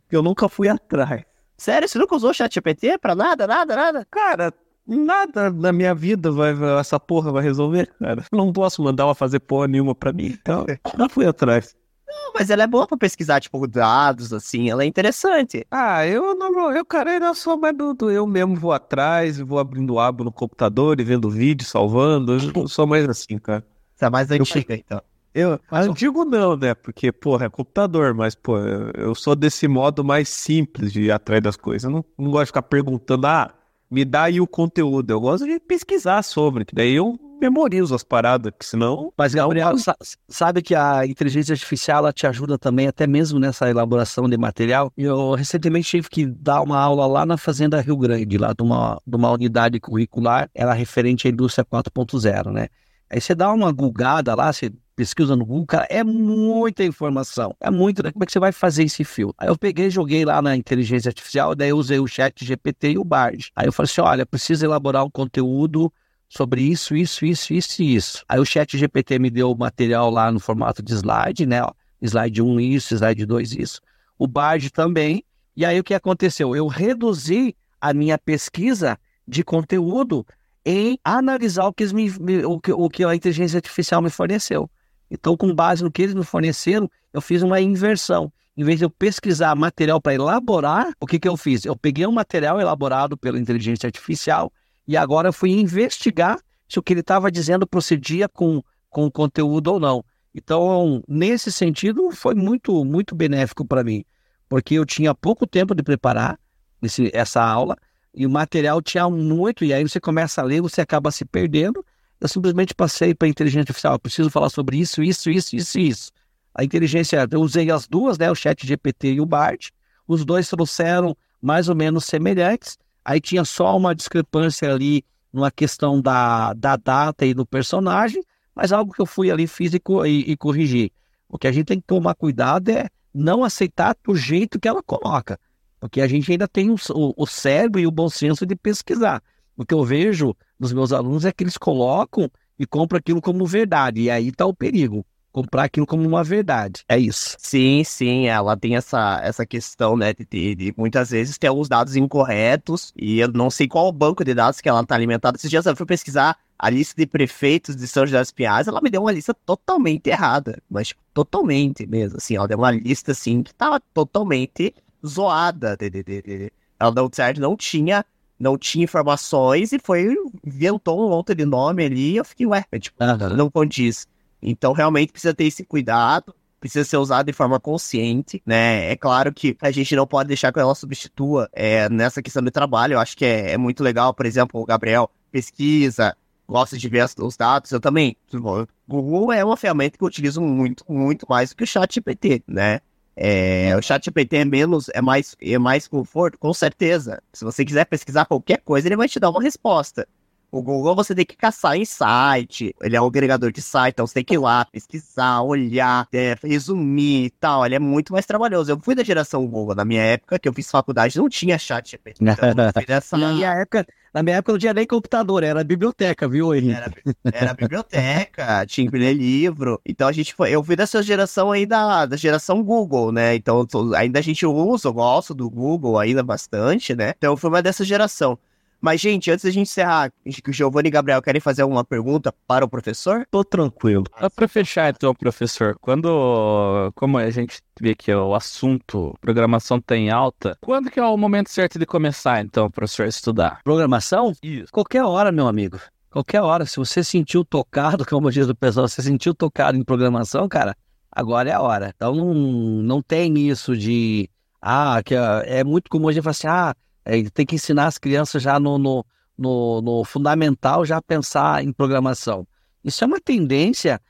Eu 0.10 0.24
nunca 0.24 0.48
fui 0.48 0.70
atrás. 0.70 1.24
Sério? 1.58 1.86
Você 1.86 2.00
nunca 2.00 2.16
usou 2.16 2.30
o 2.30 2.34
chat 2.34 2.54
GPT 2.54 2.98
pra 2.98 3.14
nada, 3.14 3.46
nada, 3.46 3.76
nada? 3.76 4.08
Cara, 4.10 4.54
Nada 4.88 5.52
na 5.52 5.74
minha 5.74 5.94
vida 5.94 6.32
vai, 6.32 6.56
essa 6.80 6.98
porra 6.98 7.32
vai 7.32 7.44
resolver, 7.44 7.92
cara. 8.00 8.24
Não 8.32 8.54
posso 8.54 8.82
mandar 8.82 9.04
ela 9.04 9.14
fazer 9.14 9.42
porra 9.42 9.68
nenhuma 9.68 9.94
pra 9.94 10.14
mim, 10.14 10.38
então 10.42 10.66
não 10.98 11.10
fui 11.10 11.26
atrás. 11.26 11.76
Não, 12.08 12.32
mas 12.34 12.50
ela 12.50 12.64
é 12.64 12.68
boa 12.68 12.88
pra 12.88 12.96
pesquisar, 12.96 13.42
tipo, 13.42 13.68
dados, 13.68 14.32
assim, 14.32 14.70
ela 14.70 14.84
é 14.84 14.86
interessante. 14.86 15.68
Ah, 15.70 16.08
eu 16.08 16.34
não, 16.36 16.72
eu, 16.72 16.86
cara, 16.86 17.18
eu 17.18 17.36
sou 17.36 17.58
mais 17.58 17.76
do, 17.76 17.94
do, 17.94 18.10
eu 18.10 18.26
mesmo 18.26 18.56
vou 18.56 18.72
atrás, 18.72 19.40
vou 19.40 19.60
abrindo 19.60 20.00
abo 20.00 20.24
no 20.24 20.32
computador 20.32 21.02
e 21.02 21.04
vendo 21.04 21.30
vídeo, 21.30 21.68
salvando, 21.68 22.38
eu 22.56 22.68
sou 22.70 22.88
mais 22.88 23.08
assim, 23.10 23.38
cara. 23.38 23.66
Você 23.94 24.06
é 24.06 24.10
mais 24.10 24.32
antiga, 24.32 24.74
eu, 24.74 24.78
então. 24.78 25.02
Eu, 25.34 25.60
antigo 25.70 26.24
não, 26.24 26.56
né, 26.56 26.74
porque, 26.74 27.12
porra, 27.12 27.48
é 27.48 27.50
computador, 27.50 28.14
mas, 28.14 28.36
pô, 28.36 28.58
eu, 28.58 28.92
eu, 28.96 29.16
sou 29.16 29.36
desse 29.36 29.68
modo 29.68 30.04
mais 30.04 30.30
simples 30.30 30.94
de 30.94 31.04
ir 31.04 31.12
atrás 31.12 31.44
das 31.44 31.58
coisas, 31.58 31.84
eu 31.84 31.92
não, 31.92 32.06
não 32.18 32.32
gosto 32.32 32.46
de 32.46 32.48
ficar 32.48 32.62
perguntando, 32.64 33.28
ah, 33.28 33.54
me 33.90 34.04
dá 34.04 34.24
aí 34.24 34.40
o 34.42 34.48
conteúdo. 34.48 35.12
Eu 35.12 35.20
gosto 35.20 35.46
de 35.46 35.60
pesquisar 35.60 36.22
sobre, 36.24 36.66
que 36.66 36.76
daí 36.76 36.96
eu 36.96 37.18
memorizo 37.40 37.94
as 37.96 38.04
paradas, 38.04 38.52
que 38.58 38.66
senão. 38.66 39.14
Mas, 39.18 39.34
Gabriel, 39.34 39.78
sa 39.78 39.96
sabe 40.28 40.62
que 40.62 40.76
a 40.76 41.06
inteligência 41.06 41.54
artificial 41.54 42.00
ela 42.00 42.14
te 42.14 42.26
ajuda 42.28 42.58
também, 42.58 42.88
até 42.88 43.08
mesmo 43.08 43.40
nessa 43.40 43.70
elaboração 43.70 44.28
de 44.28 44.38
material. 44.38 44.92
Eu 44.98 45.34
recentemente 45.34 45.90
tive 45.90 46.10
que 46.10 46.26
dar 46.26 46.62
uma 46.62 46.80
aula 46.80 47.06
lá 47.06 47.26
na 47.26 47.38
Fazenda 47.38 47.80
Rio 47.82 47.98
Grande, 47.98 48.38
lá 48.38 48.54
de 48.54 48.64
uma, 48.64 49.00
de 49.06 49.16
uma 49.16 49.32
unidade 49.32 49.80
curricular, 49.80 50.50
ela 50.54 50.74
referente 50.74 51.28
à 51.28 51.32
indústria 51.32 51.66
4.0, 51.66 52.52
né? 52.52 52.68
Aí 53.10 53.22
você 53.22 53.34
dá 53.34 53.52
uma 53.54 53.72
gulgada 53.72 54.36
lá, 54.36 54.52
você 54.52 54.72
pesquisa 54.98 55.36
no 55.36 55.46
Google, 55.46 55.68
cara, 55.68 55.88
é 55.92 56.04
muita 56.04 56.84
informação. 56.84 57.56
É 57.62 57.70
muito, 57.70 58.02
né? 58.02 58.12
Como 58.12 58.24
é 58.24 58.26
que 58.26 58.32
você 58.32 58.40
vai 58.40 58.52
fazer 58.52 58.84
esse 58.84 59.04
fio? 59.04 59.32
Aí 59.38 59.48
eu 59.48 59.56
peguei, 59.56 59.92
joguei 59.92 60.26
lá 60.26 60.42
na 60.42 60.58
inteligência 60.58 61.10
artificial, 61.10 61.54
daí 61.54 61.70
eu 61.70 61.78
usei 61.78 62.00
o 62.00 62.08
chat 62.08 62.44
GPT 62.44 62.94
e 62.94 62.98
o 62.98 63.04
Bard. 63.04 63.52
Aí 63.56 63.68
eu 63.68 63.72
falei 63.72 63.90
assim, 63.92 64.02
olha, 64.02 64.26
preciso 64.26 64.66
elaborar 64.66 65.06
um 65.06 65.10
conteúdo 65.10 65.94
sobre 66.28 66.62
isso, 66.62 66.96
isso, 66.96 67.24
isso, 67.28 67.54
isso 67.54 67.84
e 67.84 67.96
isso. 67.96 68.26
Aí 68.28 68.40
o 68.40 68.46
chat 68.46 68.76
GPT 68.76 69.20
me 69.20 69.30
deu 69.30 69.52
o 69.52 69.58
material 69.58 70.10
lá 70.10 70.32
no 70.32 70.40
formato 70.40 70.82
de 70.82 70.92
slide, 70.94 71.46
né? 71.46 71.62
Slide 72.02 72.42
1 72.42 72.60
isso, 72.60 72.96
slide 72.96 73.24
2 73.24 73.52
isso. 73.54 73.82
O 74.18 74.26
Bard 74.26 74.68
também. 74.72 75.24
E 75.56 75.64
aí 75.64 75.80
o 75.80 75.84
que 75.84 75.94
aconteceu? 75.94 76.56
Eu 76.56 76.66
reduzi 76.66 77.56
a 77.80 77.94
minha 77.94 78.18
pesquisa 78.18 78.98
de 79.28 79.44
conteúdo 79.44 80.26
em 80.66 81.00
analisar 81.04 81.68
o 81.68 81.74
que, 81.74 81.86
me, 81.94 82.10
o, 82.44 82.60
que, 82.60 82.74
o 82.74 82.90
que 82.90 83.04
a 83.04 83.16
inteligência 83.16 83.58
artificial 83.58 84.02
me 84.02 84.10
forneceu. 84.10 84.68
Então, 85.10 85.38
com 85.38 85.54
base 85.54 85.84
no 85.84 85.92
que 85.92 86.02
eles 86.02 86.16
me 86.16 86.24
forneceram, 86.24 86.90
eu 87.14 87.22
fiz 87.22 87.42
uma 87.42 87.60
inversão. 87.62 88.32
Em 88.56 88.64
vez 88.64 88.80
de 88.80 88.86
eu 88.86 88.90
pesquisar 88.90 89.56
material 89.56 90.02
para 90.02 90.16
elaborar, 90.16 90.92
o 91.00 91.06
que, 91.06 91.20
que 91.20 91.28
eu 91.28 91.38
fiz? 91.38 91.64
Eu 91.66 91.76
peguei 91.76 92.06
um 92.08 92.12
material 92.12 92.60
elaborado 92.60 93.16
pela 93.16 93.40
inteligência 93.40 93.88
artificial 93.88 94.52
e 94.88 94.98
agora 94.98 95.32
fui 95.32 95.52
investigar 95.52 96.40
se 96.68 96.80
o 96.80 96.84
que 96.84 96.94
ele 96.94 97.02
estava 97.02 97.32
dizendo 97.32 97.68
procedia 97.68 98.28
com, 98.28 98.64
com 98.90 99.06
o 99.06 99.12
conteúdo 99.12 99.74
ou 99.74 99.80
não. 99.80 100.04
Então, 100.34 101.04
nesse 101.08 101.52
sentido, 101.52 102.12
foi 102.12 102.36
muito, 102.36 102.84
muito 102.84 103.16
benéfico 103.16 103.66
para 103.66 103.84
mim, 103.84 104.04
porque 104.50 104.76
eu 104.76 104.86
tinha 104.86 105.14
pouco 105.14 105.48
tempo 105.48 105.74
de 105.74 105.84
preparar 105.84 106.40
esse, 106.82 107.10
essa 107.14 107.44
aula 107.44 107.76
e 108.14 108.26
o 108.26 108.30
material 108.30 108.82
tinha 108.82 109.08
muito, 109.10 109.64
e 109.64 109.74
aí 109.74 109.84
você 109.84 110.00
começa 110.00 110.42
a 110.42 110.44
ler, 110.44 110.62
você 110.62 110.82
acaba 110.82 111.12
se 111.12 111.24
perdendo. 111.24 111.86
Eu 112.20 112.28
simplesmente 112.28 112.74
passei 112.74 113.14
para 113.14 113.28
a 113.28 113.30
inteligência 113.30 113.62
artificial, 113.62 113.94
eu 113.94 114.00
preciso 114.00 114.30
falar 114.30 114.50
sobre 114.50 114.78
isso, 114.78 115.04
isso, 115.04 115.30
isso, 115.30 115.56
isso, 115.56 115.80
isso. 115.80 116.12
A 116.54 116.64
inteligência, 116.64 117.28
eu 117.30 117.42
usei 117.42 117.70
as 117.70 117.88
duas, 117.88 118.18
né, 118.18 118.32
o 118.32 118.36
chat 118.36 118.66
GPT 118.66 119.14
e 119.14 119.22
o 119.22 119.26
BART, 119.26 119.70
os 120.08 120.26
dois 120.26 120.50
trouxeram 120.50 121.16
mais 121.42 121.70
ou 121.70 121.76
menos 121.76 122.06
semelhantes, 122.06 122.78
Aí 123.08 123.22
tinha 123.22 123.46
só 123.46 123.78
uma 123.78 123.96
discrepância 123.96 124.70
ali 124.70 125.02
numa 125.32 125.50
questão 125.50 126.02
da, 126.02 126.52
da 126.52 126.76
data 126.76 127.26
e 127.26 127.34
do 127.34 127.46
personagem, 127.46 128.22
mas 128.54 128.74
algo 128.74 128.92
que 128.92 129.02
eu 129.02 129.06
fui 129.06 129.32
ali, 129.32 129.48
fiz 129.48 129.74
e, 129.74 129.82
e, 130.06 130.32
e 130.34 130.36
corrigi. 130.36 130.92
O 131.30 131.38
que 131.38 131.48
a 131.48 131.52
gente 131.54 131.68
tem 131.68 131.80
que 131.80 131.88
tomar 131.88 132.16
cuidado 132.16 132.68
é 132.68 132.90
não 133.14 133.46
aceitar 133.46 133.96
do 134.04 134.14
jeito 134.14 134.60
que 134.60 134.68
ela 134.68 134.84
coloca, 134.84 135.40
porque 135.80 136.02
a 136.02 136.08
gente 136.08 136.30
ainda 136.30 136.50
tem 136.50 136.70
o, 136.70 136.76
o 136.90 137.26
cérebro 137.26 137.80
e 137.80 137.88
o 137.88 137.92
bom 137.92 138.10
senso 138.10 138.46
de 138.46 138.58
pesquisar. 138.58 139.24
O 139.58 139.66
que 139.66 139.74
eu 139.74 139.84
vejo 139.84 140.36
nos 140.60 140.72
meus 140.72 140.94
alunos 140.94 141.26
é 141.26 141.32
que 141.32 141.44
eles 141.44 141.58
colocam 141.58 142.30
e 142.60 142.66
compram 142.66 143.00
aquilo 143.00 143.22
como 143.22 143.46
verdade, 143.46 144.02
e 144.02 144.10
aí 144.10 144.30
está 144.30 144.46
o 144.46 144.54
perigo 144.54 145.06
comprar 145.38 145.66
aquilo 145.66 145.86
como 145.86 146.08
uma 146.08 146.24
verdade. 146.24 146.84
É 146.90 146.98
isso. 146.98 147.36
Sim, 147.38 147.84
sim, 147.84 148.28
ela 148.28 148.58
tem 148.58 148.76
essa, 148.76 149.20
essa 149.24 149.46
questão, 149.46 149.96
né, 149.96 150.12
de, 150.12 150.26
de, 150.26 150.56
de 150.56 150.74
muitas 150.76 151.12
vezes 151.12 151.38
ter 151.38 151.46
alguns 151.46 151.70
dados 151.70 151.96
incorretos 151.96 152.92
e 152.98 153.20
eu 153.20 153.28
não 153.28 153.52
sei 153.52 153.68
qual 153.68 153.92
banco 153.92 154.26
de 154.26 154.34
dados 154.34 154.60
que 154.60 154.68
ela 154.68 154.82
está 154.82 154.96
alimentada. 154.96 155.38
Esses 155.38 155.50
dias 155.50 155.66
eu 155.68 155.76
fui 155.76 155.86
pesquisar 155.86 156.36
a 156.58 156.70
lista 156.72 157.00
de 157.00 157.06
prefeitos 157.06 157.76
de 157.76 157.88
São 157.88 158.04
José 158.04 158.20
dos 158.20 158.32
Pinhais, 158.32 158.68
ela 158.68 158.82
me 158.82 158.90
deu 158.90 159.02
uma 159.02 159.12
lista 159.12 159.32
totalmente 159.32 160.08
errada, 160.08 160.60
mas 160.68 160.96
totalmente 161.14 161.86
mesmo, 161.86 162.18
assim, 162.18 162.36
ela 162.36 162.48
deu 162.48 162.58
uma 162.58 162.72
lista, 162.72 163.12
assim, 163.12 163.44
que 163.44 163.54
tava 163.54 163.80
totalmente 163.94 164.74
zoada, 165.06 165.78
de, 165.78 165.88
de, 165.92 166.04
de, 166.04 166.52
ela 166.80 166.92
não 166.92 167.08
certo, 167.14 167.40
não 167.40 167.56
tinha 167.56 168.04
não 168.40 168.58
tinha 168.58 168.84
informações 168.84 169.72
e 169.72 169.80
foi, 169.80 170.16
inventou 170.46 171.06
um 171.06 171.10
monte 171.10 171.34
de 171.34 171.46
nome 171.46 171.86
ali 171.86 172.14
e 172.14 172.18
eu 172.18 172.26
fiquei, 172.26 172.46
ué, 172.46 172.66
tipo, 172.80 173.04
uhum. 173.04 173.36
não 173.36 173.50
condiz. 173.50 174.08
Então, 174.42 174.74
realmente 174.74 175.12
precisa 175.12 175.34
ter 175.34 175.46
esse 175.46 175.64
cuidado, 175.64 176.34
precisa 176.60 176.86
ser 176.86 176.98
usado 176.98 177.26
de 177.26 177.34
forma 177.34 177.60
consciente, 177.60 178.42
né? 178.46 178.92
É 178.92 178.96
claro 178.96 179.34
que 179.34 179.58
a 179.62 179.72
gente 179.72 179.96
não 179.96 180.06
pode 180.06 180.28
deixar 180.28 180.52
que 180.52 180.60
ela 180.60 180.76
substitua 180.76 181.50
é, 181.54 181.90
nessa 181.90 182.22
questão 182.22 182.44
de 182.44 182.52
trabalho. 182.52 182.94
Eu 182.94 183.00
acho 183.00 183.16
que 183.16 183.26
é, 183.26 183.52
é, 183.52 183.58
muito 183.58 183.84
legal, 183.84 184.14
por 184.14 184.26
exemplo, 184.26 184.62
o 184.62 184.66
Gabriel 184.66 185.10
pesquisa, 185.32 186.16
gosta 186.48 186.78
de 186.78 186.88
ver 186.88 187.06
os 187.20 187.38
dados. 187.38 187.72
Eu 187.72 187.80
também. 187.80 188.16
O 188.34 188.68
Google 188.88 189.32
é 189.34 189.44
uma 189.44 189.58
ferramenta 189.58 189.98
que 189.98 190.04
eu 190.04 190.08
utilizo 190.08 190.42
muito, 190.42 190.84
muito 190.88 191.26
mais 191.30 191.50
do 191.50 191.56
que 191.56 191.64
o 191.64 191.68
Chat 191.68 191.96
GPT, 191.96 192.44
né? 192.48 192.80
É, 193.20 193.76
o 193.76 193.82
Chat 193.82 194.06
GPT 194.06 194.38
é 194.38 194.46
menos, 194.46 194.90
é 194.94 195.02
mais, 195.02 195.36
é 195.42 195.58
mais 195.58 195.88
conforto, 195.88 196.38
com 196.38 196.54
certeza. 196.54 197.20
Se 197.34 197.44
você 197.44 197.66
quiser 197.66 197.86
pesquisar 197.86 198.26
qualquer 198.26 198.60
coisa, 198.60 198.88
ele 198.88 198.96
vai 198.96 199.10
te 199.10 199.20
dar 199.20 199.32
uma 199.32 199.42
resposta. 199.42 200.08
O 200.50 200.62
Google 200.62 200.96
você 200.96 201.14
tem 201.14 201.26
que 201.26 201.36
caçar 201.36 201.76
em 201.76 201.84
site, 201.84 202.74
ele 202.82 202.96
é 202.96 203.02
um 203.02 203.06
agregador 203.06 203.52
de 203.52 203.62
site, 203.62 203.94
então 203.94 204.08
você 204.08 204.16
tem 204.16 204.24
que 204.24 204.36
ir 204.36 204.38
lá, 204.38 204.64
pesquisar, 204.66 205.42
olhar, 205.42 206.08
é, 206.14 206.36
resumir 206.42 207.26
e 207.26 207.30
tal. 207.30 207.66
Ele 207.66 207.76
é 207.76 207.80
muito 207.80 208.14
mais 208.14 208.26
trabalhoso. 208.26 208.72
Eu 208.72 208.80
fui 208.80 208.96
da 208.96 209.04
geração 209.04 209.46
Google, 209.46 209.76
na 209.76 209.84
minha 209.84 210.02
época, 210.02 210.40
que 210.40 210.48
eu 210.48 210.54
fiz 210.54 210.72
faculdade, 210.72 211.18
não 211.18 211.28
tinha 211.28 211.58
chat 211.58 211.92
GPT. 211.92 212.24
Então, 212.24 212.36
dessa... 212.88 213.18
na, 213.18 213.34
minha 213.34 213.54
época, 213.54 213.86
na 214.14 214.24
minha 214.24 214.38
época 214.38 214.54
não 214.54 214.60
tinha 214.60 214.74
nem 214.74 214.88
computador, 214.88 215.44
era 215.44 215.64
biblioteca, 215.64 216.28
viu, 216.28 216.56
Henrique? 216.56 216.74
Era, 216.74 216.94
era 217.26 217.54
biblioteca, 217.54 218.66
tinha 218.68 218.90
que 218.90 218.98
ler 218.98 219.14
livro. 219.14 219.82
Então 219.86 220.08
a 220.08 220.12
gente 220.12 220.34
foi, 220.34 220.52
eu 220.52 220.64
fui 220.64 220.76
dessa 220.76 221.04
geração 221.04 221.52
aí 221.52 221.66
da, 221.66 222.06
da 222.06 222.16
geração 222.16 222.64
Google, 222.64 223.12
né? 223.12 223.36
Então 223.36 223.68
ainda 223.96 224.20
a 224.20 224.22
gente 224.22 224.46
usa, 224.46 224.88
eu 224.88 224.94
gosto 224.94 225.34
do 225.34 225.50
Google 225.50 226.00
ainda 226.00 226.24
bastante, 226.24 226.96
né? 226.96 227.14
Então 227.18 227.34
eu 227.34 227.38
fui 227.38 227.50
uma 227.50 227.62
dessa 227.62 227.84
geração. 227.84 228.40
Mas, 228.80 229.02
gente, 229.02 229.32
antes 229.32 229.44
da 229.44 229.52
gente 229.52 229.64
encerrar, 229.64 230.12
que 230.24 230.50
o 230.50 230.54
Giovanni 230.54 230.88
e 230.88 230.92
Gabriel 230.92 231.22
querem 231.22 231.42
fazer 231.42 231.64
alguma 231.64 231.84
pergunta 231.84 232.34
para 232.46 232.64
o 232.64 232.70
professor? 232.70 233.26
Tô 233.32 233.44
tranquilo. 233.44 234.04
Para 234.36 234.48
fechar, 234.48 234.94
então, 234.94 235.14
professor, 235.16 235.76
quando, 235.82 236.92
como 236.96 237.18
a 237.18 237.30
gente 237.32 237.60
vê 237.82 237.96
que 237.96 238.14
o 238.14 238.36
assunto 238.36 239.16
programação 239.20 239.82
tem 239.82 240.10
tá 240.10 240.16
alta, 240.16 240.58
quando 240.62 240.92
que 240.92 241.00
é 241.00 241.04
o 241.04 241.18
momento 241.18 241.50
certo 241.50 241.80
de 241.80 241.86
começar, 241.86 242.42
então, 242.42 242.70
professor, 242.70 243.06
a 243.06 243.10
estudar? 243.10 243.62
Programação? 243.64 244.34
Isso. 244.44 244.72
Qualquer 244.72 245.04
hora, 245.04 245.32
meu 245.32 245.48
amigo. 245.48 245.80
Qualquer 246.12 246.42
hora. 246.42 246.66
Se 246.66 246.78
você 246.78 247.04
sentiu 247.04 247.44
tocado, 247.44 248.06
como 248.08 248.32
diz 248.32 248.48
o 248.48 248.56
pessoal, 248.56 248.88
você 248.88 249.02
sentiu 249.02 249.34
tocado 249.34 249.78
em 249.78 249.84
programação, 249.84 250.48
cara, 250.48 250.76
agora 251.12 251.50
é 251.50 251.54
a 251.54 251.62
hora. 251.62 251.92
Então, 251.96 252.14
não, 252.14 252.34
não 252.34 253.02
tem 253.02 253.50
isso 253.50 253.76
de... 253.76 254.30
Ah, 254.62 255.02
que 255.04 255.16
é, 255.16 255.60
é 255.60 255.64
muito 255.64 255.90
comum 255.90 256.10
a 256.10 256.12
gente 256.12 256.24
falar 256.24 256.32
assim, 256.32 256.48
ah, 256.48 256.76
é, 257.08 257.24
tem 257.30 257.46
que 257.46 257.56
ensinar 257.56 257.88
as 257.88 257.98
crianças 257.98 258.44
já 258.44 258.60
no, 258.60 258.78
no, 258.78 259.06
no, 259.38 259.82
no 259.82 260.04
fundamental, 260.04 260.86
já 260.86 261.02
pensar 261.02 261.64
em 261.64 261.72
programação. 261.72 262.46
Isso 262.84 263.04
é 263.04 263.08
uma 263.08 263.20
tendência 263.20 264.02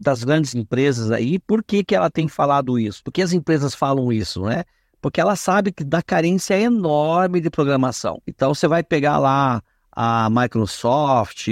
das 0.00 0.24
grandes 0.24 0.54
empresas 0.54 1.10
aí. 1.10 1.38
Por 1.38 1.62
que, 1.62 1.84
que 1.84 1.94
ela 1.94 2.10
tem 2.10 2.26
falado 2.26 2.78
isso? 2.78 3.04
Por 3.04 3.12
que 3.12 3.22
as 3.22 3.32
empresas 3.32 3.74
falam 3.74 4.12
isso, 4.12 4.42
né? 4.44 4.64
Porque 5.00 5.20
ela 5.20 5.36
sabe 5.36 5.70
que 5.70 5.84
da 5.84 6.02
carência 6.02 6.58
enorme 6.58 7.40
de 7.40 7.50
programação. 7.50 8.20
Então 8.26 8.54
você 8.54 8.66
vai 8.66 8.82
pegar 8.82 9.18
lá 9.18 9.62
a 9.92 10.28
Microsoft, 10.30 11.46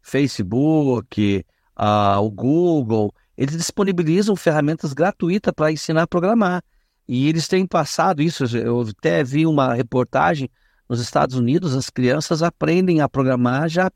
Facebook, 0.00 1.44
a, 1.74 2.20
o 2.20 2.30
Google, 2.30 3.12
eles 3.36 3.56
disponibilizam 3.56 4.36
ferramentas 4.36 4.92
gratuitas 4.92 5.52
para 5.54 5.72
ensinar 5.72 6.02
a 6.02 6.06
programar. 6.06 6.62
E 7.14 7.28
eles 7.28 7.46
têm 7.46 7.66
passado 7.66 8.22
isso. 8.22 8.56
Eu 8.56 8.80
até 8.80 9.22
vi 9.22 9.44
uma 9.44 9.74
reportagem 9.74 10.48
nos 10.88 10.98
Estados 10.98 11.36
Unidos, 11.36 11.76
as 11.76 11.90
crianças 11.90 12.42
aprendem 12.42 13.02
a 13.02 13.08
programar 13.08 13.68
já, 13.68 13.90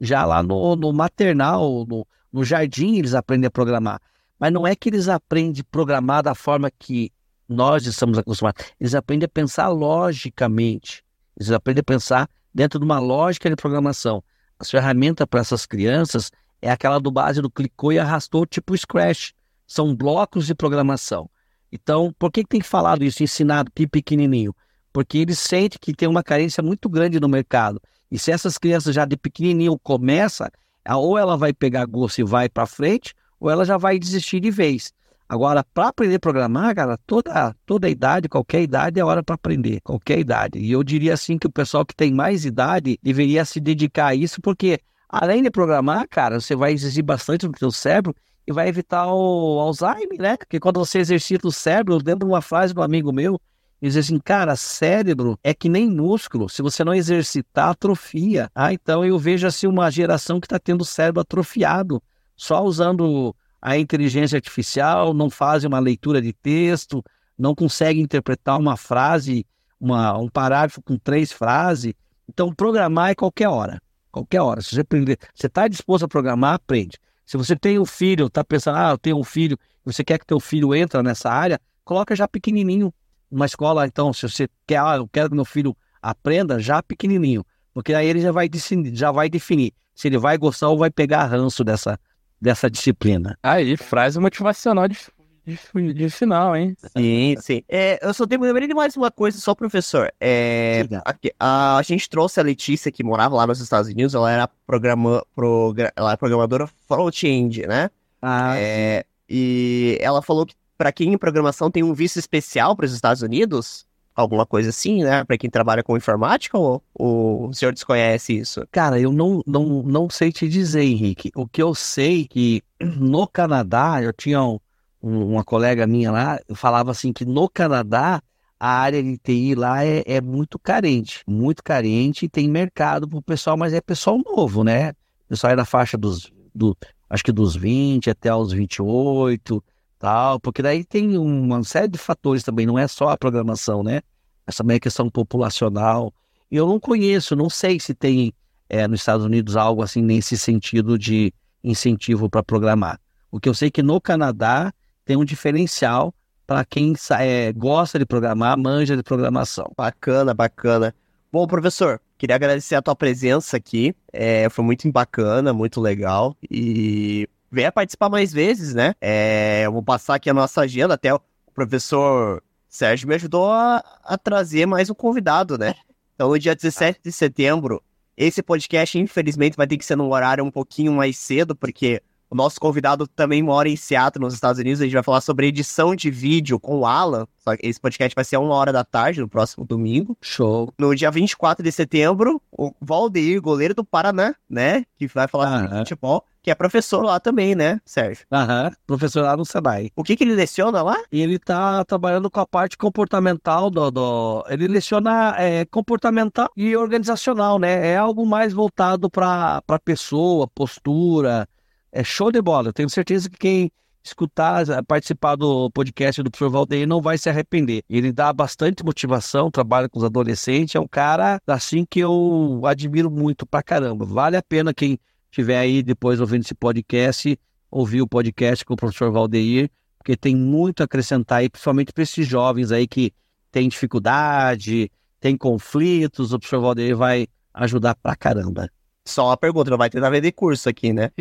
já 0.00 0.24
lá 0.24 0.40
no, 0.40 0.76
no 0.76 0.92
maternal, 0.92 1.84
no, 1.84 2.06
no 2.32 2.44
jardim, 2.44 2.96
eles 2.96 3.12
aprendem 3.12 3.48
a 3.48 3.50
programar. 3.50 4.00
Mas 4.38 4.52
não 4.52 4.64
é 4.64 4.76
que 4.76 4.88
eles 4.88 5.08
aprendem 5.08 5.62
a 5.62 5.64
programar 5.68 6.22
da 6.22 6.32
forma 6.32 6.70
que 6.70 7.12
nós 7.48 7.86
estamos 7.86 8.16
acostumados. 8.16 8.64
Eles 8.78 8.94
aprendem 8.94 9.26
a 9.26 9.28
pensar 9.28 9.66
logicamente. 9.66 11.04
Eles 11.36 11.50
aprendem 11.50 11.80
a 11.80 11.84
pensar 11.84 12.30
dentro 12.54 12.78
de 12.78 12.84
uma 12.84 13.00
lógica 13.00 13.50
de 13.50 13.56
programação. 13.56 14.22
A 14.60 14.64
ferramenta 14.64 15.26
para 15.26 15.40
essas 15.40 15.66
crianças 15.66 16.30
é 16.62 16.70
aquela 16.70 17.00
do 17.00 17.10
base 17.10 17.42
do 17.42 17.50
clicou 17.50 17.92
e 17.92 17.98
arrastou, 17.98 18.46
tipo 18.46 18.78
Scratch. 18.78 19.32
São 19.66 19.92
blocos 19.92 20.46
de 20.46 20.54
programação. 20.54 21.28
Então, 21.72 22.12
por 22.18 22.30
que, 22.30 22.42
que 22.42 22.48
tem 22.48 22.60
falado 22.60 23.04
isso, 23.04 23.22
ensinado 23.22 23.70
que 23.74 23.86
pequenininho? 23.86 24.54
Porque 24.92 25.18
eles 25.18 25.38
sentem 25.38 25.78
que 25.80 25.94
tem 25.94 26.08
uma 26.08 26.22
carência 26.22 26.62
muito 26.62 26.88
grande 26.88 27.20
no 27.20 27.28
mercado. 27.28 27.80
E 28.10 28.18
se 28.18 28.32
essas 28.32 28.58
crianças 28.58 28.94
já 28.94 29.04
de 29.04 29.16
pequenininho 29.16 29.78
começa, 29.78 30.50
ou 30.88 31.16
ela 31.16 31.36
vai 31.36 31.52
pegar 31.52 31.86
gosto 31.86 32.18
e 32.18 32.24
vai 32.24 32.48
para 32.48 32.66
frente, 32.66 33.14
ou 33.38 33.48
ela 33.48 33.64
já 33.64 33.76
vai 33.76 33.98
desistir 33.98 34.40
de 34.40 34.50
vez. 34.50 34.92
Agora, 35.28 35.62
para 35.62 35.88
aprender 35.88 36.16
a 36.16 36.20
programar, 36.20 36.74
cara, 36.74 36.98
toda, 37.06 37.54
toda 37.64 37.88
idade, 37.88 38.28
qualquer 38.28 38.62
idade 38.62 38.98
é 38.98 39.04
hora 39.04 39.22
para 39.22 39.36
aprender, 39.36 39.80
qualquer 39.82 40.18
idade. 40.18 40.58
E 40.58 40.72
eu 40.72 40.82
diria 40.82 41.14
assim 41.14 41.38
que 41.38 41.46
o 41.46 41.52
pessoal 41.52 41.86
que 41.86 41.94
tem 41.94 42.12
mais 42.12 42.44
idade 42.44 42.98
deveria 43.00 43.44
se 43.44 43.60
dedicar 43.60 44.08
a 44.08 44.14
isso, 44.14 44.40
porque 44.40 44.80
Além 45.12 45.42
de 45.42 45.50
programar, 45.50 46.06
cara, 46.08 46.40
você 46.40 46.54
vai 46.54 46.72
exigir 46.72 47.02
bastante 47.02 47.48
do 47.48 47.58
seu 47.58 47.72
cérebro 47.72 48.14
e 48.50 48.52
vai 48.52 48.68
evitar 48.68 49.06
o 49.06 49.60
Alzheimer, 49.60 50.20
né? 50.20 50.36
Porque 50.36 50.58
quando 50.58 50.78
você 50.80 50.98
exercita 50.98 51.46
o 51.46 51.52
cérebro, 51.52 51.98
lembro 52.04 52.26
uma 52.26 52.42
frase 52.42 52.74
do 52.74 52.82
amigo 52.82 53.12
meu, 53.12 53.40
ele 53.80 53.90
diz 53.90 53.96
assim, 53.96 54.18
cara, 54.18 54.56
cérebro 54.56 55.38
é 55.42 55.54
que 55.54 55.68
nem 55.68 55.88
músculo, 55.88 56.48
se 56.48 56.60
você 56.60 56.82
não 56.82 56.92
exercitar, 56.92 57.70
atrofia. 57.70 58.50
Ah, 58.52 58.72
então 58.72 59.04
eu 59.04 59.18
vejo 59.18 59.46
assim 59.46 59.68
uma 59.68 59.88
geração 59.88 60.40
que 60.40 60.46
está 60.46 60.58
tendo 60.58 60.82
o 60.82 60.84
cérebro 60.84 61.20
atrofiado, 61.20 62.02
só 62.36 62.62
usando 62.62 63.34
a 63.62 63.78
inteligência 63.78 64.36
artificial, 64.36 65.14
não 65.14 65.30
fazem 65.30 65.68
uma 65.68 65.78
leitura 65.78 66.20
de 66.20 66.32
texto, 66.32 67.04
não 67.38 67.54
conseguem 67.54 68.02
interpretar 68.02 68.58
uma 68.58 68.76
frase, 68.76 69.46
uma, 69.80 70.18
um 70.18 70.28
parágrafo 70.28 70.82
com 70.82 70.98
três 70.98 71.30
frases. 71.30 71.94
Então, 72.28 72.52
programar 72.52 73.10
é 73.10 73.14
qualquer 73.14 73.48
hora. 73.48 73.80
Qualquer 74.10 74.40
hora. 74.40 74.60
Se 74.60 74.74
você 74.74 74.80
aprender, 74.80 75.18
você 75.34 75.46
está 75.46 75.68
disposto 75.68 76.04
a 76.04 76.08
programar, 76.08 76.54
aprende. 76.54 76.98
Se 77.30 77.36
você 77.36 77.54
tem 77.54 77.78
um 77.78 77.84
filho, 77.86 78.26
está 78.26 78.42
pensando, 78.42 78.76
ah, 78.76 78.90
eu 78.90 78.98
tenho 78.98 79.16
um 79.16 79.22
filho, 79.22 79.56
você 79.84 80.02
quer 80.02 80.18
que 80.18 80.26
teu 80.26 80.40
filho 80.40 80.74
entre 80.74 81.00
nessa 81.00 81.30
área, 81.30 81.60
coloca 81.84 82.16
já 82.16 82.26
pequenininho. 82.26 82.92
Uma 83.30 83.46
escola, 83.46 83.86
então, 83.86 84.12
se 84.12 84.28
você 84.28 84.48
quer, 84.66 84.80
ah, 84.80 84.96
eu 84.96 85.06
quero 85.06 85.28
que 85.28 85.36
meu 85.36 85.44
filho 85.44 85.76
aprenda 86.02 86.58
já 86.58 86.82
pequenininho. 86.82 87.46
Porque 87.72 87.94
aí 87.94 88.08
ele 88.08 88.20
já 88.20 88.32
vai, 88.32 88.48
definir, 88.48 88.96
já 88.96 89.12
vai 89.12 89.30
definir 89.30 89.72
se 89.94 90.08
ele 90.08 90.18
vai 90.18 90.36
gostar 90.36 90.70
ou 90.70 90.78
vai 90.78 90.90
pegar 90.90 91.24
ranço 91.26 91.62
dessa, 91.62 92.00
dessa 92.40 92.68
disciplina. 92.68 93.38
Aí, 93.44 93.76
frase 93.76 94.18
motivacional 94.18 94.88
de, 94.88 94.98
de, 95.74 95.94
de 95.94 96.10
final, 96.10 96.56
hein? 96.56 96.76
Sim, 96.96 97.36
sim. 97.40 97.62
É, 97.68 97.98
eu 98.02 98.12
só 98.14 98.26
tenho 98.26 98.40
lembrei 98.42 98.68
de 98.68 98.74
mais 98.74 98.96
uma 98.96 99.10
coisa, 99.10 99.38
só 99.38 99.54
professor. 99.54 100.12
É, 100.20 100.86
aqui, 101.04 101.32
a, 101.38 101.76
a, 101.76 101.82
gente 101.82 102.08
trouxe 102.08 102.40
a 102.40 102.42
Letícia, 102.42 102.90
que 102.90 103.02
morava 103.02 103.36
lá 103.36 103.46
nos 103.46 103.60
Estados 103.60 103.90
Unidos, 103.90 104.14
ela 104.14 104.30
era, 104.30 104.48
programa, 104.66 105.24
progra, 105.34 105.92
ela 105.96 106.10
era 106.10 106.18
programadora 106.18 106.66
front-end, 106.88 107.66
né? 107.66 107.90
Ah. 108.22 108.54
É, 108.56 109.04
e 109.28 109.96
ela 110.00 110.22
falou 110.22 110.44
que 110.44 110.54
para 110.76 110.92
quem 110.92 111.12
em 111.12 111.18
programação 111.18 111.70
tem 111.70 111.82
um 111.82 111.92
visto 111.92 112.18
especial 112.18 112.74
para 112.74 112.86
os 112.86 112.92
Estados 112.92 113.22
Unidos, 113.22 113.86
alguma 114.14 114.46
coisa 114.46 114.70
assim, 114.70 115.02
né? 115.02 115.24
Para 115.24 115.38
quem 115.38 115.50
trabalha 115.50 115.82
com 115.82 115.96
informática 115.96 116.58
ou, 116.58 116.82
ou, 116.94 117.48
o 117.48 117.54
senhor 117.54 117.72
desconhece 117.72 118.38
isso? 118.38 118.66
Cara, 118.70 118.98
eu 118.98 119.12
não, 119.12 119.42
não, 119.46 119.82
não 119.82 120.10
sei 120.10 120.32
te 120.32 120.48
dizer, 120.48 120.82
Henrique. 120.82 121.30
O 121.34 121.46
que 121.46 121.62
eu 121.62 121.74
sei 121.74 122.22
é 122.22 122.24
que 122.26 122.62
no 122.80 123.26
Canadá, 123.26 124.02
eu 124.02 124.12
tinha 124.12 124.42
um, 124.42 124.58
uma 125.02 125.44
colega 125.44 125.86
minha 125.86 126.10
lá, 126.10 126.38
falava 126.54 126.90
assim 126.90 127.12
que 127.12 127.24
no 127.24 127.48
Canadá 127.48 128.22
a 128.58 128.68
área 128.68 129.02
de 129.02 129.16
TI 129.16 129.54
lá 129.54 129.84
é, 129.84 130.02
é 130.06 130.20
muito 130.20 130.58
carente, 130.58 131.22
muito 131.26 131.64
carente 131.64 132.26
e 132.26 132.28
tem 132.28 132.46
mercado 132.46 133.08
para 133.08 133.18
o 133.18 133.22
pessoal, 133.22 133.56
mas 133.56 133.72
é 133.72 133.80
pessoal 133.80 134.18
novo, 134.18 134.62
né? 134.62 134.90
O 134.90 135.28
pessoal 135.30 135.54
é 135.54 135.56
da 135.56 135.64
faixa 135.64 135.96
dos, 135.96 136.30
do, 136.54 136.76
acho 137.08 137.24
que 137.24 137.32
dos 137.32 137.56
20 137.56 138.10
até 138.10 138.34
os 138.34 138.52
28, 138.52 139.64
tal, 139.98 140.38
porque 140.38 140.60
daí 140.60 140.84
tem 140.84 141.16
uma 141.16 141.64
série 141.64 141.88
de 141.88 141.96
fatores 141.96 142.42
também, 142.42 142.66
não 142.66 142.78
é 142.78 142.86
só 142.86 143.08
a 143.08 143.16
programação, 143.16 143.82
né? 143.82 144.02
Essa 144.46 144.58
também 144.58 144.76
é 144.76 144.80
questão 144.80 145.08
populacional. 145.08 146.12
E 146.50 146.56
eu 146.56 146.66
não 146.66 146.78
conheço, 146.78 147.34
não 147.34 147.48
sei 147.48 147.80
se 147.80 147.94
tem 147.94 148.34
é, 148.68 148.86
nos 148.86 149.00
Estados 149.00 149.24
Unidos 149.24 149.56
algo 149.56 149.82
assim 149.82 150.02
nesse 150.02 150.36
sentido 150.36 150.98
de 150.98 151.32
incentivo 151.62 152.28
para 152.28 152.42
programar. 152.42 153.00
O 153.30 153.40
que 153.40 153.48
eu 153.48 153.54
sei 153.54 153.68
é 153.68 153.70
que 153.70 153.82
no 153.82 154.00
Canadá 154.00 154.72
tem 155.10 155.16
um 155.16 155.24
diferencial 155.24 156.14
para 156.46 156.64
quem 156.64 156.94
é, 157.18 157.52
gosta 157.52 157.98
de 157.98 158.06
programar, 158.06 158.56
manja 158.56 158.96
de 158.96 159.02
programação. 159.02 159.72
Bacana, 159.76 160.32
bacana. 160.32 160.94
Bom, 161.32 161.48
professor, 161.48 162.00
queria 162.16 162.36
agradecer 162.36 162.76
a 162.76 162.82
tua 162.82 162.94
presença 162.94 163.56
aqui. 163.56 163.92
É, 164.12 164.48
foi 164.48 164.64
muito 164.64 164.88
bacana, 164.92 165.52
muito 165.52 165.80
legal. 165.80 166.36
E 166.48 167.28
venha 167.50 167.72
participar 167.72 168.08
mais 168.08 168.32
vezes, 168.32 168.72
né? 168.72 168.94
É, 169.00 169.62
eu 169.64 169.72
vou 169.72 169.82
passar 169.82 170.14
aqui 170.14 170.30
a 170.30 170.34
nossa 170.34 170.60
agenda, 170.60 170.94
até 170.94 171.12
o 171.12 171.20
professor 171.52 172.40
Sérgio 172.68 173.08
me 173.08 173.16
ajudou 173.16 173.50
a, 173.50 173.82
a 174.04 174.16
trazer 174.16 174.64
mais 174.64 174.88
um 174.88 174.94
convidado, 174.94 175.58
né? 175.58 175.74
Então, 176.14 176.28
no 176.28 176.38
dia 176.38 176.54
17 176.54 177.00
de 177.02 177.10
setembro, 177.10 177.82
esse 178.16 178.44
podcast, 178.44 178.96
infelizmente, 178.96 179.56
vai 179.56 179.66
ter 179.66 179.76
que 179.76 179.84
ser 179.84 179.96
num 179.96 180.12
horário 180.12 180.44
um 180.44 180.52
pouquinho 180.52 180.92
mais 180.92 181.18
cedo, 181.18 181.56
porque 181.56 182.00
o 182.30 182.34
nosso 182.36 182.60
convidado 182.60 183.08
também 183.08 183.42
mora 183.42 183.68
em 183.68 183.74
Seattle, 183.74 184.24
nos 184.24 184.34
Estados 184.34 184.60
Unidos. 184.60 184.80
A 184.80 184.84
gente 184.84 184.94
vai 184.94 185.02
falar 185.02 185.20
sobre 185.20 185.48
edição 185.48 185.96
de 185.96 186.10
vídeo 186.10 186.60
com 186.60 186.78
o 186.78 186.86
Alan. 186.86 187.26
Esse 187.60 187.80
podcast 187.80 188.14
vai 188.14 188.24
ser 188.24 188.36
a 188.36 188.40
uma 188.40 188.54
hora 188.54 188.72
da 188.72 188.84
tarde, 188.84 189.20
no 189.20 189.28
próximo 189.28 189.64
domingo. 189.66 190.16
Show. 190.22 190.72
No 190.78 190.94
dia 190.94 191.10
24 191.10 191.64
de 191.64 191.72
setembro, 191.72 192.40
o 192.52 192.72
Valdeir, 192.80 193.42
goleiro 193.42 193.74
do 193.74 193.84
Paraná, 193.84 194.34
né? 194.48 194.84
Que 194.96 195.08
vai 195.08 195.26
falar 195.26 195.62
sobre 195.62 195.78
futebol 195.78 196.24
que 196.42 196.50
é 196.50 196.54
professor 196.54 197.04
lá 197.04 197.20
também, 197.20 197.54
né, 197.54 197.80
Sérgio? 197.84 198.24
Aham, 198.32 198.72
professor 198.86 199.22
lá 199.22 199.36
no 199.36 199.44
Senai. 199.44 199.90
O 199.94 200.02
que 200.02 200.16
que 200.16 200.24
ele 200.24 200.34
leciona 200.34 200.82
lá? 200.82 200.96
Ele 201.12 201.38
tá 201.38 201.84
trabalhando 201.84 202.30
com 202.30 202.40
a 202.40 202.46
parte 202.46 202.78
comportamental 202.78 203.68
do... 203.70 203.90
do... 203.90 204.44
Ele 204.48 204.66
leciona 204.66 205.34
é, 205.36 205.64
comportamental 205.66 206.48
e 206.56 206.74
organizacional, 206.76 207.58
né? 207.58 207.88
É 207.88 207.96
algo 207.96 208.24
mais 208.24 208.52
voltado 208.52 209.10
para 209.10 209.62
pessoa, 209.84 210.48
postura, 210.48 211.46
é 211.92 212.04
show 212.04 212.30
de 212.30 212.40
bola. 212.40 212.68
Eu 212.68 212.72
tenho 212.72 212.88
certeza 212.88 213.28
que 213.28 213.38
quem 213.38 213.72
escutar, 214.02 214.64
participar 214.84 215.36
do 215.36 215.70
podcast 215.70 216.22
do 216.22 216.30
professor 216.30 216.50
Valdeir 216.50 216.86
não 216.86 217.00
vai 217.00 217.18
se 217.18 217.28
arrepender. 217.28 217.82
Ele 217.88 218.12
dá 218.12 218.32
bastante 218.32 218.84
motivação, 218.84 219.50
trabalha 219.50 219.88
com 219.88 219.98
os 219.98 220.04
adolescentes, 220.04 220.74
é 220.74 220.80
um 220.80 220.88
cara 220.88 221.40
assim 221.46 221.84
que 221.84 222.00
eu 222.00 222.62
admiro 222.64 223.10
muito 223.10 223.46
pra 223.46 223.62
caramba. 223.62 224.04
Vale 224.04 224.36
a 224.36 224.42
pena 224.42 224.72
quem 224.72 224.98
estiver 225.30 225.58
aí 225.58 225.82
depois 225.82 226.20
ouvindo 226.20 226.42
esse 226.42 226.54
podcast, 226.54 227.38
ouvir 227.70 228.02
o 228.02 228.08
podcast 228.08 228.64
com 228.64 228.74
o 228.74 228.76
professor 228.76 229.12
Valdeir, 229.12 229.70
porque 229.98 230.16
tem 230.16 230.34
muito 230.34 230.80
a 230.80 230.84
acrescentar 230.84 231.40
aí, 231.40 231.48
principalmente 231.48 231.92
para 231.92 232.02
esses 232.02 232.26
jovens 232.26 232.72
aí 232.72 232.86
que 232.86 233.12
têm 233.52 233.68
dificuldade, 233.68 234.90
tem 235.20 235.36
conflitos, 235.36 236.32
o 236.32 236.38
professor 236.38 236.60
Valdeir 236.60 236.96
vai 236.96 237.26
ajudar 237.52 237.94
pra 237.96 238.16
caramba. 238.16 238.70
Só 239.10 239.26
uma 239.26 239.36
pergunta, 239.36 239.70
não 239.70 239.78
vai 239.78 239.90
ter 239.90 240.00
nada 240.00 240.20
de 240.20 240.32
curso 240.32 240.68
aqui, 240.68 240.92
né? 240.92 241.10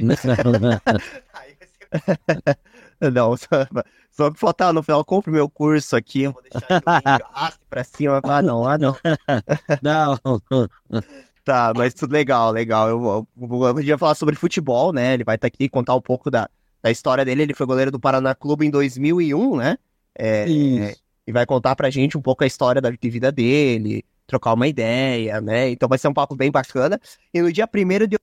não, 3.01 3.35
só, 3.35 3.47
só 4.11 4.31
que 4.31 4.39
faltar 4.39 4.71
no 4.71 4.83
final, 4.83 5.03
compre 5.03 5.31
meu 5.31 5.49
curso 5.49 5.95
aqui, 5.95 6.23
eu 6.23 6.31
vou 6.31 6.41
deixar 6.43 6.81
o 6.81 7.53
pra 7.69 7.83
cima. 7.83 8.21
Ah, 8.23 8.41
não, 8.41 8.67
ah, 8.67 8.77
não. 8.77 8.95
não. 9.81 10.15
Tá, 11.43 11.73
mas 11.75 11.95
tudo 11.95 12.11
legal, 12.13 12.51
legal. 12.51 12.89
Eu, 12.89 13.03
eu, 13.03 13.27
eu, 13.41 13.67
eu 13.67 13.73
podia 13.73 13.97
falar 13.97 14.13
sobre 14.13 14.35
futebol, 14.35 14.93
né? 14.93 15.15
Ele 15.15 15.23
vai 15.23 15.35
estar 15.35 15.49
tá 15.49 15.53
aqui 15.53 15.67
contar 15.67 15.95
um 15.95 16.01
pouco 16.01 16.29
da, 16.29 16.47
da 16.81 16.91
história 16.91 17.25
dele. 17.25 17.41
Ele 17.41 17.55
foi 17.55 17.65
goleiro 17.65 17.89
do 17.89 17.99
Paraná 17.99 18.35
Clube 18.35 18.67
em 18.67 18.69
2001, 18.69 19.57
né? 19.57 19.77
É, 20.15 20.43
é, 20.43 20.95
e 21.25 21.31
vai 21.31 21.45
contar 21.45 21.75
pra 21.75 21.89
gente 21.89 22.17
um 22.17 22.21
pouco 22.21 22.43
a 22.43 22.47
história 22.47 22.81
da 22.81 22.91
vida 22.91 23.31
dele, 23.31 24.03
trocar 24.29 24.53
uma 24.53 24.67
ideia, 24.67 25.41
né? 25.41 25.69
Então 25.69 25.89
vai 25.89 25.97
ser 25.97 26.07
um 26.07 26.13
papo 26.13 26.35
bem 26.35 26.51
bacana. 26.51 26.99
E 27.33 27.41
no 27.41 27.51
dia 27.51 27.67
1 27.67 28.07
de 28.07 28.17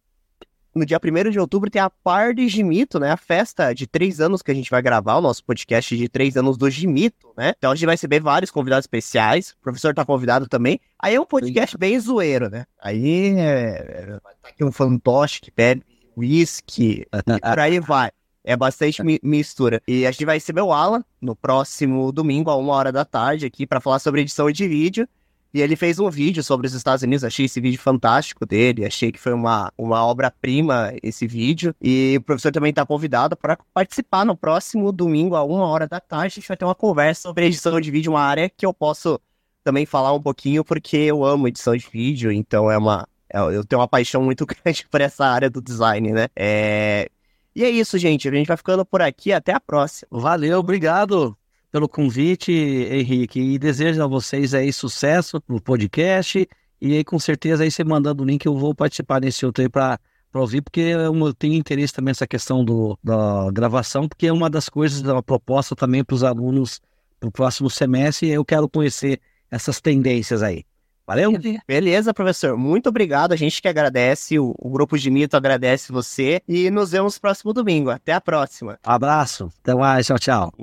no 0.75 0.85
dia 0.85 1.01
1 1.03 1.31
de 1.31 1.41
outubro 1.41 1.71
tem 1.71 1.81
a 1.81 1.89
Par 1.89 2.35
de 2.35 2.47
Gimito, 2.49 3.01
né? 3.01 3.11
A 3.11 3.17
festa 3.17 3.73
de 3.73 3.87
três 3.87 4.21
anos 4.21 4.43
que 4.43 4.51
a 4.51 4.55
gente 4.55 4.71
vai 4.71 4.83
gravar, 4.83 5.17
o 5.17 5.23
nosso 5.23 5.43
podcast 5.43 5.97
de 5.97 6.07
três 6.07 6.37
anos 6.37 6.59
do 6.59 6.69
Gimito, 6.69 7.33
né? 7.37 7.55
Então 7.57 7.71
a 7.71 7.75
gente 7.75 7.87
vai 7.87 7.95
receber 7.95 8.21
vários 8.21 8.51
convidados 8.51 8.85
especiais. 8.85 9.53
O 9.53 9.63
professor 9.63 9.95
tá 9.95 10.05
convidado 10.05 10.47
também. 10.47 10.79
Aí 10.99 11.15
é 11.15 11.21
um 11.21 11.25
podcast 11.25 11.79
bem 11.79 11.99
zoeiro, 11.99 12.51
né? 12.51 12.67
Aí 12.79 13.35
é, 13.39 14.19
vai 14.23 14.35
estar 14.35 14.49
aqui 14.49 14.65
um 14.65 14.71
fantoche 14.71 15.41
que 15.41 15.51
bebe 15.51 15.83
whisky, 16.17 17.07
e 17.13 17.41
por 17.41 17.59
aí 17.59 17.81
vai. 17.81 18.11
É 18.45 18.57
bastante 18.57 19.03
mi 19.03 19.19
mistura. 19.23 19.83
E 19.89 20.07
a 20.07 20.11
gente 20.13 20.25
vai 20.25 20.37
receber 20.37 20.61
o 20.61 20.73
Alan 20.73 21.05
no 21.21 21.35
próximo 21.35 22.13
domingo, 22.13 22.49
a 22.49 22.57
uma 22.57 22.75
hora 22.75 22.93
da 22.93 23.05
tarde, 23.05 23.45
aqui, 23.45 23.67
para 23.67 23.81
falar 23.81 23.99
sobre 23.99 24.21
edição 24.21 24.51
de 24.53 24.69
vídeo. 24.69 25.09
E 25.57 25.63
ele 25.63 25.75
fez 25.75 25.99
um 25.99 26.11
vídeo 26.11 26.43
sobre 26.43 26.67
os 26.67 26.75
Estados 26.75 27.03
Unidos, 27.03 27.25
achei 27.25 27.47
esse 27.47 27.59
vídeo 27.63 27.81
fantástico 27.81 28.45
dele, 28.45 28.85
achei 28.85 29.11
que 29.11 29.19
foi 29.19 29.33
uma, 29.33 29.73
uma 29.79 30.05
obra-prima 30.05 30.93
esse 31.03 31.27
vídeo. 31.27 31.75
E 31.81 32.17
o 32.19 32.21
professor 32.21 32.53
também 32.53 32.69
está 32.69 32.85
convidado 32.85 33.35
para 33.35 33.57
participar 33.73 34.27
no 34.27 34.37
próximo 34.37 34.93
domingo, 34.93 35.35
a 35.35 35.43
uma 35.43 35.67
hora 35.67 35.89
da 35.89 35.99
tarde. 35.99 36.27
A 36.27 36.29
gente 36.29 36.47
vai 36.49 36.59
ter 36.59 36.67
uma 36.67 36.75
conversa 36.75 37.23
sobre 37.23 37.47
edição 37.47 37.81
de 37.81 37.91
vídeo, 37.91 38.13
uma 38.13 38.21
área 38.21 38.51
que 38.51 38.67
eu 38.67 38.75
posso 38.75 39.19
também 39.65 39.87
falar 39.87 40.13
um 40.13 40.21
pouquinho, 40.21 40.63
porque 40.63 40.95
eu 40.95 41.25
amo 41.25 41.49
edição 41.49 41.75
de 41.75 41.89
vídeo, 41.91 42.31
então 42.31 42.71
é 42.71 42.77
uma. 42.77 43.09
É, 43.33 43.39
eu 43.39 43.65
tenho 43.65 43.81
uma 43.81 43.89
paixão 43.89 44.23
muito 44.23 44.45
grande 44.63 44.87
por 44.91 45.01
essa 45.01 45.25
área 45.25 45.49
do 45.49 45.63
design, 45.63 46.13
né? 46.13 46.29
É... 46.37 47.09
E 47.55 47.65
é 47.65 47.71
isso, 47.71 47.97
gente. 47.97 48.29
A 48.29 48.31
gente 48.31 48.47
vai 48.47 48.59
ficando 48.59 48.85
por 48.85 49.01
aqui. 49.01 49.33
Até 49.33 49.55
a 49.55 49.61
próxima. 49.61 50.07
Valeu, 50.11 50.59
obrigado 50.59 51.35
pelo 51.77 51.91
convite, 51.91 52.51
Henrique, 52.51 53.39
e 53.39 53.59
desejo 53.59 54.03
a 54.03 54.07
vocês 54.07 54.55
aí 54.55 54.73
sucesso 54.73 55.43
no 55.47 55.61
podcast. 55.61 56.49
E 56.81 56.95
aí, 56.95 57.05
com 57.05 57.19
certeza, 57.19 57.65
aí 57.65 57.71
você 57.71 57.85
mandando 57.85 58.23
o 58.23 58.27
link, 58.27 58.47
eu 58.47 58.57
vou 58.57 58.75
participar 58.75 59.19
desse 59.19 59.45
outro 59.45 59.63
aí 59.63 59.69
para 59.69 60.01
ouvir, 60.33 60.63
porque 60.63 60.81
eu 60.81 61.35
tenho 61.35 61.53
interesse 61.53 61.93
também 61.93 62.13
nessa 62.13 62.27
questão 62.27 62.65
do, 62.65 62.99
da 63.05 63.51
gravação, 63.53 64.09
porque 64.09 64.27
é 64.27 64.33
uma 64.33 64.49
das 64.49 64.71
coisas 64.71 65.03
da 65.03 65.23
proposta 65.23 65.77
também 65.77 66.03
para 66.03 66.15
os 66.15 66.25
alunos 66.25 66.81
para 67.21 67.29
o 67.29 67.33
próximo 67.33 67.69
semestre, 67.69 68.29
e 68.29 68.33
eu 68.33 68.43
quero 68.43 68.71
conhecer 68.71 69.21
essas 69.51 69.79
tendências 69.79 70.43
aí. 70.43 70.65
Valeu? 71.07 71.31
Beleza, 71.69 72.15
professor. 72.15 72.57
Muito 72.57 72.89
obrigado. 72.89 73.33
A 73.33 73.37
gente 73.37 73.61
que 73.61 73.69
agradece, 73.69 74.39
o, 74.39 74.55
o 74.59 74.71
Grupo 74.71 74.99
de 74.99 75.11
Mito 75.11 75.37
agradece 75.37 75.93
você. 75.93 76.41
E 76.49 76.71
nos 76.71 76.91
vemos 76.91 77.19
próximo 77.19 77.53
domingo. 77.53 77.91
Até 77.91 78.15
a 78.15 78.21
próxima. 78.21 78.79
Um 78.85 78.91
abraço. 78.91 79.53
Até 79.63 79.75
mais. 79.75 80.07
Tchau, 80.07 80.19
tchau. 80.19 80.57